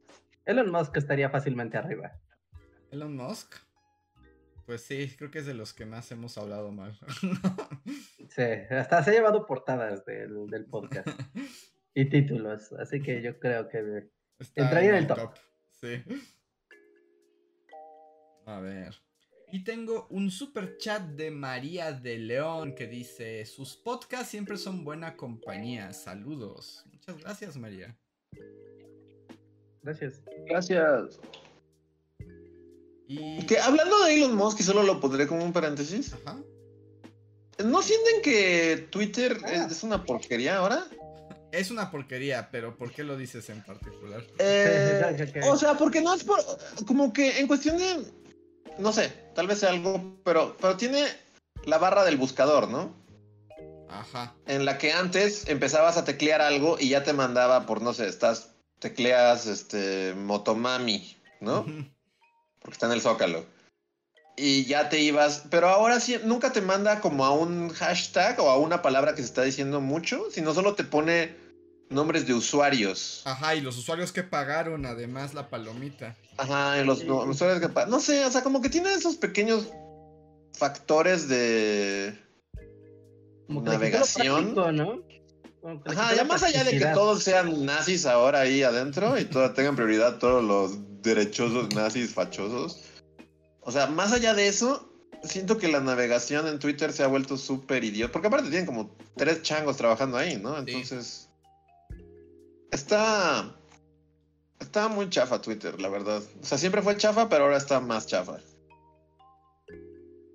Elon 0.45 0.71
Musk 0.71 0.95
estaría 0.95 1.29
fácilmente 1.29 1.77
arriba. 1.77 2.17
Elon 2.89 3.17
Musk. 3.17 3.55
Pues 4.65 4.81
sí, 4.81 5.13
creo 5.17 5.29
que 5.29 5.39
es 5.39 5.45
de 5.45 5.53
los 5.53 5.73
que 5.73 5.85
más 5.85 6.09
hemos 6.13 6.37
hablado 6.37 6.71
mal. 6.71 6.97
Sí, 8.29 8.43
hasta 8.69 9.03
se 9.03 9.09
ha 9.09 9.13
llevado 9.13 9.45
portadas 9.45 10.05
del, 10.05 10.47
del 10.47 10.65
podcast 10.65 11.07
y 11.93 12.05
títulos, 12.05 12.71
así 12.73 13.01
que 13.01 13.21
yo 13.21 13.39
creo 13.39 13.67
que 13.67 14.09
Está 14.39 14.63
Entraría 14.63 14.89
en 14.89 14.95
el 14.95 15.07
top. 15.07 15.33
Sí. 15.71 16.03
A 18.45 18.59
ver. 18.59 18.95
Y 19.51 19.63
tengo 19.63 20.07
un 20.09 20.29
super 20.29 20.77
chat 20.77 21.01
de 21.01 21.31
María 21.31 21.93
de 21.93 22.17
León 22.17 22.75
que 22.75 22.87
dice: 22.87 23.45
Sus 23.45 23.77
podcasts 23.77 24.29
siempre 24.29 24.57
son 24.57 24.83
buena 24.83 25.15
compañía. 25.15 25.93
Saludos. 25.93 26.83
Muchas 26.91 27.17
gracias, 27.17 27.57
María. 27.57 27.97
gracias. 29.81 30.21
Gracias. 30.47 31.19
Y. 33.07 33.45
Que 33.45 33.59
hablando 33.59 34.03
de 34.03 34.15
Elon 34.15 34.35
Musk, 34.35 34.59
y 34.59 34.63
solo 34.63 34.83
lo 34.83 34.99
pondré 34.99 35.27
como 35.27 35.45
un 35.45 35.53
paréntesis, 35.53 36.13
Ajá. 36.13 36.37
¿no 37.63 37.81
sienten 37.81 38.21
que 38.21 38.87
Twitter 38.89 39.37
es, 39.45 39.71
es 39.71 39.83
una 39.83 40.03
porquería 40.03 40.57
ahora? 40.57 40.85
Es 41.51 41.71
una 41.71 41.89
porquería, 41.89 42.49
pero 42.51 42.77
¿por 42.77 42.91
qué 42.91 43.03
lo 43.03 43.15
dices 43.15 43.49
en 43.49 43.63
particular? 43.63 44.23
Eh, 44.39 45.41
o 45.49 45.55
sea, 45.55 45.75
porque 45.75 46.01
no 46.01 46.13
es 46.13 46.23
por. 46.23 46.39
Como 46.85 47.13
que 47.13 47.39
en 47.39 47.47
cuestión 47.47 47.77
de. 47.77 48.05
No 48.77 48.91
sé, 48.91 49.11
tal 49.37 49.45
vez 49.45 49.59
sea 49.59 49.69
algo, 49.69 50.17
pero, 50.23 50.57
pero 50.59 50.77
tiene 50.77 51.05
la 51.65 51.77
barra 51.77 52.03
del 52.03 52.17
buscador, 52.17 52.69
¿no? 52.69 52.91
Ajá. 53.87 54.33
En 54.47 54.65
la 54.65 54.79
que 54.79 54.93
antes 54.93 55.47
empezabas 55.47 55.95
a 55.95 56.05
teclear 56.05 56.41
algo 56.41 56.77
y 56.79 56.89
ya 56.89 57.03
te 57.03 57.13
mandaba 57.13 57.67
por, 57.67 57.83
no 57.83 57.93
sé, 57.93 58.07
estás. 58.07 58.49
Tecleas 58.79 59.45
este. 59.45 60.15
Motomami, 60.15 61.15
¿no? 61.39 61.65
porque 62.61 62.73
está 62.73 62.87
en 62.87 62.93
el 62.93 63.01
zócalo. 63.01 63.45
Y 64.35 64.65
ya 64.65 64.89
te 64.89 65.01
ibas, 65.01 65.43
pero 65.51 65.69
ahora 65.69 65.99
sí, 65.99 66.17
nunca 66.23 66.51
te 66.51 66.61
manda 66.61 66.99
como 66.99 67.23
a 67.23 67.31
un 67.31 67.69
hashtag 67.69 68.39
o 68.39 68.49
a 68.49 68.57
una 68.57 68.81
palabra 68.81 69.11
que 69.13 69.21
se 69.21 69.27
está 69.27 69.43
diciendo 69.43 69.81
mucho, 69.81 70.31
sino 70.31 70.55
solo 70.55 70.73
te 70.73 70.83
pone 70.83 71.35
nombres 71.89 72.27
de 72.27 72.33
usuarios. 72.33 73.21
Ajá, 73.25 73.55
y 73.55 73.61
los 73.61 73.77
usuarios 73.77 74.11
que 74.11 74.23
pagaron 74.23 74.85
además 74.85 75.33
la 75.33 75.49
palomita. 75.49 76.15
Ajá, 76.37 76.79
en 76.79 76.85
los 76.87 77.03
no, 77.03 77.23
usuarios 77.23 77.59
que 77.61 77.69
pa- 77.69 77.85
No 77.85 77.99
sé, 77.99 78.25
o 78.25 78.31
sea, 78.31 78.43
como 78.43 78.61
que 78.61 78.69
tiene 78.69 78.93
esos 78.93 79.15
pequeños 79.15 79.67
factores 80.53 81.27
de 81.29 82.17
Como 83.47 83.63
que 83.63 83.69
navegación. 83.71 84.53
práctico, 84.55 84.71
¿no? 84.71 85.01
Como 85.61 85.83
que 85.83 85.89
le 85.89 85.95
Ajá, 85.95 86.15
ya 86.15 86.23
más 86.25 86.43
allá 86.43 86.63
de 86.63 86.77
que 86.77 86.85
todos 86.87 87.23
sean 87.23 87.65
nazis 87.65 88.05
ahora 88.05 88.41
ahí 88.41 88.63
adentro 88.63 89.17
y 89.19 89.25
todo, 89.25 89.51
tengan 89.53 89.75
prioridad 89.75 90.17
todos 90.19 90.43
los 90.43 90.77
derechosos 91.01 91.73
nazis 91.73 92.13
fachosos. 92.13 92.81
O 93.61 93.71
sea, 93.71 93.87
más 93.87 94.13
allá 94.13 94.33
de 94.33 94.47
eso, 94.47 94.89
siento 95.23 95.57
que 95.57 95.67
la 95.67 95.79
navegación 95.81 96.47
en 96.47 96.59
Twitter 96.59 96.93
se 96.93 97.03
ha 97.03 97.07
vuelto 97.07 97.37
súper 97.37 97.83
idiota. 97.83 98.11
Porque 98.13 98.27
aparte 98.27 98.49
tienen 98.49 98.65
como 98.65 98.95
tres 99.15 99.41
changos 99.41 99.75
trabajando 99.77 100.17
ahí, 100.17 100.37
¿no? 100.37 100.63
Sí. 100.65 100.83
Está. 102.71 103.53
Está 104.59 104.87
muy 104.87 105.09
chafa 105.09 105.41
Twitter, 105.41 105.79
la 105.79 105.89
verdad. 105.89 106.21
O 106.41 106.43
sea, 106.43 106.57
siempre 106.57 106.81
fue 106.81 106.97
chafa, 106.97 107.29
pero 107.29 107.45
ahora 107.45 107.57
está 107.57 107.79
más 107.79 108.07
chafa. 108.07 108.37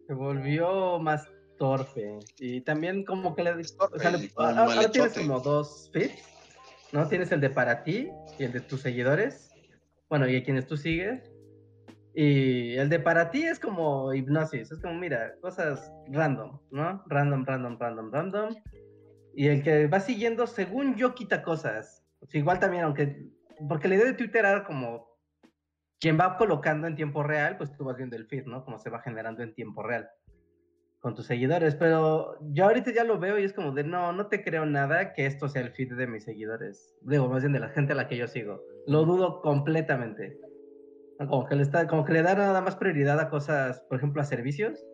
Se 0.07 0.15
volvió 0.15 0.99
más 0.99 1.29
torpe. 1.59 2.19
Y 2.39 2.61
también 2.63 3.05
como 3.05 3.35
que 3.35 3.43
le... 3.43 3.53
Torpe 3.65 3.97
O 3.97 3.99
sea, 4.01 4.11
le- 4.13 4.25
y 4.25 4.29
como 4.31 4.49
ahora 4.49 4.63
ahora 4.63 4.91
tienes 4.91 5.15
como 5.15 5.41
dos 5.41 5.91
feeds, 5.93 6.23
¿no? 6.93 7.07
Tienes 7.09 7.33
el 7.33 7.41
de 7.41 7.51
para 7.51 7.83
ti 7.83 8.09
y 8.39 8.45
el 8.45 8.53
de 8.53 8.61
tus 8.61 8.81
seguidores. 8.83 9.51
Bueno, 10.09 10.29
y 10.29 10.37
a 10.37 10.45
quienes 10.45 10.67
tú 10.67 10.77
sigues. 10.77 11.31
Y 12.15 12.75
el 12.77 12.89
de 12.91 13.01
para 13.01 13.31
ti 13.31 13.43
es 13.45 13.59
como 13.59 14.13
hipnosis. 14.13 14.71
Es 14.71 14.79
como, 14.81 14.95
mira, 14.95 15.35
cosas 15.41 15.91
random, 16.09 16.59
¿no? 16.71 17.03
Random, 17.07 17.45
random, 17.45 17.79
random, 17.79 18.13
random. 18.13 18.55
Y 19.35 19.49
el 19.49 19.63
que 19.63 19.87
va 19.87 19.99
siguiendo, 20.01 20.47
según 20.47 20.97
yo, 20.97 21.15
quita 21.15 21.43
cosas. 21.43 22.02
Igual 22.33 22.59
también, 22.59 22.85
aunque... 22.85 23.31
Porque 23.69 23.89
la 23.89 23.97
idea 23.97 24.07
de 24.07 24.15
Twitter 24.15 24.45
era 24.45 24.65
como... 24.65 25.11
Quien 26.01 26.19
va 26.19 26.37
colocando 26.37 26.89
en 26.89 26.97
tiempo 26.97 27.23
real, 27.23 27.57
pues 27.57 27.77
tú 27.77 27.85
vas 27.85 27.97
viendo 27.97 28.17
el 28.17 28.27
feed, 28.27 28.47
¿no? 28.47 28.65
Como 28.65 28.79
se 28.79 28.91
va 28.91 29.01
generando 29.01 29.43
en 29.43 29.55
tiempo 29.55 29.83
real 29.83 30.09
con 31.03 31.17
tus 31.17 31.27
seguidores, 31.27 31.75
pero 31.75 32.39
yo 32.53 32.65
ahorita 32.65 32.93
ya 32.93 33.03
lo 33.03 33.19
veo 33.19 33.37
y 33.37 33.43
es 33.43 33.53
como 33.53 33.73
de 33.73 33.83
no, 33.83 34.13
no 34.13 34.29
te 34.29 34.45
creo 34.45 34.65
nada 34.67 35.13
que 35.13 35.27
esto 35.27 35.49
sea 35.49 35.63
el 35.63 35.73
feed 35.73 35.95
de 35.95 36.07
mis 36.07 36.23
seguidores. 36.23 36.97
Digo, 37.03 37.29
más 37.29 37.43
bien 37.43 37.53
de 37.53 37.59
la 37.59 37.71
gente 37.71 37.93
a 37.93 37.97
la 37.97 38.07
que 38.07 38.17
yo 38.17 38.29
sigo. 38.29 38.63
Lo 38.87 39.05
dudo 39.05 39.43
completamente. 39.43 40.39
Como 41.19 41.45
que 41.47 41.57
le 41.57 41.63
está, 41.63 41.89
como 41.89 42.05
que 42.05 42.13
le 42.13 42.23
da 42.23 42.37
nada 42.37 42.61
más 42.61 42.77
prioridad 42.77 43.19
a 43.19 43.31
cosas, 43.31 43.81
por 43.89 43.99
ejemplo, 43.99 44.23
a 44.23 44.25
servicios. 44.25 44.85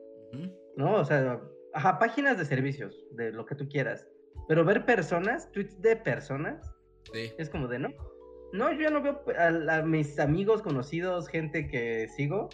¿no? 0.76 0.94
O 0.94 1.04
sea, 1.04 1.40
ajá, 1.74 1.98
páginas 1.98 2.38
de 2.38 2.46
servicios, 2.46 3.06
de 3.12 3.32
lo 3.32 3.44
que 3.44 3.54
tú 3.54 3.68
quieras. 3.68 4.06
Pero 4.48 4.64
ver 4.64 4.86
personas, 4.86 5.50
tweets 5.52 5.80
de 5.82 5.96
personas, 5.96 6.74
Sí. 7.12 7.32
es 7.38 7.50
como 7.50 7.68
de 7.68 7.78
no. 7.78 7.88
No, 8.52 8.72
yo 8.72 8.80
ya 8.82 8.90
no 8.90 9.02
veo 9.02 9.22
a, 9.38 9.76
a 9.78 9.82
mis 9.82 10.18
amigos, 10.18 10.62
conocidos, 10.62 11.28
gente 11.28 11.68
que 11.68 12.08
sigo. 12.16 12.48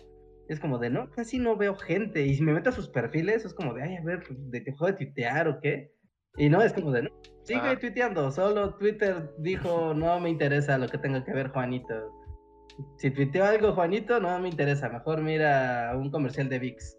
Es 0.48 0.60
como 0.60 0.78
de 0.78 0.90
no, 0.90 1.10
casi 1.10 1.38
no 1.38 1.56
veo 1.56 1.74
gente. 1.76 2.22
Y 2.26 2.34
si 2.34 2.42
me 2.42 2.52
meto 2.52 2.70
a 2.70 2.72
sus 2.72 2.88
perfiles, 2.88 3.44
es 3.44 3.54
como 3.54 3.72
de, 3.74 3.82
ay, 3.82 3.96
a 3.96 4.02
ver, 4.02 4.22
¿de 4.28 4.62
qué 4.62 4.72
juego 4.72 4.96
de 4.96 5.04
tuitear 5.04 5.48
o 5.48 5.60
qué? 5.60 5.90
Y 6.36 6.48
no, 6.48 6.60
es 6.62 6.72
como 6.72 6.90
de 6.90 7.04
no, 7.04 7.10
sigue 7.44 7.60
Ah. 7.62 7.78
tuiteando. 7.78 8.30
Solo 8.32 8.74
Twitter 8.74 9.30
dijo, 9.38 9.94
no 9.94 10.18
me 10.20 10.30
interesa 10.30 10.76
lo 10.78 10.88
que 10.88 10.98
tenga 10.98 11.24
que 11.24 11.32
ver 11.32 11.48
Juanito. 11.48 11.94
Si 12.98 13.10
tuiteó 13.10 13.44
algo 13.44 13.72
Juanito, 13.72 14.18
no 14.20 14.36
me 14.40 14.48
interesa. 14.48 14.88
Mejor 14.88 15.22
mira 15.22 15.92
un 15.96 16.10
comercial 16.10 16.48
de 16.48 16.58
VIX. 16.58 16.96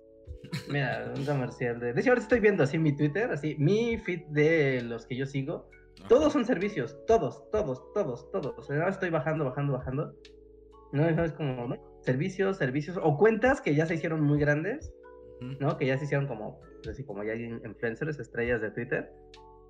Mira, 0.70 1.12
un 1.16 1.26
comercial 1.26 1.80
de. 1.82 1.92
De 1.94 2.00
hecho, 2.00 2.12
ahora 2.12 2.22
estoy 2.22 2.40
viendo 2.40 2.64
así 2.64 2.78
mi 2.78 2.96
Twitter, 2.96 3.30
así, 3.32 3.56
mi 3.60 3.98
feed 3.98 4.22
de 4.30 4.82
los 4.84 5.06
que 5.06 5.18
yo 5.18 5.26
sigo. 5.26 5.70
Todos 6.08 6.34
son 6.34 6.46
servicios, 6.46 6.98
todos, 7.08 7.50
todos, 7.52 7.92
todos, 7.94 8.32
todos. 8.32 8.70
Ahora 8.70 8.90
estoy 8.90 9.10
bajando, 9.10 9.46
bajando, 9.46 9.74
bajando. 9.74 10.14
No, 10.92 11.10
no, 11.12 11.24
es 11.24 11.34
como, 11.34 11.68
¿no? 11.68 11.76
Servicios, 12.02 12.58
servicios, 12.58 13.00
o 13.02 13.18
cuentas 13.18 13.60
que 13.62 13.74
ya 13.76 13.86
se 13.86 13.96
hicieron 13.96 14.22
muy 14.22 14.40
grandes. 14.40 14.94
¿no? 15.60 15.78
Que 15.78 15.86
ya 15.88 15.98
se 15.98 16.06
hicieron 16.06 16.28
como, 16.28 16.62
así 16.90 17.04
como 17.04 17.24
ya 17.24 17.34
hay 17.34 17.44
influencers, 17.44 18.20
estrellas 18.20 18.62
de 18.62 18.72
Twitter. 18.72 19.12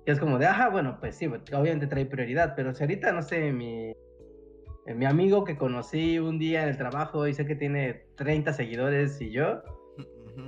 Que 0.04 0.12
es 0.12 0.20
como 0.20 0.38
de, 0.38 0.46
ajá, 0.46 0.68
bueno, 0.68 0.98
pues 1.00 1.16
sí, 1.16 1.26
obviamente 1.26 1.88
trae 1.88 2.06
prioridad, 2.06 2.54
pero 2.54 2.72
si 2.72 2.84
ahorita, 2.84 3.10
no 3.12 3.22
sé, 3.22 3.50
mi, 3.52 3.90
eh, 3.90 4.94
mi 4.94 5.04
amigo 5.04 5.42
que 5.42 5.56
conocí 5.56 6.20
un 6.20 6.38
día 6.38 6.62
en 6.62 6.68
el 6.68 6.76
trabajo 6.76 7.26
y 7.26 7.34
sé 7.34 7.46
que 7.46 7.56
tiene 7.56 8.06
30 8.16 8.52
seguidores 8.52 9.20
y 9.20 9.32
yo, 9.32 9.60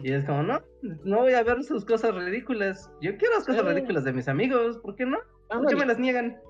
y 0.04 0.12
es 0.12 0.24
como, 0.24 0.44
no, 0.44 0.60
no 0.82 1.18
voy 1.22 1.32
a 1.32 1.42
ver 1.42 1.64
sus 1.64 1.84
cosas 1.84 2.14
ridículas. 2.14 2.88
Yo 3.00 3.16
quiero 3.16 3.34
las 3.34 3.46
cosas 3.46 3.62
Sí. 3.62 3.68
ridículas 3.68 4.04
de 4.04 4.12
mis 4.12 4.28
amigos, 4.28 4.78
¿por 4.78 4.94
qué 4.94 5.06
no? 5.06 5.18
¿Por 5.48 5.66
qué 5.66 5.76
me 5.76 5.86
las 5.86 5.98
niegan? 5.98 6.40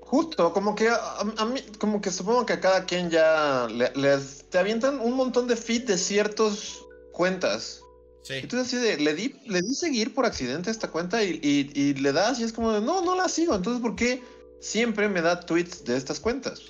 Justo, 0.00 0.52
como 0.52 0.74
que 0.74 0.88
a, 0.88 1.20
a 1.20 1.44
mí, 1.46 1.60
como 1.78 2.00
que 2.00 2.10
supongo 2.10 2.44
que 2.44 2.52
a 2.52 2.60
cada 2.60 2.84
quien 2.84 3.10
ya 3.10 3.66
le- 3.70 3.92
les 3.94 4.44
te 4.50 4.58
avientan 4.58 5.00
un 5.00 5.14
montón 5.14 5.48
de 5.48 5.56
feed 5.56 5.86
de 5.86 5.96
ciertas 5.96 6.78
cuentas. 7.12 7.80
Sí. 8.22 8.34
Y 8.42 8.46
tú 8.46 8.58
así 8.58 8.76
de, 8.76 8.98
le 8.98 9.14
di, 9.14 9.34
le 9.46 9.62
di 9.62 9.74
seguir 9.74 10.14
por 10.14 10.26
accidente 10.26 10.68
a 10.68 10.72
esta 10.72 10.90
cuenta 10.90 11.22
y, 11.22 11.40
y- 11.42 11.70
y 11.74 11.94
le 11.94 12.12
das 12.12 12.38
y 12.40 12.44
es 12.44 12.52
como 12.52 12.70
de, 12.72 12.80
no, 12.80 13.02
no 13.02 13.16
la 13.16 13.28
sigo. 13.28 13.54
Entonces, 13.54 13.80
¿por 13.82 13.96
qué 13.96 14.22
siempre 14.60 15.08
me 15.08 15.22
da 15.22 15.40
tweets 15.40 15.84
de 15.84 15.96
estas 15.96 16.20
cuentas? 16.20 16.60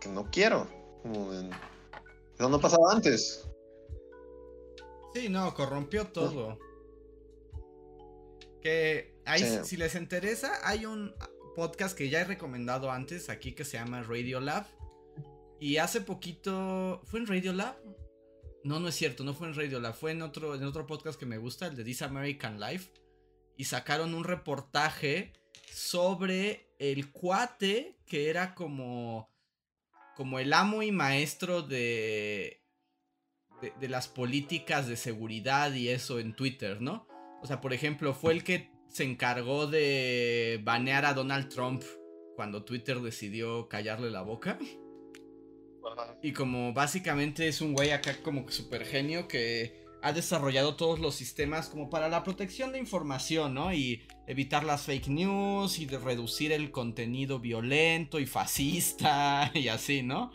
Que 0.00 0.08
no 0.08 0.30
quiero. 0.30 0.66
Como 1.02 1.32
de, 1.32 1.50
eso 2.38 2.48
no 2.48 2.60
pasaba 2.60 2.92
antes. 2.92 3.46
Sí, 5.14 5.28
no, 5.28 5.52
corrompió 5.54 6.06
todo. 6.06 6.56
Que 8.62 9.09
ahí, 9.26 9.42
Sí. 9.42 9.58
si 9.64 9.76
les 9.76 9.94
interesa, 9.94 10.52
hay 10.62 10.86
un 10.86 11.14
podcast 11.56 11.96
que 11.96 12.08
ya 12.08 12.20
he 12.20 12.24
recomendado 12.24 12.90
antes 12.90 13.28
aquí 13.28 13.52
que 13.52 13.64
se 13.64 13.76
llama 13.78 14.02
Radio 14.02 14.40
Lab. 14.40 14.66
Y 15.58 15.76
hace 15.76 16.00
poquito. 16.00 17.02
¿Fue 17.04 17.20
en 17.20 17.26
Radio 17.26 17.52
Lab? 17.52 17.76
No, 18.64 18.78
no 18.80 18.88
es 18.88 18.94
cierto, 18.94 19.24
no 19.24 19.34
fue 19.34 19.48
en 19.48 19.54
Radio 19.54 19.80
Lab. 19.80 19.94
Fue 19.94 20.12
en 20.12 20.22
otro, 20.22 20.54
en 20.54 20.64
otro 20.64 20.86
podcast 20.86 21.18
que 21.18 21.26
me 21.26 21.38
gusta, 21.38 21.66
el 21.66 21.76
de 21.76 21.84
This 21.84 22.02
American 22.02 22.58
Life. 22.60 22.90
Y 23.56 23.64
sacaron 23.64 24.14
un 24.14 24.24
reportaje 24.24 25.32
sobre 25.72 26.72
el 26.78 27.10
cuate 27.12 27.98
que 28.06 28.30
era 28.30 28.54
como. 28.54 29.28
como 30.16 30.38
el 30.38 30.52
amo 30.52 30.82
y 30.82 30.92
maestro 30.92 31.62
de 31.62 32.62
de, 33.60 33.72
de 33.78 33.88
las 33.88 34.08
políticas 34.08 34.86
de 34.88 34.96
seguridad 34.96 35.72
y 35.74 35.90
eso 35.90 36.18
en 36.18 36.34
Twitter, 36.34 36.80
¿no? 36.80 37.06
O 37.42 37.46
sea, 37.46 37.60
por 37.60 37.74
ejemplo, 37.74 38.14
fue 38.14 38.32
el 38.32 38.42
que 38.44 38.69
se 38.90 39.04
encargó 39.04 39.66
de 39.66 40.60
banear 40.62 41.04
a 41.04 41.14
Donald 41.14 41.48
Trump 41.48 41.82
cuando 42.36 42.64
Twitter 42.64 43.00
decidió 43.00 43.68
callarle 43.68 44.10
la 44.10 44.22
boca. 44.22 44.58
Y 46.22 46.32
como 46.32 46.72
básicamente 46.72 47.48
es 47.48 47.60
un 47.60 47.72
güey 47.72 47.90
acá 47.90 48.16
como 48.22 48.46
que 48.46 48.52
super 48.52 48.84
genio 48.84 49.28
que 49.28 49.80
ha 50.02 50.12
desarrollado 50.12 50.76
todos 50.76 50.98
los 50.98 51.14
sistemas 51.14 51.68
como 51.68 51.90
para 51.90 52.08
la 52.08 52.22
protección 52.22 52.72
de 52.72 52.78
información, 52.78 53.54
¿no? 53.54 53.72
Y 53.72 54.02
evitar 54.26 54.64
las 54.64 54.82
fake 54.82 55.08
news 55.08 55.78
y 55.78 55.86
de 55.86 55.98
reducir 55.98 56.52
el 56.52 56.70
contenido 56.70 57.38
violento 57.38 58.18
y 58.18 58.26
fascista 58.26 59.50
y 59.54 59.68
así, 59.68 60.02
¿no? 60.02 60.30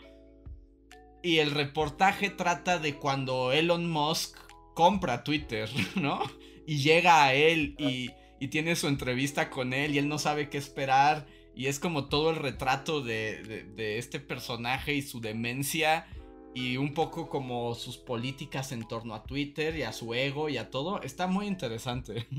Y 1.22 1.38
el 1.38 1.50
reportaje 1.50 2.30
trata 2.30 2.78
de 2.78 2.94
cuando 2.94 3.52
Elon 3.52 3.90
Musk 3.90 4.38
compra 4.74 5.24
Twitter, 5.24 5.68
¿no? 5.96 6.20
Y 6.66 6.78
llega 6.78 7.24
a 7.24 7.34
él 7.34 7.74
y, 7.78 8.10
y 8.38 8.48
tiene 8.48 8.76
su 8.76 8.88
entrevista 8.88 9.50
con 9.50 9.72
él 9.72 9.94
y 9.94 9.98
él 9.98 10.08
no 10.08 10.18
sabe 10.18 10.48
qué 10.48 10.58
esperar. 10.58 11.26
Y 11.54 11.66
es 11.68 11.80
como 11.80 12.08
todo 12.08 12.30
el 12.30 12.36
retrato 12.36 13.00
de, 13.00 13.42
de- 13.42 13.62
de 13.64 13.98
este 13.98 14.20
personaje 14.20 14.92
y 14.94 15.02
su 15.02 15.20
demencia. 15.20 16.06
Y 16.54 16.76
un 16.78 16.94
poco 16.94 17.28
como 17.28 17.74
sus 17.74 17.98
políticas 17.98 18.72
en 18.72 18.86
torno 18.88 19.14
a 19.14 19.24
Twitter 19.24 19.76
y 19.76 19.82
a 19.82 19.92
su 19.92 20.14
ego 20.14 20.48
y 20.48 20.56
a 20.56 20.70
todo. 20.70 21.02
Está 21.02 21.26
muy 21.26 21.46
interesante. 21.46 22.26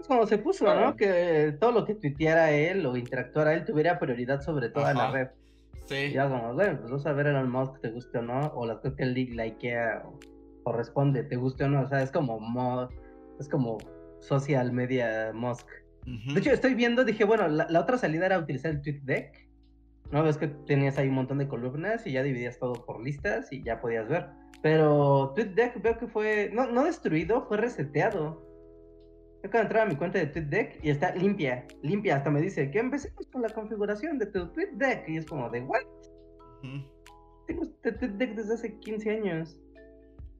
Es 0.00 0.06
como 0.08 0.26
se 0.26 0.38
puso. 0.38 0.72
¿no? 0.72 0.96
Que 0.96 1.56
todo 1.58 1.72
lo 1.72 1.84
que 1.84 1.94
tuiteara 1.94 2.52
él 2.52 2.84
o 2.86 2.96
interactuara 2.96 3.54
él 3.54 3.64
tuviera 3.64 3.98
prioridad 3.98 4.40
sobre 4.42 4.68
toda 4.68 4.94
la 4.94 5.04
Ajá. 5.08 5.12
red. 5.12 5.28
Sí. 5.86 6.12
Ya 6.12 6.28
como, 6.28 6.54
bueno, 6.54 6.78
pues 6.78 6.90
vamos 6.90 7.06
a 7.06 7.12
ver 7.12 7.28
Elon 7.28 7.50
Musk, 7.50 7.80
te 7.80 7.90
guste 7.90 8.18
o 8.18 8.22
no, 8.22 8.40
o 8.54 8.66
las 8.66 8.78
cosas 8.78 8.94
que 8.96 9.04
él 9.04 9.14
li- 9.14 9.28
likea 9.34 10.02
o, 10.04 10.18
o 10.64 10.72
responde, 10.72 11.22
te 11.22 11.36
guste 11.36 11.64
o 11.64 11.68
no, 11.68 11.82
o 11.82 11.88
sea, 11.88 12.02
es 12.02 12.10
como 12.10 12.40
mo- 12.40 12.88
es 13.38 13.48
como 13.48 13.78
social 14.20 14.72
media 14.72 15.32
Musk. 15.34 15.66
De 16.32 16.38
hecho, 16.38 16.52
estoy 16.52 16.74
viendo, 16.74 17.04
dije, 17.04 17.24
bueno, 17.24 17.48
la, 17.48 17.66
la 17.68 17.80
otra 17.80 17.98
salida 17.98 18.26
era 18.26 18.38
utilizar 18.38 18.70
el 18.70 18.80
TweetDeck, 18.80 19.48
¿no? 20.12 20.22
Ves 20.22 20.36
que 20.38 20.46
tenías 20.46 20.98
ahí 20.98 21.08
un 21.08 21.16
montón 21.16 21.38
de 21.38 21.48
columnas 21.48 22.06
y 22.06 22.12
ya 22.12 22.22
dividías 22.22 22.58
todo 22.60 22.74
por 22.86 23.02
listas 23.02 23.52
y 23.52 23.62
ya 23.64 23.80
podías 23.80 24.08
ver. 24.08 24.28
Pero 24.62 25.32
TweetDeck 25.34 25.82
veo 25.82 25.98
que 25.98 26.06
fue, 26.06 26.50
no, 26.52 26.66
no 26.70 26.84
destruido, 26.84 27.44
fue 27.48 27.56
reseteado. 27.56 28.44
Yo 29.42 29.50
de 29.50 29.58
entrar 29.58 29.82
a 29.86 29.90
mi 29.90 29.96
cuenta 29.96 30.18
de 30.18 30.26
TweetDeck 30.26 30.84
y 30.84 30.90
está 30.90 31.14
limpia, 31.14 31.66
limpia, 31.82 32.16
hasta 32.16 32.30
me 32.30 32.40
dice 32.40 32.70
que 32.70 32.78
empecemos 32.78 33.26
con 33.28 33.42
la 33.42 33.48
configuración 33.50 34.18
de 34.18 34.26
tu 34.26 34.48
TweetDeck 34.52 35.08
y 35.08 35.16
es 35.18 35.26
como 35.26 35.50
de, 35.50 35.60
¿what? 35.62 35.82
Tengo 37.46 37.62
este 37.62 37.92
TweetDeck 37.92 38.34
desde 38.34 38.54
hace 38.54 38.78
15 38.78 39.10
años 39.10 39.60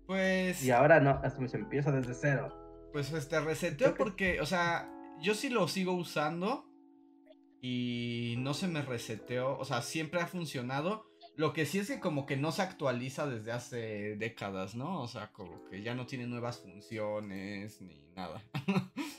Pues. 0.06 0.64
y 0.64 0.70
ahora 0.70 0.98
no, 1.00 1.10
hasta 1.22 1.40
me 1.40 1.48
se 1.48 1.56
empieza 1.56 1.92
desde 1.92 2.14
cero. 2.14 2.48
Pues 2.92 3.12
este 3.12 3.40
reseteo 3.40 3.94
porque, 3.94 4.40
o 4.40 4.46
sea, 4.46 4.90
yo 5.20 5.34
sí 5.34 5.48
lo 5.48 5.68
sigo 5.68 5.92
usando 5.92 6.66
y 7.60 8.36
no 8.38 8.54
se 8.54 8.68
me 8.68 8.82
reseteó, 8.82 9.58
o 9.58 9.64
sea, 9.64 9.82
siempre 9.82 10.20
ha 10.20 10.26
funcionado. 10.26 11.06
Lo 11.36 11.52
que 11.52 11.66
sí 11.66 11.78
es 11.78 11.88
que 11.88 12.00
como 12.00 12.24
que 12.24 12.36
no 12.36 12.52
se 12.52 12.62
actualiza 12.62 13.26
desde 13.26 13.52
hace 13.52 14.16
décadas, 14.16 14.74
¿no? 14.74 15.02
O 15.02 15.08
sea, 15.08 15.32
como 15.32 15.64
que 15.64 15.82
ya 15.82 15.94
no 15.94 16.06
tiene 16.06 16.26
nuevas 16.26 16.60
funciones 16.60 17.80
ni 17.82 18.08
nada. 18.14 18.42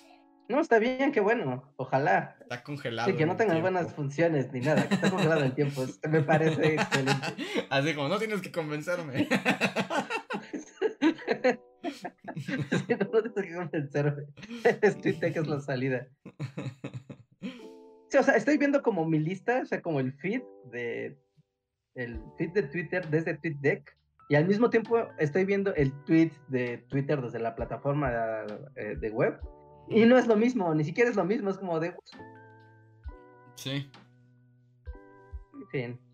No, 0.50 0.62
está 0.62 0.80
bien, 0.80 1.12
qué 1.12 1.20
bueno, 1.20 1.74
ojalá. 1.76 2.38
Está 2.40 2.64
congelado. 2.64 3.10
Sí, 3.10 3.18
que 3.18 3.26
no 3.26 3.36
tenga 3.36 3.60
buenas 3.60 3.94
funciones 3.94 4.52
ni 4.54 4.62
nada, 4.62 4.88
que 4.88 4.96
está 4.96 5.10
congelado 5.10 5.44
el 5.44 5.54
tiempo. 5.54 5.86
Me 6.10 6.22
parece 6.22 6.76
excelente. 6.76 7.36
Así 7.70 7.94
como, 7.94 8.08
no 8.08 8.18
tienes 8.18 8.42
que 8.42 8.52
convencerme. 8.52 9.28
No, 13.12 13.22
tienes 13.22 13.50
que 13.50 13.56
convencerme. 13.56 14.24
Es 14.82 15.48
la 15.48 15.60
salida. 15.60 16.08
Sí, 17.42 17.54
Sí, 18.10 18.18
o 18.18 18.24
sea, 18.24 18.36
estoy 18.36 18.58
viendo 18.58 18.82
como 18.82 19.06
mi 19.06 19.20
lista, 19.20 19.62
o 19.64 19.66
sea, 19.66 19.82
como 19.82 20.00
el 20.00 20.14
feed 20.14 20.42
de 20.72 21.18
el 21.96 22.22
feed 22.38 22.52
de 22.52 22.64
Twitter 22.64 23.08
desde 23.10 23.34
TweetDeck 23.34 23.98
y 24.30 24.36
al 24.36 24.46
mismo 24.46 24.70
tiempo 24.70 25.08
estoy 25.18 25.46
viendo 25.46 25.74
el 25.76 25.92
tweet 26.06 26.32
de 26.48 26.78
Twitter 26.90 27.22
desde 27.22 27.40
la 27.40 27.56
plataforma 27.56 28.46
eh, 28.76 28.96
de 29.00 29.10
web 29.10 29.40
y 29.90 30.06
no 30.06 30.18
es 30.18 30.28
lo 30.28 30.36
mismo, 30.36 30.74
ni 30.76 30.84
siquiera 30.84 31.10
es 31.10 31.16
lo 31.16 31.24
mismo, 31.24 31.50
es 31.50 31.58
como 31.58 31.80
de... 31.80 31.96
Sí. 33.56 33.90
En 35.54 35.68
fin. 35.70 36.07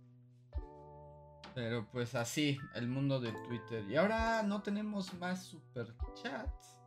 Pero 1.56 1.88
pues 1.92 2.16
así, 2.16 2.58
el 2.76 2.88
mundo 2.88 3.20
de 3.20 3.32
Twitter. 3.48 3.84
Y 3.90 3.96
ahora 3.96 4.44
no 4.44 4.62
tenemos 4.62 5.14
más 5.16 5.44
superchats. 5.44 6.80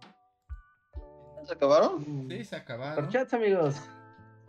¿Se 1.44 1.52
acabaron? 1.52 2.28
Sí, 2.28 2.44
se 2.44 2.56
acabaron. 2.56 2.96
Superchats, 2.96 3.34
amigos 3.34 3.80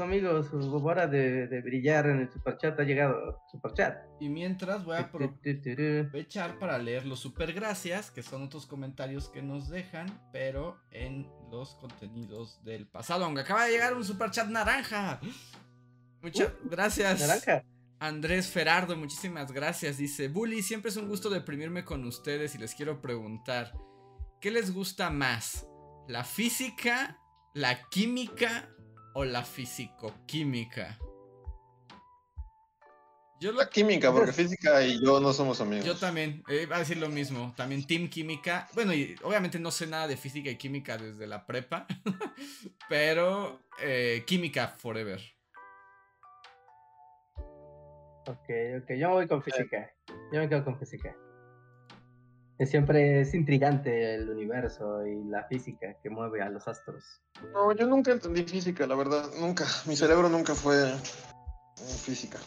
amigos, 0.03 0.49
hora 0.53 1.07
de, 1.07 1.47
de, 1.47 1.61
brillar 1.61 2.07
en 2.07 2.21
el 2.21 2.31
superchat 2.31 2.79
ha 2.79 2.83
llegado. 2.83 3.41
Superchat. 3.51 3.97
Y 4.19 4.29
mientras 4.29 4.83
voy 4.83 4.97
a 4.97 5.01
aprovechar 5.01 6.59
para 6.59 6.77
leer 6.77 7.05
los 7.05 7.19
supergracias, 7.19 8.11
que 8.11 8.23
son 8.23 8.43
otros 8.43 8.65
comentarios 8.65 9.29
que 9.29 9.41
nos 9.41 9.69
dejan, 9.69 10.07
pero 10.31 10.77
en 10.91 11.29
los 11.51 11.75
contenidos 11.75 12.63
del 12.63 12.87
pasado. 12.87 13.25
Aunque 13.25 13.41
acaba 13.41 13.65
de 13.65 13.71
llegar 13.71 13.95
un 13.95 14.03
superchat 14.03 14.47
naranja. 14.47 15.19
Muchas 16.21 16.49
uh, 16.49 16.69
gracias. 16.69 17.19
Naranja. 17.19 17.63
Andrés 17.99 18.47
Ferardo, 18.47 18.95
muchísimas 18.95 19.51
gracias. 19.51 19.97
Dice, 19.97 20.27
Bully, 20.27 20.61
siempre 20.61 20.91
es 20.91 20.97
un 20.97 21.07
gusto 21.07 21.29
deprimirme 21.29 21.83
con 21.83 22.05
ustedes 22.05 22.53
y 22.55 22.59
les 22.59 22.75
quiero 22.75 23.01
preguntar, 23.01 23.73
¿qué 24.39 24.51
les 24.51 24.71
gusta 24.71 25.09
más? 25.09 25.67
¿La 26.07 26.23
física, 26.23 27.19
la 27.53 27.89
química 27.89 28.69
o 29.15 29.25
la 29.25 29.43
fisicoquímica? 29.43 30.99
Yo 33.39 33.51
La 33.51 33.69
química, 33.69 34.11
porque 34.11 34.31
física 34.33 34.83
y 34.83 35.03
yo 35.03 35.19
no 35.19 35.31
somos 35.33 35.61
amigos. 35.61 35.85
Yo 35.85 35.95
también, 35.95 36.43
eh, 36.49 36.61
iba 36.63 36.75
a 36.75 36.79
decir 36.79 36.97
lo 36.97 37.09
mismo. 37.09 37.53
También 37.55 37.85
Team 37.85 38.09
Química. 38.09 38.67
Bueno, 38.73 38.93
y 38.93 39.15
obviamente 39.23 39.59
no 39.59 39.69
sé 39.69 39.85
nada 39.85 40.07
de 40.07 40.17
física 40.17 40.49
y 40.49 40.57
química 40.57 40.97
desde 40.97 41.27
la 41.27 41.45
prepa. 41.45 41.85
pero 42.89 43.61
eh, 43.79 44.23
Química 44.25 44.67
Forever. 44.69 45.36
Ok, 48.27 48.83
ok. 48.83 48.91
Yo 48.97 49.09
voy 49.11 49.27
con 49.27 49.41
física. 49.41 49.91
Yo 50.31 50.39
me 50.39 50.49
quedo 50.49 50.63
con 50.63 50.77
física 50.77 51.15
siempre 52.65 53.21
es 53.21 53.33
intrigante 53.33 54.15
el 54.15 54.29
universo 54.29 55.05
y 55.05 55.23
la 55.25 55.43
física 55.43 55.95
que 56.01 56.09
mueve 56.09 56.41
a 56.41 56.49
los 56.49 56.67
astros. 56.67 57.21
No, 57.53 57.71
yo 57.75 57.85
nunca 57.85 58.11
entendí 58.11 58.43
física, 58.43 58.87
la 58.87 58.95
verdad, 58.95 59.29
nunca. 59.39 59.65
Mi 59.85 59.95
cerebro 59.95 60.27
nunca 60.27 60.55
fue 60.55 60.93
física. 62.03 62.39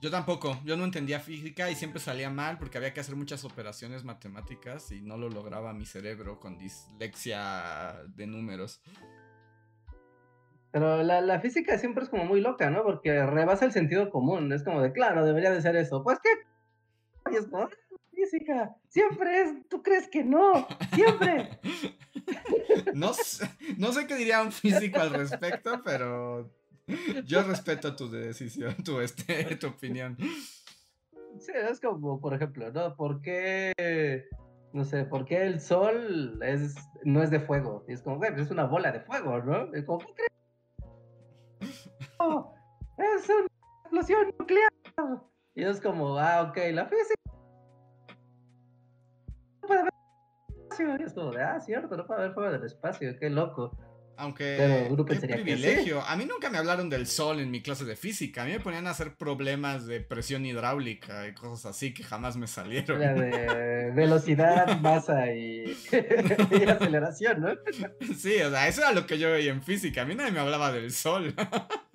Yo 0.00 0.10
tampoco, 0.10 0.58
yo 0.64 0.76
no 0.76 0.84
entendía 0.84 1.20
física 1.20 1.70
y 1.70 1.76
siempre 1.76 2.00
salía 2.00 2.28
mal 2.28 2.58
porque 2.58 2.76
había 2.76 2.92
que 2.92 2.98
hacer 2.98 3.14
muchas 3.14 3.44
operaciones 3.44 4.02
matemáticas 4.02 4.90
y 4.90 5.00
no 5.00 5.16
lo 5.16 5.28
lograba 5.28 5.72
mi 5.72 5.86
cerebro 5.86 6.40
con 6.40 6.58
dislexia 6.58 8.02
de 8.16 8.26
números. 8.26 8.82
Pero 10.72 11.02
la, 11.02 11.20
la, 11.20 11.38
física 11.38 11.78
siempre 11.78 12.02
es 12.02 12.10
como 12.10 12.24
muy 12.24 12.40
loca, 12.40 12.70
¿no? 12.70 12.82
Porque 12.82 13.24
rebasa 13.26 13.66
el 13.66 13.72
sentido 13.72 14.10
común. 14.10 14.52
Es 14.52 14.64
como 14.64 14.80
de, 14.80 14.92
claro, 14.92 15.24
debería 15.24 15.50
de 15.50 15.60
ser 15.60 15.76
eso. 15.76 16.02
Pues, 16.02 16.18
¿qué? 16.20 16.30
Y 17.30 17.36
es 17.36 17.46
física. 18.10 18.74
Siempre 18.88 19.42
es, 19.42 19.68
tú 19.68 19.82
crees 19.82 20.08
que 20.08 20.24
no, 20.24 20.66
siempre. 20.94 21.50
No 22.94 23.12
sé, 23.14 23.48
no 23.78 23.92
sé 23.92 24.06
qué 24.06 24.14
diría 24.14 24.42
un 24.42 24.52
físico 24.52 25.00
al 25.00 25.10
respecto, 25.10 25.82
pero 25.84 26.50
yo 27.24 27.42
respeto 27.42 27.96
tu 27.96 28.10
decisión, 28.10 28.76
tu, 28.84 29.00
este, 29.00 29.56
tu 29.56 29.68
opinión. 29.68 30.16
Sí, 31.38 31.52
es 31.54 31.80
como, 31.80 32.20
por 32.20 32.34
ejemplo, 32.34 32.70
¿no? 32.70 32.94
¿Por 32.94 33.20
qué, 33.22 33.72
no 34.72 34.84
sé, 34.84 35.04
por 35.04 35.24
qué 35.24 35.42
el 35.42 35.60
sol 35.60 36.38
es, 36.42 36.74
no 37.02 37.22
es 37.22 37.30
de 37.30 37.40
fuego? 37.40 37.84
Y 37.88 37.94
es 37.94 38.02
como, 38.02 38.18
güey, 38.18 38.32
es 38.36 38.50
una 38.50 38.64
bola 38.64 38.92
de 38.92 39.00
fuego, 39.00 39.42
¿no? 39.42 39.74
Es 39.74 39.84
como, 39.84 39.98
¿qué 39.98 40.12
crees? 40.14 40.41
Es 42.98 43.28
una 43.28 43.46
explosión 43.82 44.34
nuclear. 44.38 44.70
Y 45.54 45.64
es 45.64 45.80
como, 45.80 46.18
ah, 46.18 46.42
ok, 46.42 46.56
la 46.72 46.86
física 46.86 47.22
puede 49.66 49.80
haber 49.80 49.92
espacio. 50.70 50.94
es 51.04 51.14
como 51.14 51.30
ah, 51.38 51.60
cierto, 51.60 51.96
no 51.96 52.06
puede 52.06 52.20
haber 52.20 52.34
fuego 52.34 52.52
del 52.52 52.64
espacio, 52.64 53.18
qué 53.18 53.30
loco. 53.30 53.76
Aunque 54.16 54.56
Pero 54.58 55.04
qué 55.04 55.16
privilegio. 55.16 56.02
a 56.02 56.16
mí 56.16 56.24
nunca 56.24 56.50
me 56.50 56.58
hablaron 56.58 56.90
del 56.90 57.06
sol 57.06 57.40
en 57.40 57.50
mi 57.50 57.62
clase 57.62 57.84
de 57.84 57.96
física. 57.96 58.42
A 58.42 58.44
mí 58.44 58.52
me 58.52 58.60
ponían 58.60 58.86
a 58.86 58.90
hacer 58.90 59.16
problemas 59.16 59.86
de 59.86 60.00
presión 60.00 60.44
hidráulica 60.44 61.26
y 61.26 61.34
cosas 61.34 61.66
así 61.66 61.94
que 61.94 62.02
jamás 62.02 62.36
me 62.36 62.46
salieron. 62.46 63.00
La 63.00 63.14
de 63.14 63.90
velocidad, 63.92 64.78
masa 64.80 65.32
y, 65.32 65.64
y 65.92 66.68
aceleración, 66.68 67.40
¿no? 67.40 67.48
Sí, 68.16 68.40
o 68.42 68.50
sea, 68.50 68.68
eso 68.68 68.82
era 68.82 68.92
lo 68.92 69.06
que 69.06 69.18
yo 69.18 69.30
veía 69.30 69.52
en 69.52 69.62
física. 69.62 70.02
A 70.02 70.04
mí 70.04 70.14
nadie 70.14 70.32
me 70.32 70.40
hablaba 70.40 70.72
del 70.72 70.92
sol. 70.92 71.34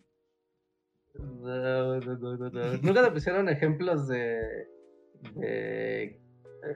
No, 1.19 1.99
no, 1.99 2.17
no, 2.17 2.49
no, 2.49 2.77
Nunca 2.81 3.03
te 3.03 3.11
pusieron 3.11 3.47
ejemplos 3.49 4.07
de, 4.07 4.67
de 5.33 6.03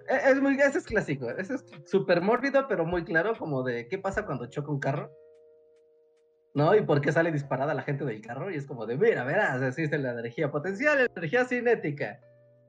e, 0.07 0.31
es 0.31 0.41
muy, 0.41 0.59
ese 0.59 0.77
es 0.77 0.85
clásico, 0.85 1.30
ese 1.30 1.55
es 1.55 1.65
súper 1.85 2.22
mórbido, 2.22 2.68
pero 2.68 2.85
muy 2.85 3.03
claro, 3.03 3.35
como 3.38 3.63
de 3.63 3.88
qué 3.88 3.97
pasa 3.97 4.26
cuando 4.26 4.47
choca 4.47 4.72
un 4.72 4.80
carro, 4.80 5.11
¿no? 6.53 6.75
Y 6.75 6.81
por 6.81 7.01
qué 7.01 7.11
sale 7.11 7.31
disparada 7.31 7.73
la 7.73 7.83
gente 7.83 8.05
del 8.05 8.21
carro, 8.21 8.51
y 8.51 8.55
es 8.55 8.65
como 8.65 8.85
de, 8.85 8.97
mira, 8.97 9.23
verás, 9.23 9.61
existe 9.61 9.97
la 9.97 10.11
energía 10.11 10.51
potencial 10.51 10.97
la 10.97 11.05
energía 11.15 11.45
cinética. 11.45 12.19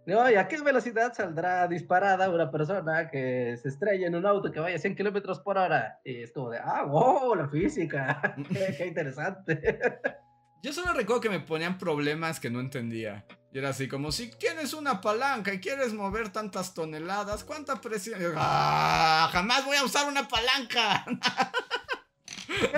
¿No? 0.05 0.29
¿Y 0.29 0.35
a 0.35 0.49
qué 0.49 0.61
velocidad 0.61 1.13
saldrá 1.15 1.69
disparada 1.69 2.29
una 2.29 2.51
persona 2.51 3.09
que 3.09 3.57
se 3.63 3.69
estrella 3.69 4.09
en 4.09 4.17
un 4.17 4.27
auto 4.27 4.51
que 4.51 4.59
vaya 4.59 4.75
a 4.75 4.81
100 4.81 4.97
kilómetros 4.97 5.39
por 5.39 5.57
hora? 5.57 6.01
Y 6.05 6.23
es 6.23 6.33
como 6.33 6.51
de, 6.51 6.59
ah, 6.59 6.85
wow, 6.85 7.37
la 7.37 7.49
física, 7.49 8.35
qué 8.77 8.87
interesante. 8.87 9.79
Yo 10.63 10.73
solo 10.73 10.93
recuerdo 10.93 11.21
que 11.21 11.29
me 11.29 11.41
ponían 11.41 11.77
problemas 11.77 12.39
que 12.39 12.49
no 12.49 12.61
entendía. 12.61 13.25
Y 13.53 13.59
era 13.59 13.71
así 13.71 13.89
como, 13.89 14.13
si 14.13 14.31
tienes 14.31 14.75
una 14.75 15.01
palanca 15.01 15.53
y 15.53 15.61
quieres 15.61 15.93
mover 15.93 16.29
tantas 16.31 16.73
toneladas, 16.73 17.43
¿cuánta 17.43 17.81
presión? 17.81 18.21
¡Ah! 18.37 19.29
Jamás 19.33 19.65
voy 19.67 19.77
a 19.77 19.85
usar 19.85 20.09
una 20.09 20.27
palanca. 20.29 21.05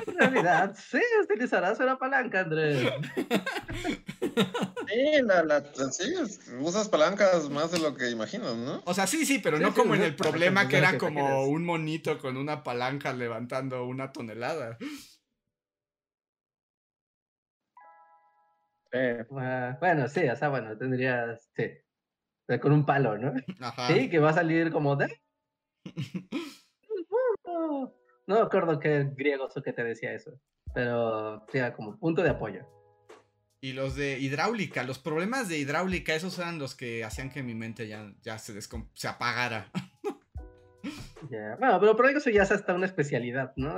En 0.06 0.18
realidad, 0.18 0.76
sí, 0.76 1.00
utilizarás 1.22 1.78
una 1.80 1.98
palanca, 1.98 2.40
Andrés. 2.40 2.92
Sí, 5.90 6.14
usas 6.60 6.88
palancas 6.88 7.48
más 7.50 7.72
de 7.72 7.78
lo 7.78 7.94
que 7.94 8.10
imaginas, 8.10 8.56
¿no? 8.56 8.82
O 8.84 8.94
sea, 8.94 9.06
sí, 9.06 9.26
sí, 9.26 9.38
pero 9.38 9.58
no 9.58 9.74
como 9.74 9.94
en 9.94 10.02
el 10.02 10.16
problema 10.16 10.68
que 10.68 10.78
era 10.78 10.98
como 10.98 11.46
un 11.46 11.64
monito 11.64 12.18
con 12.18 12.36
una 12.36 12.62
palanca 12.62 13.12
levantando 13.12 13.84
una 13.84 14.12
tonelada. 14.12 14.78
bueno, 19.80 20.08
sí, 20.08 20.28
o 20.28 20.36
sea, 20.36 20.48
bueno, 20.48 20.76
tendrías, 20.78 21.50
sí, 21.56 21.64
con 22.60 22.72
un 22.72 22.86
palo, 22.86 23.18
¿no? 23.18 23.32
Sí, 23.88 24.08
que 24.08 24.18
va 24.18 24.30
a 24.30 24.34
salir 24.34 24.70
como 24.70 24.96
de... 24.96 25.08
No 28.26 28.36
me 28.36 28.40
acuerdo 28.42 28.80
qué 28.80 29.10
griego 29.16 29.48
que 29.62 29.72
te 29.72 29.84
decía 29.84 30.12
eso, 30.12 30.32
pero 30.74 31.44
sí, 31.52 31.58
como 31.76 31.98
punto 31.98 32.22
de 32.22 32.30
apoyo. 32.30 32.66
Y 33.60 33.72
los 33.72 33.96
de 33.96 34.18
hidráulica, 34.18 34.82
los 34.84 34.98
problemas 34.98 35.48
de 35.48 35.58
hidráulica, 35.58 36.14
esos 36.14 36.38
eran 36.38 36.58
los 36.58 36.74
que 36.74 37.04
hacían 37.04 37.30
que 37.30 37.42
mi 37.42 37.54
mente 37.54 37.88
ya, 37.88 38.12
ya 38.22 38.38
se, 38.38 38.60
se 38.60 39.08
apagara. 39.08 39.70
Bueno, 41.58 41.80
pero 41.80 41.96
por 41.96 42.06
eso 42.10 42.28
ya 42.28 42.42
es 42.42 42.52
hasta 42.52 42.74
una 42.74 42.84
especialidad, 42.84 43.54
¿no? 43.56 43.72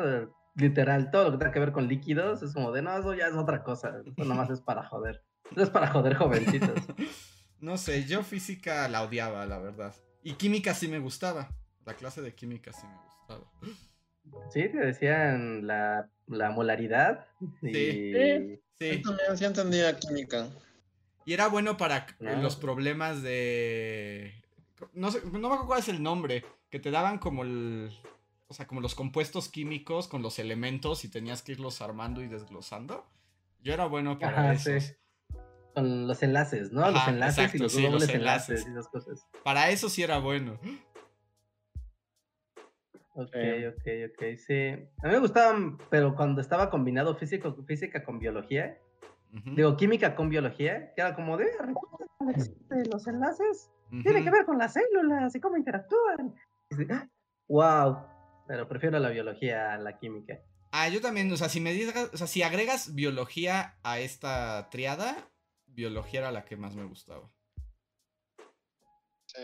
literal, 0.56 1.10
todo 1.10 1.24
lo 1.24 1.32
que 1.32 1.39
tenga 1.39 1.52
que 1.52 1.60
ver 1.60 1.73
con 1.73 1.86
líquidos 1.86 2.43
es 2.43 2.55
como 2.55 2.73
de, 2.73 2.82
no, 2.82 2.97
eso 2.97 3.14
ya 3.14 3.28
es 3.28 3.35
otra 3.35 3.62
cosa. 3.62 3.94
Eso 4.05 4.24
nomás 4.24 4.51
es 4.51 4.60
para 4.60 4.89
joder. 4.89 5.23
Eso 5.52 5.62
es 5.62 5.70
para 5.70 5.89
joder 5.89 6.16
jovencitos. 6.16 6.82
no 7.60 7.77
sé, 7.77 8.05
yo 8.05 8.23
física 8.23 8.89
la 8.89 9.02
odiaba, 9.02 9.47
la 9.47 9.59
verdad. 9.59 9.94
Y 10.23 10.35
química 10.35 10.74
sí 10.74 10.89
me 10.89 10.98
gustaba. 10.98 11.51
La 11.85 11.94
clase 11.94 12.23
de 12.23 12.35
química 12.35 12.73
sí 12.73 12.86
me 12.86 12.97
gustaba. 13.05 13.52
Sí, 14.50 14.68
te 14.68 14.78
decían 14.78 15.66
la, 15.66 16.08
la 16.26 16.50
molaridad. 16.50 17.26
Sí. 17.60 17.72
Sí. 17.72 18.60
sí. 18.78 19.02
también 19.02 19.36
sí 19.36 19.44
entendía 19.44 19.96
química. 19.98 20.48
Y 21.24 21.32
era 21.32 21.48
bueno 21.48 21.76
para 21.76 22.06
los 22.40 22.56
problemas 22.56 23.22
de. 23.22 24.32
No 24.92 25.10
sé, 25.10 25.20
no 25.24 25.38
me 25.38 25.46
acuerdo 25.46 25.66
cuál 25.66 25.80
es 25.80 25.88
el 25.88 26.02
nombre. 26.02 26.44
Que 26.70 26.80
te 26.80 26.90
daban 26.90 27.18
como 27.18 27.42
el 27.42 27.90
o 28.48 28.54
sea, 28.54 28.66
como 28.66 28.80
los 28.80 28.94
compuestos 28.94 29.48
químicos 29.48 30.08
con 30.08 30.22
los 30.22 30.38
elementos 30.38 31.04
y 31.04 31.08
tenías 31.08 31.42
que 31.42 31.52
irlos 31.52 31.80
armando 31.82 32.22
y 32.22 32.28
desglosando. 32.28 33.04
Yo 33.60 33.72
era 33.74 33.86
bueno 33.86 34.18
para 34.18 34.52
eso. 34.52 34.70
Con 35.74 36.06
los 36.06 36.22
enlaces, 36.22 36.72
¿no? 36.72 36.90
los 36.90 37.08
enlaces 37.08 37.54
y 37.54 37.58
los 37.58 37.74
dobles 37.74 38.08
enlaces. 38.08 38.66
y 38.66 38.70
esas 38.70 38.88
cosas. 38.88 39.26
Para 39.44 39.70
eso 39.70 39.88
sí 39.88 40.02
era 40.02 40.18
bueno. 40.18 40.58
Ok, 43.18 43.34
ok, 43.68 43.86
ok, 44.10 44.36
sí. 44.36 44.68
A 45.02 45.06
mí 45.06 45.12
me 45.12 45.18
gustaba, 45.18 45.59
pero 45.88 46.14
cuando 46.14 46.43
estaba 46.43 46.68
combinado 46.68 47.16
físico, 47.16 47.55
física 47.66 48.05
con 48.05 48.18
biología, 48.18 48.78
Digo, 49.30 49.76
química 49.76 50.14
con 50.14 50.28
biología, 50.28 50.93
que 50.94 51.01
era 51.02 51.14
como 51.14 51.36
de, 51.36 51.47
"Ah, 51.60 51.72
que 52.24 52.30
existen 52.30 52.88
los 52.90 53.06
enlaces, 53.06 53.70
tiene 54.02 54.24
que 54.24 54.30
ver 54.30 54.47
con 54.47 54.56
las 54.59 54.72
células 54.72 55.34
y 55.34 55.40
cómo 55.40 55.56
interactúan. 55.56 56.34
wow, 57.48 58.06
pero 58.47 58.66
prefiero 58.68 58.98
la 58.98 59.10
biología 59.10 59.74
a 59.74 59.78
la 59.78 59.98
química. 59.98 60.40
Ah, 60.72 60.88
yo 60.88 61.01
también, 61.01 61.30
o 61.32 61.36
sea, 61.36 61.48
si 61.48 61.60
me 61.60 61.72
digas, 61.72 62.10
o 62.12 62.16
sea, 62.16 62.26
si 62.26 62.43
agregas 62.43 62.94
biología 62.94 63.78
a 63.82 64.01
esta 64.01 64.68
triada, 64.70 65.16
biología 65.66 66.20
era 66.20 66.32
la 66.32 66.44
que 66.44 66.56
más 66.56 66.74
me 66.74 66.84
gustaba. 66.84 67.30
Sí. 69.26 69.43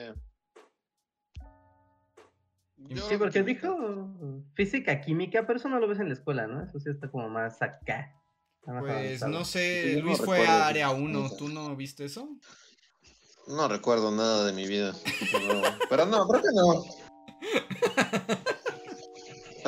Sí, 2.88 2.94
Yo 2.94 3.18
porque 3.18 3.42
dijo 3.42 4.10
física, 4.54 5.00
química, 5.00 5.46
pero 5.46 5.58
eso 5.58 5.68
no 5.68 5.78
lo 5.80 5.88
ves 5.88 5.98
en 6.00 6.08
la 6.08 6.14
escuela, 6.14 6.46
¿no? 6.46 6.62
Eso 6.64 6.78
sí 6.80 6.90
está 6.90 7.10
como 7.10 7.28
más 7.28 7.60
acá. 7.62 8.14
más 8.66 8.80
Pues 8.82 9.22
avanzado. 9.22 9.32
no 9.32 9.44
sé, 9.44 9.82
Sí, 9.84 9.92
yo 9.94 9.98
no 10.00 10.04
Luis 10.06 10.18
fue 10.18 10.46
a 10.46 10.66
área 10.68 10.90
1, 10.90 11.22
cosas. 11.22 11.38
¿tú 11.38 11.48
no 11.48 11.74
viste 11.76 12.04
eso? 12.04 12.28
No 13.48 13.66
recuerdo 13.68 14.10
nada 14.10 14.46
de 14.46 14.52
mi 14.52 14.66
vida. 14.66 14.94
Pero, 15.32 15.62
pero 15.88 16.06
no, 16.06 16.26
creo 16.28 16.42
que 16.42 16.48
no. 16.54 16.84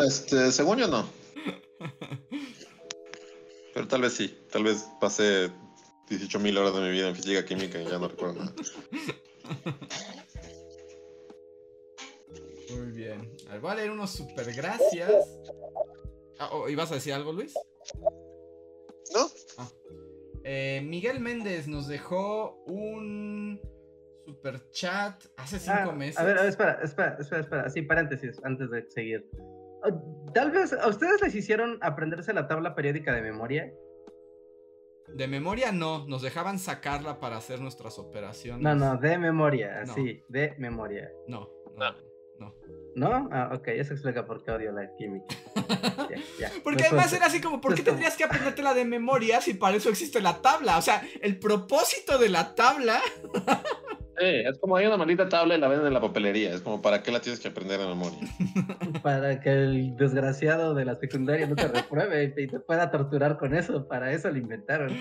Este, 0.04 0.50
según 0.52 0.78
yo 0.78 0.88
no. 0.88 1.08
Pero 3.72 3.88
tal 3.88 4.02
vez 4.02 4.12
sí. 4.12 4.38
Tal 4.52 4.64
vez 4.64 4.86
pasé 5.00 5.50
18.000 6.08 6.56
horas 6.58 6.74
de 6.74 6.80
mi 6.80 6.90
vida 6.90 7.08
en 7.08 7.16
física 7.16 7.44
química 7.44 7.80
y 7.80 7.84
ya 7.84 7.98
no 7.98 8.08
recuerdo 8.08 8.44
nada. 8.44 8.52
Muy 12.72 12.92
bien. 12.92 13.32
A 13.48 13.52
ver, 13.52 13.60
voy 13.60 13.70
a 13.70 13.74
leer 13.76 13.90
unos 13.90 14.10
super 14.10 14.52
gracias. 14.54 15.42
Ah, 16.38 16.50
oh, 16.52 16.68
¿Ibas 16.68 16.90
a 16.90 16.94
decir 16.96 17.12
algo, 17.12 17.32
Luis? 17.32 17.54
¿No? 19.14 19.26
Eh, 20.44 20.82
Miguel 20.84 21.20
Méndez 21.20 21.68
nos 21.68 21.86
dejó 21.86 22.62
un 22.66 23.60
super 24.26 24.68
chat 24.70 25.22
hace 25.36 25.58
cinco 25.58 25.90
Ah, 25.90 25.92
meses. 25.92 26.18
A 26.18 26.24
ver, 26.24 26.38
a 26.38 26.42
ver, 26.42 26.50
espera, 26.50 26.78
espera, 26.82 27.16
espera, 27.20 27.40
espera. 27.42 27.70
Sí, 27.70 27.82
paréntesis, 27.82 28.40
antes 28.44 28.70
de 28.70 28.90
seguir. 28.90 29.28
Ah, 29.84 29.90
Tal 30.34 30.50
vez 30.50 30.72
a 30.72 30.88
ustedes 30.88 31.20
les 31.22 31.34
hicieron 31.34 31.78
aprenderse 31.82 32.32
la 32.32 32.48
tabla 32.48 32.74
periódica 32.74 33.12
de 33.14 33.22
memoria. 33.22 33.72
De 35.08 35.28
memoria 35.28 35.70
no, 35.70 36.06
nos 36.08 36.22
dejaban 36.22 36.58
sacarla 36.58 37.20
para 37.20 37.36
hacer 37.36 37.60
nuestras 37.60 37.98
operaciones. 37.98 38.62
No, 38.62 38.74
no, 38.74 38.96
de 38.96 39.16
memoria, 39.18 39.84
No. 39.84 39.92
así, 39.92 40.22
de 40.28 40.54
memoria. 40.58 41.12
No, 41.28 41.48
no, 41.76 41.94
no. 42.38 42.54
¿No? 42.96 43.28
Ah, 43.32 43.50
ok, 43.52 43.68
eso 43.68 43.92
explica 43.92 44.24
por 44.24 44.44
qué 44.44 44.52
odio 44.52 44.70
la 44.70 44.94
química. 44.94 45.34
Porque 46.62 46.84
además 46.84 47.12
era 47.12 47.26
así 47.26 47.40
como, 47.40 47.60
¿por 47.60 47.74
qué 47.74 47.82
tendrías 47.82 48.16
que 48.16 48.24
aprendértela 48.24 48.72
de 48.72 48.84
memoria 48.84 49.40
si 49.40 49.54
para 49.54 49.76
eso 49.76 49.88
existe 49.88 50.20
la 50.20 50.40
tabla? 50.40 50.78
O 50.78 50.82
sea, 50.82 51.02
el 51.20 51.38
propósito 51.38 52.18
de 52.18 52.28
la 52.28 52.54
tabla 52.54 53.00
Sí, 54.16 54.26
es 54.26 54.58
como 54.58 54.76
hay 54.76 54.86
una 54.86 54.96
maldita 54.96 55.28
tabla 55.28 55.56
y 55.56 55.60
la 55.60 55.66
venden 55.66 55.88
en 55.88 55.94
la 55.94 56.00
papelería. 56.00 56.54
Es 56.54 56.60
como, 56.60 56.80
¿para 56.80 57.02
qué 57.02 57.10
la 57.10 57.20
tienes 57.20 57.40
que 57.40 57.48
aprender 57.48 57.80
de 57.80 57.86
memoria? 57.86 58.18
Para 59.02 59.40
que 59.40 59.50
el 59.50 59.96
desgraciado 59.96 60.74
de 60.74 60.84
la 60.84 60.94
secundaria 60.96 61.46
no 61.48 61.56
te 61.56 61.66
repruebe 61.66 62.32
y 62.36 62.46
te 62.46 62.60
pueda 62.60 62.90
torturar 62.90 63.38
con 63.38 63.54
eso. 63.54 63.88
Para 63.88 64.12
eso 64.12 64.30
lo 64.30 64.38
inventaron. 64.38 64.96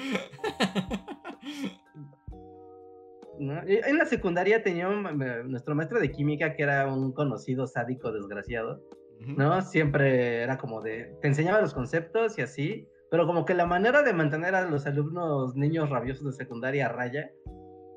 ¿No? 3.40 3.68
Y 3.68 3.78
En 3.86 3.98
la 3.98 4.06
secundaria 4.06 4.64
tenía 4.64 4.88
un- 4.88 5.18
me- 5.18 5.44
nuestro 5.44 5.76
maestro 5.76 6.00
de 6.00 6.12
química 6.12 6.56
que 6.56 6.64
era 6.64 6.88
un 6.94 7.14
conocido 7.14 7.68
sádico 7.68 8.12
desgraciado. 8.12 8.82
¿no? 9.38 9.62
Siempre 9.62 10.42
era 10.44 10.58
como 10.58 10.82
de, 10.82 11.16
te 11.22 11.28
enseñaba 11.30 11.62
los 11.62 11.74
conceptos 11.74 12.38
y 12.38 12.42
así, 12.42 12.88
pero 13.10 13.26
como 13.26 13.46
que 13.46 13.54
la 13.54 13.66
manera 13.66 14.04
de 14.04 14.12
mantener 14.12 14.54
a 14.54 14.70
los 14.70 14.86
alumnos 14.86 15.56
niños 15.56 15.90
rabiosos 15.90 16.26
de 16.26 16.32
secundaria 16.34 16.88
a 16.88 16.90
raya 16.90 17.32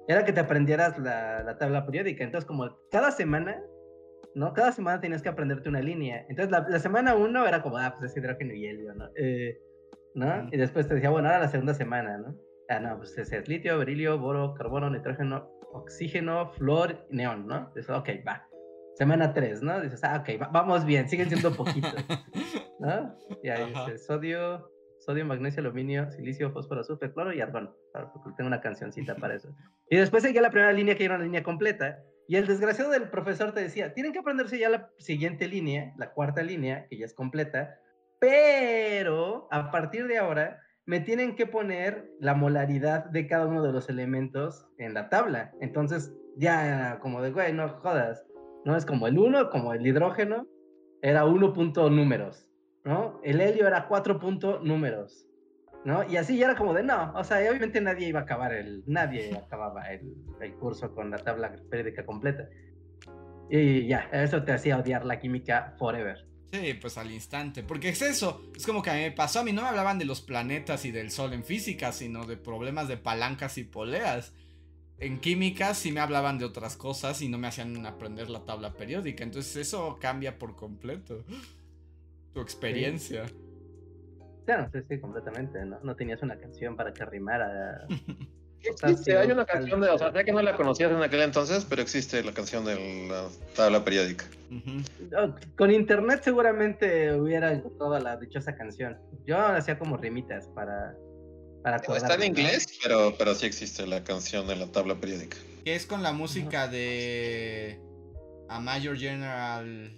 era 0.07 0.25
que 0.25 0.33
te 0.33 0.39
aprendieras 0.41 0.97
la, 0.99 1.43
la 1.43 1.59
tabla 1.59 1.85
periódica. 1.85 2.23
Entonces, 2.23 2.47
como 2.47 2.69
cada 2.93 3.11
semana, 3.11 3.61
¿no? 4.37 4.53
Cada 4.53 4.71
semana 4.71 5.01
tenías 5.01 5.21
que 5.23 5.29
aprenderte 5.29 5.69
una 5.69 5.81
línea. 5.81 6.25
Entonces, 6.29 6.53
la, 6.53 6.65
la 6.69 6.79
semana 6.79 7.17
uno 7.17 7.45
era 7.45 7.61
como, 7.61 7.77
ah, 7.79 7.93
pues 7.99 8.13
es 8.13 8.17
hidrógeno 8.17 8.53
y 8.55 8.67
helio, 8.67 8.95
¿no? 8.95 9.09
Eh, 9.17 9.59
¿no? 10.15 10.27
Ujú. 10.27 10.49
Y 10.53 10.57
después 10.59 10.87
te 10.87 10.95
decía, 10.95 11.11
bueno, 11.11 11.27
ahora 11.29 11.41
la 11.41 11.49
segunda 11.49 11.75
semana, 11.75 12.19
¿no? 12.19 12.37
Ah, 12.69 12.81
no, 12.81 12.97
pues 12.99 13.17
es 13.17 13.49
litio, 13.49 13.79
berilio, 13.79 14.19
boro, 14.19 14.55
carbono, 14.55 14.91
nitrógeno, 14.91 15.49
oxígeno, 15.73 16.51
flor 16.53 17.07
y 17.11 17.17
neón, 17.17 17.47
¿no? 17.47 17.71
Dices, 17.75 17.91
ok, 17.91 18.09
va. 18.27 18.45
Semana 18.95 19.33
3, 19.35 19.63
¿no? 19.63 19.81
Dices, 19.81 20.03
ah, 20.05 20.21
ok, 20.23 20.41
va- 20.43 20.49
vamos 20.49 20.85
bien, 20.85 21.09
siguen 21.09 21.29
siendo 21.29 21.53
poquitos, 21.55 21.95
¿no? 22.81 23.15
Y 23.43 23.49
ahí 23.51 23.73
Ajá. 23.73 23.85
dice 23.87 23.99
sodio, 23.99 24.69
sodio, 24.99 25.25
magnesio, 25.27 25.61
aluminio, 25.61 26.11
silicio, 26.11 26.51
fósforo, 26.51 26.81
azufre, 26.81 27.13
cloro 27.13 27.33
y 27.33 27.41
argón. 27.41 27.73
Claro, 27.93 28.11
porque 28.13 28.31
tengo 28.37 28.49
una 28.49 28.61
cancioncita 28.61 29.15
para 29.17 29.35
eso. 29.35 29.55
Y 29.91 29.97
después 29.99 30.23
seguía 30.23 30.41
la 30.43 30.51
primera 30.51 30.73
línea 30.73 30.97
que 30.97 31.05
era 31.05 31.17
una 31.17 31.25
línea 31.25 31.43
completa. 31.43 31.99
Y 32.29 32.35
el 32.37 32.47
desgraciado 32.49 32.91
del 32.91 33.09
profesor 33.11 33.53
te 33.53 33.61
decía, 33.61 33.95
tienen 33.95 34.13
que 34.13 34.19
aprenderse 34.19 34.59
ya 34.59 34.69
la 34.69 34.91
siguiente 34.99 35.47
línea, 35.47 35.93
la 35.97 36.11
cuarta 36.13 36.43
línea, 36.43 36.87
que 36.89 36.97
ya 36.99 37.05
es 37.07 37.15
completa, 37.15 37.79
pero 38.19 39.47
a 39.53 39.71
partir 39.71 40.09
de 40.09 40.19
ahora 40.19 40.61
me 40.87 41.01
tienen 41.01 41.35
que 41.35 41.47
poner 41.47 42.09
la 42.21 42.35
molaridad 42.35 43.07
de 43.07 43.27
cada 43.27 43.47
uno 43.47 43.63
de 43.63 43.73
los 43.73 43.89
elementos 43.89 44.69
en 44.79 44.95
la 44.95 45.09
tabla. 45.09 45.53
Entonces, 45.61 46.15
ya 46.37 46.99
como 47.01 47.21
de, 47.23 47.33
güey, 47.33 47.53
no 47.53 47.69
jodas. 47.69 48.25
No 48.65 48.77
es 48.77 48.87
como 48.87 49.07
el 49.09 49.19
1, 49.19 49.51
como 49.51 49.75
el 49.75 49.87
hidrógeno, 49.87 50.47
era 51.03 51.25
1 51.25 51.53
punto 51.53 51.91
números, 51.91 52.49
¿no? 52.85 53.21
El 53.23 53.41
helio 53.41 53.67
era 53.67 53.87
4 53.87 54.19
punto 54.19 54.61
números, 54.61 55.27
¿no? 55.85 56.09
Y 56.09 56.17
así 56.17 56.37
ya 56.37 56.47
era 56.47 56.57
como 56.57 56.73
de, 56.73 56.83
no, 56.83 57.13
o 57.15 57.23
sea, 57.23 57.39
obviamente 57.49 57.81
nadie 57.81 58.09
iba 58.09 58.21
a 58.21 58.23
acabar 58.25 58.53
el, 58.53 58.83
nadie 58.87 59.37
acababa 59.37 59.93
el, 59.93 60.15
el 60.41 60.55
curso 60.55 60.95
con 60.95 61.11
la 61.11 61.19
tabla 61.19 61.53
periódica 61.71 62.05
completa. 62.05 62.49
Y 63.51 63.87
ya, 63.87 64.09
eso 64.13 64.43
te 64.43 64.53
hacía 64.53 64.79
odiar 64.79 65.05
la 65.05 65.21
química 65.21 65.75
forever. 65.79 66.27
Sí, 66.53 66.75
pues 66.75 66.97
al 66.97 67.11
instante. 67.11 67.63
Porque 67.63 67.89
es 67.89 68.03
eso. 68.03 68.43
Es 68.55 68.67
como 68.67 68.83
que 68.83 68.91
a 68.91 68.95
mí 68.95 69.01
me 69.01 69.11
pasó. 69.11 69.41
A 69.41 69.45
mí 69.45 69.53
no 69.53 69.63
me 69.63 69.69
hablaban 69.69 69.99
de 69.99 70.05
los 70.05 70.21
planetas 70.21 70.85
y 70.85 70.91
del 70.91 71.11
sol 71.11 71.33
en 71.33 71.45
física, 71.45 71.93
sino 71.93 72.25
de 72.25 72.37
problemas 72.37 72.89
de 72.89 72.97
palancas 72.97 73.59
y 73.59 73.65
poleas. 73.65 74.33
En 74.99 75.21
química 75.21 75.75
sí 75.75 75.93
me 75.93 76.01
hablaban 76.01 76.39
de 76.39 76.47
otras 76.47 76.77
cosas 76.77 77.21
y 77.21 77.29
no 77.29 77.37
me 77.37 77.49
hacían 77.49 77.85
aprender 77.85 78.31
la 78.31 78.45
tabla 78.45 78.73
periódica. 78.73 79.25
Entonces 79.25 79.57
eso 79.57 79.99
cambia 80.01 80.39
por 80.39 80.57
completo. 80.57 81.25
Tu 82.33 82.41
experiencia. 82.41 83.27
Claro, 84.47 84.71
sí, 84.73 84.79
sí, 84.89 85.01
completamente, 85.01 85.65
¿no? 85.65 85.81
No 85.83 85.97
tenías 85.97 86.23
una 86.23 86.39
canción 86.39 86.77
para 86.77 86.95
que 86.95 87.05
rimara. 87.05 87.87
Existe, 88.71 89.17
hay 89.17 89.31
una 89.31 89.45
canción 89.45 89.81
de, 89.81 89.89
o 89.89 89.99
sea, 89.99 90.13
sé 90.13 90.25
que 90.25 90.33
no 90.33 90.43
la 90.43 90.57
conocías 90.57 90.91
en 90.91 91.03
aquel 91.03 91.23
entonces, 91.23 91.65
pero 91.69 91.83
existe 91.83 92.23
la 92.23 92.33
canción 92.33 92.65
de 92.65 93.09
la 93.09 93.29
tabla 93.55 93.85
periódica. 93.85 94.25
Con 95.57 95.71
internet 95.73 96.21
seguramente 96.25 97.13
hubiera 97.13 97.53
encontrado 97.53 97.99
la 97.99 98.17
dichosa 98.17 98.55
canción. 98.55 98.99
Yo 99.27 99.39
hacía 99.39 99.79
como 99.79 99.97
rimitas 99.97 100.47
para... 100.49 100.95
para 101.63 101.77
Está 101.77 102.15
en 102.15 102.21
¿no? 102.21 102.27
inglés, 102.27 102.67
pero, 102.83 103.15
pero 103.19 103.35
sí 103.35 103.47
existe 103.47 103.87
la 103.87 104.05
canción 104.05 104.47
de 104.47 104.57
la 104.57 104.67
tabla 104.71 104.97
periódica. 104.97 105.37
Que 105.65 105.75
es 105.75 105.87
con 105.87 106.03
la 106.03 106.13
música 106.13 106.69
de. 106.69 107.81
A 108.49 108.61
Major 108.61 108.97
General 108.97 109.93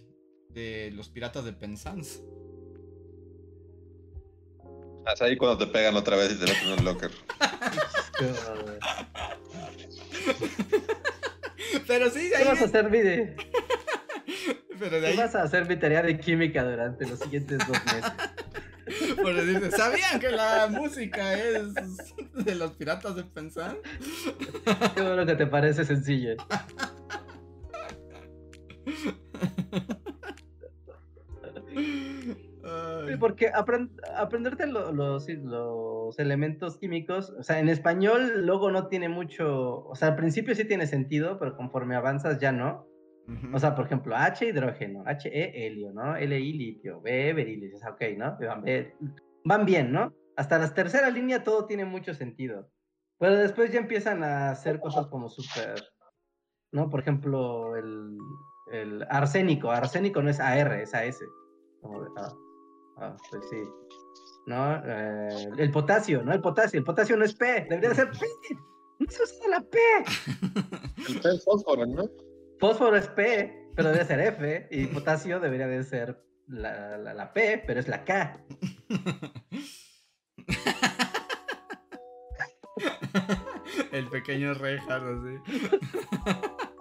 de 0.48 0.90
los 0.94 1.10
Piratas 1.10 1.44
de 1.44 1.52
Penzance. 1.52 2.20
Es 5.12 5.22
ahí 5.22 5.36
cuando 5.36 5.58
te 5.58 5.66
pegan 5.72 5.96
otra 5.96 6.16
vez 6.16 6.32
y 6.32 6.36
te 6.38 6.46
meten 6.46 6.68
en 6.68 6.78
un 6.78 6.84
locker. 6.84 7.10
Pero, 11.86 12.10
sí, 12.10 12.24
de 12.24 12.30
¿Qué 12.30 12.36
ahí. 12.36 12.44
vas 12.44 12.60
a 12.60 12.64
hacer, 12.66 12.90
Vide? 12.90 13.36
Pero 14.78 14.96
de 14.96 15.00
¿Qué 15.00 15.06
ahí. 15.08 15.16
vas 15.16 15.34
a 15.34 15.42
hacer 15.42 15.66
mi 15.66 15.76
tarea 15.76 16.02
de 16.02 16.18
química 16.18 16.62
durante 16.64 17.06
los 17.06 17.18
siguientes 17.18 17.58
dos 17.58 17.78
meses? 17.86 18.12
Por 19.22 19.34
decirte, 19.34 19.70
¿Sabían 19.76 20.18
que 20.20 20.30
la 20.30 20.66
música 20.68 21.34
es 21.38 21.74
de 22.34 22.54
los 22.54 22.72
piratas 22.72 23.16
de 23.16 23.24
pensar? 23.24 23.76
Qué 24.94 25.02
bueno 25.02 25.26
que 25.26 25.34
te 25.34 25.46
parece 25.46 25.84
sencillo. 25.84 26.36
Sí, 33.06 33.16
porque 33.18 33.52
aprend- 33.52 34.00
aprenderte 34.16 34.66
lo- 34.66 34.92
los, 34.92 35.28
los 35.28 36.18
elementos 36.18 36.78
químicos, 36.78 37.30
o 37.38 37.42
sea, 37.42 37.58
en 37.60 37.68
español 37.68 38.46
luego 38.46 38.70
no 38.70 38.88
tiene 38.88 39.08
mucho, 39.08 39.84
o 39.86 39.94
sea, 39.94 40.08
al 40.08 40.16
principio 40.16 40.54
sí 40.54 40.64
tiene 40.64 40.86
sentido, 40.86 41.38
pero 41.38 41.56
conforme 41.56 41.94
avanzas 41.96 42.38
ya 42.40 42.52
no. 42.52 42.86
O 43.52 43.58
sea, 43.58 43.74
por 43.74 43.84
ejemplo, 43.84 44.16
H 44.16 44.46
hidrógeno, 44.46 45.04
HE 45.06 45.66
helio, 45.66 45.92
¿no? 45.92 46.16
LI 46.16 46.52
litio, 46.54 47.02
B 47.02 47.34
berilio, 47.34 47.66
dices, 47.68 47.86
ok, 47.86 48.02
¿no? 48.16 48.38
Van, 48.40 48.62
bien- 48.62 48.94
van 49.44 49.66
bien, 49.66 49.92
¿no? 49.92 50.14
Hasta 50.36 50.58
la 50.58 50.72
tercera 50.72 51.10
línea 51.10 51.44
todo 51.44 51.66
tiene 51.66 51.84
mucho 51.84 52.14
sentido. 52.14 52.70
Pero 53.18 53.34
después 53.34 53.70
ya 53.70 53.80
empiezan 53.80 54.22
a 54.24 54.50
hacer 54.50 54.80
cosas 54.80 55.08
como 55.08 55.28
súper, 55.28 55.74
¿no? 56.72 56.88
Por 56.88 57.00
ejemplo, 57.00 57.76
el, 57.76 58.16
el 58.72 59.04
arsénico, 59.10 59.70
arsénico 59.72 60.22
no 60.22 60.30
es 60.30 60.40
AR, 60.40 60.80
es 60.80 60.94
AS. 60.94 61.18
Como 61.82 62.02
de, 62.04 62.08
ah, 62.16 62.32
ah, 63.00 63.16
pues 63.30 63.42
sí. 63.50 63.62
¿no? 64.46 64.82
Eh, 64.84 65.48
el 65.58 65.70
potasio, 65.70 66.22
¿no? 66.22 66.32
El 66.32 66.40
potasio, 66.40 66.78
el 66.78 66.84
potasio 66.84 67.16
no 67.16 67.24
es 67.24 67.34
P, 67.34 67.66
debería 67.68 67.90
de 67.90 67.94
ser 67.94 68.10
P. 68.10 68.26
No 68.98 69.10
se 69.10 69.22
usa 69.22 69.48
la 69.48 69.60
P. 69.60 69.78
El 71.08 71.20
P 71.20 71.28
es 71.28 71.44
fósforo, 71.44 71.86
¿no? 71.86 72.10
Fósforo 72.58 72.96
es 72.96 73.06
P, 73.08 73.70
pero 73.76 73.90
debe 73.90 74.04
ser 74.04 74.20
F, 74.20 74.68
y 74.70 74.86
potasio 74.86 75.38
debería 75.38 75.68
de 75.68 75.84
ser 75.84 76.20
la, 76.48 76.98
la, 76.98 77.14
la 77.14 77.32
P, 77.32 77.62
pero 77.66 77.78
es 77.78 77.88
la 77.88 78.04
K. 78.04 78.44
El 83.92 84.08
pequeño 84.08 84.54
Reinhardt, 84.54 85.04
así. 85.04 85.36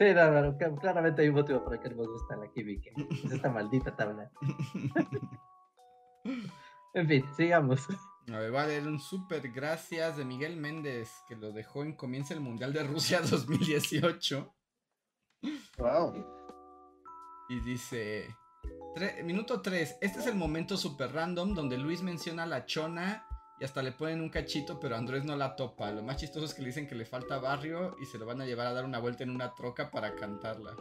Sí, 0.00 0.14
no, 0.14 0.30
no, 0.30 0.56
cl- 0.58 0.80
claramente 0.80 1.20
hay 1.22 1.28
un 1.28 1.34
motivo 1.34 1.62
por 1.62 1.74
el 1.74 1.80
que 1.80 1.90
no 1.90 1.96
me 1.96 2.06
gusta 2.06 2.34
la 2.36 2.50
química. 2.50 2.90
Es 3.24 3.32
esta 3.32 3.50
maldita 3.50 3.94
tabla. 3.94 4.30
En 6.92 7.06
fin, 7.06 7.24
sigamos. 7.36 7.86
A 8.32 8.38
ver, 8.38 8.54
va 8.54 8.62
a 8.62 8.66
leer 8.66 8.86
un 8.86 8.98
súper 8.98 9.50
gracias 9.52 10.16
de 10.16 10.24
Miguel 10.24 10.56
Méndez, 10.56 11.10
que 11.28 11.36
lo 11.36 11.52
dejó 11.52 11.82
en 11.84 11.94
Comienza 11.94 12.34
el 12.34 12.40
Mundial 12.40 12.72
de 12.72 12.82
Rusia 12.84 13.20
2018. 13.30 14.54
Wow. 15.78 16.26
Y 17.48 17.60
dice, 17.60 18.28
tre- 18.96 19.22
minuto 19.24 19.60
3, 19.62 19.98
este 20.00 20.18
es 20.18 20.26
el 20.26 20.34
momento 20.34 20.76
super 20.76 21.12
random 21.12 21.54
donde 21.54 21.78
Luis 21.78 22.02
menciona 22.02 22.42
a 22.42 22.46
la 22.46 22.66
chona 22.66 23.24
y 23.60 23.64
hasta 23.64 23.82
le 23.82 23.92
ponen 23.92 24.22
un 24.22 24.30
cachito, 24.30 24.80
pero 24.80 24.96
Andrés 24.96 25.24
no 25.24 25.36
la 25.36 25.54
topa. 25.54 25.90
Lo 25.92 26.02
más 26.02 26.16
chistoso 26.16 26.46
es 26.46 26.54
que 26.54 26.62
le 26.62 26.68
dicen 26.68 26.88
que 26.88 26.94
le 26.94 27.04
falta 27.04 27.38
barrio 27.38 27.94
y 28.00 28.06
se 28.06 28.18
lo 28.18 28.24
van 28.24 28.40
a 28.40 28.46
llevar 28.46 28.66
a 28.66 28.72
dar 28.72 28.86
una 28.86 28.98
vuelta 28.98 29.22
en 29.22 29.30
una 29.30 29.54
troca 29.54 29.90
para 29.90 30.14
cantarla. 30.14 30.74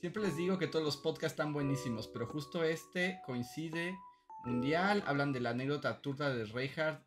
Siempre 0.00 0.22
les 0.22 0.36
digo 0.36 0.58
que 0.58 0.66
todos 0.66 0.84
los 0.84 0.96
podcasts 0.96 1.32
están 1.34 1.52
buenísimos, 1.52 2.08
pero 2.08 2.26
justo 2.26 2.64
este 2.64 3.20
coincide 3.24 3.96
mundial, 4.44 5.04
hablan 5.06 5.32
de 5.32 5.40
la 5.40 5.50
anécdota 5.50 6.02
turda 6.02 6.30
de 6.30 6.44
Reinhardt 6.46 7.00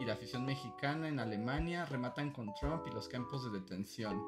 y 0.00 0.06
la 0.06 0.14
afición 0.14 0.46
mexicana 0.46 1.06
en 1.08 1.20
Alemania, 1.20 1.84
rematan 1.84 2.32
con 2.32 2.52
Trump 2.54 2.86
y 2.86 2.94
los 2.94 3.08
campos 3.08 3.44
de 3.44 3.60
detención. 3.60 4.20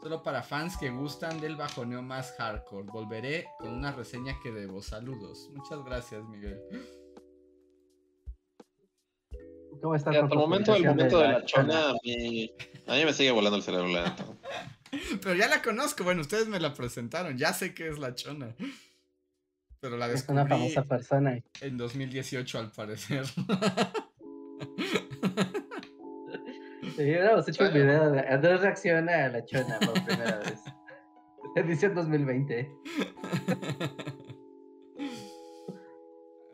Solo 0.00 0.22
para 0.22 0.44
fans 0.44 0.76
que 0.76 0.90
gustan 0.90 1.40
del 1.40 1.56
bajoneo 1.56 2.02
más 2.02 2.32
hardcore. 2.38 2.86
Volveré 2.86 3.48
con 3.58 3.70
una 3.70 3.90
reseña 3.90 4.38
que 4.40 4.52
debo. 4.52 4.80
Saludos. 4.80 5.50
Muchas 5.52 5.84
gracias, 5.84 6.24
Miguel. 6.24 6.60
¿Cómo 9.80 9.94
está 9.94 10.10
Hasta 10.10 10.22
el 10.22 10.28
momento 10.28 10.72
del 10.72 10.82
publicación 10.84 10.96
momento 10.96 11.18
de 11.20 11.28
la 11.28 11.44
chona, 11.44 11.90
a 11.90 11.94
mí, 12.02 12.52
a 12.86 12.94
mí 12.94 13.04
me 13.04 13.12
sigue 13.12 13.30
volando 13.30 13.56
el 13.56 13.62
cerebro, 13.62 13.88
la. 13.88 14.16
Pero 15.22 15.34
ya 15.34 15.48
la 15.48 15.62
conozco. 15.62 16.04
Bueno, 16.04 16.22
ustedes 16.22 16.48
me 16.48 16.60
la 16.60 16.74
presentaron. 16.74 17.36
Ya 17.36 17.52
sé 17.52 17.74
que 17.74 17.88
es 17.88 17.98
la 17.98 18.14
chona. 18.14 18.54
Pero 19.80 19.96
la 19.96 20.06
Es 20.06 20.26
una 20.28 20.44
descubrí 20.44 20.72
famosa 20.72 20.82
persona. 20.84 21.38
en 21.60 21.76
2018 21.76 22.58
al 22.58 22.72
parecer. 22.72 23.24
Sí, 26.96 27.04
hubiéramos 27.04 27.46
hecho 27.48 27.64
un 27.64 27.72
video 27.72 28.10
de 28.10 28.20
Andrés 28.20 28.60
reacciona 28.60 29.26
a 29.26 29.28
la 29.28 29.44
chona 29.44 29.78
por 29.78 30.04
primera 30.04 30.38
vez. 30.38 30.60
Edición 31.54 31.94
2020. 31.94 32.72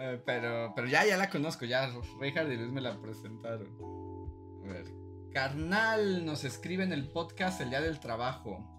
Eh, 0.07 0.21
pero, 0.25 0.73
pero 0.75 0.87
ya, 0.87 1.07
ya 1.07 1.17
la 1.17 1.31
conozco, 1.31 1.65
ya 1.65 1.91
Reinhardt 2.21 2.53
y 2.53 2.57
Luis 2.57 2.73
me 2.73 2.83
la 2.83 3.01
presentaron. 3.01 3.69
A 4.63 4.73
ver. 4.73 4.85
Carnal 5.33 6.27
nos 6.27 6.45
escribe 6.45 6.85
en 6.85 6.93
el 6.93 7.09
podcast 7.09 7.61
el 7.63 7.71
día 7.71 7.81
del 7.81 8.01
trabajo. 8.01 8.71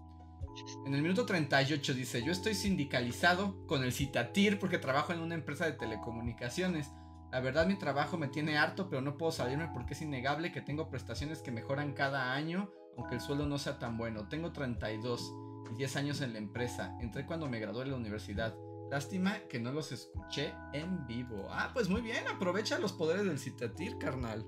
En 0.86 0.94
el 0.94 1.02
minuto 1.02 1.26
38 1.26 1.94
dice, 1.94 2.22
yo 2.24 2.30
estoy 2.30 2.54
sindicalizado 2.54 3.66
con 3.66 3.82
el 3.82 3.92
Citatir 3.92 4.60
porque 4.60 4.78
trabajo 4.78 5.12
en 5.12 5.20
una 5.20 5.34
empresa 5.34 5.66
de 5.66 5.72
telecomunicaciones. 5.72 6.92
La 7.32 7.40
verdad 7.40 7.66
mi 7.66 7.76
trabajo 7.76 8.16
me 8.16 8.28
tiene 8.28 8.56
harto, 8.56 8.88
pero 8.88 9.02
no 9.02 9.18
puedo 9.18 9.32
salirme 9.32 9.68
porque 9.74 9.94
es 9.94 10.02
innegable 10.02 10.52
que 10.52 10.62
tengo 10.62 10.88
prestaciones 10.88 11.42
que 11.42 11.50
mejoran 11.50 11.92
cada 11.92 12.34
año, 12.34 12.70
aunque 12.96 13.16
el 13.16 13.20
sueldo 13.20 13.46
no 13.46 13.58
sea 13.58 13.80
tan 13.80 13.98
bueno. 13.98 14.28
Tengo 14.28 14.52
32 14.52 15.34
y 15.72 15.74
10 15.74 15.96
años 15.96 16.20
en 16.20 16.34
la 16.34 16.38
empresa. 16.38 16.96
Entré 17.00 17.26
cuando 17.26 17.48
me 17.48 17.58
gradué 17.58 17.84
de 17.84 17.90
la 17.90 17.96
universidad. 17.96 18.54
Lástima 18.90 19.40
que 19.48 19.58
no 19.58 19.72
los 19.72 19.90
escuché 19.92 20.54
en 20.72 21.06
vivo. 21.06 21.48
Ah, 21.50 21.70
pues 21.72 21.88
muy 21.88 22.02
bien, 22.02 22.26
aprovecha 22.28 22.78
los 22.78 22.92
poderes 22.92 23.24
del 23.24 23.38
Citatir, 23.38 23.98
carnal. 23.98 24.46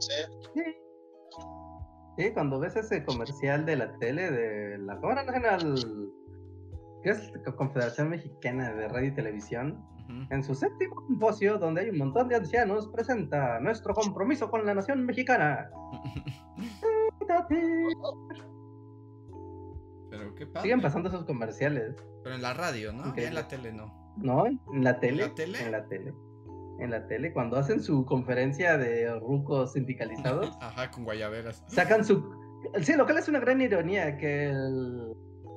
Sí. 0.00 0.62
Sí, 2.16 2.32
cuando 2.32 2.58
ves 2.58 2.74
ese 2.76 3.04
comercial 3.04 3.64
de 3.64 3.76
la 3.76 3.96
tele 3.98 4.30
de 4.30 4.78
la 4.78 5.00
Cámara 5.00 5.22
Nacional, 5.22 6.12
que 7.02 7.10
es 7.10 7.32
la 7.46 7.52
Confederación 7.54 8.10
Mexicana 8.10 8.72
de 8.72 8.88
Radio 8.88 9.08
y 9.08 9.14
Televisión, 9.14 9.84
en 10.30 10.42
su 10.42 10.54
séptimo 10.54 11.06
simposio, 11.06 11.58
donde 11.58 11.82
hay 11.82 11.90
un 11.90 11.98
montón 11.98 12.28
de 12.28 12.36
ancianos, 12.36 12.88
presenta 12.88 13.60
nuestro 13.60 13.94
compromiso 13.94 14.50
con 14.50 14.64
la 14.64 14.74
nación 14.74 15.04
mexicana. 15.04 15.70
Qué 20.38 20.46
padre. 20.46 20.62
Siguen 20.62 20.80
pasando 20.80 21.08
esos 21.08 21.24
comerciales, 21.24 21.96
Pero 22.22 22.34
en 22.36 22.42
la 22.42 22.54
radio, 22.54 22.92
¿no? 22.92 23.14
Ya 23.16 23.24
en 23.28 23.34
la 23.34 23.48
tele 23.48 23.72
no. 23.72 24.14
¿no? 24.16 24.46
En 24.46 24.60
la 24.84 25.00
tele. 25.00 25.26
la 25.26 25.34
tele? 25.34 25.58
En 25.60 25.72
la 25.72 25.86
tele. 25.86 26.14
En 26.80 26.90
la 26.92 27.06
tele, 27.08 27.32
cuando 27.32 27.56
hacen 27.56 27.82
su 27.82 28.04
conferencia 28.06 28.78
de 28.78 29.12
rucos 29.18 29.72
sindicalizados, 29.72 30.56
Ajá, 30.60 30.90
con 30.92 31.04
guayaberas. 31.04 31.64
sacan 31.66 32.04
su... 32.04 32.24
Sí, 32.82 32.94
lo 32.94 33.04
cual 33.04 33.18
es 33.18 33.28
una 33.28 33.40
gran 33.40 33.60
ironía 33.60 34.16
que 34.16 34.44
el, 34.50 35.12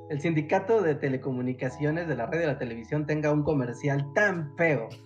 el 0.09 0.19
sindicato 0.19 0.81
de 0.81 0.95
telecomunicaciones 0.95 2.07
de 2.07 2.15
la 2.15 2.25
radio 2.25 2.43
y 2.43 2.45
la 2.47 2.57
televisión 2.57 3.05
tenga 3.05 3.31
un 3.31 3.43
comercial 3.43 4.11
tan 4.13 4.55
feo. 4.57 4.89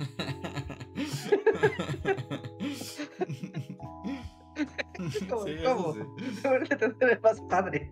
¿Cómo? 5.30 5.46
Sí, 5.46 5.56
¿Cómo? 5.64 5.94
sí. 5.94 6.00
Más 7.22 7.42
padre. 7.50 7.92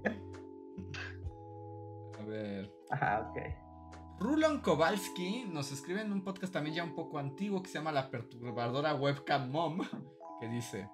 Ajá. 2.93 3.33
Rulon 4.19 4.61
Kowalski 4.61 5.45
nos 5.45 5.71
escribe 5.71 6.01
en 6.01 6.11
un 6.11 6.23
podcast 6.23 6.53
también 6.53 6.75
ya 6.75 6.83
un 6.83 6.93
poco 6.93 7.17
antiguo 7.17 7.63
que 7.63 7.69
se 7.69 7.79
llama 7.79 7.91
La 7.91 8.11
Perturbadora 8.11 8.93
Webcam 8.93 9.49
Mom, 9.49 9.81
que 10.39 10.47
dice, 10.47 10.87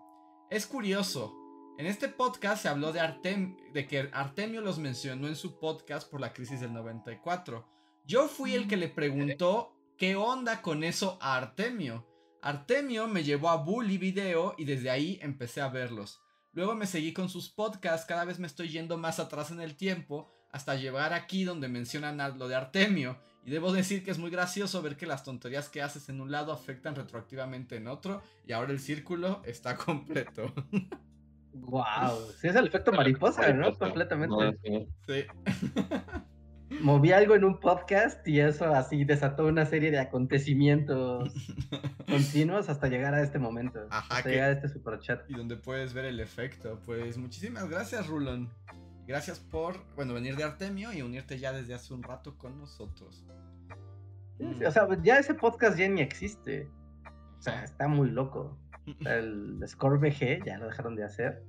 es 0.50 0.66
curioso, 0.66 1.36
en 1.78 1.86
este 1.88 2.08
podcast 2.08 2.62
se 2.62 2.70
habló 2.70 2.94
de, 2.94 3.02
Artem 3.02 3.58
de 3.74 3.86
que 3.86 4.10
Artemio 4.14 4.62
los 4.62 4.80
mencionó 4.80 5.28
en 5.28 5.36
su 5.36 5.60
podcast 5.60 6.10
por 6.10 6.22
la 6.22 6.32
crisis 6.32 6.62
del 6.62 6.72
94. 6.72 7.68
Yo 8.06 8.30
fui 8.30 8.56
el 8.56 8.70
que 8.70 8.78
le 8.78 8.88
preguntó 8.88 9.76
qué 9.98 10.16
onda 10.16 10.62
con 10.62 10.86
eso 10.86 11.18
a 11.20 11.36
Artemio. 11.36 12.08
Artemio 12.42 13.10
me 13.10 13.26
llevó 13.26 13.50
a 13.50 13.58
Bully 13.58 13.98
Video 13.98 14.56
y 14.58 14.64
desde 14.64 14.90
ahí 14.90 15.20
empecé 15.22 15.60
a 15.60 15.68
verlos. 15.68 16.22
Luego 16.54 16.76
me 16.76 16.88
seguí 16.88 17.12
con 17.12 17.28
sus 17.28 17.50
podcasts, 17.50 18.08
cada 18.08 18.24
vez 18.24 18.40
me 18.40 18.48
estoy 18.48 18.70
yendo 18.70 18.98
más 18.98 19.20
atrás 19.20 19.52
en 19.52 19.60
el 19.60 19.76
tiempo, 19.76 20.34
hasta 20.52 20.76
llegar 20.76 21.14
aquí 21.14 21.44
donde 21.44 21.68
mencionan 21.68 22.22
a 22.22 22.30
lo 22.30 22.48
de 22.48 22.56
Artemio. 22.56 23.18
Y 23.46 23.52
debo 23.52 23.72
decir 23.72 24.04
que 24.04 24.12
es 24.12 24.20
muy 24.20 24.30
gracioso 24.30 24.82
ver 24.82 24.98
que 24.98 25.06
las 25.08 25.24
tonterías 25.24 25.70
que 25.70 25.82
haces 25.82 26.10
en 26.10 26.22
un 26.22 26.32
lado 26.32 26.52
afectan 26.52 26.96
retroactivamente 26.96 27.78
en 27.78 27.88
otro, 27.88 28.22
y 28.46 28.52
ahora 28.52 28.72
el 28.72 28.80
círculo 28.80 29.42
está 29.46 29.76
completo. 29.86 30.54
Wow. 31.54 32.32
Sí, 32.40 32.48
es 32.48 32.56
el 32.56 32.68
efecto 32.68 32.92
mariposa, 32.92 33.48
¿no? 33.54 33.62
Mariposa. 33.62 33.86
Completamente. 33.86 34.36
No, 34.36 34.86
sí. 35.08 35.26
Moví 36.82 37.12
algo 37.12 37.34
en 37.36 37.44
un 37.44 37.60
podcast 37.60 38.26
y 38.28 38.40
eso 38.40 38.74
así 38.76 39.04
desató 39.04 39.48
una 39.48 39.66
serie 39.66 39.90
de 39.90 40.00
acontecimientos 40.00 41.34
continuos 42.08 42.70
hasta 42.70 42.88
llegar 42.88 43.16
a 43.16 43.24
este 43.24 43.40
momento. 43.40 43.80
Ajá, 43.90 44.18
hasta 44.18 44.24
que- 44.24 44.36
llegar 44.36 44.50
a 44.50 44.54
este 44.54 44.70
superchat. 44.70 45.28
y 45.30 45.34
donde 45.34 45.56
puedes 45.58 45.94
ver 45.94 46.06
el 46.06 46.20
efecto. 46.20 46.80
Pues 46.86 47.18
muchísimas 47.18 47.68
gracias, 47.70 48.06
Rulon. 48.08 48.50
Gracias 49.10 49.40
por, 49.40 49.76
bueno, 49.96 50.14
venir 50.14 50.36
de 50.36 50.44
Artemio 50.44 50.94
y 50.94 51.02
unirte 51.02 51.40
ya 51.40 51.52
desde 51.52 51.74
hace 51.74 51.96
un 51.96 52.04
rato 52.04 52.38
con 52.38 52.60
nosotros. 52.60 53.26
Sí, 54.38 54.64
O 54.64 54.72
sea, 54.72 54.88
ya 55.02 55.18
ese 55.18 55.34
podcast 55.34 55.76
ya 55.80 55.88
ni 55.90 56.02
existe. 56.02 56.70
O 57.40 57.42
sea, 57.42 57.64
está 57.64 57.88
muy 57.88 58.12
loco. 58.12 58.56
El 59.08 59.60
Score 59.68 59.98
VG 59.98 60.46
ya 60.46 60.60
lo 60.60 60.68
dejaron 60.68 60.96
de 60.96 61.06
hacer. 61.06 61.44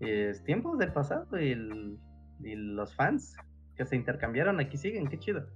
Y 0.00 0.08
es 0.08 0.42
tiempos 0.44 0.78
del 0.78 0.94
pasado 0.94 1.38
y, 1.38 1.52
el- 1.52 1.98
y 2.42 2.54
los 2.56 2.94
fans 2.94 3.36
que 3.76 3.84
se 3.84 3.96
intercambiaron 3.96 4.58
aquí 4.58 4.78
siguen, 4.78 5.06
qué 5.08 5.18
chido. 5.18 5.46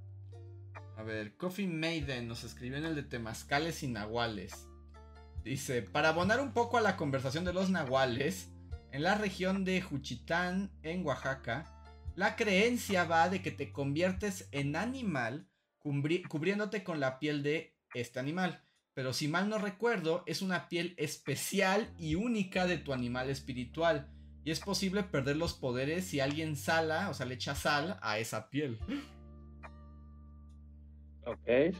A 0.99 1.03
ver, 1.03 1.35
Coffee 1.39 1.66
Maiden 1.66 2.29
nos 2.29 2.45
escribió 2.45 2.77
en 2.77 2.85
el 2.85 2.95
de 2.95 3.05
Temazcales 3.05 3.83
y 3.83 3.89
Nahuales. 3.89 4.69
Dice, 5.45 5.81
para 5.81 6.11
abonar 6.11 6.41
un 6.43 6.53
poco 6.53 6.77
a 6.77 6.83
la 6.83 6.97
conversación 6.99 7.47
de 7.47 7.55
los 7.55 7.70
nahuales, 7.70 8.53
en 8.93 9.02
la 9.02 9.15
región 9.15 9.65
de 9.65 9.81
Juchitán, 9.81 10.70
en 10.82 11.05
Oaxaca, 11.05 11.74
la 12.15 12.36
creencia 12.36 13.05
va 13.05 13.28
de 13.28 13.43
que 13.43 13.51
te 13.51 13.73
conviertes 13.73 14.48
en 14.51 14.77
animal 14.77 15.48
cubri- 15.78 16.27
cubriéndote 16.27 16.82
con 16.82 16.98
la 17.01 17.19
piel 17.19 17.43
de 17.43 17.77
este 17.94 18.19
animal. 18.19 18.65
Pero 18.94 19.12
si 19.12 19.28
mal 19.28 19.48
no 19.48 19.59
recuerdo, 19.59 20.24
es 20.27 20.43
una 20.43 20.69
piel 20.69 20.94
especial 20.98 21.94
y 21.98 22.16
única 22.16 22.66
de 22.66 22.78
tu 22.78 22.93
animal 22.93 23.31
espiritual. 23.31 24.10
Y 24.43 24.51
es 24.51 24.60
posible 24.60 25.05
perder 25.05 25.36
los 25.36 25.55
poderes 25.55 26.06
si 26.06 26.20
alguien 26.20 26.56
sala, 26.56 27.09
o 27.10 27.15
sea, 27.15 27.27
le 27.27 27.35
echa 27.35 27.55
sal 27.55 27.98
a 28.02 28.19
esa 28.19 28.51
piel. 28.51 28.81
Ok. 31.24 31.77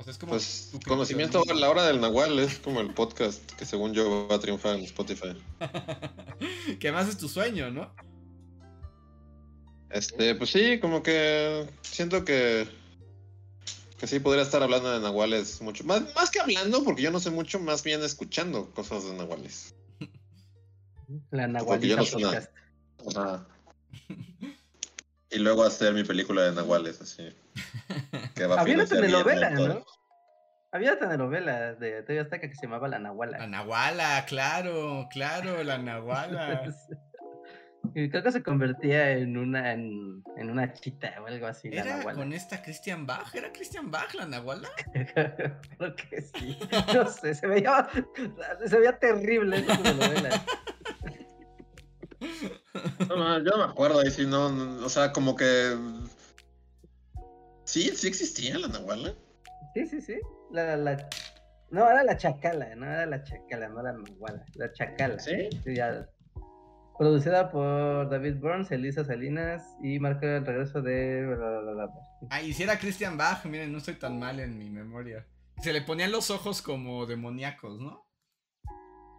O 0.00 0.02
sea, 0.02 0.12
es 0.12 0.18
como 0.18 0.30
Pues 0.30 0.72
conocimiento 0.86 1.42
a 1.46 1.52
la 1.52 1.68
hora 1.68 1.86
del 1.86 2.00
Nahual 2.00 2.38
es 2.38 2.58
como 2.58 2.80
el 2.80 2.94
podcast 2.94 3.44
que 3.52 3.66
según 3.66 3.92
yo 3.92 4.26
va 4.28 4.36
a 4.36 4.40
triunfar 4.40 4.76
en 4.76 4.84
Spotify. 4.84 5.36
que 6.80 6.88
además 6.88 7.08
es 7.08 7.18
tu 7.18 7.28
sueño, 7.28 7.70
¿no? 7.70 7.94
Este, 9.90 10.34
pues 10.36 10.48
sí, 10.48 10.80
como 10.80 11.02
que 11.02 11.68
siento 11.82 12.24
que 12.24 12.66
que 13.98 14.06
sí 14.06 14.20
podría 14.20 14.42
estar 14.42 14.62
hablando 14.62 14.90
de 14.90 15.00
Nahuales 15.00 15.60
mucho. 15.60 15.84
Más, 15.84 16.02
más 16.14 16.30
que 16.30 16.40
hablando, 16.40 16.82
porque 16.82 17.02
yo 17.02 17.10
no 17.10 17.20
sé 17.20 17.28
mucho, 17.28 17.60
más 17.60 17.82
bien 17.82 18.02
escuchando 18.02 18.70
cosas 18.72 19.04
de 19.04 19.12
Nahuales. 19.12 19.74
La 21.30 21.46
Nahualita 21.46 21.96
no 21.96 22.04
sé 22.06 22.16
nada. 22.16 22.48
podcast. 22.96 23.50
Y 25.30 25.38
luego 25.38 25.62
hacer 25.64 25.94
mi 25.94 26.02
película 26.04 26.42
de 26.42 26.52
Nahuales, 26.52 27.00
así. 27.00 27.28
Que 28.34 28.46
va 28.46 28.56
a 28.56 28.60
Había 28.60 28.74
una 28.74 28.86
telenovela. 28.86 29.50
¿no? 29.50 29.84
Había 30.72 30.92
una 30.92 31.00
telenovela 31.00 31.74
de 31.74 32.02
TV 32.02 32.20
Azteca 32.20 32.48
que 32.48 32.54
se 32.54 32.62
llamaba 32.62 32.88
La 32.88 32.98
Nahuala. 32.98 33.38
La 33.38 33.46
Nahuala, 33.46 34.24
claro, 34.26 35.08
claro, 35.10 35.62
la 35.62 35.78
Nahuala. 35.78 36.62
Y 37.94 38.10
creo 38.10 38.22
que 38.22 38.30
se 38.30 38.42
convertía 38.42 39.12
en 39.12 39.38
una 39.38 39.72
en, 39.72 40.22
en 40.36 40.50
una 40.50 40.70
chita 40.74 41.14
o 41.22 41.26
algo 41.26 41.46
así. 41.46 41.70
La 41.70 41.80
Era 41.80 41.96
Nahuala. 41.96 42.18
con 42.18 42.32
esta 42.34 42.62
Christian 42.62 43.06
Bach, 43.06 43.34
¿era 43.34 43.50
Christian 43.52 43.90
Bach 43.90 44.12
la 44.14 44.26
Nahuala? 44.26 44.68
creo 44.92 45.96
que 45.96 46.20
sí. 46.20 46.58
No 46.94 47.08
sé, 47.08 47.34
se 47.34 47.46
veía, 47.46 47.88
se 48.66 48.78
veía 48.78 48.98
terrible 48.98 49.60
esa 49.60 49.82
telenovela. 49.82 50.44
No, 53.08 53.16
no, 53.16 53.38
yo 53.38 53.50
no 53.50 53.58
me 53.58 53.72
acuerdo 53.72 54.00
ahí 54.00 54.10
sí, 54.10 54.26
no, 54.26 54.50
no, 54.50 54.84
o 54.84 54.88
sea, 54.88 55.12
como 55.12 55.36
que... 55.36 55.76
Sí, 57.64 57.90
sí 57.94 58.08
existía 58.08 58.58
la 58.58 58.68
Nahuala. 58.68 59.14
Sí, 59.74 59.86
sí, 59.86 60.00
sí. 60.00 60.18
La, 60.50 60.76
la... 60.76 61.08
No, 61.70 61.88
era 61.88 62.02
la 62.02 62.16
chacala, 62.16 62.74
no 62.74 62.86
era 62.86 63.06
la 63.06 63.22
chacala, 63.22 63.68
no 63.68 63.82
la 63.82 63.92
nahuala, 63.92 64.44
la 64.54 64.72
chacala. 64.72 65.18
¿Sí? 65.20 65.48
Sí, 65.62 65.76
ya. 65.76 66.08
Producida 66.98 67.50
por 67.50 68.10
David 68.10 68.36
Burns, 68.40 68.70
Elisa 68.72 69.04
Salinas 69.04 69.62
y 69.80 70.00
marca 70.00 70.36
el 70.36 70.44
regreso 70.44 70.82
de. 70.82 71.26
bla, 71.26 71.36
bla, 71.36 71.60
bla, 71.60 71.86
bla. 71.86 71.90
Ah, 72.30 72.42
y 72.42 72.52
si 72.52 72.64
era 72.64 72.78
Christian 72.78 73.16
Bach, 73.16 73.44
miren, 73.44 73.70
no 73.70 73.78
estoy 73.78 73.94
tan 73.94 74.18
mal 74.18 74.40
en 74.40 74.58
mi 74.58 74.68
memoria. 74.68 75.24
Se 75.62 75.72
le 75.72 75.82
ponían 75.82 76.10
los 76.10 76.30
ojos 76.30 76.60
como 76.60 77.06
demoníacos, 77.06 77.80
¿no? 77.80 78.04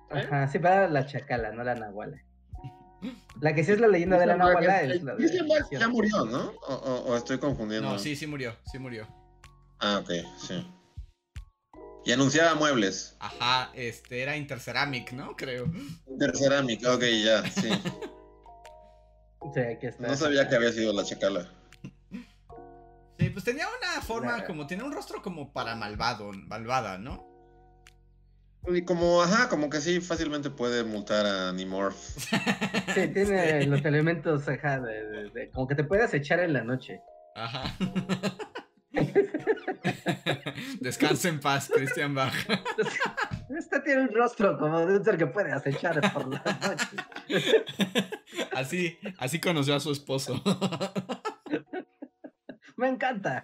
Ajá, 0.10 0.48
sí, 0.50 0.60
pero 0.60 0.74
era 0.74 0.88
la 0.90 1.06
chacala, 1.06 1.52
no 1.54 1.64
la 1.64 1.76
nahuala. 1.76 2.22
La 3.40 3.56
que 3.56 3.64
sí 3.64 3.72
es 3.72 3.80
la 3.80 3.88
leyenda 3.88 4.20
de 4.20 4.26
la 4.28 4.36
nahuala 4.38 4.82
es 4.84 5.02
la 5.04 5.14
de. 5.14 5.18
Christian 5.18 5.48
Bach 5.48 5.68
ya 5.72 5.88
murió, 5.88 6.26
¿no? 6.26 6.52
O, 6.68 6.74
o- 6.74 7.04
o 7.12 7.16
estoy 7.18 7.40
confundiendo. 7.40 7.90
No, 7.90 7.98
sí, 8.00 8.16
sí 8.16 8.28
murió, 8.28 8.56
sí 8.72 8.78
murió. 8.78 9.08
Ah, 9.80 10.00
ok, 10.04 10.12
sí. 10.38 10.68
Y 12.06 12.12
anunciaba 12.12 12.56
muebles. 12.56 13.16
Ajá, 13.20 13.72
este 13.74 14.22
era 14.22 14.36
Interceramic, 14.38 15.12
¿no? 15.14 15.36
Creo. 15.36 15.66
Intercerámica, 16.08 16.94
ok, 16.94 17.04
ya, 17.24 17.44
sí. 17.50 17.70
Sí, 19.56 19.60
aquí 19.60 19.88
está. 19.88 20.08
No 20.08 20.16
sabía 20.16 20.48
que 20.48 20.56
había 20.56 20.72
sido 20.72 20.94
la 20.94 21.04
chacala. 21.04 21.50
Sí, 23.18 23.30
pues 23.32 23.44
tenía 23.44 23.66
una 23.68 24.02
forma 24.04 24.46
como, 24.46 24.68
tenía 24.68 24.86
un 24.86 24.94
rostro 24.94 25.22
como 25.24 25.52
para 25.52 25.76
malvado, 25.76 26.32
malvada, 26.32 27.00
¿no? 27.00 27.26
Y 28.68 28.84
como, 28.84 29.22
ajá, 29.22 29.50
como 29.50 29.70
que 29.70 29.82
sí, 29.82 30.00
fácilmente 30.02 30.50
puede 30.52 30.84
multar 30.84 31.26
a 31.26 31.52
Nimorph. 31.52 31.96
Sí, 32.94 33.08
tiene 33.08 33.66
los 33.66 33.84
elementos, 33.86 34.48
ajá, 34.48 34.80
de, 34.80 35.08
de- 35.08 35.30
de- 35.32 35.50
como 35.52 35.68
que 35.68 35.76
te 35.76 35.84
puedes 35.84 36.14
echar 36.14 36.40
en 36.42 36.54
la 36.54 36.64
noche. 36.64 37.00
Ajá. 37.36 37.64
Descansa 40.80 41.30
en 41.30 41.40
paz, 41.40 41.70
Christian 41.74 42.14
Bach. 42.14 42.34
Este 43.58 43.80
tiene 43.82 44.04
un 44.04 44.10
rostro 44.14 44.58
como 44.58 44.86
de 44.86 44.98
un 44.98 45.04
ser 45.04 45.18
que 45.18 45.28
puede 45.28 45.52
acechar 45.52 46.00
por 46.14 46.28
la 46.30 46.42
noche. 46.62 46.88
Así, 48.54 48.98
así 49.18 49.40
conoció 49.42 49.76
a 49.76 49.80
su 49.82 49.92
esposo. 49.92 50.42
Me 52.78 52.88
encanta. 52.88 53.44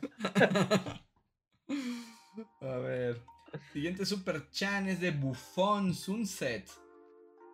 A 2.61 2.77
ver. 2.77 3.21
Siguiente 3.73 4.05
super 4.05 4.49
chan 4.51 4.87
es 4.87 4.99
de 4.99 5.11
Buffon 5.11 5.93
Sunset. 5.93 6.69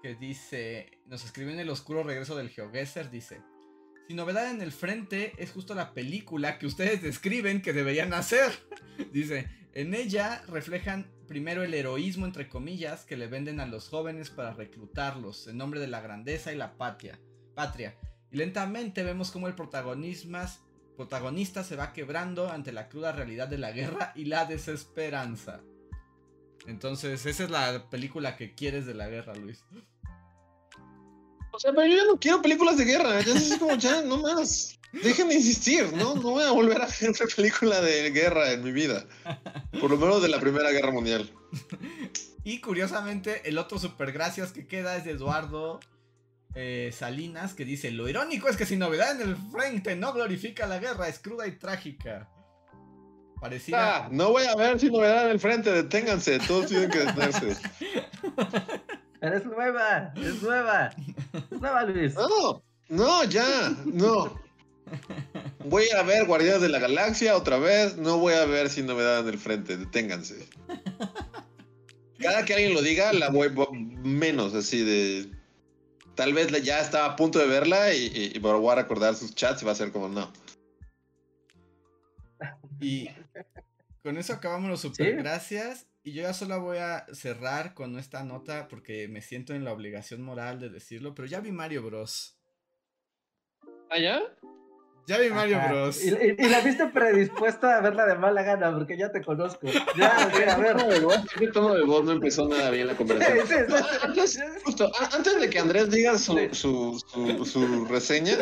Que 0.02 0.16
dice. 0.16 1.00
Nos 1.06 1.24
escribió 1.24 1.54
en 1.54 1.60
el 1.60 1.70
oscuro 1.70 2.04
regreso 2.04 2.36
del 2.36 2.50
GeoGuessr. 2.50 3.10
Dice. 3.10 3.42
Sin 4.08 4.18
novedad 4.18 4.52
en 4.52 4.62
el 4.62 4.72
frente 4.72 5.34
es 5.38 5.52
justo 5.52 5.76
la 5.76 5.94
película 5.94 6.60
que 6.60 6.66
ustedes 6.66 7.02
describen 7.02 7.62
que 7.62 7.74
deberían 7.74 8.14
hacer. 8.14 8.52
Dice. 9.14 9.50
En 9.74 9.96
ella 9.96 10.44
reflejan 10.48 11.12
primero 11.28 11.64
el 11.64 11.74
heroísmo 11.74 12.28
entre 12.28 12.48
comillas 12.48 13.06
que 13.06 13.18
le 13.18 13.26
venden 13.26 13.60
a 13.60 13.66
los 13.66 13.90
jóvenes 13.90 14.30
para 14.30 14.54
reclutarlos 14.54 15.48
en 15.48 15.58
nombre 15.58 15.80
de 15.80 15.88
la 15.88 16.00
grandeza 16.00 16.54
y 16.54 16.58
la 16.58 16.78
patria. 16.78 17.20
patria. 17.56 17.98
Y 18.32 18.38
lentamente 18.38 19.04
vemos 19.04 19.32
cómo 19.32 19.48
el 19.48 19.56
protagonista 19.56 21.64
se 21.64 21.76
va 21.76 21.94
quebrando 21.94 22.52
ante 22.52 22.72
la 22.72 22.88
cruda 22.88 23.14
realidad 23.14 23.48
de 23.48 23.58
la 23.58 23.72
guerra 23.72 24.12
y 24.16 24.26
la 24.26 24.46
desesperanza. 24.46 25.62
Entonces, 26.68 27.26
esa 27.26 27.44
es 27.44 27.50
la 27.50 27.90
película 27.90 28.36
que 28.36 28.54
quieres 28.54 28.86
de 28.86 28.94
la 28.94 29.10
guerra, 29.10 29.36
Luis. 29.36 29.64
O 31.52 31.60
sea, 31.60 31.72
pero 31.72 31.86
yo 31.86 31.98
ya 31.98 32.06
no 32.06 32.20
quiero 32.20 32.42
películas 32.42 32.78
de 32.78 32.86
guerra. 32.86 33.22
Ya 33.22 33.36
es 33.36 33.58
como, 33.58 33.76
ya, 33.76 34.02
no 34.02 34.18
más. 34.18 34.80
Dejen 34.92 35.30
de 35.30 35.36
insistir, 35.36 35.92
¿no? 35.94 36.16
No 36.16 36.32
voy 36.32 36.44
a 36.44 36.52
volver 36.52 36.82
a 36.82 36.86
ver 36.88 37.10
una 37.10 37.36
película 37.36 37.82
de 37.82 38.12
guerra 38.12 38.52
en 38.52 38.64
mi 38.64 38.72
vida. 38.72 39.06
Por 39.80 39.90
lo 39.90 39.98
menos 39.98 40.22
de 40.22 40.30
la 40.30 40.40
Primera 40.40 40.72
Guerra 40.72 40.92
Mundial. 40.92 41.30
Y 42.46 42.60
curiosamente, 42.60 43.48
el 43.48 43.58
otro 43.58 43.80
super 43.80 44.12
gracias 44.12 44.52
que 44.52 44.68
queda 44.68 44.98
es 44.98 45.06
de 45.06 45.12
Eduardo 45.12 45.80
eh, 46.56 46.92
Salinas, 46.94 47.54
que 47.54 47.64
dice: 47.64 47.90
Lo 47.90 48.10
irónico 48.10 48.50
es 48.50 48.58
que 48.58 48.66
sin 48.66 48.80
novedad 48.80 49.16
en 49.16 49.30
el 49.30 49.38
frente 49.38 49.96
no 49.96 50.12
glorifica 50.12 50.68
la 50.68 50.78
guerra, 50.78 51.08
es 51.08 51.20
cruda 51.20 51.48
y 51.48 51.54
trágica. 51.54 52.30
Parecida. 53.44 54.06
Ah, 54.06 54.08
no 54.10 54.30
voy 54.30 54.46
a 54.46 54.56
ver 54.56 54.80
si 54.80 54.90
novedad 54.90 55.26
en 55.26 55.32
el 55.32 55.40
frente, 55.42 55.70
deténganse, 55.70 56.40
todos 56.40 56.68
tienen 56.68 56.90
que 56.90 57.00
detenerse. 57.00 57.58
Pero 59.20 59.36
es 59.38 59.46
nueva, 59.46 60.14
es 60.16 60.42
nueva. 60.42 60.92
Es 61.52 61.60
nueva, 61.60 61.84
Luis. 61.84 62.16
No, 62.16 62.64
no, 62.88 63.24
ya, 63.26 63.76
no. 63.84 64.40
Voy 65.66 65.90
a 65.90 66.04
ver 66.04 66.26
Guardianes 66.26 66.62
de 66.62 66.70
la 66.70 66.80
Galaxia 66.80 67.36
otra 67.36 67.58
vez, 67.58 67.98
no 67.98 68.18
voy 68.18 68.34
a 68.34 68.46
ver 68.46 68.70
sin 68.70 68.86
novedad 68.86 69.20
en 69.20 69.28
el 69.28 69.38
frente, 69.38 69.76
deténganse. 69.76 70.48
Cada 72.20 72.46
que 72.46 72.54
alguien 72.54 72.74
lo 72.74 72.82
diga, 72.82 73.12
la 73.12 73.30
voy 73.30 73.50
vo- 73.50 73.70
menos 73.74 74.54
así 74.54 74.86
de... 74.86 75.30
Tal 76.16 76.32
vez 76.32 76.50
ya 76.64 76.80
estaba 76.80 77.08
a 77.08 77.16
punto 77.18 77.40
de 77.40 77.48
verla 77.48 77.94
y, 77.94 78.06
y, 78.06 78.32
y 78.38 78.40
voy 78.40 78.72
a 78.72 78.76
recordar 78.76 79.16
sus 79.16 79.36
chats 79.36 79.62
y 79.64 79.66
va 79.66 79.74
a 79.74 79.76
ser 79.76 79.92
como 79.92 80.08
no. 80.08 80.32
Y 82.80 83.10
con 84.04 84.18
eso 84.18 84.34
acabamos 84.34 84.70
los 84.70 84.82
super 84.82 85.08
Sí. 85.08 85.12
gracias. 85.14 85.88
Y 86.04 86.12
yo 86.12 86.24
ya 86.24 86.34
solo 86.34 86.60
voy 86.60 86.78
a 86.80 87.06
cerrar 87.14 87.74
con 87.74 87.98
esta 87.98 88.24
nota 88.24 88.68
porque 88.68 89.08
me 89.08 89.22
siento 89.22 89.54
en 89.54 89.64
la 89.64 89.72
obligación 89.72 90.22
moral 90.22 90.60
de 90.60 90.70
decirlo. 90.70 91.16
Pero 91.16 91.28
ya 91.28 91.40
vi 91.40 91.52
Mario 91.54 91.82
Bros. 91.84 92.38
¿Ah, 93.90 93.98
ya? 94.00 94.22
Ya 95.08 95.18
vi 95.18 95.30
Mario 95.30 95.58
Ajá. 95.58 95.72
Bros. 95.72 96.04
Y, 96.04 96.10
y- 96.10 96.36
y 96.38 96.50
la 96.50 96.60
viste 96.62 96.88
predispuesta 96.88 97.78
a 97.78 97.82
verla 97.82 98.06
de 98.06 98.16
mala 98.16 98.42
gana, 98.44 98.74
porque 98.74 98.98
ya 98.98 99.12
te 99.12 99.22
conozco. 99.22 99.68
Ya, 99.98 100.30
sí, 100.36 100.44
a 100.44 100.58
ver. 100.58 100.76
El 101.40 101.52
tono 101.54 101.74
de 101.74 101.84
voz 101.84 102.04
no 102.04 102.12
empezó 102.12 102.48
nada 102.50 102.70
bien 102.70 102.88
la 102.88 102.96
conversación. 102.98 103.48
sí, 103.48 103.54
sí, 103.54 103.78
sí. 103.78 103.84
Antes, 104.02 104.40
justo, 104.66 104.92
a- 105.00 105.16
antes 105.16 105.40
de 105.40 105.50
que 105.50 105.60
Andrés 105.60 105.90
diga 105.90 106.18
su, 106.18 106.38
su, 106.52 107.02
su, 107.08 107.46
su 107.46 107.86
reseña, 107.86 108.36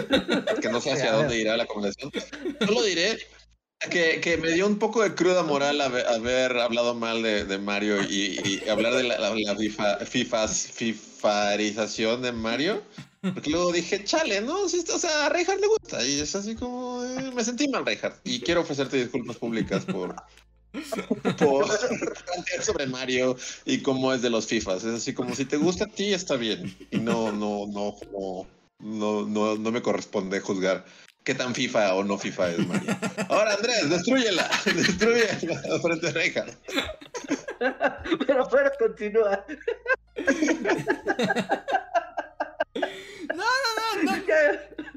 que 0.61 0.69
no 0.69 0.81
sé 0.81 0.91
hacia 0.93 1.11
dónde 1.13 1.37
irá 1.37 1.55
la 1.57 1.65
conversación, 1.67 2.11
solo 2.65 2.83
diré 2.83 3.17
que, 3.89 4.21
que 4.21 4.37
me 4.37 4.51
dio 4.51 4.67
un 4.67 4.77
poco 4.77 5.01
de 5.01 5.15
cruda 5.15 5.43
moral 5.43 5.81
haber, 5.81 6.05
haber 6.07 6.57
hablado 6.57 6.93
mal 6.93 7.23
de, 7.23 7.57
Mario 7.57 8.01
y, 8.03 8.61
hablar 8.69 8.93
de 8.93 9.03
la, 9.03 9.17
la, 9.17 10.05
FIFA, 10.05 10.47
fifarización 10.47 12.21
de 12.21 12.31
Mario. 12.31 12.83
Porque 13.21 13.49
luego 13.51 13.71
dije, 13.71 14.03
chale, 14.03 14.41
¿no? 14.41 14.61
O 14.63 14.69
sea, 14.69 15.25
a 15.25 15.29
Reinhardt 15.29 15.61
le 15.61 15.67
gusta. 15.67 16.05
Y 16.05 16.19
es 16.19 16.35
así 16.35 16.55
como, 16.55 17.03
eh, 17.03 17.31
me 17.33 17.43
sentí 17.43 17.67
mal, 17.67 17.85
Reinhardt. 17.85 18.19
Y 18.23 18.39
quiero 18.41 18.61
ofrecerte 18.61 18.97
disculpas 18.97 19.37
públicas 19.37 19.85
por, 19.85 20.15
por 21.37 21.67
plantear 21.67 22.63
sobre 22.63 22.87
Mario 22.87 23.35
y 23.65 23.79
cómo 23.79 24.13
es 24.13 24.21
de 24.21 24.31
los 24.31 24.47
FIFAs. 24.47 24.83
Es 24.83 24.95
así 24.95 25.13
como 25.13 25.35
si 25.35 25.45
te 25.45 25.57
gusta 25.57 25.85
a 25.85 25.87
ti 25.87 26.13
está 26.13 26.35
bien. 26.35 26.75
Y 26.89 26.97
no, 26.97 27.31
no, 27.31 27.67
no, 27.67 27.95
no, 28.11 28.47
no, 28.79 29.27
no, 29.27 29.55
no 29.55 29.71
me 29.71 29.81
corresponde 29.81 30.39
juzgar 30.39 30.83
qué 31.23 31.35
tan 31.35 31.53
FIFA 31.55 31.95
o 31.95 32.03
no 32.03 32.17
FIFA 32.17 32.49
es 32.51 32.67
Mario. 32.67 32.97
Ahora, 33.29 33.53
Andrés, 33.55 33.89
destruyela, 33.89 34.49
destruyela 34.65 35.79
frente 35.81 36.07
a 36.07 36.11
Reinhardt. 36.11 36.55
Pero 38.27 38.47
bueno, 38.49 38.69
continúa. 38.79 39.45
No, 43.35 43.35
no, 43.35 44.03
no, 44.03 44.03
no, 44.03 44.17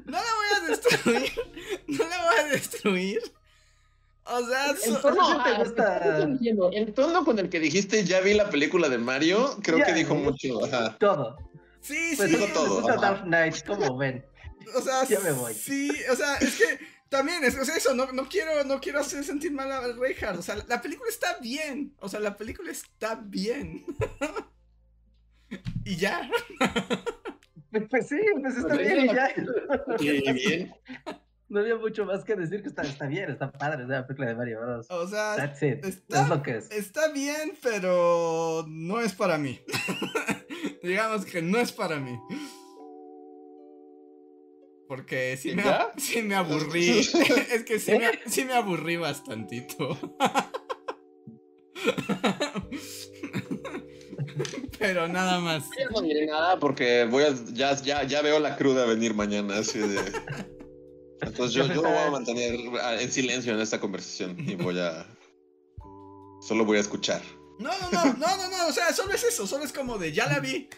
no 0.05 0.11
la 0.11 0.19
voy 0.35 0.49
a 0.55 0.59
destruir. 0.69 1.31
No 1.87 2.03
la 2.09 2.23
voy 2.23 2.35
a 2.39 2.43
destruir. 2.51 3.19
O 4.27 4.41
sea, 4.47 4.71
El 4.71 5.01
tono, 5.01 5.43
te 5.43 5.49
Ah, 5.51 5.57
gusta. 5.59 6.27
El 6.73 6.93
tono 6.93 7.23
con 7.25 7.37
el 7.37 7.49
que 7.49 7.59
dijiste 7.59 8.03
ya 8.05 8.21
vi 8.21 8.33
la 8.33 8.49
película 8.49 8.89
de 8.89 8.97
Mario, 8.97 9.57
creo 9.61 9.77
Ya, 9.77 9.85
que 9.85 9.93
dijo 9.93 10.15
¿no? 10.15 10.21
mucho. 10.21 10.65
Ajá. 10.65 10.97
todo. 10.99 11.37
Sí, 11.81 12.13
Pues 12.17 12.29
sí. 12.31 12.35
digo 12.35 12.47
sí, 12.47 12.53
todo, 12.53 12.67
me 12.67 12.73
gusta 12.81 12.93
ajá. 12.93 13.01
Dark 13.01 13.23
Knight, 13.25 13.63
como 13.65 13.95
ven. 13.97 14.25
O 14.73 14.81
sea, 14.81 15.03
Ya 15.05 15.19
me 15.19 15.31
voy. 15.31 15.53
Sí, 15.53 15.91
o 16.11 16.15
sea, 16.15 16.37
es 16.37 16.57
que 16.57 16.79
también 17.09 17.43
es, 17.43 17.55
es 17.55 17.69
eso, 17.69 17.93
no, 17.93 18.11
no 18.11 18.27
quiero, 18.27 18.63
no 18.63 18.79
quiero 18.81 18.99
hacer 18.99 19.23
sentir 19.23 19.51
mal 19.51 19.71
a 19.71 19.81
Reinhardt. 19.93 20.39
O 20.39 20.41
sea, 20.41 20.55
la 20.67 20.81
película 20.81 21.09
está 21.09 21.37
bien. 21.39 21.93
O 21.99 22.09
sea, 22.09 22.19
la 22.19 22.35
película 22.35 22.71
está 22.71 23.15
bien. 23.15 23.85
y 25.85 25.95
ya. 25.95 26.29
Pues 27.89 28.07
sí, 28.07 28.15
pues 28.39 28.55
está 28.55 28.69
Pues 28.69 28.79
bien 28.87 28.99
y 29.01 29.07
ya. 29.13 29.29
Y 29.99 30.31
bien. 30.31 30.73
No 31.49 31.59
había 31.59 31.75
mucho 31.75 32.05
más 32.05 32.23
que 32.23 32.33
decir 32.35 32.61
que 32.61 32.69
está, 32.69 32.83
está 32.83 33.05
bien, 33.05 33.29
está 33.29 33.51
padre, 33.51 33.83
es 33.83 33.89
la 33.89 34.07
película 34.07 34.29
de 34.29 34.35
Mario 34.35 34.61
Bros. 34.61 34.87
O 34.89 35.05
sea, 35.09 35.35
That's 35.35 35.61
it. 35.61 35.83
está- 35.85 36.21
Es 36.23 36.29
lo 36.29 36.41
que 36.41 36.55
es. 36.57 36.71
está 36.71 37.09
bien, 37.09 37.51
pero 37.61 38.63
no 38.69 39.01
es 39.01 39.11
para 39.13 39.37
mí. 39.37 39.59
Digamos 40.83 41.25
que 41.25 41.41
no 41.41 41.57
es 41.59 41.73
para 41.73 41.97
mí. 41.99 42.17
Porque 44.87 45.35
sí 45.37 45.51
¿Y 45.51 45.55
me, 45.55 45.63
sí 45.97 46.21
me 46.21 46.35
aburrí. 46.35 46.99
es 47.51 47.63
que 47.65 47.79
sí 47.79 47.93
me, 47.93 48.11
sí 48.27 48.45
me 48.45 48.53
aburrí 48.53 48.97
bastantito. 48.97 49.97
Pero 54.77 55.07
nada 55.07 55.39
más. 55.39 55.63
Ya 55.77 55.85
no 55.89 56.01
diré 56.01 56.25
nada 56.25 56.59
porque 56.59 57.05
voy 57.05 57.23
a, 57.23 57.33
ya, 57.53 57.73
ya, 57.75 58.03
ya 58.03 58.21
veo 58.21 58.39
la 58.39 58.57
cruda 58.57 58.85
venir 58.85 59.13
mañana, 59.13 59.57
así 59.57 59.79
de. 59.79 60.01
Entonces 61.21 61.53
yo, 61.53 61.65
yo 61.67 61.81
me 61.81 61.89
voy 61.89 61.97
a 61.97 62.11
mantener 62.11 62.59
en 62.99 63.11
silencio 63.11 63.53
en 63.53 63.61
esta 63.61 63.79
conversación 63.79 64.35
y 64.37 64.55
voy 64.55 64.79
a. 64.79 65.07
Solo 66.41 66.65
voy 66.65 66.77
a 66.77 66.81
escuchar. 66.81 67.21
No, 67.57 67.71
no, 67.79 67.91
no, 67.91 68.05
no, 68.05 68.37
no, 68.37 68.49
no, 68.49 68.67
o 68.67 68.71
sea, 68.71 68.93
solo 68.93 69.13
es 69.13 69.23
eso, 69.23 69.47
solo 69.47 69.63
es 69.63 69.71
como 69.71 69.97
de 69.97 70.11
ya 70.11 70.27
la 70.27 70.39
vi, 70.39 70.69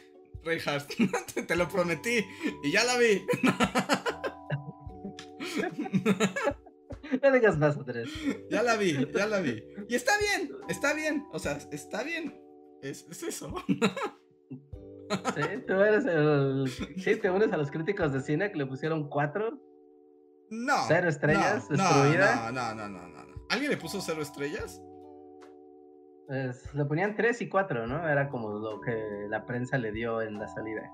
Reinhardt, 0.43 0.91
te, 1.33 1.43
te 1.43 1.55
lo 1.55 1.67
prometí 1.67 2.25
y 2.63 2.71
ya 2.71 2.83
la 2.83 2.97
vi. 2.97 3.25
No 7.21 7.31
digas 7.31 7.57
más, 7.57 7.77
Andrés. 7.77 8.09
Ya 8.49 8.63
la 8.63 8.75
vi, 8.75 9.07
ya 9.13 9.27
la 9.27 9.39
vi. 9.39 9.63
Y 9.87 9.95
está 9.95 10.11
bien, 10.17 10.51
está 10.67 10.93
bien, 10.93 11.25
o 11.31 11.39
sea, 11.39 11.57
está 11.71 12.03
bien. 12.03 12.37
Es, 12.81 13.05
es 13.09 13.23
eso. 13.23 13.53
Sí, 13.67 15.63
tú 15.65 15.73
eres 15.73 16.05
el. 16.05 16.69
Sí, 16.97 17.15
te 17.15 17.29
unes 17.29 17.51
a 17.53 17.57
los 17.57 17.71
críticos 17.71 18.11
de 18.11 18.21
cine 18.21 18.51
que 18.51 18.57
le 18.57 18.65
pusieron 18.65 19.09
cuatro. 19.09 19.57
No. 20.49 20.75
Cero 20.87 21.09
estrellas, 21.09 21.69
no, 21.69 21.77
destruida. 21.77 22.51
No, 22.51 22.51
no, 22.51 22.75
no, 22.75 22.89
no, 22.89 23.07
no, 23.07 23.25
no. 23.25 23.45
¿Alguien 23.49 23.71
le 23.71 23.77
puso 23.77 24.01
cero 24.01 24.21
estrellas? 24.21 24.81
Pues, 26.27 26.73
le 26.73 26.83
ponían 26.85 27.15
tres 27.15 27.41
y 27.41 27.47
cuatro, 27.49 27.87
¿no? 27.87 28.07
Era 28.07 28.29
como 28.29 28.49
lo 28.59 28.81
que 28.81 29.25
la 29.29 29.45
prensa 29.45 29.77
le 29.77 29.91
dio 29.91 30.21
en 30.21 30.37
la 30.37 30.47
salida. 30.47 30.91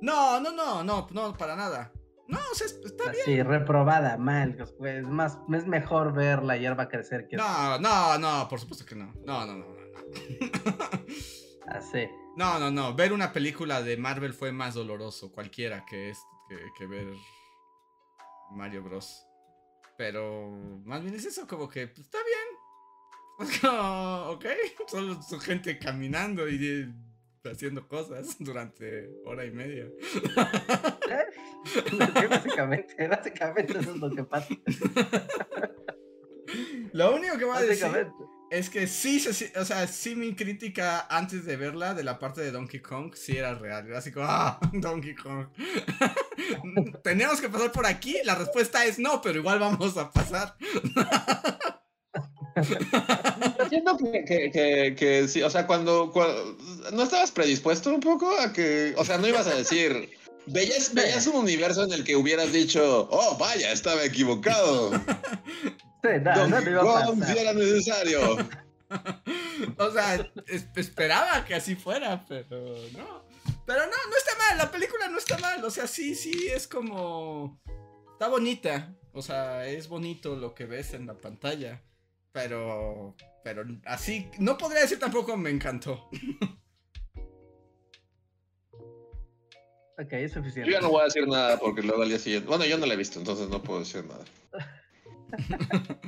No, 0.00 0.40
no, 0.40 0.52
no, 0.52 0.84
no, 0.84 1.08
no, 1.10 1.34
para 1.36 1.56
nada. 1.56 1.92
No, 2.28 2.38
o 2.52 2.54
sea, 2.54 2.66
es- 2.66 2.78
está 2.84 3.04
bien. 3.10 3.22
Así, 3.22 3.42
reprobada, 3.42 4.16
mal. 4.16 4.56
Pues 4.78 5.04
más, 5.06 5.38
es 5.52 5.66
mejor 5.66 6.12
ver 6.12 6.42
la 6.44 6.56
hierba 6.56 6.88
crecer 6.88 7.26
que 7.26 7.36
No, 7.36 7.78
no, 7.80 8.16
no, 8.18 8.46
por 8.48 8.60
supuesto 8.60 8.84
que 8.86 8.94
no. 8.94 9.12
No, 9.24 9.44
no, 9.46 9.54
no, 9.56 9.64
no. 9.66 9.74
no. 9.74 10.78
así. 11.66 12.08
No, 12.36 12.58
no, 12.60 12.70
no. 12.70 12.94
Ver 12.94 13.12
una 13.12 13.32
película 13.32 13.82
de 13.82 13.96
Marvel 13.96 14.34
fue 14.34 14.52
más 14.52 14.74
doloroso, 14.74 15.32
cualquiera 15.32 15.84
que 15.84 16.10
es 16.10 16.18
que, 16.48 16.56
que 16.76 16.86
ver 16.86 17.08
Mario 18.52 18.82
Bros. 18.84 19.24
Pero 19.96 20.48
más 20.84 21.02
bien 21.02 21.14
es 21.14 21.24
eso, 21.24 21.46
como 21.48 21.68
que 21.68 21.88
pues, 21.88 22.00
está 22.06 22.18
bien. 22.18 22.58
Ok, 24.28 24.44
solo 24.88 25.22
su 25.22 25.38
gente 25.38 25.78
caminando 25.78 26.48
y 26.48 26.58
eh, 26.66 26.88
haciendo 27.50 27.86
cosas 27.86 28.36
durante 28.38 29.10
hora 29.24 29.44
y 29.44 29.50
media. 29.50 29.86
Básicamente, 32.28 33.08
básicamente 33.08 33.78
eso 33.78 33.90
es 33.92 33.96
lo 33.96 34.10
que 34.10 34.24
pasa. 34.24 34.48
Lo 36.92 37.14
único 37.14 37.36
que 37.36 37.44
voy 37.44 37.56
a 37.56 37.60
decir 37.60 38.06
es 38.50 38.70
que 38.70 38.86
sí, 38.86 39.20
sí, 39.20 39.52
o 39.56 39.64
sea, 39.64 39.86
sí 39.86 40.14
mi 40.14 40.34
crítica 40.34 41.06
antes 41.10 41.44
de 41.44 41.56
verla 41.56 41.92
de 41.94 42.04
la 42.04 42.18
parte 42.18 42.40
de 42.40 42.50
Donkey 42.50 42.80
Kong 42.80 43.12
sí 43.14 43.36
era 43.36 43.54
real. 43.54 43.86
Era 43.86 43.98
así 43.98 44.12
como, 44.12 44.26
ah, 44.28 44.58
Donkey 44.72 45.14
Kong. 45.14 45.48
¿Tenemos 47.02 47.40
que 47.40 47.48
pasar 47.48 47.72
por 47.72 47.86
aquí? 47.86 48.16
La 48.24 48.34
respuesta 48.34 48.86
es 48.86 48.98
no, 48.98 49.20
pero 49.20 49.38
igual 49.38 49.58
vamos 49.58 49.96
a 49.98 50.10
pasar. 50.10 50.56
Siento 53.68 53.96
que, 53.98 54.24
que, 54.24 54.50
que, 54.50 54.96
que 54.98 55.28
sí, 55.28 55.42
o 55.42 55.50
sea, 55.50 55.66
cuando, 55.66 56.12
cua- 56.12 56.56
¿No 56.92 57.02
estabas 57.02 57.30
predispuesto 57.30 57.90
un 57.90 58.00
poco 58.00 58.30
a 58.40 58.52
que, 58.52 58.94
o 58.96 59.04
sea, 59.04 59.18
no 59.18 59.26
ibas 59.28 59.46
a 59.46 59.54
decir... 59.54 60.10
Veías, 60.50 60.94
veías 60.94 61.26
un 61.26 61.36
universo 61.36 61.84
en 61.84 61.92
el 61.92 62.04
que 62.04 62.16
hubieras 62.16 62.52
dicho, 62.52 63.06
oh, 63.10 63.36
vaya, 63.38 63.70
estaba 63.70 64.02
equivocado. 64.04 64.92
Sí, 66.02 66.08
no, 66.22 66.48
no 66.48 66.60
sí 66.60 66.66
pasar. 67.20 67.38
era 67.38 67.52
necesario. 67.52 68.36
O 69.76 69.90
sea, 69.90 70.14
es- 70.46 70.66
esperaba 70.76 71.44
que 71.44 71.54
así 71.54 71.74
fuera, 71.74 72.24
pero 72.28 72.56
no. 72.96 73.24
Pero 73.66 73.80
no, 73.80 73.90
no 74.08 74.16
está 74.16 74.32
mal, 74.38 74.56
la 74.56 74.70
película 74.70 75.08
no 75.08 75.18
está 75.18 75.36
mal. 75.38 75.62
O 75.64 75.70
sea, 75.70 75.86
sí, 75.86 76.14
sí, 76.14 76.48
es 76.54 76.66
como... 76.66 77.60
Está 78.12 78.28
bonita. 78.28 78.94
O 79.12 79.20
sea, 79.20 79.66
es 79.66 79.88
bonito 79.88 80.36
lo 80.36 80.54
que 80.54 80.64
ves 80.64 80.94
en 80.94 81.06
la 81.06 81.14
pantalla. 81.18 81.82
Pero... 82.32 83.14
Pero 83.44 83.64
así... 83.86 84.30
No 84.38 84.56
podría 84.58 84.82
decir 84.82 84.98
tampoco 84.98 85.36
me 85.36 85.50
encantó. 85.50 86.08
Ok, 90.00 90.12
es 90.12 90.32
suficiente. 90.32 90.70
Yo 90.70 90.76
ya 90.76 90.80
no 90.80 90.90
voy 90.90 91.00
a 91.00 91.04
decir 91.06 91.26
nada 91.26 91.58
porque 91.58 91.82
luego 91.82 92.02
al 92.02 92.08
día 92.08 92.20
siguiente... 92.20 92.48
Bueno, 92.48 92.64
yo 92.64 92.78
no 92.78 92.86
la 92.86 92.94
he 92.94 92.96
visto, 92.96 93.18
entonces 93.18 93.48
no 93.48 93.60
puedo 93.60 93.80
decir 93.80 94.04
nada. 94.04 94.24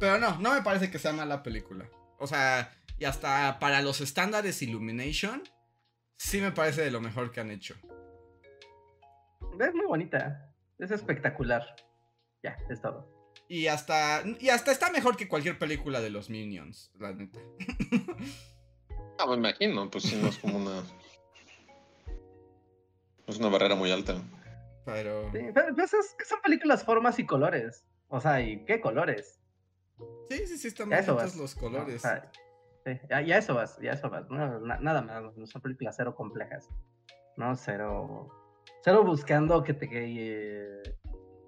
Pero 0.00 0.18
no, 0.20 0.38
no 0.38 0.54
me 0.54 0.62
parece 0.62 0.92
que 0.92 1.00
sea 1.00 1.12
mala 1.12 1.42
película. 1.42 1.90
O 2.20 2.28
sea, 2.28 2.72
y 2.98 3.04
hasta 3.04 3.58
para 3.58 3.82
los 3.82 4.00
estándares 4.00 4.62
Illumination, 4.62 5.42
sí 6.16 6.40
me 6.40 6.52
parece 6.52 6.82
de 6.82 6.92
lo 6.92 7.00
mejor 7.00 7.32
que 7.32 7.40
han 7.40 7.50
hecho. 7.50 7.74
Es 9.58 9.74
muy 9.74 9.86
bonita. 9.86 10.54
Es 10.78 10.92
espectacular. 10.92 11.64
Ya, 12.44 12.56
es 12.70 12.80
todo. 12.80 13.15
Y 13.48 13.68
hasta, 13.68 14.24
y 14.40 14.48
hasta 14.48 14.72
está 14.72 14.90
mejor 14.90 15.16
que 15.16 15.28
cualquier 15.28 15.58
película 15.58 16.00
de 16.00 16.10
los 16.10 16.30
Minions, 16.30 16.90
la 16.98 17.12
neta. 17.12 17.38
Ah, 19.18 19.26
me 19.28 19.34
imagino, 19.34 19.88
pues 19.90 20.04
sí, 20.04 20.18
no 20.20 20.28
es 20.28 20.38
como 20.38 20.58
una... 20.58 20.82
Es 23.26 23.38
una 23.38 23.48
barrera 23.48 23.74
muy 23.74 23.90
alta. 23.90 24.20
Pero... 24.84 25.30
Sí, 25.32 25.40
pero 25.54 25.74
pues 25.74 25.94
es 25.94 26.16
son 26.28 26.40
películas, 26.42 26.84
formas 26.84 27.18
y 27.18 27.26
colores. 27.26 27.84
O 28.08 28.20
sea, 28.20 28.40
¿y 28.40 28.64
qué 28.64 28.80
colores? 28.80 29.40
Sí, 30.30 30.46
sí, 30.46 30.58
sí, 30.58 30.68
están 30.68 30.90
bonitos 30.90 31.36
los 31.36 31.54
colores. 31.54 31.96
O 31.96 32.08
sea, 32.08 32.30
sí, 32.84 32.92
ya, 33.08 33.20
ya 33.20 33.38
eso 33.38 33.54
vas, 33.54 33.78
ya 33.80 33.92
eso 33.92 34.10
vas. 34.10 34.28
No, 34.28 34.60
na- 34.60 34.78
nada 34.78 35.02
más, 35.02 35.36
no 35.36 35.46
son 35.46 35.62
películas 35.62 35.94
cero 35.96 36.14
complejas. 36.14 36.68
No, 37.36 37.56
cero. 37.56 38.28
Cero 38.84 39.04
buscando 39.04 39.64
que 39.64 39.74
te 39.74 39.88
que, 39.88 40.04
eh, 40.04 40.96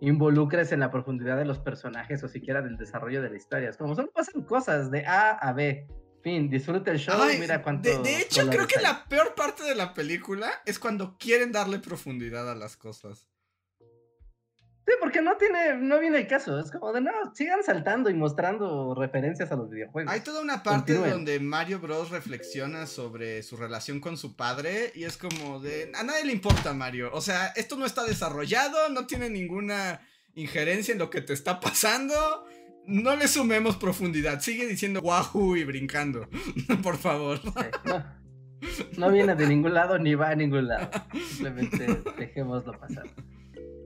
involucres 0.00 0.72
en 0.72 0.80
la 0.80 0.90
profundidad 0.90 1.36
de 1.36 1.44
los 1.44 1.58
personajes 1.58 2.22
o 2.22 2.28
siquiera 2.28 2.62
del 2.62 2.76
desarrollo 2.76 3.22
de 3.22 3.30
la 3.30 3.36
historia. 3.36 3.68
Es 3.68 3.76
como 3.76 3.94
solo 3.94 4.10
pasan 4.12 4.42
cosas 4.42 4.90
de 4.90 5.06
A 5.06 5.30
a 5.30 5.52
B. 5.52 5.86
Fin, 6.22 6.50
disfruta 6.50 6.90
el 6.90 6.98
show 6.98 7.20
Ay, 7.20 7.36
y 7.36 7.40
mira 7.40 7.62
cuánto. 7.62 7.88
de, 7.88 7.98
de 7.98 8.20
hecho, 8.20 8.48
creo 8.48 8.66
que 8.66 8.80
la 8.80 9.04
peor 9.04 9.34
parte 9.34 9.62
de 9.62 9.74
la 9.74 9.94
película 9.94 10.50
es 10.66 10.78
cuando 10.78 11.16
quieren 11.16 11.52
darle 11.52 11.78
profundidad 11.78 12.50
a 12.50 12.56
las 12.56 12.76
cosas. 12.76 13.28
Sí, 14.88 14.94
porque 15.02 15.20
no 15.20 15.36
tiene, 15.36 15.76
no 15.76 16.00
viene 16.00 16.16
el 16.16 16.26
caso. 16.26 16.58
Es 16.58 16.70
como 16.70 16.94
de 16.94 17.02
no, 17.02 17.10
sigan 17.34 17.62
saltando 17.62 18.08
y 18.08 18.14
mostrando 18.14 18.94
referencias 18.94 19.52
a 19.52 19.56
los 19.56 19.68
videojuegos. 19.68 20.10
Hay 20.10 20.20
toda 20.20 20.40
una 20.40 20.62
parte 20.62 20.94
Continúen. 20.94 21.10
donde 21.10 21.40
Mario 21.40 21.78
Bros 21.78 22.08
reflexiona 22.08 22.86
sobre 22.86 23.42
su 23.42 23.58
relación 23.58 24.00
con 24.00 24.16
su 24.16 24.34
padre 24.34 24.90
y 24.94 25.04
es 25.04 25.18
como 25.18 25.60
de 25.60 25.92
a 25.94 26.02
nadie 26.04 26.24
le 26.24 26.32
importa 26.32 26.72
Mario, 26.72 27.10
o 27.12 27.20
sea, 27.20 27.48
esto 27.48 27.76
no 27.76 27.84
está 27.84 28.02
desarrollado, 28.04 28.88
no 28.88 29.06
tiene 29.06 29.28
ninguna 29.28 30.00
injerencia 30.34 30.92
en 30.92 31.00
lo 31.00 31.10
que 31.10 31.20
te 31.20 31.34
está 31.34 31.60
pasando. 31.60 32.46
No 32.86 33.14
le 33.14 33.28
sumemos 33.28 33.76
profundidad, 33.76 34.40
sigue 34.40 34.66
diciendo 34.66 35.00
wahoo 35.00 35.54
y 35.54 35.64
brincando, 35.64 36.30
por 36.82 36.96
favor. 36.96 37.42
Sí, 37.42 37.50
no, 37.84 38.04
no 38.96 39.12
viene 39.12 39.34
de 39.34 39.46
ningún 39.46 39.74
lado 39.74 39.98
ni 39.98 40.14
va 40.14 40.30
a 40.30 40.34
ningún 40.34 40.66
lado. 40.66 40.88
Simplemente 41.12 42.02
dejémoslo 42.16 42.72
pasar. 42.72 43.04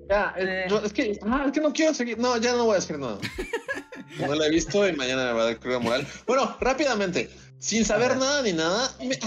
Ya, 0.08 0.34
eh, 0.36 0.66
yo- 0.68 0.82
es 0.84 0.92
que, 0.92 1.18
ah, 1.22 1.44
es 1.46 1.52
que 1.52 1.60
no 1.60 1.72
quiero 1.72 1.94
seguir. 1.94 2.18
No, 2.18 2.36
ya 2.36 2.52
no 2.52 2.64
voy 2.64 2.72
a 2.76 2.80
decir 2.80 2.98
nada. 2.98 3.18
No 4.18 4.34
la 4.34 4.46
he 4.46 4.50
visto 4.50 4.86
y 4.86 4.92
mañana 4.92 5.24
me 5.24 5.32
va 5.32 5.42
a 5.42 5.44
dar 5.46 5.58
cruda 5.58 5.78
moral. 5.78 6.06
Bueno, 6.26 6.54
rápidamente, 6.60 7.30
sin 7.58 7.82
saber 7.86 8.18
nada 8.18 8.42
ni 8.42 8.52
nada. 8.52 8.94
me- 9.00 9.18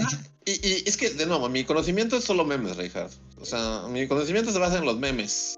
y, 0.44 0.52
y 0.52 0.82
es 0.86 0.96
que, 0.96 1.10
de 1.10 1.26
nuevo, 1.26 1.48
mi 1.48 1.64
conocimiento 1.64 2.16
es 2.16 2.22
solo 2.22 2.44
memes, 2.44 2.76
Reinhardt. 2.76 3.12
O 3.40 3.44
sea, 3.44 3.82
mi 3.88 4.06
conocimiento 4.06 4.52
se 4.52 4.60
basa 4.60 4.78
en 4.78 4.84
los 4.84 4.96
memes. 4.96 5.56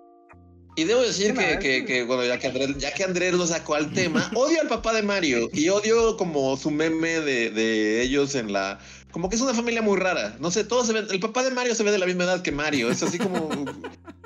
Y 0.76 0.84
debo 0.84 1.02
decir 1.02 1.34
que, 1.34 1.84
que, 1.84 2.04
bueno, 2.04 2.24
ya 2.24 2.38
que, 2.38 2.46
Andrés, 2.46 2.78
ya 2.78 2.94
que 2.94 3.04
Andrés 3.04 3.34
lo 3.34 3.46
sacó 3.46 3.74
al 3.74 3.92
tema, 3.92 4.30
odio 4.34 4.62
al 4.62 4.68
papá 4.68 4.94
de 4.94 5.02
Mario 5.02 5.50
y 5.52 5.68
odio 5.68 6.16
como 6.16 6.56
su 6.56 6.70
meme 6.70 7.20
de, 7.20 7.50
de 7.50 8.00
ellos 8.00 8.34
en 8.34 8.52
la... 8.54 8.78
Como 9.10 9.28
que 9.28 9.36
es 9.36 9.42
una 9.42 9.52
familia 9.54 9.82
muy 9.82 9.98
rara. 9.98 10.36
No 10.40 10.50
sé, 10.50 10.64
todos 10.64 10.86
se 10.86 10.94
ven... 10.94 11.06
El 11.10 11.20
papá 11.20 11.42
de 11.42 11.50
Mario 11.50 11.74
se 11.74 11.82
ve 11.82 11.90
de 11.90 11.98
la 11.98 12.06
misma 12.06 12.24
edad 12.24 12.40
que 12.40 12.52
Mario. 12.52 12.90
Es 12.90 13.02
así 13.02 13.18
como... 13.18 13.50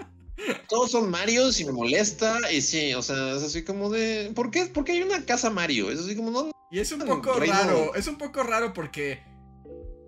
todos 0.69 0.90
son 0.90 1.10
Marios 1.10 1.60
y 1.60 1.64
me 1.64 1.73
molesta. 1.73 2.39
Y 2.52 2.60
sí, 2.62 2.94
o 2.94 3.02
sea, 3.02 3.36
es 3.36 3.43
así 3.43 3.64
como 3.64 3.90
de... 3.90 4.32
¿Por 4.35 4.51
qué, 4.51 4.66
¿Por 4.66 4.85
qué 4.85 4.93
hay 4.93 5.02
una 5.02 5.24
casa 5.24 5.51
Mario? 5.51 5.90
Es 5.90 6.01
así 6.01 6.16
como... 6.16 6.31
No, 6.31 6.51
Y 6.70 6.78
es 6.78 6.90
un 6.93 7.01
poco 7.01 7.35
reino- 7.35 7.52
raro, 7.55 7.94
es 7.94 8.06
un 8.06 8.16
poco 8.19 8.43
raro 8.43 8.73
porque 8.73 9.23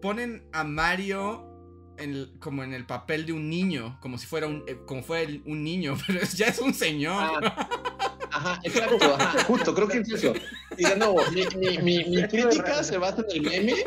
ponen 0.02 0.48
a 0.52 0.64
Mario 0.64 1.50
en 1.96 2.36
como 2.40 2.64
en 2.64 2.74
el 2.74 2.86
papel 2.86 3.24
de 3.24 3.32
un 3.32 3.48
niño, 3.48 3.98
como 4.00 4.18
si 4.18 4.26
fuera 4.26 4.48
un, 4.48 4.64
eh, 4.66 4.76
como 4.86 5.02
fuera 5.04 5.22
el- 5.30 5.42
un 5.46 5.62
niño, 5.62 5.96
pero 6.06 6.20
es- 6.20 6.34
ya 6.34 6.46
es 6.46 6.58
un 6.58 6.74
señor. 6.74 7.14
Ah, 7.46 7.68
Ajá, 8.32 8.60
exacto, 8.64 9.14
ajá, 9.14 9.44
justo, 9.44 9.74
creo 9.74 9.86
que 9.88 9.98
es 9.98 10.10
eso. 10.10 10.32
Y 10.76 10.84
de 10.84 10.96
nuevo, 10.96 11.20
mi, 11.32 11.44
mi, 11.56 11.78
mi, 11.78 12.04
mi 12.04 12.22
crítica 12.28 12.82
se 12.82 12.98
basa 12.98 13.22
en 13.30 13.36
el 13.36 13.42
meme, 13.42 13.84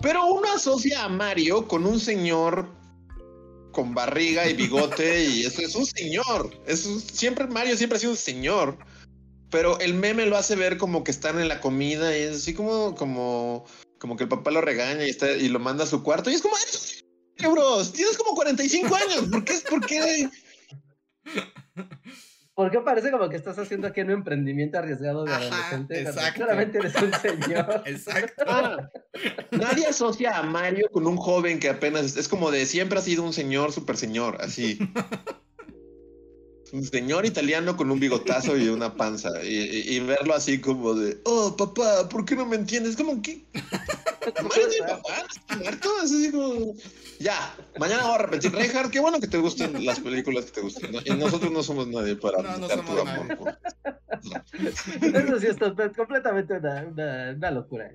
pero 0.00 0.24
uno 0.26 0.50
asocia 0.54 1.04
a 1.04 1.08
Mario 1.10 1.68
con 1.68 1.84
un 1.84 2.00
señor 2.00 2.66
con 3.72 3.94
barriga 3.94 4.48
y 4.48 4.54
bigote 4.54 5.24
y 5.24 5.44
eso 5.44 5.62
es 5.62 5.74
un 5.74 5.86
señor. 5.86 6.60
Es 6.66 6.80
siempre 7.12 7.46
Mario 7.46 7.76
siempre 7.76 7.96
ha 7.96 8.00
sido 8.00 8.12
un 8.12 8.18
señor. 8.18 8.78
Pero 9.50 9.80
el 9.80 9.94
meme 9.94 10.26
lo 10.26 10.36
hace 10.36 10.54
ver 10.54 10.76
como 10.76 11.02
que 11.02 11.10
están 11.10 11.40
en 11.40 11.48
la 11.48 11.60
comida 11.60 12.16
y 12.16 12.22
es 12.22 12.36
así 12.36 12.54
como, 12.54 12.94
como, 12.94 13.66
como 13.98 14.16
que 14.16 14.24
el 14.24 14.28
papá 14.28 14.52
lo 14.52 14.60
regaña 14.60 15.04
y, 15.04 15.10
está, 15.10 15.32
y 15.32 15.48
lo 15.48 15.58
manda 15.58 15.84
a 15.84 15.88
su 15.88 16.04
cuarto 16.04 16.30
y 16.30 16.34
es 16.34 16.42
como, 16.42 16.56
"Eres 16.56 17.02
un 17.44 17.92
tienes 17.92 18.16
como 18.16 18.34
45 18.34 18.94
años, 18.94 19.28
¿por 19.30 19.44
qué? 19.44 19.54
¿Por 19.68 19.86
qué? 19.86 20.28
¿Por 22.54 22.70
qué 22.70 22.80
parece 22.80 23.10
como 23.10 23.28
que 23.28 23.36
estás 23.36 23.58
haciendo 23.58 23.86
aquí 23.86 24.00
un 24.02 24.10
emprendimiento 24.10 24.78
arriesgado 24.78 25.24
de 25.24 25.32
Ajá, 25.32 25.44
adolescente? 25.46 26.02
exacto. 26.02 26.34
Claramente 26.44 26.78
eres 26.78 26.94
un 26.96 27.12
señor. 27.14 27.82
Exacto. 27.86 28.44
Ah, 28.46 28.90
nadie 29.52 29.86
asocia 29.86 30.36
a 30.36 30.42
Mario 30.42 30.88
con 30.92 31.06
un 31.06 31.16
joven 31.16 31.58
que 31.58 31.68
apenas 31.70 32.16
es 32.16 32.28
como 32.28 32.50
de 32.50 32.66
siempre 32.66 32.98
ha 32.98 33.02
sido 33.02 33.22
un 33.22 33.32
señor, 33.32 33.72
super 33.72 33.96
señor, 33.96 34.36
así. 34.40 34.78
Un 36.72 36.84
señor 36.84 37.26
italiano 37.26 37.76
con 37.76 37.90
un 37.90 37.98
bigotazo 37.98 38.56
y 38.56 38.68
una 38.68 38.94
panza. 38.94 39.30
Y, 39.42 39.56
y- 39.56 39.96
y 39.96 40.00
verlo 40.00 40.34
así 40.34 40.60
como 40.60 40.94
de, 40.94 41.18
oh, 41.24 41.56
papá, 41.56 42.08
¿por 42.08 42.24
qué 42.24 42.36
no 42.36 42.46
me 42.46 42.56
entiendes? 42.56 42.94
Como 42.96 43.20
que. 43.22 43.44
Mario 44.42 44.68
tiene 44.68 44.86
papá, 44.88 45.24
¿está 45.28 45.56
muerto? 45.56 45.88
Es 46.04 46.12
así 46.12 46.30
como. 46.30 46.74
Ya, 47.20 47.34
mañana 47.78 48.04
voy 48.06 48.14
a 48.14 48.18
repetir. 48.18 48.50
Reinhardt, 48.50 48.90
qué 48.90 48.98
bueno 48.98 49.20
que 49.20 49.26
te 49.28 49.36
gusten 49.36 49.84
las 49.84 50.00
películas 50.00 50.46
que 50.46 50.52
te 50.52 50.60
gusten. 50.62 50.90
¿no? 50.90 51.00
Y 51.04 51.10
nosotros 51.18 51.52
no 51.52 51.62
somos 51.62 51.86
nadie 51.86 52.16
para 52.16 52.38
No, 52.42 52.56
no 52.56 52.66
tu 52.66 52.74
somos 52.76 52.90
amor 53.06 53.26
nadie. 53.26 53.36
por- 53.36 53.58
Eso 55.16 55.38
sí 55.38 55.46
es 55.48 55.56
to- 55.58 55.74
completamente 55.94 56.54
una, 56.54 56.86
una- 56.86 57.32
una 57.36 57.50
locura. 57.50 57.90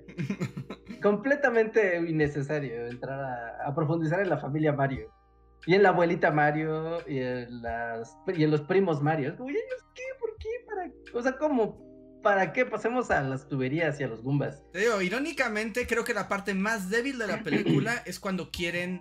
completamente 1.02 1.96
innecesario 2.08 2.86
entrar 2.86 3.20
a, 3.20 3.66
a 3.68 3.74
profundizar 3.74 4.20
en 4.20 4.28
la 4.30 4.38
familia 4.38 4.72
Mario. 4.72 5.12
Y 5.66 5.74
en 5.74 5.82
la 5.82 5.88
abuelita 5.88 6.30
Mario 6.30 6.98
y 7.08 7.18
en, 7.18 7.62
las, 7.62 8.16
y 8.32 8.44
en 8.44 8.52
los 8.52 8.60
primos 8.62 9.02
Mario. 9.02 9.30
Es 9.30 9.34
como, 9.36 9.50
¿y 9.50 9.54
ellos 9.54 9.84
qué? 9.94 10.02
¿Por 10.20 10.36
qué? 10.38 10.48
¿Para? 10.66 11.18
O 11.18 11.22
sea, 11.22 11.36
¿cómo? 11.36 11.84
¿Para 12.26 12.52
qué? 12.52 12.66
Pasemos 12.66 13.08
a 13.12 13.22
las 13.22 13.46
tuberías 13.48 14.00
y 14.00 14.02
a 14.02 14.08
los 14.08 14.20
Goombas. 14.20 14.60
Te 14.72 14.80
digo, 14.80 15.00
irónicamente, 15.00 15.86
creo 15.86 16.02
que 16.02 16.12
la 16.12 16.26
parte 16.26 16.54
más 16.54 16.90
débil 16.90 17.18
de 17.18 17.28
la 17.28 17.40
película 17.44 18.02
es 18.04 18.18
cuando 18.18 18.50
quieren. 18.50 19.00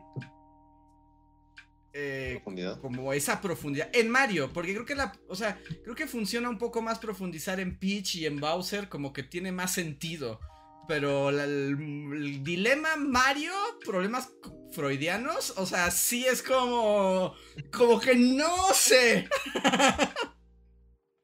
eh, 1.91 2.34
profundidad. 2.35 2.80
como 2.81 3.14
esa 3.14 3.41
profundidad. 3.41 3.89
En 3.93 4.10
Mario, 4.10 4.53
porque 4.53 4.73
creo 4.73 4.85
que 4.85 4.93
la. 4.93 5.11
O 5.27 5.35
sea, 5.35 5.57
creo 5.84 5.95
que 5.95 6.06
funciona 6.06 6.49
un 6.49 6.60
poco 6.60 6.84
más 6.84 6.99
profundizar 6.99 7.60
en 7.60 7.80
Peach 7.80 8.14
y 8.18 8.27
en 8.27 8.39
Bowser, 8.39 8.89
como 8.89 9.11
que 9.11 9.23
tiene 9.23 9.52
más 9.52 9.73
sentido. 9.73 10.39
Pero 10.88 11.31
la- 11.31 11.45
el, 11.45 11.76
el 12.14 12.43
dilema 12.43 12.95
Mario, 12.95 13.53
problemas 13.84 14.30
freudianos, 14.72 15.52
o 15.57 15.65
sea, 15.65 15.89
sí 15.89 16.27
es 16.27 16.43
como. 16.43 17.34
Como 17.76 17.99
que 17.99 18.14
no 18.15 18.72
sé. 18.73 19.27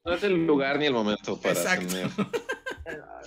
No 0.04 0.14
es 0.14 0.24
el 0.24 0.46
lugar 0.46 0.78
ni 0.78 0.86
el 0.86 0.94
momento 0.94 1.40
para 1.40 1.54
Exacto. 1.54 1.86
tener. 1.86 2.08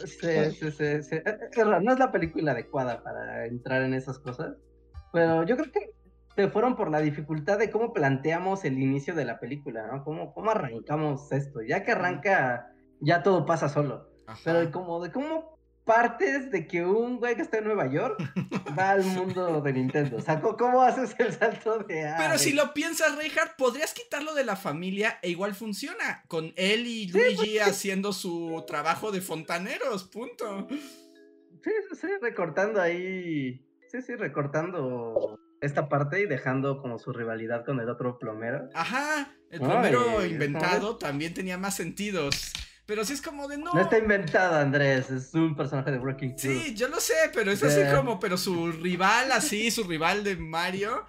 Sí, 0.06 0.52
sí, 0.60 0.72
sí, 0.72 1.04
sí. 1.04 1.16
Es 1.24 1.66
raro, 1.66 1.82
No 1.82 1.94
es 1.94 2.00
la 2.00 2.12
película 2.12 2.52
adecuada 2.52 3.02
para 3.02 3.46
entrar 3.46 3.82
en 3.82 3.94
esas 3.94 4.20
cosas. 4.20 4.58
Pero 5.14 5.44
yo 5.44 5.56
creo 5.56 5.72
que 5.72 5.92
se 6.36 6.50
fueron 6.50 6.76
por 6.76 6.92
la 6.92 7.00
dificultad 7.00 7.58
de 7.58 7.72
cómo 7.72 7.94
planteamos 7.94 8.66
el 8.66 8.78
inicio 8.78 9.16
de 9.16 9.24
la 9.24 9.40
película, 9.40 9.88
¿no? 9.88 10.04
Cómo, 10.04 10.34
cómo 10.34 10.52
arrancamos 10.52 11.32
esto. 11.32 11.62
Ya 11.62 11.86
que 11.86 11.94
arranca, 11.94 12.68
ya 13.00 13.24
todo 13.24 13.46
pasa 13.46 13.70
solo. 13.70 14.10
Ajá. 14.28 14.42
Pero 14.44 14.72
como 14.72 15.02
de 15.02 15.12
cómo 15.14 15.55
partes 15.86 16.52
de 16.52 16.68
que 16.68 16.84
un 16.84 17.18
güey 17.18 17.36
que 17.36 17.44
está 17.44 17.60
en 17.60 17.66
Nueva 17.66 17.88
York 17.88 18.18
va 18.78 18.92
al 18.92 19.04
mundo 19.04 19.62
de 19.62 19.74
Nintendo. 19.74 20.18
O 20.18 20.22
sea, 20.22 20.42
¿cómo, 20.42 20.82
haces 20.82 21.16
el 21.20 21.32
salto 21.32 21.80
de... 21.80 22.08
ah, 22.08 22.16
Pero 22.18 22.38
si 22.38 22.54
lo 22.54 22.74
piensas, 22.74 23.16
Reinhardt, 23.16 23.56
podrías 23.56 23.94
quitarlo 23.94 24.34
de 24.34 24.44
la 24.44 24.56
familia 24.56 25.20
e 25.22 25.30
igual 25.30 25.54
funciona. 25.54 26.24
Con 26.28 26.54
él 26.56 26.86
y 26.88 27.12
pues 27.12 27.38
Luigi 27.38 27.60
haciendo 27.60 28.12
su 28.14 28.64
trabajo 28.68 29.12
de 29.12 29.22
fontaneros, 29.22 30.06
punto. 30.06 30.68
Sí, 31.64 31.72
sí, 32.00 32.08
recortando 32.22 32.82
ahí. 32.82 33.64
Sí, 33.90 34.02
sí, 34.02 34.16
recortando 34.16 35.40
esta 35.62 35.88
parte 35.88 36.22
y 36.22 36.26
dejando 36.26 36.82
como 36.82 37.00
su 37.00 37.14
rivalidad 37.14 37.64
con 37.66 37.80
el 37.80 37.90
otro 37.90 38.18
plomero. 38.18 38.70
Ajá, 38.74 39.36
el 39.50 39.62
Ay, 39.62 39.68
plomero 39.68 40.06
¿sabes? 40.06 40.32
inventado 40.32 40.98
también 40.98 41.34
tenía 41.34 41.58
más 41.58 41.76
sentidos. 41.76 42.52
Pero 42.86 43.04
sí 43.04 43.14
es 43.14 43.22
como 43.22 43.48
de 43.48 43.58
no. 43.58 43.74
No 43.74 43.82
está 43.82 43.98
inventado, 43.98 44.56
Andrés, 44.60 45.10
es 45.10 45.34
un 45.34 45.56
personaje 45.56 45.92
de 45.92 45.98
Breaking 45.98 46.36
Crew. 46.36 46.62
Sí, 46.62 46.76
yo 46.76 46.88
lo 46.88 47.00
sé, 47.00 47.16
pero 47.34 47.52
es 47.52 47.64
así 47.64 47.82
como, 47.96 48.20
pero 48.20 48.38
su 48.38 48.72
rival 48.72 49.32
así, 49.32 49.72
su 49.72 49.84
rival 49.84 50.24
de 50.24 50.36
Mario. 50.36 51.04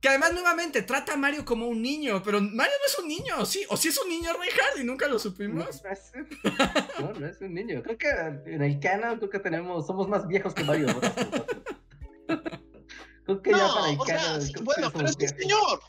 Que 0.00 0.08
además 0.08 0.32
nuevamente 0.32 0.82
trata 0.82 1.14
a 1.14 1.16
Mario 1.16 1.44
como 1.44 1.68
un 1.68 1.80
niño, 1.80 2.22
pero 2.24 2.40
Mario 2.40 2.72
no 2.80 2.86
es 2.86 2.98
un 2.98 3.06
niño, 3.06 3.46
sí, 3.46 3.64
o 3.68 3.76
sí 3.76 3.86
es 3.88 3.98
un 4.02 4.08
niño 4.08 4.30
Reinhardt 4.32 4.78
y 4.80 4.84
nunca 4.84 5.06
lo 5.06 5.12
No, 5.14 5.18
supimos. 5.20 5.82
no 5.84 5.90
es, 5.90 6.12
no, 6.98 7.12
no 7.12 7.26
es 7.26 7.40
un 7.40 7.54
niño. 7.54 7.82
Creo 7.84 7.96
que 7.96 8.08
en 8.52 8.62
el 8.62 8.80
canon 8.80 9.18
creo 9.18 9.30
que 9.30 9.38
tenemos, 9.38 9.86
somos 9.86 10.08
más 10.08 10.26
viejos 10.26 10.54
que 10.54 10.64
Mario 10.64 10.88
Bros. 10.88 11.12
Creo 13.24 13.40
que 13.40 13.50
ya 13.52 13.68
para 13.72 13.90
el 13.90 13.96
No, 13.96 14.02
o 14.02 14.06
sea, 14.06 14.38
que 14.52 14.60
bueno, 14.62 14.90
pero 14.92 15.06
es 15.06 15.16
viejos. 15.16 15.38
señor. 15.38 15.80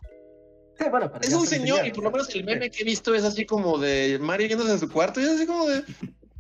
Sí, 0.80 0.86
bueno, 0.90 1.12
pero 1.12 1.28
Es 1.28 1.34
un 1.34 1.46
señor, 1.46 1.86
y 1.86 1.92
por 1.92 2.04
lo 2.04 2.12
menos 2.12 2.34
el 2.34 2.44
meme 2.44 2.70
que 2.70 2.82
he 2.82 2.86
visto 2.86 3.14
es 3.14 3.24
así 3.24 3.46
como 3.46 3.78
de 3.78 4.18
Mario 4.20 4.48
yéndose 4.48 4.72
a 4.72 4.78
su 4.78 4.90
cuarto, 4.90 5.20
y 5.22 5.24
es 5.24 5.30
así 5.30 5.46
como 5.46 5.68
de. 5.68 5.84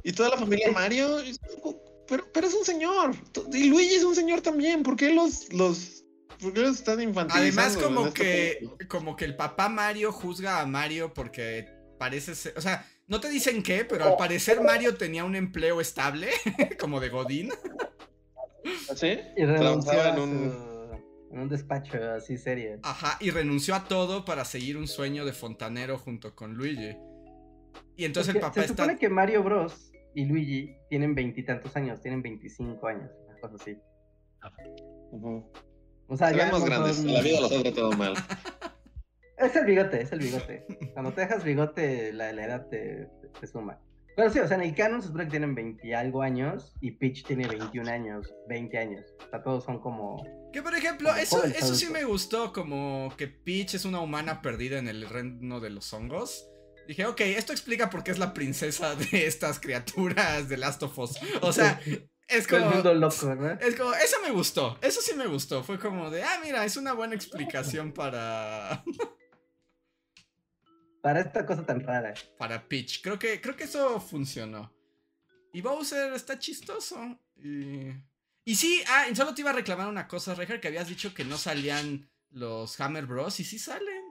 Y 0.03 0.11
toda 0.11 0.29
la 0.29 0.37
familia 0.37 0.71
Mario. 0.73 1.23
y 1.23 1.31
es 1.31 1.39
como, 1.61 1.77
Pero, 2.07 2.27
pero 2.33 2.47
es 2.47 2.53
un 2.53 2.65
señor. 2.65 3.15
Y 3.51 3.65
Luigi 3.65 3.95
es 3.95 4.03
un 4.03 4.15
señor 4.15 4.41
también. 4.41 4.83
¿Por 4.83 4.95
qué 4.95 5.13
los. 5.13 5.51
los 5.53 6.03
¿Por 6.41 6.51
qué 6.51 6.61
los 6.61 6.77
están 6.77 6.99
infantilizando? 7.01 7.61
Además, 7.61 7.77
como 7.77 8.07
esta 8.07 8.13
que, 8.21 8.55
película? 8.59 8.87
como 8.89 9.15
que 9.15 9.25
el 9.25 9.35
papá 9.35 9.69
Mario 9.69 10.11
juzga 10.11 10.59
a 10.59 10.65
Mario 10.65 11.13
porque 11.13 11.69
parece 11.97 12.35
ser, 12.35 12.53
o 12.57 12.61
sea, 12.61 12.85
no 13.07 13.19
te 13.21 13.29
dicen 13.29 13.63
qué, 13.63 13.85
pero 13.85 14.05
al 14.05 14.17
parecer 14.17 14.59
Mario 14.61 14.95
tenía 14.95 15.23
un 15.23 15.35
empleo 15.35 15.79
estable, 15.79 16.29
como 16.79 16.99
de 16.99 17.09
Godín. 17.09 17.53
¿Sí? 18.95 19.19
Y 19.37 19.45
renunció 19.45 19.91
Trabajaba 19.91 20.03
a 20.03 20.15
en 20.15 20.19
un. 20.19 20.72
En 21.33 21.39
un 21.39 21.49
despacho 21.49 21.97
así 22.15 22.37
serio. 22.37 22.79
Ajá, 22.83 23.17
y 23.19 23.31
renunció 23.31 23.75
a 23.75 23.85
todo 23.85 24.23
para 24.23 24.45
seguir 24.45 24.77
un 24.77 24.87
sueño 24.87 25.25
de 25.25 25.33
fontanero 25.33 25.97
junto 25.97 26.35
con 26.35 26.53
Luigi. 26.53 26.95
Y 27.97 28.05
entonces 28.05 28.33
el 28.35 28.41
Porque 28.41 28.55
papá 28.59 28.61
se 28.61 28.67
supone 28.69 28.93
está... 28.93 28.99
que 28.99 29.09
Mario 29.09 29.43
Bros. 29.43 29.91
y 30.15 30.25
Luigi 30.25 30.75
tienen 30.89 31.15
veintitantos 31.15 31.75
años, 31.75 32.01
tienen 32.01 32.21
25 32.21 32.87
años, 32.87 33.09
una 33.27 33.39
cosa 33.39 33.55
así. 33.55 33.77
Ujú. 35.11 35.51
O 36.07 36.17
sea, 36.17 36.29
Se 36.29 36.37
ya 36.37 36.51
no 36.51 36.61
grandes. 36.61 36.97
son- 36.97 37.13
La 37.13 37.21
vida 37.21 37.41
los 37.41 37.51
ha 37.51 37.61
tratado 37.61 37.91
mal. 37.93 38.13
Es 39.35 39.55
el 39.57 39.65
bigote, 39.65 39.99
es 40.01 40.11
el 40.13 40.19
bigote. 40.19 40.65
Cuando 40.93 41.11
te 41.11 41.21
dejas 41.21 41.43
bigote, 41.43 42.13
la, 42.13 42.31
la 42.31 42.45
edad 42.45 42.67
te, 42.69 43.09
te- 43.19 43.27
te 43.41 43.47
suma. 43.47 43.77
Pero 44.15 44.29
sí, 44.29 44.39
o 44.39 44.47
sea, 44.47 44.55
en 44.55 44.63
el 44.63 44.75
canon 44.75 45.01
se 45.01 45.07
supone 45.07 45.25
que 45.25 45.31
tienen 45.31 45.53
20 45.55 45.85
y 45.85 45.91
algo 45.91 46.21
años 46.21 46.75
y 46.79 46.91
Peach 46.91 47.25
tiene 47.25 47.47
21 47.47 47.89
años, 47.89 48.33
20 48.47 48.77
años. 48.77 49.13
O 49.25 49.29
sea, 49.31 49.41
todos 49.43 49.65
son 49.65 49.79
como... 49.81 50.23
Que 50.53 50.61
por 50.61 50.75
ejemplo, 50.75 51.09
como 51.09 51.19
eso, 51.19 51.43
eso 51.45 51.73
sí 51.73 51.89
me 51.89 52.03
gustó, 52.03 52.53
como 52.53 53.11
que 53.17 53.27
Peach 53.27 53.73
es 53.73 53.85
una 53.85 53.99
humana 53.99 54.41
perdida 54.43 54.77
en 54.77 54.87
el 54.87 55.09
reino 55.09 55.59
de 55.59 55.71
los 55.71 55.91
hongos. 55.91 56.47
Dije, 56.87 57.07
ok, 57.07 57.21
esto 57.21 57.53
explica 57.53 57.89
por 57.89 58.03
qué 58.03 58.11
es 58.11 58.19
la 58.19 58.33
princesa 58.33 58.95
de 58.95 59.07
estas 59.27 59.59
criaturas 59.59 60.47
de 60.49 60.57
Last 60.57 60.83
of 60.83 60.97
Us. 60.99 61.17
O 61.41 61.51
sea, 61.51 61.81
es 62.27 62.45
Todo 62.45 62.57
el 62.57 62.63
como... 62.65 62.75
mundo 62.75 62.93
loco, 62.93 63.33
¿no? 63.35 63.51
Es 63.51 63.75
como, 63.75 63.93
eso 63.95 64.17
me 64.21 64.29
gustó, 64.29 64.77
eso 64.81 65.01
sí 65.01 65.15
me 65.15 65.25
gustó. 65.25 65.63
Fue 65.63 65.79
como 65.79 66.11
de, 66.11 66.23
ah, 66.23 66.39
mira, 66.43 66.63
es 66.63 66.77
una 66.77 66.93
buena 66.93 67.15
explicación 67.15 67.91
para, 67.91 68.83
Para 71.01 71.19
esta 71.19 71.45
cosa 71.45 71.65
tan 71.65 71.81
rara. 71.81 72.13
para 72.37 72.67
Peach. 72.69 73.01
Creo 73.01 73.17
que, 73.17 73.41
creo 73.41 73.55
que 73.55 73.63
eso 73.63 73.99
funcionó. 73.99 74.71
Y 75.51 75.61
Bowser 75.61 76.13
está 76.13 76.37
chistoso. 76.39 77.19
Y, 77.35 77.91
y 78.45 78.55
sí, 78.55 78.81
ah, 78.89 79.05
solo 79.13 79.33
te 79.33 79.41
iba 79.41 79.51
a 79.51 79.53
reclamar 79.53 79.87
una 79.87 80.07
cosa, 80.07 80.35
Reger, 80.35 80.59
que 80.59 80.67
habías 80.67 80.89
dicho 80.89 81.13
que 81.13 81.23
no 81.23 81.37
salían 81.37 82.09
los 82.31 82.79
Hammer 82.79 83.05
Bros. 83.05 83.39
Y 83.39 83.43
sí 83.43 83.59
salen. 83.59 84.03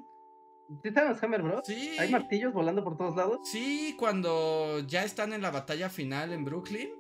¿Sí 0.83 0.89
están 0.89 1.09
los 1.09 1.23
Hammer 1.23 1.43
Bros? 1.43 1.63
Sí. 1.65 1.97
¿Hay 1.99 2.11
martillos 2.11 2.53
volando 2.55 2.83
por 2.83 2.97
todos 2.97 3.15
lados? 3.17 3.41
Sí, 3.51 3.95
cuando 3.99 4.81
ya 4.87 5.05
están 5.05 5.33
en 5.33 5.43
la 5.43 5.51
batalla 5.51 5.91
final 5.91 6.33
en 6.33 6.45
Brooklyn. 6.45 6.91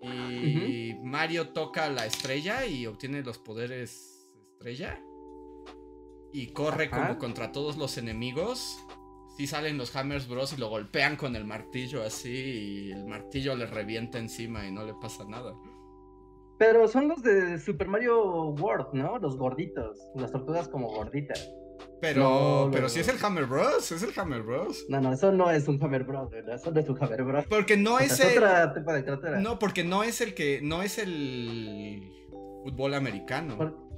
Y 0.00 0.94
Mario 1.02 1.48
toca 1.48 1.90
la 1.90 2.06
estrella 2.06 2.64
y 2.64 2.86
obtiene 2.86 3.22
los 3.22 3.38
poderes 3.38 4.30
estrella. 4.52 5.02
Y 6.32 6.52
corre 6.52 6.86
Ajá. 6.86 7.08
como 7.08 7.18
contra 7.18 7.52
todos 7.52 7.76
los 7.76 7.98
enemigos. 7.98 8.78
Sí 9.36 9.46
salen 9.46 9.76
los 9.76 9.94
Hammers 9.96 10.28
Bros. 10.28 10.52
y 10.52 10.56
lo 10.56 10.68
golpean 10.68 11.16
con 11.16 11.36
el 11.36 11.44
martillo 11.44 12.02
así. 12.02 12.30
Y 12.30 12.92
el 12.92 13.06
martillo 13.06 13.54
le 13.56 13.66
revienta 13.66 14.18
encima 14.18 14.66
y 14.66 14.72
no 14.72 14.84
le 14.84 14.94
pasa 14.94 15.24
nada. 15.24 15.52
Pero 16.58 16.88
son 16.88 17.08
los 17.08 17.22
de 17.22 17.58
Super 17.58 17.88
Mario 17.88 18.50
World, 18.50 18.88
¿no? 18.92 19.18
Los 19.18 19.36
gorditos. 19.36 19.98
Las 20.16 20.32
tortugas 20.32 20.68
como 20.68 20.88
gorditas. 20.88 21.48
Pero, 22.00 22.22
No, 22.22 22.68
pero 22.70 22.84
no, 22.84 22.88
si 22.88 23.00
es 23.00 23.08
el 23.08 23.24
Hammer 23.24 23.46
Bros. 23.46 23.90
Es 23.92 24.02
el 24.02 24.10
Hammer 24.18 24.42
Bros. 24.42 24.86
No, 24.88 25.00
no, 25.00 25.12
eso 25.12 25.30
no 25.32 25.50
es 25.50 25.66
un 25.68 25.82
Hammer 25.82 26.04
Bros. 26.04 26.30
¿no? 26.30 26.52
Eso 26.54 26.70
no 26.70 26.80
es 26.80 26.88
un 26.88 27.02
Hammer 27.02 27.22
Bros. 27.22 27.44
Porque 27.48 27.76
no 27.76 27.94
O 27.94 27.98
sea, 27.98 28.06
es 28.06 28.20
el. 28.20 28.38
otra 28.38 28.74
tipo 28.74 28.92
de 28.92 29.02
criatura. 29.04 29.40
No, 29.40 29.58
porque 29.58 29.84
no 29.84 30.02
es 30.02 30.20
el 30.20 30.34
que. 30.34 30.60
No 30.62 30.82
es 30.82 30.98
el 30.98 32.12
fútbol 32.64 32.94
americano. 32.94 33.56
Por- 33.56 33.88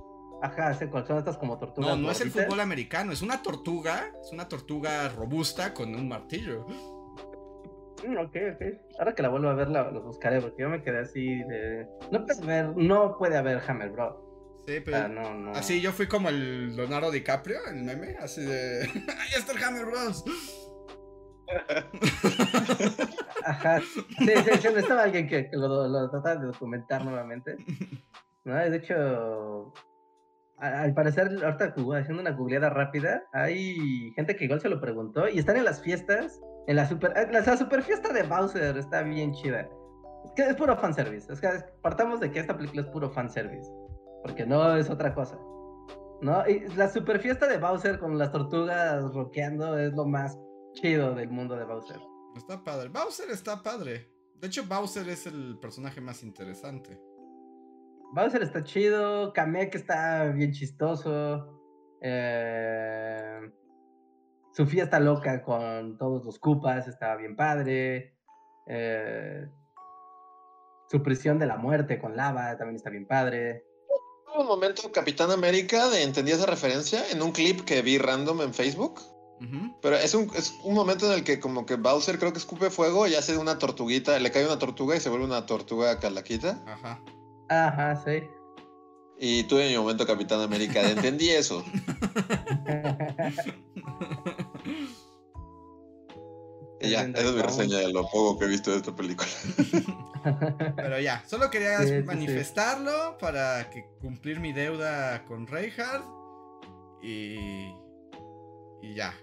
Ajá, 0.43 0.70
ese 0.70 0.91
son 0.91 1.19
estas 1.19 1.37
como 1.37 1.59
tortugas. 1.59 1.91
No, 1.91 2.03
no 2.03 2.11
es 2.11 2.20
el 2.23 2.31
fútbol 2.31 2.61
americano, 2.61 3.12
es 3.12 3.20
una 3.20 3.43
tortuga, 3.43 4.11
es 4.23 4.32
una 4.32 4.49
tortuga 4.49 5.11
robusta 5.11 5.74
con 5.74 5.95
un 5.95 6.09
martillo. 6.09 6.66
Mm, 8.06 8.16
ok, 8.18 8.36
ok. 8.55 8.62
Ahora 8.98 9.14
que 9.14 9.22
la 9.22 9.28
vuelvo 9.28 9.48
a 9.48 9.55
ver, 9.55 9.68
la, 9.68 9.90
los 9.90 10.05
buscaré, 10.05 10.40
porque 10.40 10.62
yo 10.62 10.68
me 10.68 10.82
quedé 10.82 11.01
así 11.01 11.43
de. 11.44 11.86
No 12.10 12.24
puede 12.24 12.43
haber, 12.43 12.77
no 12.77 13.16
puede 13.18 13.36
haber 13.36 13.62
Hammer 13.66 13.90
Bros. 13.90 14.16
Sí, 14.66 14.81
pero 14.85 14.98
sea, 14.98 15.09
no, 15.09 15.35
no. 15.35 15.52
así 15.52 15.81
yo 15.81 15.90
fui 15.90 16.06
como 16.06 16.28
el 16.28 16.77
Leonardo 16.77 17.10
DiCaprio, 17.10 17.59
el 17.68 17.82
meme, 17.82 18.16
así 18.20 18.43
de 18.44 18.82
ahí 18.85 19.31
está 19.36 19.52
el 19.52 19.64
Hammer 19.64 19.86
Bros. 19.86 20.24
Ajá. 23.44 23.81
Sí, 23.81 24.05
sí, 24.18 24.51
sí, 24.60 24.68
estaba 24.77 25.02
alguien 25.02 25.27
que, 25.27 25.51
que 25.51 25.56
lo, 25.56 25.89
lo 25.89 26.10
trataba 26.10 26.36
de 26.36 26.47
documentar 26.47 27.05
nuevamente. 27.05 27.56
No, 28.44 28.55
de 28.55 28.77
hecho, 28.77 29.72
al 30.60 30.94
parecer, 30.94 31.28
ahorita 31.43 31.74
haciendo 31.74 32.20
una 32.20 32.32
googleada 32.32 32.70
rápida, 32.70 33.24
hay 33.32 34.12
gente 34.14 34.36
que 34.36 34.44
igual 34.44 34.60
se 34.60 34.68
lo 34.68 34.81
preguntó 34.81 35.28
y 35.28 35.39
están 35.39 35.56
en 35.56 35.64
las 35.64 35.82
fiestas. 35.82 36.40
En 36.66 36.77
la 36.77 36.89
super, 36.89 37.12
la, 37.32 37.57
super 37.57 37.82
fiesta 37.82 38.12
de 38.12 38.23
Bowser 38.23 38.77
está 38.77 39.03
bien 39.03 39.32
chida. 39.32 39.69
Es 40.24 40.32
que 40.37 40.43
es 40.43 40.57
puro 40.57 40.77
fanservice. 40.77 41.32
Es 41.32 41.41
que 41.41 41.49
partamos 41.82 42.20
de 42.20 42.31
que 42.31 42.41
esta 42.41 42.57
película 42.57 42.82
es 42.82 42.89
puro 42.89 43.11
fanservice. 43.11 43.70
Porque 44.23 44.47
no 44.47 44.77
es 44.77 44.91
otra 44.91 45.15
cosa. 45.15 45.39
¿No? 46.20 46.47
Y 46.47 46.69
la 46.77 46.89
super 46.89 47.19
fiesta 47.19 47.47
de 47.47 47.59
Bowser 47.59 47.99
con 47.99 48.19
las 48.19 48.31
tortugas 48.31 49.03
rockeando 49.15 49.78
es 49.78 49.93
lo 49.95 50.05
más 50.05 50.39
chido 50.74 51.15
del 51.15 51.31
mundo 51.31 51.57
de 51.57 51.65
Bowser. 51.65 51.99
Está 52.37 52.62
padre. 52.62 52.91
Bowser 52.91 53.31
está 53.31 53.62
padre. 53.62 54.09
De 54.41 54.47
hecho, 54.47 54.65
Bowser 54.66 55.09
es 55.09 55.27
el 55.27 55.59
personaje 55.61 56.01
más 56.01 56.23
interesante. 56.23 57.01
Bowser 58.12 58.43
está 58.43 58.62
chido, 58.65 59.32
Kamek 59.32 59.74
está 59.74 60.27
bien 60.27 60.53
chistoso. 60.53 61.57
eh, 62.03 63.51
su 64.52 64.66
fiesta 64.66 65.01
loca 65.01 65.43
con 65.43 65.97
todos 65.98 66.24
los 66.24 66.39
Koopas 66.39 66.89
está 66.89 67.16
bien 67.16 67.36
padre. 67.36 68.14
eh, 68.66 69.48
su 70.90 71.02
prisión 71.02 71.39
de 71.39 71.47
la 71.47 71.56
muerte 71.56 72.01
con 72.01 72.16
lava 72.16 72.56
también 72.56 72.77
está 72.77 72.90
bien 72.90 73.06
padre. 73.06 73.64
Hubo 74.27 74.43
un 74.43 74.48
momento 74.48 74.90
Capitán 74.93 75.31
América 75.31 75.89
de 75.89 76.02
entendí 76.02 76.32
esa 76.32 76.47
referencia 76.47 77.09
en 77.10 77.22
un 77.22 77.31
clip 77.31 77.60
que 77.60 77.82
vi 77.82 77.98
random 77.98 78.43
en 78.43 78.55
Facebook. 78.55 79.01
Pero 79.81 79.97
es 79.97 80.12
un, 80.14 80.31
es 80.36 80.52
un 80.64 80.74
momento 80.74 81.06
en 81.06 81.12
el 81.12 81.24
que 81.24 81.40
como 81.40 81.64
que 81.64 81.77
Bowser 81.77 82.18
creo 82.18 82.31
que 82.31 82.39
escupe 82.39 82.68
fuego 82.68 83.06
y 83.06 83.14
hace 83.14 83.39
una 83.39 83.59
tortuguita, 83.59 84.18
le 84.18 84.31
cae 84.31 84.44
una 84.44 84.59
tortuga 84.59 84.97
y 84.97 85.01
se 85.01 85.09
vuelve 85.09 85.24
una 85.24 85.47
tortuga 85.47 85.98
calaquita. 85.98 86.62
Ajá. 86.66 87.02
Ajá, 87.48 87.97
sí. 87.97 88.20
Y 89.22 89.42
tuve 89.44 89.68
mi 89.68 89.76
momento 89.76 90.06
Capitán 90.06 90.40
América 90.40 90.82
de 90.82 90.92
entendí 90.92 91.28
eso. 91.28 91.62
Y 96.80 96.88
ya, 96.90 97.02
esa 97.02 97.20
es 97.28 97.32
mi 97.34 97.42
reseña 97.42 97.78
de 97.78 97.92
lo 97.92 98.02
poco 98.09 98.38
que 98.38 98.47
he 98.47 98.48
visto 98.48 98.70
de 98.70 98.78
esta 98.78 98.94
película. 98.97 99.28
Pero 100.76 100.98
ya, 100.98 101.22
solo 101.28 101.51
quería 101.51 101.78
Sí, 101.80 101.88
sí, 101.88 101.97
sí. 101.98 102.02
manifestarlo 102.05 103.18
para 103.18 103.68
que 103.70 103.84
cumplir 104.01 104.40
mi 104.40 104.52
deuda 104.55 105.24
con 105.26 105.47
Reinhardt. 105.47 106.05
Y. 107.02 107.34
Y 108.82 108.94
ya. 108.94 109.14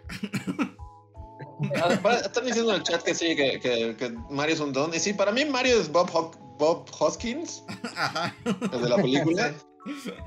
Ah, 1.81 1.99
Están 2.23 2.45
diciendo 2.45 2.71
en 2.71 2.77
el 2.77 2.83
chat 2.83 3.01
que 3.01 3.15
sí, 3.15 3.35
que, 3.35 3.59
que- 3.59 3.95
que 3.97 4.09
Mario 4.29 4.53
es 4.53 4.61
un 4.61 4.71
don. 4.73 4.93
Y 4.93 4.99
sí, 4.99 5.13
para 5.13 5.31
mí 5.31 5.43
Mario 5.45 5.79
es 5.81 5.91
Bob, 5.91 6.09
Ho- 6.13 6.31
Bob 6.59 6.85
Hoskins, 6.99 7.63
Ajá. 7.95 8.35
el 8.45 8.81
de 8.83 8.89
la 8.89 8.95
película. 8.97 9.53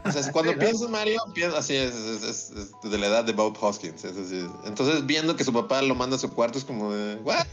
O 0.05 0.13
sea, 0.13 0.23
cuando 0.33 0.53
Sí, 0.53 0.57
¿no? 0.59 0.65
pienso 0.65 0.87
en 0.87 0.91
Mario, 0.93 1.21
así, 1.57 1.77
es, 1.77 1.95
es- 1.95 2.23
es- 2.23 2.51
es 2.83 2.91
de 2.91 2.99
la 2.99 3.07
edad 3.07 3.25
de 3.25 3.33
Bob 3.33 3.57
Hoskins. 3.61 4.05
es 4.05 4.17
así. 4.17 4.47
Entonces, 4.65 5.07
viendo 5.07 5.37
que 5.37 5.45
su 5.45 5.53
papá 5.53 5.83
lo 5.83 5.95
manda 5.95 6.17
a 6.17 6.19
su 6.19 6.33
cuarto, 6.33 6.59
es 6.59 6.65
como 6.65 6.93
de, 6.93 7.17
¿what? 7.17 7.47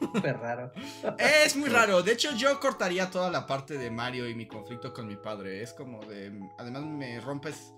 Súper 0.00 0.38
raro. 0.38 0.72
Es 1.18 1.56
muy 1.56 1.68
raro. 1.68 2.02
De 2.02 2.12
hecho, 2.12 2.30
yo 2.36 2.58
cortaría 2.60 3.10
toda 3.10 3.30
la 3.30 3.46
parte 3.46 3.78
de 3.78 3.90
Mario 3.90 4.28
y 4.28 4.34
mi 4.34 4.46
conflicto 4.46 4.92
con 4.92 5.06
mi 5.06 5.16
padre. 5.16 5.62
Es 5.62 5.72
como 5.72 6.04
de. 6.06 6.32
Además, 6.58 6.84
me 6.84 7.20
rompes. 7.20 7.72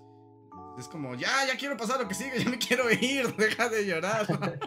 Es 0.77 0.89
como, 0.89 1.15
ya, 1.15 1.29
ya 1.47 1.57
quiero 1.57 1.77
pasar 1.77 1.99
lo 1.99 2.07
que 2.07 2.13
sigue, 2.13 2.37
ya 2.43 2.49
me 2.49 2.57
quiero 2.57 2.91
ir, 2.91 3.35
deja 3.37 3.69
de 3.69 3.85
llorar. 3.85 4.25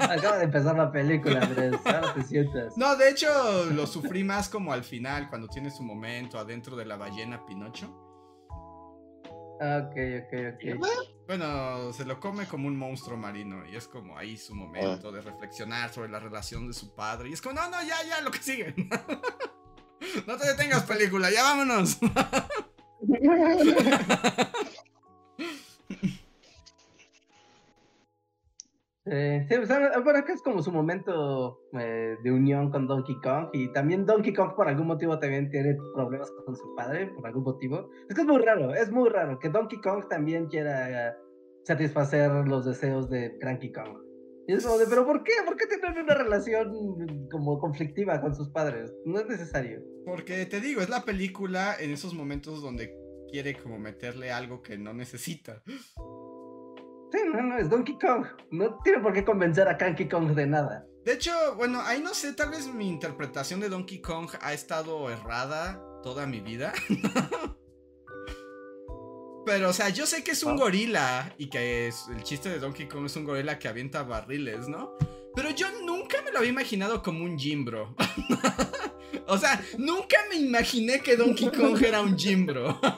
Acaba 0.00 0.38
de 0.38 0.44
empezar 0.44 0.76
la 0.76 0.90
película, 0.90 1.42
Andrés. 1.42 1.74
Ahora 1.84 2.14
te 2.14 2.22
sientas. 2.22 2.76
No, 2.76 2.96
de 2.96 3.10
hecho, 3.10 3.66
lo 3.66 3.86
sufrí 3.86 4.24
más 4.24 4.48
como 4.48 4.72
al 4.72 4.84
final, 4.84 5.28
cuando 5.28 5.48
tiene 5.48 5.70
su 5.70 5.82
momento 5.82 6.38
adentro 6.38 6.76
de 6.76 6.86
la 6.86 6.96
ballena 6.96 7.44
Pinocho. 7.44 8.06
Ah, 9.60 9.82
Ok, 9.90 9.94
ok, 10.24 10.32
ok. 10.54 10.80
Bueno, 11.26 11.92
se 11.92 12.04
lo 12.06 12.18
come 12.18 12.46
como 12.46 12.66
un 12.66 12.76
monstruo 12.76 13.16
marino 13.16 13.64
y 13.70 13.76
es 13.76 13.86
como 13.86 14.16
ahí 14.16 14.38
su 14.38 14.54
momento 14.54 15.12
de 15.12 15.20
reflexionar 15.20 15.92
sobre 15.92 16.08
la 16.08 16.18
relación 16.18 16.66
de 16.66 16.72
su 16.72 16.94
padre. 16.94 17.28
Y 17.28 17.34
es 17.34 17.42
como, 17.42 17.54
no, 17.56 17.68
no, 17.68 17.82
ya, 17.82 18.02
ya, 18.08 18.22
lo 18.22 18.30
que 18.30 18.38
sigue. 18.42 18.74
no 20.26 20.36
te 20.38 20.46
detengas, 20.48 20.84
película, 20.84 21.30
ya 21.30 21.42
vámonos. 21.42 21.98
Eh, 29.06 29.46
sí, 29.48 29.54
ahora 29.94 30.24
que 30.24 30.32
es 30.32 30.42
como 30.42 30.62
su 30.62 30.70
momento 30.70 31.58
eh, 31.72 32.16
de 32.22 32.30
unión 32.30 32.70
con 32.70 32.86
Donkey 32.86 33.16
Kong 33.22 33.48
y 33.54 33.72
también 33.72 34.04
Donkey 34.04 34.32
Kong 34.34 34.54
por 34.54 34.68
algún 34.68 34.86
motivo 34.86 35.18
también 35.18 35.50
tiene 35.50 35.76
problemas 35.94 36.30
con 36.44 36.54
su 36.54 36.74
padre, 36.76 37.06
por 37.16 37.26
algún 37.26 37.42
motivo. 37.42 37.90
Es 38.08 38.14
que 38.14 38.20
es 38.20 38.26
muy 38.26 38.40
raro, 38.40 38.74
es 38.74 38.92
muy 38.92 39.08
raro 39.08 39.38
que 39.38 39.48
Donkey 39.48 39.80
Kong 39.80 40.06
también 40.08 40.46
quiera 40.46 41.16
satisfacer 41.64 42.30
los 42.46 42.66
deseos 42.66 43.08
de 43.08 43.36
Cranky 43.40 43.72
Kong. 43.72 43.98
Y 44.46 44.52
es 44.52 44.64
como 44.64 44.78
de, 44.78 44.86
pero 44.86 45.06
¿por 45.06 45.22
qué? 45.22 45.32
¿Por 45.44 45.56
qué 45.56 45.66
tienen 45.66 46.04
una 46.04 46.14
relación 46.14 47.28
como 47.30 47.58
conflictiva 47.58 48.20
con 48.20 48.34
sus 48.34 48.50
padres? 48.50 48.92
No 49.04 49.18
es 49.18 49.26
necesario. 49.26 49.80
Porque 50.04 50.46
te 50.46 50.60
digo, 50.60 50.80
es 50.80 50.88
la 50.88 51.04
película 51.04 51.74
en 51.78 51.90
esos 51.90 52.14
momentos 52.14 52.62
donde 52.62 52.99
quiere 53.30 53.56
como 53.56 53.78
meterle 53.78 54.30
algo 54.32 54.60
que 54.62 54.76
no 54.78 54.92
necesita. 54.92 55.62
Sí, 55.66 57.18
no, 57.32 57.42
no, 57.42 57.58
es 57.58 57.68
Donkey 57.70 57.98
Kong. 57.98 58.26
No 58.50 58.78
tiene 58.84 59.00
por 59.00 59.12
qué 59.12 59.24
convencer 59.24 59.66
a 59.68 59.76
Cranky 59.76 60.08
Kong 60.08 60.32
de 60.34 60.46
nada. 60.46 60.86
De 61.04 61.14
hecho, 61.14 61.32
bueno, 61.56 61.80
ahí 61.82 62.00
no 62.02 62.12
sé, 62.14 62.34
tal 62.34 62.50
vez 62.50 62.66
mi 62.72 62.88
interpretación 62.88 63.58
de 63.60 63.68
Donkey 63.68 64.00
Kong 64.00 64.28
ha 64.42 64.52
estado 64.52 65.10
errada 65.10 65.82
toda 66.02 66.26
mi 66.26 66.40
vida. 66.40 66.72
Pero, 69.46 69.70
o 69.70 69.72
sea, 69.72 69.88
yo 69.88 70.06
sé 70.06 70.22
que 70.22 70.32
es 70.32 70.42
un 70.44 70.52
Ah. 70.52 70.56
gorila 70.56 71.34
y 71.38 71.48
que 71.48 71.88
es- 71.88 72.06
el 72.14 72.22
chiste 72.22 72.50
de 72.50 72.58
Donkey 72.58 72.86
Kong 72.88 73.06
es 73.06 73.16
un 73.16 73.24
gorila 73.24 73.58
que 73.58 73.68
avienta 73.68 74.02
barriles, 74.02 74.68
¿no? 74.68 74.96
Pero 75.40 75.54
yo 75.54 75.68
nunca 75.86 76.20
me 76.22 76.30
lo 76.32 76.38
había 76.38 76.50
imaginado 76.50 77.02
como 77.02 77.24
un 77.24 77.38
Jimbro. 77.38 77.94
o 79.26 79.38
sea, 79.38 79.58
nunca 79.78 80.18
me 80.28 80.36
imaginé 80.36 81.00
que 81.00 81.16
Donkey 81.16 81.48
Kong 81.50 81.82
era 81.82 82.02
un 82.02 82.16
Jimbro. 82.18 82.78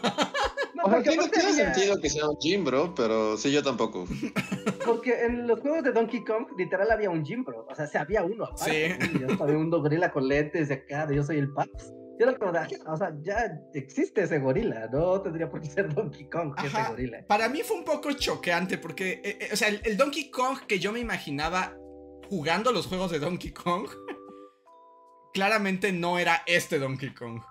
No, 0.74 0.85
O 0.86 0.90
sea, 0.90 1.14
porque 1.14 1.28
tiene, 1.28 1.52
sentido 1.52 2.01
que 2.01 2.10
sea 2.10 2.28
un 2.28 2.36
Jim, 2.40 2.64
bro, 2.64 2.93
pero 2.93 3.36
sí, 3.36 3.52
yo 3.52 3.62
tampoco. 3.62 4.05
Porque 4.85 5.27
en 5.27 5.47
los 5.47 5.60
juegos 5.60 5.85
de 5.85 5.93
Donkey 5.93 6.24
Kong, 6.24 6.47
literal 6.59 6.90
había 6.90 7.09
un 7.09 7.24
Jimbro. 7.24 7.66
O 7.70 7.74
sea, 7.77 7.86
se 7.86 7.98
había 7.98 8.24
uno. 8.24 8.47
aparte, 8.47 8.98
Sí. 9.01 9.12
¿no? 9.20 9.28
Yo 9.28 9.44
había 9.44 9.59
un 9.59 9.70
gorila 9.70 10.10
con 10.10 10.27
lentes 10.27 10.70
de 10.70 10.74
acá, 10.74 11.06
de 11.06 11.14
yo 11.14 11.23
soy 11.23 11.39
el 11.39 11.52
Paps. 11.52 11.93
Yo 12.19 12.27
era 12.28 12.36
como 12.36 12.51
de, 12.51 12.59
"Ah, 12.59 12.69
o 12.86 12.97
sea, 12.97 13.14
ya 13.23 13.52
existe 13.74 14.23
ese 14.23 14.40
gorila, 14.40 14.89
no 14.93 15.20
tendría 15.20 15.48
por 15.48 15.60
qué 15.60 15.69
ser 15.69 15.94
Donkey 15.94 16.28
Kong 16.28 16.52
ese 16.64 16.77
gorila. 16.89 17.24
Para 17.28 17.48
mí 17.48 17.60
fue 17.62 17.77
un 17.77 17.85
poco 17.85 18.10
choqueante 18.12 18.78
porque, 18.78 19.20
eh, 19.23 19.39
eh, 19.40 19.48
o 19.52 19.56
sea, 19.56 19.69
el, 19.69 19.81
el 19.85 19.97
Donkey 19.97 20.31
Kong 20.32 20.59
que 20.66 20.81
yo 20.81 20.90
me 20.90 20.98
imaginaba 20.98 21.77
jugando 22.32 22.72
los 22.72 22.86
juegos 22.86 23.10
de 23.10 23.18
Donkey 23.18 23.52
Kong, 23.52 23.86
claramente 25.34 25.92
no 25.92 26.18
era 26.18 26.40
este 26.46 26.78
Donkey 26.78 27.12
Kong. 27.12 27.42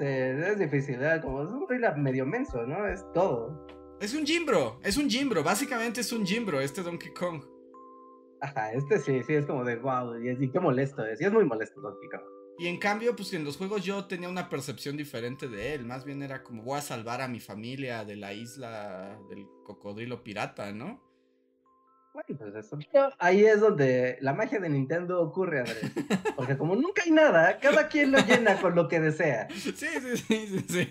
eh, 0.00 0.48
es 0.52 0.58
difícil, 0.60 0.98
¿verdad? 0.98 1.22
Como 1.22 1.42
es 1.42 1.48
un 1.50 1.66
gorila 1.66 1.92
medio 1.96 2.24
menso, 2.24 2.64
¿no? 2.66 2.86
Es 2.86 3.04
todo. 3.12 3.66
Es 4.00 4.14
un 4.14 4.24
Jimbro, 4.24 4.78
es 4.84 4.96
un 4.96 5.10
Jimbro, 5.10 5.42
básicamente 5.42 6.02
es 6.02 6.12
un 6.12 6.24
Jimbro 6.24 6.60
este 6.60 6.84
Donkey 6.84 7.12
Kong. 7.12 7.42
Ajá, 8.40 8.72
este 8.72 9.00
sí, 9.00 9.24
sí, 9.24 9.34
es 9.34 9.44
como 9.46 9.64
de 9.64 9.76
wow, 9.78 10.20
y, 10.22 10.28
es- 10.28 10.40
y 10.40 10.48
qué 10.52 10.60
molesto 10.60 11.04
es, 11.04 11.20
y 11.20 11.24
es 11.24 11.32
muy 11.32 11.44
molesto 11.44 11.80
Donkey 11.80 12.08
Kong. 12.10 12.35
Y 12.58 12.68
en 12.68 12.78
cambio, 12.78 13.14
pues 13.14 13.32
en 13.34 13.44
los 13.44 13.58
juegos 13.58 13.84
yo 13.84 14.06
tenía 14.06 14.28
una 14.30 14.48
percepción 14.48 14.96
diferente 14.96 15.46
de 15.48 15.74
él. 15.74 15.84
Más 15.84 16.04
bien 16.04 16.22
era 16.22 16.42
como 16.42 16.62
voy 16.62 16.78
a 16.78 16.82
salvar 16.82 17.20
a 17.20 17.28
mi 17.28 17.38
familia 17.38 18.04
de 18.04 18.16
la 18.16 18.32
isla 18.32 19.18
del 19.28 19.46
cocodrilo 19.62 20.24
pirata, 20.24 20.72
¿no? 20.72 21.05
Bueno, 22.16 22.38
pues 22.38 22.54
eso. 22.54 22.78
Ahí 23.18 23.44
es 23.44 23.60
donde 23.60 24.16
la 24.22 24.32
magia 24.32 24.58
de 24.58 24.70
Nintendo 24.70 25.20
ocurre, 25.20 25.58
Andrés. 25.58 25.82
Porque 26.36 26.56
como 26.56 26.74
nunca 26.74 27.02
hay 27.04 27.10
nada, 27.10 27.58
cada 27.58 27.88
quien 27.88 28.10
lo 28.10 28.18
llena 28.20 28.58
con 28.58 28.74
lo 28.74 28.88
que 28.88 29.00
desea. 29.00 29.48
Sí, 29.50 29.74
sí, 29.74 29.86
sí, 30.16 30.46
sí, 30.46 30.64
sí. 30.66 30.88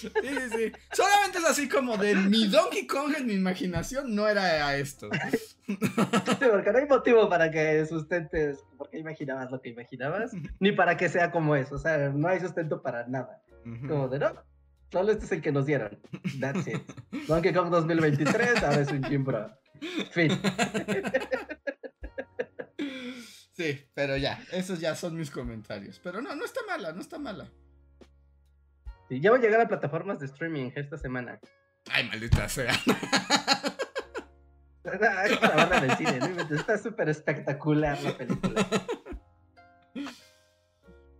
Sí, 0.00 0.36
sí. 0.50 0.72
Solamente 0.90 1.38
es 1.38 1.44
así 1.44 1.68
como 1.68 1.96
de 1.96 2.16
mi 2.16 2.48
Donkey 2.48 2.88
Kong 2.88 3.14
en 3.16 3.24
mi 3.24 3.34
imaginación 3.34 4.16
no 4.16 4.26
era 4.26 4.66
a 4.66 4.76
esto. 4.76 5.08
Sí, 5.64 5.76
porque 6.50 6.72
no 6.72 6.78
hay 6.78 6.86
motivo 6.88 7.28
para 7.28 7.52
que 7.52 7.86
sustentes, 7.86 8.64
porque 8.76 8.98
imaginabas 8.98 9.52
lo 9.52 9.60
que 9.62 9.68
imaginabas, 9.68 10.32
ni 10.58 10.72
para 10.72 10.96
que 10.96 11.08
sea 11.08 11.30
como 11.30 11.54
es. 11.54 11.70
O 11.70 11.78
sea, 11.78 12.08
no 12.08 12.26
hay 12.26 12.40
sustento 12.40 12.82
para 12.82 13.06
nada. 13.06 13.44
Como 13.86 14.08
de 14.08 14.18
no, 14.18 14.42
solo 14.90 15.12
este 15.12 15.24
es 15.24 15.30
el 15.30 15.40
que 15.40 15.52
nos 15.52 15.66
dieron. 15.66 16.00
That's 16.40 16.66
it. 16.66 16.82
Donkey 17.28 17.52
Kong 17.52 17.70
2023, 17.70 18.60
ahora 18.64 18.80
es 18.80 18.90
un 18.90 19.04
Jimbro. 19.04 19.63
Fin. 20.10 20.30
Sí, 23.56 23.88
pero 23.94 24.16
ya, 24.16 24.42
esos 24.50 24.80
ya 24.80 24.96
son 24.96 25.16
mis 25.16 25.30
comentarios. 25.30 26.00
Pero 26.02 26.20
no, 26.20 26.34
no 26.34 26.44
está 26.44 26.60
mala, 26.66 26.90
no 26.92 27.00
está 27.00 27.20
mala. 27.20 27.52
Y 29.08 29.20
ya 29.20 29.30
va 29.30 29.36
a 29.36 29.40
llegar 29.40 29.60
a 29.60 29.68
plataformas 29.68 30.18
de 30.18 30.26
streaming 30.26 30.72
esta 30.74 30.98
semana. 30.98 31.38
Ay, 31.88 32.08
maldita 32.08 32.48
sea. 32.48 32.72
En 34.84 35.90
el 35.90 35.96
cine, 35.96 36.18
Está 36.50 36.76
súper 36.76 37.08
espectacular 37.08 38.00
la 38.02 38.18
película. 38.18 38.66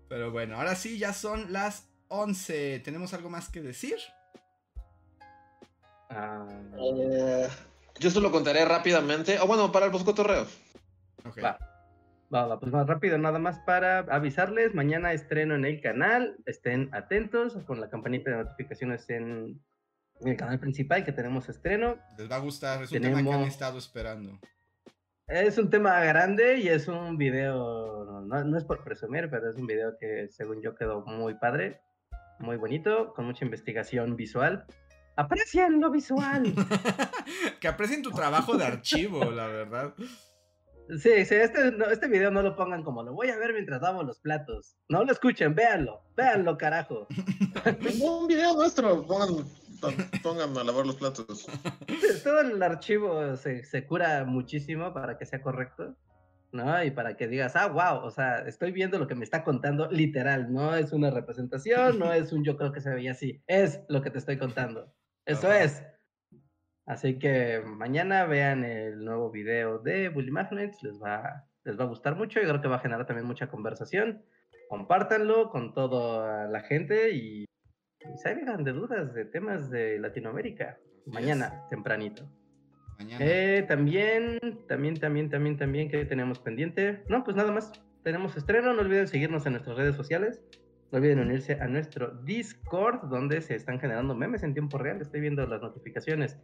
Pero 0.09 0.31
bueno, 0.31 0.57
ahora 0.57 0.75
sí, 0.75 0.99
ya 0.99 1.13
son 1.13 1.53
las 1.53 1.89
11. 2.09 2.81
¿Tenemos 2.81 3.15
algo 3.15 3.31
más 3.31 3.49
que 3.49 3.63
decir? 3.63 3.97
Ah, 6.11 6.47
Eh, 6.77 7.49
yo 8.01 8.11
solo 8.11 8.31
contaré 8.31 8.65
rápidamente. 8.65 9.39
O 9.41 9.47
bueno, 9.47 9.71
para 9.73 9.87
el 9.87 9.93
poscotorreo. 9.93 10.47
Ok. 11.25 11.43
Va. 11.43 11.59
Va, 12.35 12.47
va, 12.47 12.59
pues 12.59 12.73
más 12.73 12.87
rápido, 12.87 13.17
nada 13.19 13.39
más 13.39 13.59
para 13.61 13.99
avisarles. 14.01 14.75
Mañana 14.75 15.13
estreno 15.13 15.55
en 15.55 15.65
el 15.65 15.81
canal. 15.81 16.37
Estén 16.47 16.89
atentos 16.93 17.55
con 17.67 17.81
la 17.81 17.89
campanita 17.89 18.31
de 18.31 18.39
notificaciones 18.39 19.09
en, 19.11 19.61
en 20.21 20.29
el 20.29 20.37
canal 20.37 20.59
principal 20.59 21.05
que 21.05 21.13
tenemos 21.13 21.49
estreno. 21.49 21.97
Les 22.19 22.31
va 22.31 22.37
a 22.37 22.41
gustar, 22.41 22.83
es 22.83 22.91
un 22.91 23.01
tema 23.01 23.15
que 23.15 23.19
han 23.21 23.25
Tenemos- 23.27 23.49
estado 23.49 23.79
esperando. 23.79 24.39
Es 25.27 25.57
un 25.57 25.71
tema 25.71 26.01
grande 26.01 26.59
y 26.59 26.69
es 26.69 26.87
un 26.87 27.17
video, 27.17 28.21
no, 28.27 28.45
no 28.45 28.59
es 28.59 28.65
por 28.65 28.85
presumir, 28.85 29.31
pero 29.31 29.49
es 29.49 29.57
un 29.57 29.67
video 29.67 29.97
que 29.99 30.29
según 30.31 30.61
yo 30.61 30.75
quedó 30.75 31.01
muy 31.07 31.33
padre, 31.37 31.81
muy 32.41 32.57
bonito, 32.59 33.15
con 33.15 33.25
mucha 33.25 33.43
investigación 33.45 34.17
visual. 34.17 34.67
Aprecien 35.17 35.81
lo 35.81 35.91
visual. 35.91 36.55
que 37.61 37.69
aprecien 37.69 38.03
tu 38.03 38.11
trabajo 38.11 38.57
de 38.57 38.65
archivo, 38.65 39.25
la 39.31 39.47
verdad. 39.47 39.95
Sí, 40.99 41.25
sí, 41.25 41.35
este, 41.37 41.73
no- 41.73 41.87
este 41.87 42.09
video 42.09 42.31
no 42.31 42.43
lo 42.43 42.57
pongan 42.57 42.83
como 42.83 43.03
lo 43.03 43.15
voy 43.15 43.31
a 43.31 43.39
ver 43.39 43.53
mientras 43.55 43.81
lavo 43.81 44.03
los 44.03 44.19
platos. 44.21 44.77
No 44.89 45.03
lo 45.05 45.13
escuchen, 45.13 45.55
véanlo, 45.55 46.03
véanlo, 46.17 46.59
carajo. 46.59 47.07
Un 48.03 48.27
video 48.27 48.55
nuestro, 48.55 49.07
pongan, 49.07 49.47
pongan 50.23 50.57
a 50.59 50.65
lavar 50.65 50.85
los 50.87 50.97
platos. 50.97 51.47
Sí, 51.89 52.23
Todo 52.23 52.41
el 52.41 52.63
archivo 52.63 53.35
se, 53.37 53.65
se 53.65 53.87
cura 53.87 54.25
muchísimo 54.25 54.93
para 54.93 55.17
que 55.17 55.25
sea 55.25 55.41
correcto, 55.41 55.97
¿no? 56.53 56.85
Y 56.85 56.91
para 56.91 57.17
que 57.17 57.29
digas, 57.29 57.57
ah, 57.57 57.69
wow, 57.69 58.05
o 58.05 58.11
sea, 58.11 58.41
estoy 58.41 58.71
viendo 58.71 58.99
lo 58.99 59.07
que 59.07 59.15
me 59.15 59.25
está 59.25 59.43
contando 59.43 59.91
literal, 59.91 60.53
no 60.53 60.75
es 60.75 60.93
una 60.93 61.11
representación, 61.11 61.99
no 61.99 62.13
es 62.13 62.31
un 62.31 62.45
yo 62.45 62.59
creo 62.59 62.73
que 62.73 62.83
se 62.83 62.91
veía 62.91 63.13
así, 63.13 63.43
es 63.47 63.81
lo 63.89 64.03
que 64.03 64.11
te 64.11 64.19
estoy 64.19 64.37
contando. 64.37 64.93
Eso 65.27 65.49
Ajá. 65.49 65.65
es. 65.65 65.83
Así 66.87 67.19
que 67.19 67.63
mañana 67.65 68.27
vean 68.27 68.63
el 68.65 69.05
nuevo 69.05 69.31
video 69.31 69.79
de 69.79 70.11
Bully 70.11 70.31
Magnets, 70.31 70.83
les 70.83 71.03
va, 71.03 71.45
les 71.65 71.79
va 71.79 71.85
a 71.85 71.89
gustar 71.89 72.15
mucho 72.15 72.41
y 72.41 72.43
creo 72.43 72.61
que 72.61 72.69
va 72.69 72.77
a 72.77 72.81
generar 72.81 73.07
también 73.07 73.27
mucha 73.27 73.49
conversación. 73.49 74.23
Compártanlo 74.69 75.51
con 75.51 75.73
toda 75.73 76.47
la 76.47 76.61
gente 76.61 77.13
y, 77.13 77.45
y 77.45 78.19
salgan 78.19 78.65
de 78.65 78.73
dudas 78.73 79.15
de 79.15 79.25
temas 79.25 79.71
de 79.71 79.99
Latinoamérica. 79.99 80.79
Así 81.07 81.11
Mañana, 81.11 81.67
tempranito. 81.71 82.29
Mañana. 82.99 83.25
Eh, 83.25 83.65
también, 83.67 84.39
también, 84.69 84.95
también, 84.95 85.31
también, 85.31 85.57
también, 85.57 85.91
que 85.91 86.05
tenemos 86.05 86.39
pendiente? 86.39 87.03
No, 87.09 87.25
pues 87.25 87.37
nada 87.37 87.51
más. 87.51 87.73
Tenemos 88.03 88.37
estreno. 88.37 88.73
No 88.73 88.83
olviden 88.83 89.09
seguirnos 89.09 89.47
en 89.47 89.53
nuestras 89.53 89.77
redes 89.77 89.97
sociales. 89.97 90.43
No 90.91 90.99
olviden 90.99 91.19
unirse 91.19 91.55
a 91.61 91.67
nuestro 91.67 92.11
Discord, 92.23 93.09
donde 93.09 93.41
se 93.41 93.55
están 93.55 93.81
generando 93.81 94.15
memes 94.15 94.43
en 94.43 94.55
tiempo 94.55 94.79
real. 94.79 95.01
Estoy 95.01 95.21
viendo 95.21 95.47
las 95.47 95.61
notificaciones, 95.61 96.39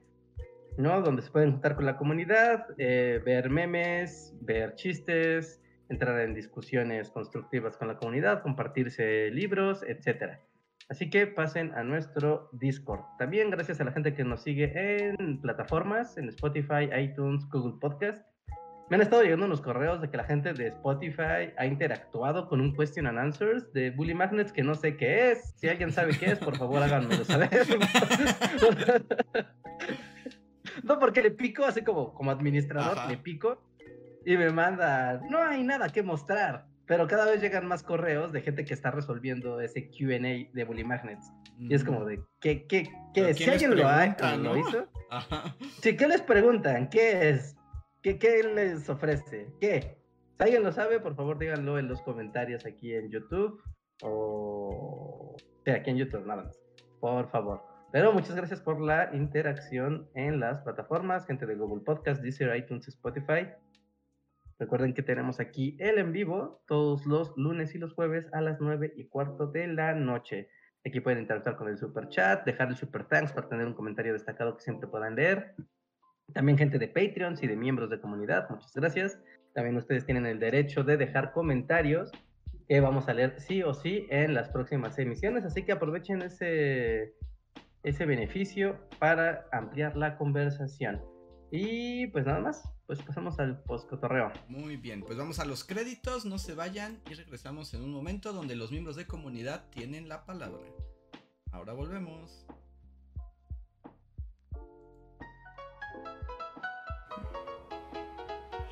¿no? 0.76 1.00
Donde 1.02 1.22
se 1.22 1.30
pueden 1.30 1.52
juntar 1.52 1.76
con 1.76 1.86
la 1.86 1.96
comunidad, 1.96 2.66
eh, 2.78 3.20
ver 3.24 3.50
memes, 3.50 4.34
ver 4.40 4.74
chistes, 4.74 5.62
entrar 5.88 6.20
en 6.20 6.34
discusiones 6.34 7.10
constructivas 7.10 7.76
con 7.76 7.88
la 7.88 7.96
comunidad, 7.96 8.42
compartirse 8.42 9.30
libros, 9.30 9.82
etcétera. 9.82 10.40
Así 10.88 11.08
que 11.08 11.26
pasen 11.28 11.72
a 11.74 11.84
nuestro 11.84 12.48
Discord. 12.52 13.02
También 13.18 13.50
gracias 13.50 13.80
a 13.80 13.84
la 13.84 13.92
gente 13.92 14.14
que 14.14 14.24
nos 14.24 14.42
sigue 14.42 14.72
en 14.74 15.40
plataformas, 15.40 16.16
en 16.16 16.28
Spotify, 16.28 16.88
iTunes, 16.98 17.48
Google 17.48 17.78
Podcast. 17.80 18.29
Me 18.90 18.96
han 18.96 19.02
estado 19.02 19.22
llegando 19.22 19.46
unos 19.46 19.60
correos 19.60 20.00
de 20.00 20.10
que 20.10 20.16
la 20.16 20.24
gente 20.24 20.52
de 20.52 20.66
Spotify 20.66 21.52
ha 21.56 21.64
interactuado 21.64 22.48
con 22.48 22.60
un 22.60 22.74
question 22.74 23.06
and 23.06 23.20
answers 23.20 23.72
de 23.72 23.92
Bully 23.92 24.14
Magnets 24.14 24.52
que 24.52 24.64
no 24.64 24.74
sé 24.74 24.96
qué 24.96 25.30
es. 25.30 25.54
Si 25.56 25.68
alguien 25.68 25.92
sabe 25.92 26.18
qué 26.18 26.32
es, 26.32 26.40
por 26.40 26.56
favor 26.56 26.82
háganmelo 26.82 27.24
saber. 27.24 27.50
no, 30.82 30.98
porque 30.98 31.22
le 31.22 31.30
pico, 31.30 31.64
así 31.64 31.82
como, 31.82 32.12
como 32.14 32.32
administrador, 32.32 32.98
Ajá. 32.98 33.08
le 33.08 33.16
pico 33.16 33.62
y 34.26 34.36
me 34.36 34.50
manda, 34.50 35.20
no 35.30 35.38
hay 35.40 35.62
nada 35.62 35.90
que 35.90 36.02
mostrar. 36.02 36.66
Pero 36.86 37.06
cada 37.06 37.26
vez 37.26 37.40
llegan 37.40 37.68
más 37.68 37.84
correos 37.84 38.32
de 38.32 38.40
gente 38.40 38.64
que 38.64 38.74
está 38.74 38.90
resolviendo 38.90 39.60
ese 39.60 39.88
QA 39.88 40.18
de 40.52 40.64
Bully 40.66 40.82
Magnets. 40.82 41.30
Y 41.60 41.72
es 41.72 41.84
como 41.84 42.04
de, 42.04 42.20
¿qué, 42.40 42.66
qué, 42.66 42.90
qué 43.14 43.34
Si 43.34 43.48
alguien 43.48 43.76
lo, 43.76 43.88
ha, 43.88 43.98
pregunta, 43.98 44.36
lo 44.36 44.54
no? 44.54 44.58
hizo. 44.58 44.88
Ajá. 45.10 45.54
Sí, 45.80 45.96
¿qué 45.96 46.08
les 46.08 46.22
preguntan? 46.22 46.88
¿Qué 46.88 47.30
es? 47.30 47.56
¿Qué, 48.02 48.18
¿Qué 48.18 48.42
les 48.42 48.88
ofrece? 48.88 49.52
¿Qué? 49.60 49.98
Si 50.38 50.42
alguien 50.42 50.62
lo 50.62 50.72
sabe, 50.72 51.00
por 51.00 51.14
favor 51.14 51.38
díganlo 51.38 51.78
en 51.78 51.86
los 51.86 52.00
comentarios 52.00 52.64
aquí 52.64 52.94
en 52.94 53.10
YouTube. 53.10 53.62
O... 54.02 55.36
Sí, 55.64 55.70
aquí 55.70 55.90
en 55.90 55.98
YouTube, 55.98 56.24
nada 56.24 56.44
más. 56.44 56.58
Por 56.98 57.30
favor. 57.30 57.62
Pero 57.92 58.12
muchas 58.12 58.36
gracias 58.36 58.60
por 58.62 58.80
la 58.80 59.10
interacción 59.12 60.08
en 60.14 60.40
las 60.40 60.62
plataformas, 60.62 61.26
gente 61.26 61.44
de 61.44 61.56
Google 61.56 61.82
Podcast, 61.84 62.22
Deezer, 62.22 62.56
iTunes, 62.56 62.88
Spotify. 62.88 63.48
Recuerden 64.58 64.94
que 64.94 65.02
tenemos 65.02 65.38
aquí 65.38 65.76
el 65.78 65.98
en 65.98 66.12
vivo 66.12 66.62
todos 66.66 67.04
los 67.04 67.36
lunes 67.36 67.74
y 67.74 67.78
los 67.78 67.92
jueves 67.92 68.32
a 68.32 68.40
las 68.40 68.60
9 68.60 68.94
y 68.96 69.08
cuarto 69.08 69.46
de 69.46 69.66
la 69.66 69.94
noche. 69.94 70.48
Aquí 70.86 71.00
pueden 71.00 71.20
interactuar 71.20 71.56
con 71.56 71.68
el 71.68 71.76
super 71.76 72.08
chat, 72.08 72.46
dejar 72.46 72.68
el 72.68 72.76
super 72.76 73.04
thanks 73.04 73.32
para 73.32 73.48
tener 73.48 73.66
un 73.66 73.74
comentario 73.74 74.14
destacado 74.14 74.56
que 74.56 74.62
siempre 74.62 74.88
puedan 74.88 75.16
leer. 75.16 75.54
También 76.32 76.58
gente 76.58 76.78
de 76.78 76.88
Patreons 76.88 77.42
y 77.42 77.46
de 77.46 77.56
miembros 77.56 77.90
de 77.90 78.00
comunidad, 78.00 78.48
muchas 78.50 78.74
gracias. 78.74 79.18
También 79.54 79.76
ustedes 79.76 80.06
tienen 80.06 80.26
el 80.26 80.38
derecho 80.38 80.84
de 80.84 80.96
dejar 80.96 81.32
comentarios 81.32 82.10
que 82.68 82.80
vamos 82.80 83.08
a 83.08 83.14
leer 83.14 83.40
sí 83.40 83.62
o 83.62 83.74
sí 83.74 84.06
en 84.10 84.32
las 84.32 84.48
próximas 84.48 84.96
emisiones, 84.98 85.44
así 85.44 85.64
que 85.64 85.72
aprovechen 85.72 86.22
ese, 86.22 87.14
ese 87.82 88.06
beneficio 88.06 88.78
para 88.98 89.46
ampliar 89.50 89.96
la 89.96 90.16
conversación. 90.16 91.02
Y 91.50 92.06
pues 92.08 92.26
nada 92.26 92.38
más, 92.38 92.62
pues 92.86 93.02
pasamos 93.02 93.40
al 93.40 93.60
postcotorreo. 93.64 94.32
Muy 94.48 94.76
bien, 94.76 95.02
pues 95.02 95.18
vamos 95.18 95.40
a 95.40 95.44
los 95.44 95.64
créditos, 95.64 96.24
no 96.24 96.38
se 96.38 96.54
vayan 96.54 97.00
y 97.10 97.14
regresamos 97.14 97.74
en 97.74 97.82
un 97.82 97.90
momento 97.90 98.32
donde 98.32 98.54
los 98.54 98.70
miembros 98.70 98.94
de 98.94 99.06
comunidad 99.06 99.68
tienen 99.70 100.08
la 100.08 100.24
palabra. 100.24 100.62
Ahora 101.50 101.72
volvemos. 101.72 102.46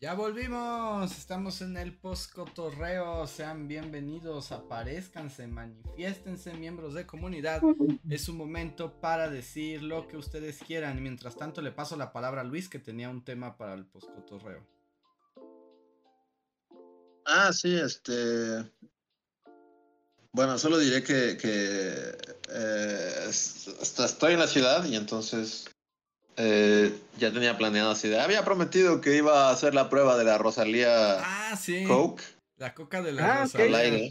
Ya 0.00 0.14
volvimos, 0.14 1.10
estamos 1.18 1.60
en 1.60 1.76
el 1.76 1.96
post-cotorreo, 1.96 3.26
sean 3.26 3.68
bienvenidos, 3.68 4.52
aparezcanse, 4.52 5.46
manifiéstense, 5.46 6.54
miembros 6.54 6.94
de 6.94 7.06
comunidad. 7.06 7.60
Es 8.08 8.28
un 8.28 8.36
momento 8.36 9.00
para 9.00 9.28
decir 9.28 9.82
lo 9.82 10.06
que 10.06 10.16
ustedes 10.16 10.58
quieran. 10.58 10.98
Y 10.98 11.00
mientras 11.00 11.36
tanto 11.36 11.60
le 11.62 11.72
paso 11.72 11.96
la 11.96 12.12
palabra 12.12 12.42
a 12.42 12.44
Luis 12.44 12.68
que 12.68 12.78
tenía 12.78 13.08
un 13.08 13.24
tema 13.24 13.56
para 13.56 13.74
el 13.74 13.86
post-cotorreo. 13.86 14.66
Ah, 17.26 17.52
sí, 17.52 17.74
este... 17.74 18.70
Bueno, 20.32 20.58
solo 20.58 20.78
diré 20.78 21.02
que, 21.02 21.36
que 21.36 22.16
eh, 22.50 23.26
estoy 23.28 24.32
en 24.32 24.40
la 24.40 24.48
ciudad 24.48 24.84
y 24.84 24.96
entonces 24.96 25.73
eh, 26.36 26.92
ya 27.18 27.32
tenía 27.32 27.56
planeado 27.56 27.90
así 27.90 28.08
de, 28.08 28.20
había 28.20 28.44
prometido 28.44 29.00
que 29.00 29.16
iba 29.16 29.48
a 29.48 29.52
hacer 29.52 29.74
la 29.74 29.88
prueba 29.88 30.16
de 30.16 30.24
la 30.24 30.38
Rosalía 30.38 31.18
ah, 31.20 31.56
sí. 31.56 31.84
Coke. 31.84 32.22
La 32.56 32.74
coca 32.74 33.02
de 33.02 33.12
la 33.12 33.24
ah, 33.24 33.40
Rosalía. 33.42 34.10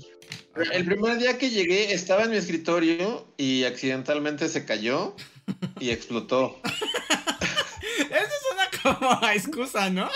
El 0.72 0.86
primer 0.86 1.18
día 1.18 1.38
que 1.38 1.50
llegué 1.50 1.94
estaba 1.94 2.24
en 2.24 2.32
mi 2.32 2.38
escritorio 2.38 3.26
y 3.38 3.64
accidentalmente 3.64 4.48
se 4.50 4.66
cayó 4.66 5.16
y 5.80 5.90
explotó. 5.90 6.60
Como 8.84 9.20
excusa, 9.34 9.90
¿no? 9.90 10.10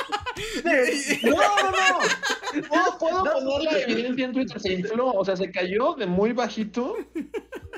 No, 1.24 1.32
no, 1.32 1.72
no. 1.72 2.00
No 2.70 2.98
puedo 3.00 3.24
poner 3.24 3.64
la 3.64 3.80
evidencia 3.80 4.26
en 4.26 4.34
Twitter. 4.34 4.60
Se 4.60 4.74
infló, 4.74 5.12
o 5.14 5.26
sea, 5.26 5.36
se 5.36 5.52
cayó 5.52 5.94
de 5.96 6.06
muy 6.06 6.34
bajito 6.34 6.96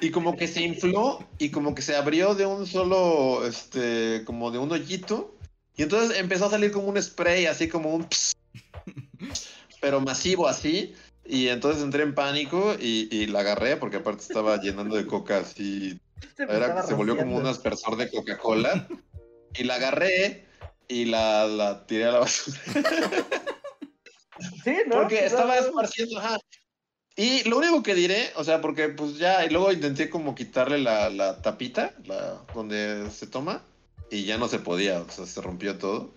y 0.02 0.11
como 0.11 0.36
que 0.36 0.48
se 0.48 0.61
infló 0.61 1.26
y 1.38 1.49
como 1.49 1.76
que 1.76 1.82
se 1.82 1.95
abrió 1.95 2.36
de 2.36 2.45
un 2.45 2.66
solo, 2.66 3.45
este, 3.45 4.24
como 4.26 4.52
de 4.52 4.57
un 4.57 4.72
hoyito. 4.72 5.36
Y 5.76 5.84
entonces 5.84 6.18
empezó 6.18 6.45
a 6.45 6.52
salir 6.52 6.72
como 6.72 6.88
un 6.88 7.02
spray, 7.02 7.45
así 7.45 7.68
como 7.68 7.95
un... 7.95 8.07
pero 9.82 10.02
masivo 10.02 10.48
así. 10.48 10.94
Y 11.26 11.48
entonces 11.48 11.84
entré 11.84 12.03
en 12.03 12.16
pánico 12.16 12.76
y, 12.80 13.28
la 13.28 13.41
agarré 13.41 13.78
porque 13.78 13.98
aparte 13.98 14.24
estaba 14.24 14.60
llenando 14.60 14.95
de 14.95 15.06
coca 15.06 15.38
así. 15.38 15.99
Era, 16.38 16.84
se 16.84 16.94
volvió 16.95 17.16
como 17.16 17.38
un 17.38 17.45
aspersor 17.45 17.98
de 17.98 18.10
Coca-Cola. 18.10 18.88
Y 19.56 19.64
la 19.64 19.76
agarré 19.76 20.48
y 20.90 21.06
la, 21.06 21.45
la 21.45 21.86
tiré 21.86 22.06
a 22.06 22.11
la 22.11 22.20
basura. 22.20 22.60
Sí, 24.64 24.74
¿no? 24.88 24.95
Porque 24.95 25.26
estaba 25.26 25.57
esparciendo, 25.57 26.18
ajá. 26.18 26.38
Y 27.18 27.44
lo 27.49 27.57
único 27.57 27.84
que 27.84 27.95
diré, 27.95 28.32
o 28.36 28.44
sea, 28.45 28.61
porque 28.61 28.88
pues 28.88 29.18
ya, 29.18 29.45
y 29.45 29.49
luego 29.49 29.74
intenté 29.74 30.10
como 30.10 30.34
quitarle 30.34 30.78
la, 30.78 31.10
la 31.10 31.41
tapita, 31.41 31.94
la, 32.06 32.45
donde 32.53 33.11
se 33.11 33.28
toma, 33.28 33.66
y 34.10 34.24
ya 34.24 34.38
no 34.38 34.48
se 34.48 34.60
podía, 34.60 35.02
o 35.02 35.10
sea, 35.10 35.26
se 35.26 35.41
rompió 35.41 35.78
todo. 35.78 36.14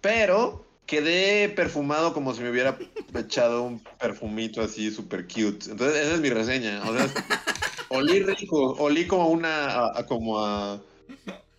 Pero 0.00 0.64
quedé 0.86 1.50
perfumado 1.50 2.14
como 2.14 2.32
si 2.32 2.40
me 2.40 2.50
hubiera 2.50 2.78
echado 3.14 3.62
un 3.62 3.80
perfumito 3.98 4.62
así 4.62 4.90
súper 4.90 5.24
cute. 5.24 5.70
Entonces, 5.70 6.06
esa 6.06 6.14
es 6.14 6.20
mi 6.20 6.30
reseña. 6.30 6.82
O 6.88 6.96
sea, 6.96 7.06
olí 7.90 8.22
rico, 8.22 8.72
olí 8.78 9.06
como 9.06 9.28
una, 9.28 9.92
como 10.08 10.42
a, 10.42 10.80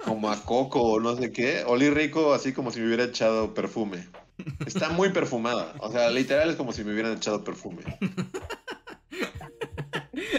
como 0.05 0.31
a 0.31 0.43
coco 0.43 0.81
o 0.81 0.99
no 0.99 1.15
sé 1.15 1.31
qué. 1.31 1.63
Olí 1.65 1.89
rico 1.89 2.33
así 2.33 2.53
como 2.53 2.71
si 2.71 2.79
me 2.79 2.87
hubiera 2.87 3.03
echado 3.05 3.53
perfume. 3.53 4.07
Está 4.65 4.89
muy 4.89 5.09
perfumada. 5.09 5.73
O 5.79 5.91
sea, 5.91 6.09
literal 6.09 6.49
es 6.49 6.55
como 6.55 6.73
si 6.73 6.83
me 6.83 6.93
hubieran 6.93 7.13
echado 7.13 7.43
perfume. 7.43 7.83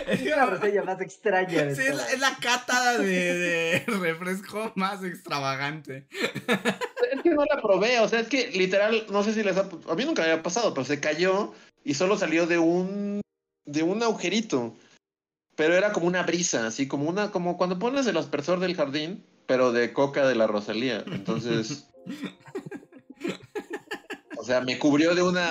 Es 0.07 0.25
la 0.25 0.47
reseña 0.47 0.83
más 0.83 1.01
extraña. 1.01 1.75
sí, 1.75 1.83
es 1.83 2.21
la, 2.21 2.37
cata 2.41 2.99
de, 2.99 3.83
refresco 3.87 4.73
más 4.75 5.03
extravagante. 5.03 6.07
Es 6.11 7.23
que 7.23 7.31
no 7.31 7.45
la 7.45 7.61
probé, 7.61 8.01
o 8.01 8.09
sea, 8.09 8.21
es 8.21 8.29
que 8.29 8.49
literal, 8.53 9.07
no 9.11 9.23
sé 9.23 9.33
si 9.33 9.43
les 9.43 9.57
ha... 9.57 9.69
A 9.89 9.95
mí 9.95 10.05
nunca 10.05 10.23
me 10.23 10.31
había 10.31 10.43
pasado, 10.43 10.75
pero 10.75 10.85
se 10.85 11.01
cayó 11.01 11.53
y 11.85 11.95
solo 11.95 12.17
salió 12.17 12.47
de 12.47 12.59
un... 12.59 13.21
de 13.65 13.83
un 13.83 14.03
agujerito. 14.03 14.77
Pero 15.57 15.75
era 15.75 15.93
como 15.93 16.07
una 16.07 16.23
brisa, 16.23 16.67
así 16.67 16.87
como 16.89 17.09
una... 17.09 17.31
como 17.31 17.57
cuando 17.57 17.79
pones 17.79 18.07
el 18.07 18.17
aspersor 18.17 18.61
del 18.61 18.77
jardín, 18.77 19.25
pero 19.47 19.73
de 19.73 19.93
coca 19.93 20.27
de 20.27 20.35
la 20.35 20.47
Rosalía. 20.47 21.05
Entonces... 21.06 21.89
O 24.43 24.44
sea, 24.44 24.60
me 24.60 24.77
cubrió 24.77 25.14
de 25.14 25.23
una 25.23 25.47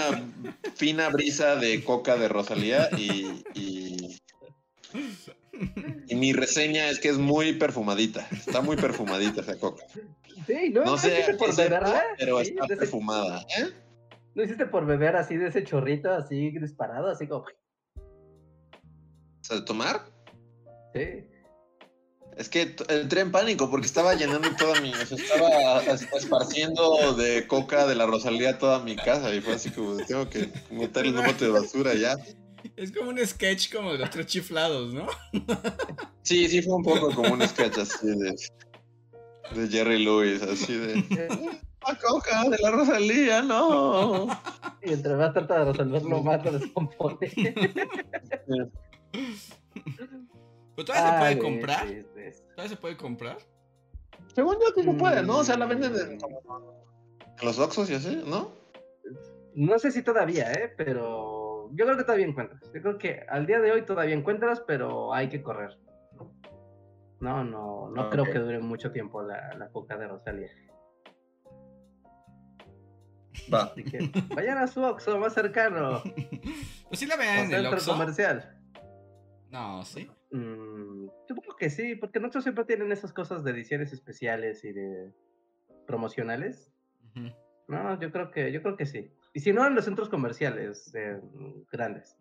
fina 0.76 1.08
brisa 1.08 1.56
de 1.56 1.82
coca 1.82 2.18
de 2.18 2.28
Rosalía 2.28 2.90
y, 2.98 3.42
y, 3.56 4.20
mi 6.14 6.34
reseña 6.34 6.90
es 6.90 7.00
que 7.00 7.08
es 7.08 7.18
muy 7.18 7.54
perfumadita. 7.54 8.28
Está 8.34 8.60
muy 8.60 8.76
perfumadita 8.76 9.40
esa 9.40 9.58
coca. 9.58 9.86
Sí, 10.46 10.72
no, 10.72 10.84
no 10.84 10.98
sé 10.98 11.38
por 11.40 11.56
beberla, 11.56 12.04
pero 12.18 12.42
está 12.42 12.68
perfumada. 12.68 13.46
¿eh? 13.58 13.70
¿No 14.36 14.44
hiciste 14.44 14.66
por 14.66 14.86
beber 14.86 15.16
así 15.16 15.38
de 15.38 15.48
ese 15.48 15.64
chorrito, 15.64 16.12
así 16.12 16.52
disparado, 16.52 17.08
así 17.08 17.28
como... 17.28 17.46
¿O 17.46 17.50
sea, 19.40 19.56
de 19.56 19.62
tomar? 19.62 20.02
Sí. 20.94 21.30
Es 22.42 22.50
que 22.50 22.76
entré 22.90 23.22
en 23.22 23.32
pánico 23.32 23.70
porque 23.70 23.86
estaba 23.86 24.16
llenando 24.16 24.50
toda 24.56 24.82
mi. 24.82 24.92
O 24.92 25.06
sea, 25.06 25.16
estaba 25.16 25.80
esparciendo 26.18 27.14
de 27.14 27.46
coca 27.46 27.86
de 27.86 27.94
la 27.94 28.08
Rosalía 28.08 28.58
toda 28.58 28.80
mi 28.80 28.96
casa 28.96 29.32
y 29.36 29.42
fue 29.42 29.54
así 29.54 29.70
como: 29.70 29.98
tengo 29.98 30.28
que 30.28 30.52
meter 30.72 31.06
el 31.06 31.14
bote 31.14 31.46
de 31.46 31.52
basura 31.52 31.94
ya. 31.94 32.18
Es 32.76 32.92
como 32.92 33.12
un 33.12 33.20
sketch 33.24 33.72
como 33.72 33.92
de 33.92 34.00
los 34.00 34.10
tres 34.10 34.26
chiflados, 34.26 34.92
¿no? 34.92 35.06
Sí, 36.24 36.48
sí, 36.48 36.64
fue 36.64 36.78
un 36.78 36.84
poco 36.84 37.14
como 37.14 37.32
un 37.32 37.48
sketch 37.48 37.78
así 37.78 38.08
de. 38.08 38.36
de 39.54 39.68
Jerry 39.68 40.04
Lewis, 40.04 40.42
así 40.42 40.74
de. 40.76 40.96
¡La 41.88 41.96
coca 42.00 42.50
de 42.50 42.58
la 42.58 42.72
Rosalía, 42.72 43.44
no! 43.44 44.28
Y 44.82 44.94
entre 44.94 45.14
más 45.16 45.32
trata 45.32 45.60
de 45.60 45.74
resolverlo, 45.74 46.24
más 46.24 46.42
se 46.42 46.50
descompone. 46.52 47.32
todavía 50.76 51.12
se 51.12 51.20
puede 51.20 51.40
comprar. 51.40 51.88
¿Todavía 51.88 52.70
se 52.70 52.78
puede 52.78 52.98
comprar? 52.98 53.38
Según 54.34 54.56
yo 54.56 54.68
sí 54.76 54.84
se 54.84 54.94
puede, 54.94 55.24
¿no? 55.24 55.40
O 55.40 55.44
sea, 55.44 55.58
la 55.58 55.66
venden 55.66 55.94
en, 55.96 56.20
los 57.42 57.60
Oxxos 57.60 57.90
y 57.90 57.96
así, 57.96 58.24
¿no? 58.26 58.52
No 59.56 59.80
sé 59.80 59.92
si 59.92 60.04
todavía, 60.04 60.52
¿eh? 60.54 60.74
Pero 60.78 61.70
yo 61.74 61.86
creo 61.86 61.98
que 61.98 62.04
todavía 62.04 62.26
encuentras. 62.26 62.62
Yo 62.74 62.82
creo 62.82 62.98
que 62.98 63.26
al 63.30 63.46
día 63.46 63.60
de 63.60 63.72
hoy 63.72 63.82
todavía 63.84 64.16
encuentras, 64.16 64.62
pero 64.62 65.14
hay 65.14 65.30
que 65.30 65.42
correr. 65.42 65.78
No, 67.20 67.44
no, 67.44 67.90
no 67.90 68.10
creo 68.10 68.26
que 68.26 68.40
dure 68.40 68.60
mucho 68.60 68.92
tiempo 68.92 69.22
la, 69.22 69.54
la 69.56 69.70
coca 69.70 69.98
de 69.98 70.08
Rosalía. 70.08 70.50
Va. 73.54 73.64
Así 73.72 73.84
que 73.84 74.12
vayan 74.34 74.58
a 74.58 74.68
su 74.68 74.82
Oxxo 74.82 75.18
más 75.18 75.34
cercano. 75.34 76.02
Pues 76.88 77.00
sí 77.00 77.06
la 77.06 77.16
vean 77.16 77.46
en 77.46 77.54
el 77.54 77.66
Oxxo. 77.68 77.94
comercial. 77.94 78.60
No, 79.50 79.86
sí. 79.86 80.10
Mm, 80.32 81.08
supongo 81.28 81.56
que 81.58 81.70
sí, 81.70 81.96
porque 81.96 82.20
nosotros 82.20 82.44
siempre 82.44 82.66
tienen 82.66 82.92
esas 82.92 83.12
cosas 83.14 83.44
de 83.44 83.52
ediciones 83.52 83.92
especiales 83.92 84.64
y 84.64 84.72
de 84.72 85.12
promocionales. 85.86 86.72
No, 87.68 88.00
yo 88.00 88.12
creo 88.12 88.32
que, 88.32 88.52
yo 88.52 88.62
creo 88.62 88.78
que 88.78 88.86
sí. 88.86 89.12
Y 89.34 89.42
si 89.42 89.54
no, 89.54 89.66
en 89.66 89.76
los 89.76 89.86
centros 89.86 90.10
comerciales 90.10 90.94
mm, 90.94 91.64
grandes. 91.72 92.18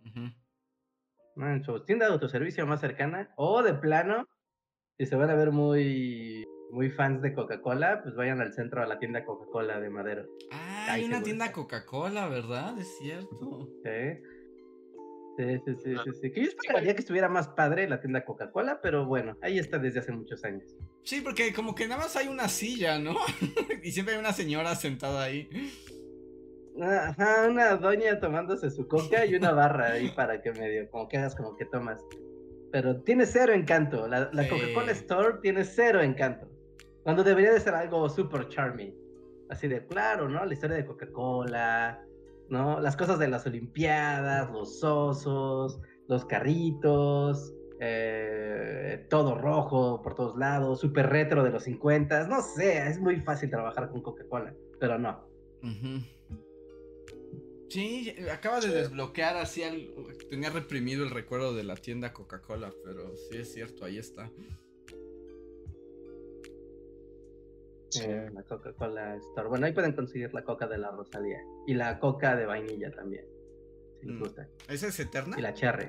En 1.37 1.65
su 1.65 1.85
tienda 1.85 2.07
de 2.07 2.13
autoservicio 2.13 2.67
más 2.67 2.81
cercana. 2.81 3.33
O 3.37 3.63
de 3.63 3.75
plano, 3.75 4.29
si 4.99 5.07
se 5.07 5.17
van 5.17 5.31
a 5.31 5.35
ver 5.35 5.53
muy, 5.53 6.45
muy 6.73 6.91
fans 6.91 7.23
de 7.23 7.33
Coca-Cola, 7.33 8.03
pues 8.03 8.15
vayan 8.17 8.41
al 8.41 8.53
centro 8.53 8.83
a 8.83 8.87
la 8.87 8.99
tienda 8.99 9.25
Coca-Cola 9.25 9.81
de 9.81 9.91
Madero. 9.91 10.27
Ah, 10.51 10.87
hay 10.91 11.05
una 11.05 11.23
tienda 11.23 11.53
Coca-Cola, 11.53 12.29
¿verdad? 12.29 12.79
Es 12.79 12.99
cierto. 12.99 13.69
Sí. 13.85 14.23
Sí, 15.41 15.59
sí, 15.65 15.75
sí, 15.83 15.95
sí, 16.05 16.11
sí. 16.21 16.33
Que 16.33 16.43
yo 16.43 16.49
esperaría 16.49 16.95
que 16.95 17.01
estuviera 17.01 17.29
más 17.29 17.49
padre 17.49 17.89
la 17.89 18.01
tienda 18.01 18.25
Coca-Cola, 18.25 18.81
pero 18.83 19.07
bueno, 19.07 19.39
ahí 19.41 19.59
está 19.59 19.79
desde 19.79 20.01
hace 20.01 20.13
muchos 20.13 20.45
años. 20.45 20.77
Sí, 21.03 21.23
porque 21.23 21.55
como 21.55 21.75
que 21.75 21.89
nada 21.89 22.03
más 22.03 22.15
hay 22.17 22.29
una 22.29 22.49
silla, 22.49 22.99
¿no? 22.99 23.15
y 23.83 23.91
siempre 23.91 24.15
hay 24.15 24.21
una 24.21 24.35
señora 24.35 24.75
sentada 24.75 25.23
ahí. 25.23 25.49
Ajá, 26.79 27.49
una 27.49 27.77
doña 27.77 28.21
tomándose 28.21 28.71
su 28.71 28.87
coca 28.87 29.25
y 29.25 29.35
una 29.35 29.53
barra 29.53 29.93
ahí 29.93 30.11
para 30.17 30.43
que 30.43 30.53
medio, 30.53 30.91
como 30.91 31.09
que 31.09 31.17
hagas 31.17 31.35
como 31.35 31.57
que 31.57 31.65
tomas. 31.65 32.03
Pero 32.71 33.01
tiene 33.03 33.25
cero 33.25 33.55
encanto. 33.55 34.07
La, 34.07 34.31
Coca-Cola 34.31 34.93
Store 34.93 35.39
tiene 35.41 35.65
cero 35.65 36.03
encanto. 36.03 36.49
Cuando 37.03 37.25
debería 37.25 37.53
de 37.53 37.61
ser 37.61 37.75
algo 37.75 38.09
super 38.11 38.47
charming. 38.49 38.95
Así 39.49 39.67
de, 39.69 39.85
claro, 39.87 40.29
¿no? 40.29 40.45
La 40.45 40.53
historia 40.53 40.77
de 40.77 40.85
Coca-Cola, 40.85 42.05
¿no? 42.51 42.81
Las 42.81 42.97
cosas 42.97 43.19
de 43.19 43.29
las 43.29 43.47
Olimpiadas, 43.47 44.51
los 44.51 44.83
osos, 44.83 45.81
los 46.09 46.25
carritos, 46.27 47.55
eh, 47.81 49.07
todo 49.09 49.39
rojo 49.39 50.03
por 50.03 50.15
todos 50.15 50.37
lados, 50.37 50.81
súper 50.81 51.09
retro 51.09 51.43
de 51.43 51.51
los 51.51 51.63
50, 51.65 52.27
no 52.27 52.43
sé, 52.43 52.87
es 52.89 52.99
muy 52.99 53.21
fácil 53.21 53.49
trabajar 53.49 53.91
con 53.91 54.03
Coca-Cola, 54.03 54.55
pero 54.79 54.99
no. 54.99 55.27
Sí, 57.71 58.15
acaba 58.33 58.61
de 58.61 58.69
desbloquear 58.69 59.37
así, 59.37 59.63
tenía 60.29 60.51
reprimido 60.51 61.05
el 61.05 61.11
recuerdo 61.11 61.55
de 61.55 61.63
la 61.63 61.77
tienda 61.77 62.13
Coca-Cola, 62.13 62.75
pero 62.85 63.17
sí 63.17 63.39
es 63.39 63.53
cierto, 63.55 63.85
ahí 63.85 63.97
está. 63.97 64.31
Eh, 68.03 68.31
la 68.33 68.43
Coca-Cola 68.43 69.17
Store. 69.17 69.49
Bueno, 69.49 69.67
ahí 69.67 69.73
pueden 69.73 69.93
conseguir 69.95 70.33
la 70.35 70.45
coca 70.45 70.67
de 70.67 70.79
la 70.79 70.91
Rosalía. 70.91 71.39
Y 71.67 71.75
la 71.75 71.99
coca 71.99 72.37
de 72.37 72.47
vainilla 72.47 72.91
también. 72.93 73.25
Si 74.01 74.07
les 74.07 74.17
Mm. 74.17 74.21
gusta. 74.21 74.49
¿Esa 74.69 74.89
es 74.89 75.01
eterna? 75.01 75.37
Y 75.39 75.43
la 75.43 75.53
cherry. 75.55 75.89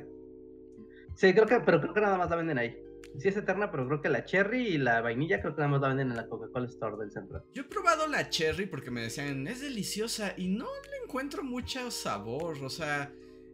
Sí, 1.15 1.33
creo 1.33 1.45
que, 1.45 1.59
pero 1.59 1.81
creo 1.81 1.93
que 1.93 2.01
nada 2.01 2.17
más 2.17 2.29
la 2.29 2.35
venden 2.37 2.57
ahí. 2.57 2.77
Sí 3.17 3.27
es 3.27 3.35
eterna, 3.35 3.69
pero 3.71 3.85
creo 3.87 4.01
que 4.01 4.07
la 4.09 4.23
cherry 4.23 4.67
y 4.67 4.77
la 4.77 5.01
vainilla 5.01 5.41
creo 5.41 5.53
que 5.53 5.59
nada 5.61 5.71
más 5.71 5.81
la 5.81 5.89
venden 5.89 6.11
en 6.11 6.15
la 6.15 6.27
Coca-Cola 6.27 6.65
Store 6.67 6.95
del 6.97 7.11
centro. 7.11 7.43
Yo 7.53 7.63
he 7.63 7.65
probado 7.65 8.07
la 8.07 8.29
cherry 8.29 8.65
porque 8.65 8.89
me 8.89 9.01
decían, 9.01 9.45
es 9.47 9.59
deliciosa 9.61 10.33
y 10.37 10.47
no 10.47 10.65
le 10.89 11.03
encuentro 11.03 11.43
mucho 11.43 11.91
sabor, 11.91 12.63
o 12.63 12.69
sea, 12.69 13.11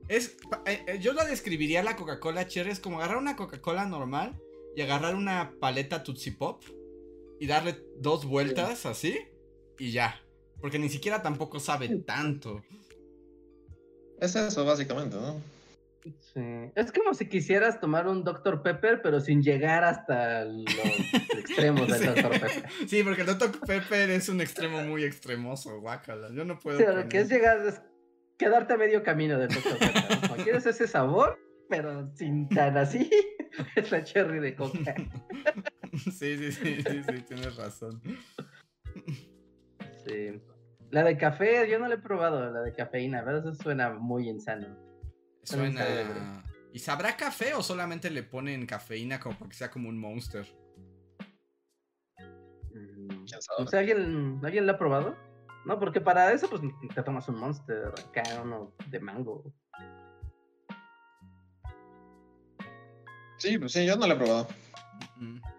es, 0.08 0.38
eh, 0.68 0.84
eh, 0.88 1.00
yo 1.00 1.14
la 1.14 1.26
describiría 1.26 1.82
la 1.84 1.96
Coca-Cola 1.96 2.46
cherry, 2.48 2.70
es 2.70 2.80
como 2.80 2.98
agarrar 3.00 3.18
una 3.18 3.36
Coca-Cola 3.36 3.86
normal 3.88 4.40
y 4.76 4.82
agarrar 4.82 5.16
una 5.16 5.54
paleta 5.60 6.04
Tootsie 6.04 6.34
Pop 6.34 6.62
y 7.40 7.48
darle 7.48 7.78
dos 8.00 8.26
vueltas 8.26 8.86
así 8.86 9.18
y 9.78 9.92
ya, 9.92 10.20
porque 10.62 10.80
ni 10.80 10.90
siquiera 10.90 11.22
tampoco 11.22 11.60
sabe 11.60 11.90
tanto. 12.06 12.64
Es 14.20 14.36
eso, 14.36 14.66
básicamente, 14.66 15.16
¿no? 15.16 15.40
Sí. 16.34 16.72
Es 16.76 16.92
como 16.92 17.14
si 17.14 17.28
quisieras 17.28 17.82
tomar 17.82 18.08
un 18.08 18.24
Dr. 18.24 18.64
Pepper, 18.64 19.02
pero 19.02 19.20
sin 19.20 19.42
llegar 19.44 19.84
hasta 19.84 20.46
los 20.46 20.66
extremos 21.38 21.88
del 21.88 22.00
Sí. 22.00 22.06
Dr. 22.06 22.30
Pepper. 22.32 22.70
Sí, 22.88 23.04
porque 23.04 23.22
el 23.22 23.28
Dr. 23.28 23.52
Pepper 23.60 24.10
es 24.12 24.30
un 24.30 24.40
extremo 24.42 24.82
muy 24.84 25.04
extremoso, 25.04 25.80
guácala, 25.82 26.30
yo 26.34 26.46
no 26.46 26.58
puedo 26.58 26.80
Sí, 26.80 26.86
lo 26.88 27.08
que 27.10 27.20
es 27.20 27.30
llegar, 27.30 27.66
es 27.68 27.82
quedarte 28.38 28.74
a 28.74 28.78
medio 28.78 29.04
camino 29.04 29.38
del 29.38 29.50
Dr. 29.50 29.78
Pepper. 29.78 30.30
¿no? 30.38 30.44
Quieres 30.44 30.66
ese 30.66 30.88
sabor, 30.88 31.38
pero 31.70 32.10
sin 32.16 32.48
tan 32.50 32.78
así, 32.78 33.10
es 33.76 33.92
la 33.92 34.04
cherry 34.04 34.40
de 34.40 34.56
coca. 34.56 34.96
Sí, 36.12 36.38
sí, 36.38 36.52
sí, 36.52 36.82
sí, 36.82 37.04
sí, 37.04 37.22
tienes 37.28 37.56
razón. 37.56 38.02
Sí. 40.06 40.42
La 40.92 41.04
de 41.04 41.18
café, 41.18 41.70
yo 41.70 41.80
no 41.80 41.88
la 41.88 41.96
he 41.96 42.00
probado, 42.00 42.52
la 42.52 42.62
de 42.62 42.74
cafeína, 42.74 43.24
pero 43.26 43.40
eso 43.40 43.54
suena 43.56 43.92
muy 43.92 44.30
insano. 44.30 44.68
Suena. 45.44 46.44
¿Y 46.74 46.80
sabrá 46.80 47.18
café 47.18 47.54
o 47.54 47.64
solamente 47.64 48.10
le 48.10 48.24
ponen 48.24 48.66
cafeína 48.66 49.20
como 49.20 49.38
para 49.38 49.50
que 49.50 49.56
sea 49.56 49.72
como 49.72 49.90
un 49.90 49.98
monster? 49.98 50.46
Mm. 52.74 53.26
No 53.60 53.68
sé, 53.68 53.78
¿alguien, 53.78 54.40
¿alguien 54.44 54.66
la 54.66 54.74
ha 54.74 54.78
probado? 54.78 55.16
No, 55.66 55.80
porque 55.80 56.00
para 56.00 56.32
eso 56.32 56.50
pues 56.50 56.62
te 56.94 57.04
tomas 57.04 57.28
un 57.28 57.40
monster 57.40 57.88
acá, 57.88 58.24
uno 58.44 58.74
de 58.90 59.00
mango. 59.00 59.54
Sí, 63.38 63.58
pues 63.58 63.72
sí, 63.72 63.86
yo 63.86 63.96
no 63.98 64.08
lo 64.08 64.14
he 64.14 64.18
probado. 64.18 64.48
Mm. 65.18 65.40
A 65.44 65.57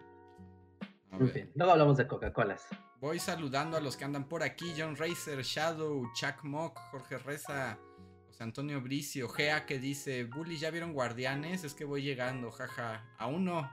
En 1.11 1.29
fin, 1.29 1.51
luego 1.55 1.71
hablamos 1.71 1.97
de 1.97 2.07
Coca-Colas. 2.07 2.67
Voy 3.01 3.19
saludando 3.19 3.77
a 3.77 3.79
los 3.79 3.97
que 3.97 4.05
andan 4.05 4.27
por 4.27 4.43
aquí: 4.43 4.73
John 4.77 4.95
Racer, 4.95 5.41
Shadow, 5.41 6.03
Chuck 6.13 6.43
Mock, 6.43 6.77
Jorge 6.91 7.17
Reza, 7.17 7.79
José 8.27 8.43
Antonio 8.43 8.81
Bricio, 8.81 9.27
Gea 9.29 9.65
que 9.65 9.79
dice: 9.79 10.25
Bully, 10.25 10.57
¿ya 10.57 10.69
vieron 10.69 10.93
Guardianes? 10.93 11.63
Es 11.63 11.73
que 11.73 11.85
voy 11.85 12.03
llegando, 12.03 12.51
jaja. 12.51 13.05
Aún 13.17 13.45
no. 13.45 13.69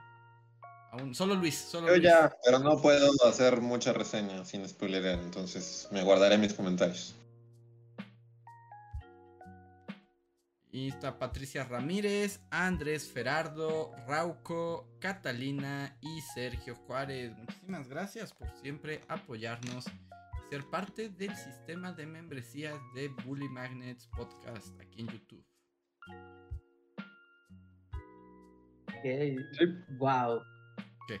Aún, 0.91 1.13
solo 1.13 1.35
Luis, 1.35 1.55
solo 1.57 1.89
Yo 1.89 1.97
Luis. 1.97 2.03
ya, 2.03 2.33
pero 2.45 2.59
no 2.59 2.81
puedo 2.81 3.11
hacer 3.27 3.59
mucha 3.61 3.91
reseña 3.93 4.45
sin 4.45 4.67
spoilerear, 4.67 5.19
entonces 5.19 5.87
me 5.91 6.01
guardaré 6.01 6.37
mis 6.37 6.53
comentarios. 6.53 7.13
Y 10.77 10.89
está 10.89 11.17
Patricia 11.17 11.63
Ramírez, 11.63 12.39
Andrés 12.51 13.11
Ferardo, 13.11 13.95
Rauco, 14.07 14.87
Catalina 14.99 15.97
y 16.01 16.21
Sergio 16.35 16.75
Juárez. 16.75 17.35
Muchísimas 17.35 17.87
gracias 17.89 18.31
por 18.31 18.47
siempre 18.61 19.01
apoyarnos 19.07 19.87
y 19.87 20.49
ser 20.51 20.63
parte 20.69 21.09
del 21.09 21.35
sistema 21.35 21.93
de 21.93 22.05
membresías 22.05 22.79
de 22.93 23.07
Bully 23.25 23.49
Magnets 23.49 24.07
Podcast 24.15 24.79
aquí 24.79 25.01
en 25.01 25.07
YouTube. 25.07 25.43
Wow. 29.97 30.39
¿Qué? 31.07 31.19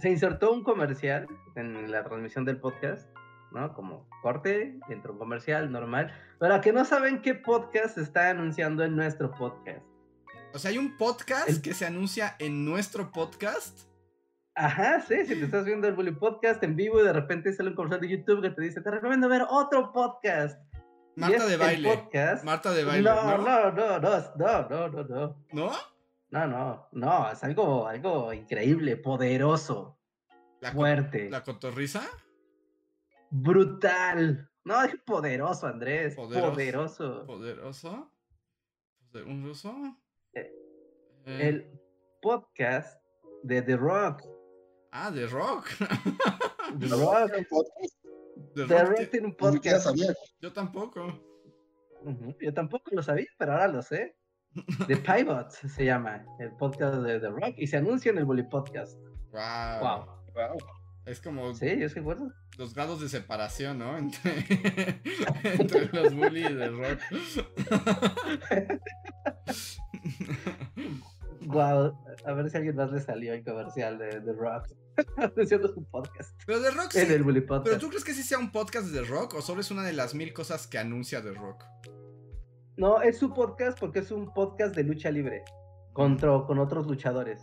Se 0.00 0.10
insertó 0.10 0.50
un 0.50 0.64
comercial 0.64 1.28
en 1.54 1.92
la 1.92 2.02
transmisión 2.02 2.44
del 2.44 2.58
podcast, 2.58 3.08
¿no? 3.52 3.72
Como 3.74 4.08
corte, 4.22 4.78
entró 4.88 5.12
un 5.12 5.18
comercial 5.18 5.70
normal. 5.70 6.12
Para 6.38 6.60
que 6.60 6.72
no 6.72 6.84
saben 6.84 7.22
qué 7.22 7.34
podcast 7.34 7.94
se 7.96 8.02
está 8.02 8.30
anunciando 8.30 8.84
en 8.84 8.96
nuestro 8.96 9.30
podcast. 9.32 9.82
O 10.54 10.58
sea, 10.58 10.70
hay 10.70 10.78
un 10.78 10.96
podcast 10.96 11.48
El- 11.48 11.62
que 11.62 11.74
se 11.74 11.86
anuncia 11.86 12.36
en 12.38 12.64
nuestro 12.64 13.12
podcast. 13.12 13.86
Ajá, 14.54 15.00
sí, 15.02 15.24
si 15.26 15.36
te 15.36 15.44
estás 15.44 15.64
viendo 15.64 15.86
el 15.86 15.94
Bully 15.94 16.10
Podcast 16.10 16.62
en 16.64 16.74
vivo 16.74 17.00
y 17.00 17.04
de 17.04 17.12
repente 17.12 17.52
sale 17.52 17.68
un 17.70 17.76
comercial 17.76 18.00
de 18.00 18.08
YouTube 18.08 18.42
que 18.42 18.50
te 18.50 18.62
dice, 18.62 18.80
te 18.80 18.90
recomiendo 18.90 19.28
ver 19.28 19.42
otro 19.48 19.92
podcast. 19.92 20.60
Marta 21.14 21.46
de 21.46 21.56
baile. 21.56 21.88
podcast- 21.88 22.42
Marta 22.44 22.72
de 22.72 22.84
baile. 22.84 23.08
no, 23.08 23.38
¿no? 23.38 23.38
no, 23.38 23.70
no, 23.72 23.98
no, 24.00 24.18
no, 24.36 24.68
no, 24.68 24.88
no, 24.88 25.04
no. 25.04 25.44
¿No? 25.52 25.72
No, 26.30 26.88
no, 26.92 27.30
es 27.32 27.42
algo, 27.44 27.86
algo 27.86 28.32
increíble, 28.32 28.96
poderoso, 28.96 29.96
¿La, 30.60 30.72
fuerte, 30.72 31.30
¿La 31.30 31.42
cotorriza? 31.42 32.02
Brutal. 33.30 34.48
No, 34.64 34.82
es 34.82 34.94
poderoso, 35.06 35.66
Andrés, 35.66 36.14
Poderoso. 36.14 36.50
poderoso. 36.52 37.26
¿Poderoso? 37.26 38.12
¿Poder- 39.12 39.24
¿Un 39.26 39.44
ruso? 39.44 39.74
Eh, 40.34 40.52
Eh, 41.24 41.48
El 41.48 41.80
podcast 42.22 43.00
de 43.42 43.62
The 43.62 43.76
Rock. 43.76 44.22
Ah, 44.92 45.10
de 45.10 45.26
rock. 45.26 45.68
The 46.78 46.86
Rock. 46.88 47.32
The 48.54 48.64
The 48.66 48.66
Rock 48.66 48.88
Rock 48.88 48.98
ti- 48.98 49.06
tiene 49.06 49.26
un 49.26 49.34
podcast. 49.36 49.84
sabía. 49.84 50.14
Yo 50.40 50.52
tampoco. 50.52 51.06
Yo 52.40 52.54
tampoco 52.54 52.84
lo 52.92 53.02
sabía, 53.02 53.26
pero 53.38 53.52
ahora 53.52 53.68
lo 53.68 53.82
sé. 53.82 54.16
The 54.86 54.96
Pivot 55.46 55.50
se 55.50 55.84
llama 55.84 56.24
el 56.38 56.52
podcast 56.56 56.96
de 57.02 57.20
The 57.20 57.28
Rock 57.28 57.54
y 57.58 57.66
se 57.66 57.76
anuncia 57.76 58.10
en 58.12 58.18
el 58.18 58.24
Bully 58.24 58.44
Podcast. 58.44 58.96
Wow. 59.32 59.80
Wow. 59.80 60.06
Wow. 60.34 60.56
Es 61.08 61.20
como 61.20 61.54
Sí, 61.54 61.78
yo 61.78 61.86
los 62.58 62.74
grados 62.74 63.00
de 63.00 63.08
separación, 63.08 63.78
¿no? 63.78 63.96
Entre, 63.98 65.00
entre 65.42 65.86
los 65.86 66.14
bully 66.14 66.44
y 66.44 66.54
The 66.54 66.68
rock. 66.68 67.00
Wow, 71.40 71.96
a 72.26 72.32
ver 72.32 72.50
si 72.50 72.56
a 72.56 72.58
alguien 72.58 72.76
más 72.76 72.92
le 72.92 73.00
salió 73.00 73.32
el 73.32 73.42
comercial 73.42 73.96
de 73.96 74.20
The 74.20 74.32
Rock 74.32 74.66
anunciando 75.16 75.72
su 75.72 75.82
podcast 75.84 76.38
Pero 76.44 76.60
The 76.60 76.72
Rock 76.72 76.90
sí. 76.90 76.98
en 76.98 77.12
el 77.12 77.22
Bully 77.22 77.40
¿Pero 77.40 77.78
tú 77.78 77.88
crees 77.88 78.04
que 78.04 78.12
sí 78.12 78.22
sea 78.22 78.38
un 78.38 78.52
podcast 78.52 78.88
de 78.88 79.00
The 79.00 79.06
Rock 79.06 79.34
o 79.34 79.40
solo 79.40 79.62
es 79.62 79.70
una 79.70 79.82
de 79.82 79.94
las 79.94 80.14
mil 80.14 80.34
cosas 80.34 80.66
que 80.66 80.76
anuncia 80.76 81.22
The 81.22 81.32
Rock? 81.32 81.64
No, 82.76 83.00
es 83.00 83.18
su 83.18 83.32
podcast 83.32 83.78
porque 83.78 84.00
es 84.00 84.10
un 84.10 84.34
podcast 84.34 84.74
de 84.74 84.82
lucha 84.82 85.10
libre 85.10 85.42
contra, 85.94 86.42
con 86.46 86.58
otros 86.58 86.86
luchadores. 86.86 87.40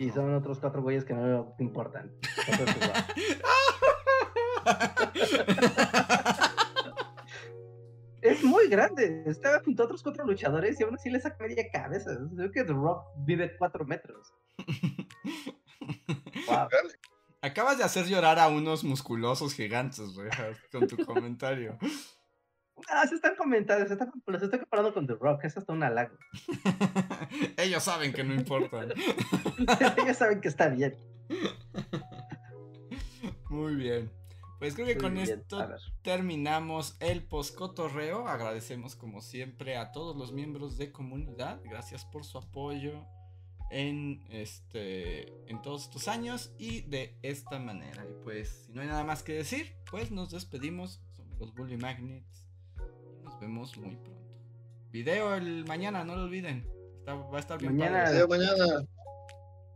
Y 0.00 0.10
son 0.12 0.34
otros 0.34 0.58
cuatro 0.58 0.80
güeyes 0.80 1.04
que 1.04 1.12
no 1.12 1.54
te 1.58 1.62
importan. 1.62 2.10
Es 8.22 8.44
muy 8.44 8.68
grande. 8.68 9.24
Está 9.26 9.62
junto 9.62 9.82
a 9.82 9.86
otros 9.86 10.02
cuatro 10.02 10.26
luchadores 10.26 10.78
y 10.78 10.84
aún 10.84 10.94
así 10.94 11.10
le 11.10 11.20
saca 11.20 11.42
media 11.42 11.64
cabeza. 11.72 12.10
Creo 12.34 12.50
que 12.50 12.64
The 12.64 12.72
Rock 12.72 13.04
vive 13.18 13.56
cuatro 13.58 13.84
metros. 13.84 14.32
Wow. 16.46 16.68
Acabas 17.42 17.78
de 17.78 17.84
hacer 17.84 18.06
llorar 18.06 18.38
a 18.38 18.48
unos 18.48 18.82
musculosos 18.82 19.54
gigantes, 19.54 20.16
Rejas, 20.16 20.58
con 20.72 20.86
tu 20.86 20.96
comentario. 21.04 21.78
Ah, 22.88 23.06
se 23.06 23.14
están 23.14 23.36
comentando, 23.36 23.86
se 23.86 23.92
están, 23.92 24.10
los 24.26 24.42
estoy 24.42 24.60
comparando 24.60 24.94
con 24.94 25.06
The 25.06 25.14
Rock. 25.14 25.44
Es 25.44 25.56
hasta 25.56 25.72
un 25.72 25.82
halago. 25.82 26.16
Ellos 27.56 27.82
saben 27.82 28.12
que 28.12 28.24
no 28.24 28.34
importan. 28.34 28.92
Ellos 29.98 30.16
saben 30.16 30.40
que 30.40 30.48
está 30.48 30.68
bien. 30.68 30.96
Muy 33.48 33.74
bien. 33.74 34.10
Pues 34.58 34.74
creo 34.74 34.86
que 34.86 34.94
Muy 34.94 35.02
con 35.02 35.14
bien. 35.14 35.30
esto 35.30 35.68
terminamos 36.02 36.96
el 37.00 37.22
poscotorreo. 37.22 38.28
Agradecemos 38.28 38.94
como 38.94 39.22
siempre 39.22 39.76
a 39.76 39.90
todos 39.92 40.16
los 40.16 40.32
miembros 40.32 40.76
de 40.76 40.92
comunidad. 40.92 41.60
Gracias 41.64 42.04
por 42.04 42.24
su 42.24 42.38
apoyo 42.38 43.06
en 43.70 44.24
este 44.30 45.32
en 45.48 45.62
todos 45.62 45.84
estos 45.84 46.08
años 46.08 46.52
y 46.58 46.82
de 46.82 47.16
esta 47.22 47.58
manera. 47.58 48.04
Y 48.04 48.22
pues 48.22 48.64
si 48.66 48.72
no 48.72 48.82
hay 48.82 48.88
nada 48.88 49.04
más 49.04 49.22
que 49.22 49.32
decir, 49.32 49.74
pues 49.90 50.10
nos 50.10 50.30
despedimos. 50.30 51.00
Somos 51.16 51.38
los 51.38 51.54
Bully 51.54 51.76
Magnets 51.76 52.39
vemos 53.40 53.76
muy 53.78 53.96
pronto. 53.96 54.20
Video 54.90 55.34
el 55.34 55.64
mañana, 55.66 56.04
no 56.04 56.16
lo 56.16 56.24
olviden. 56.24 56.66
Está- 56.98 57.14
va 57.14 57.36
a 57.36 57.40
estar 57.40 57.58
bien 57.58 57.76
Mañana- 57.76 58.04
padre. 58.04 58.26
Mañana. 58.28 58.86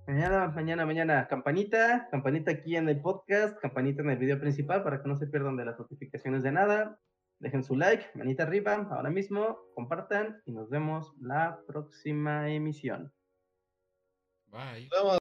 Mañana, 0.07 0.49
mañana, 0.49 0.87
mañana, 0.87 1.29
campanita, 1.29 2.09
campanita 2.11 2.51
aquí 2.51 2.77
en 2.77 2.89
el 2.91 3.01
podcast, 3.01 3.59
campanita 3.61 4.03
en 4.03 4.11
el 4.11 4.19
video 4.19 4.39
principal 4.39 4.83
para 4.83 5.03
que 5.03 5.09
no 5.09 5.17
se 5.17 5.27
pierdan 5.27 5.57
de 5.57 5.65
las 5.65 5.79
notificaciones 5.79 6.43
de 6.43 6.53
nada. 6.53 6.99
Dejen 7.39 7.65
su 7.65 7.75
like, 7.75 8.05
manita 8.15 8.43
arriba, 8.43 8.87
ahora 8.91 9.09
mismo, 9.11 9.59
compartan 9.75 10.43
y 10.45 10.53
nos 10.53 10.69
vemos 10.69 11.15
la 11.21 11.59
próxima 11.67 12.51
emisión. 12.51 13.13
Bye. 14.49 14.89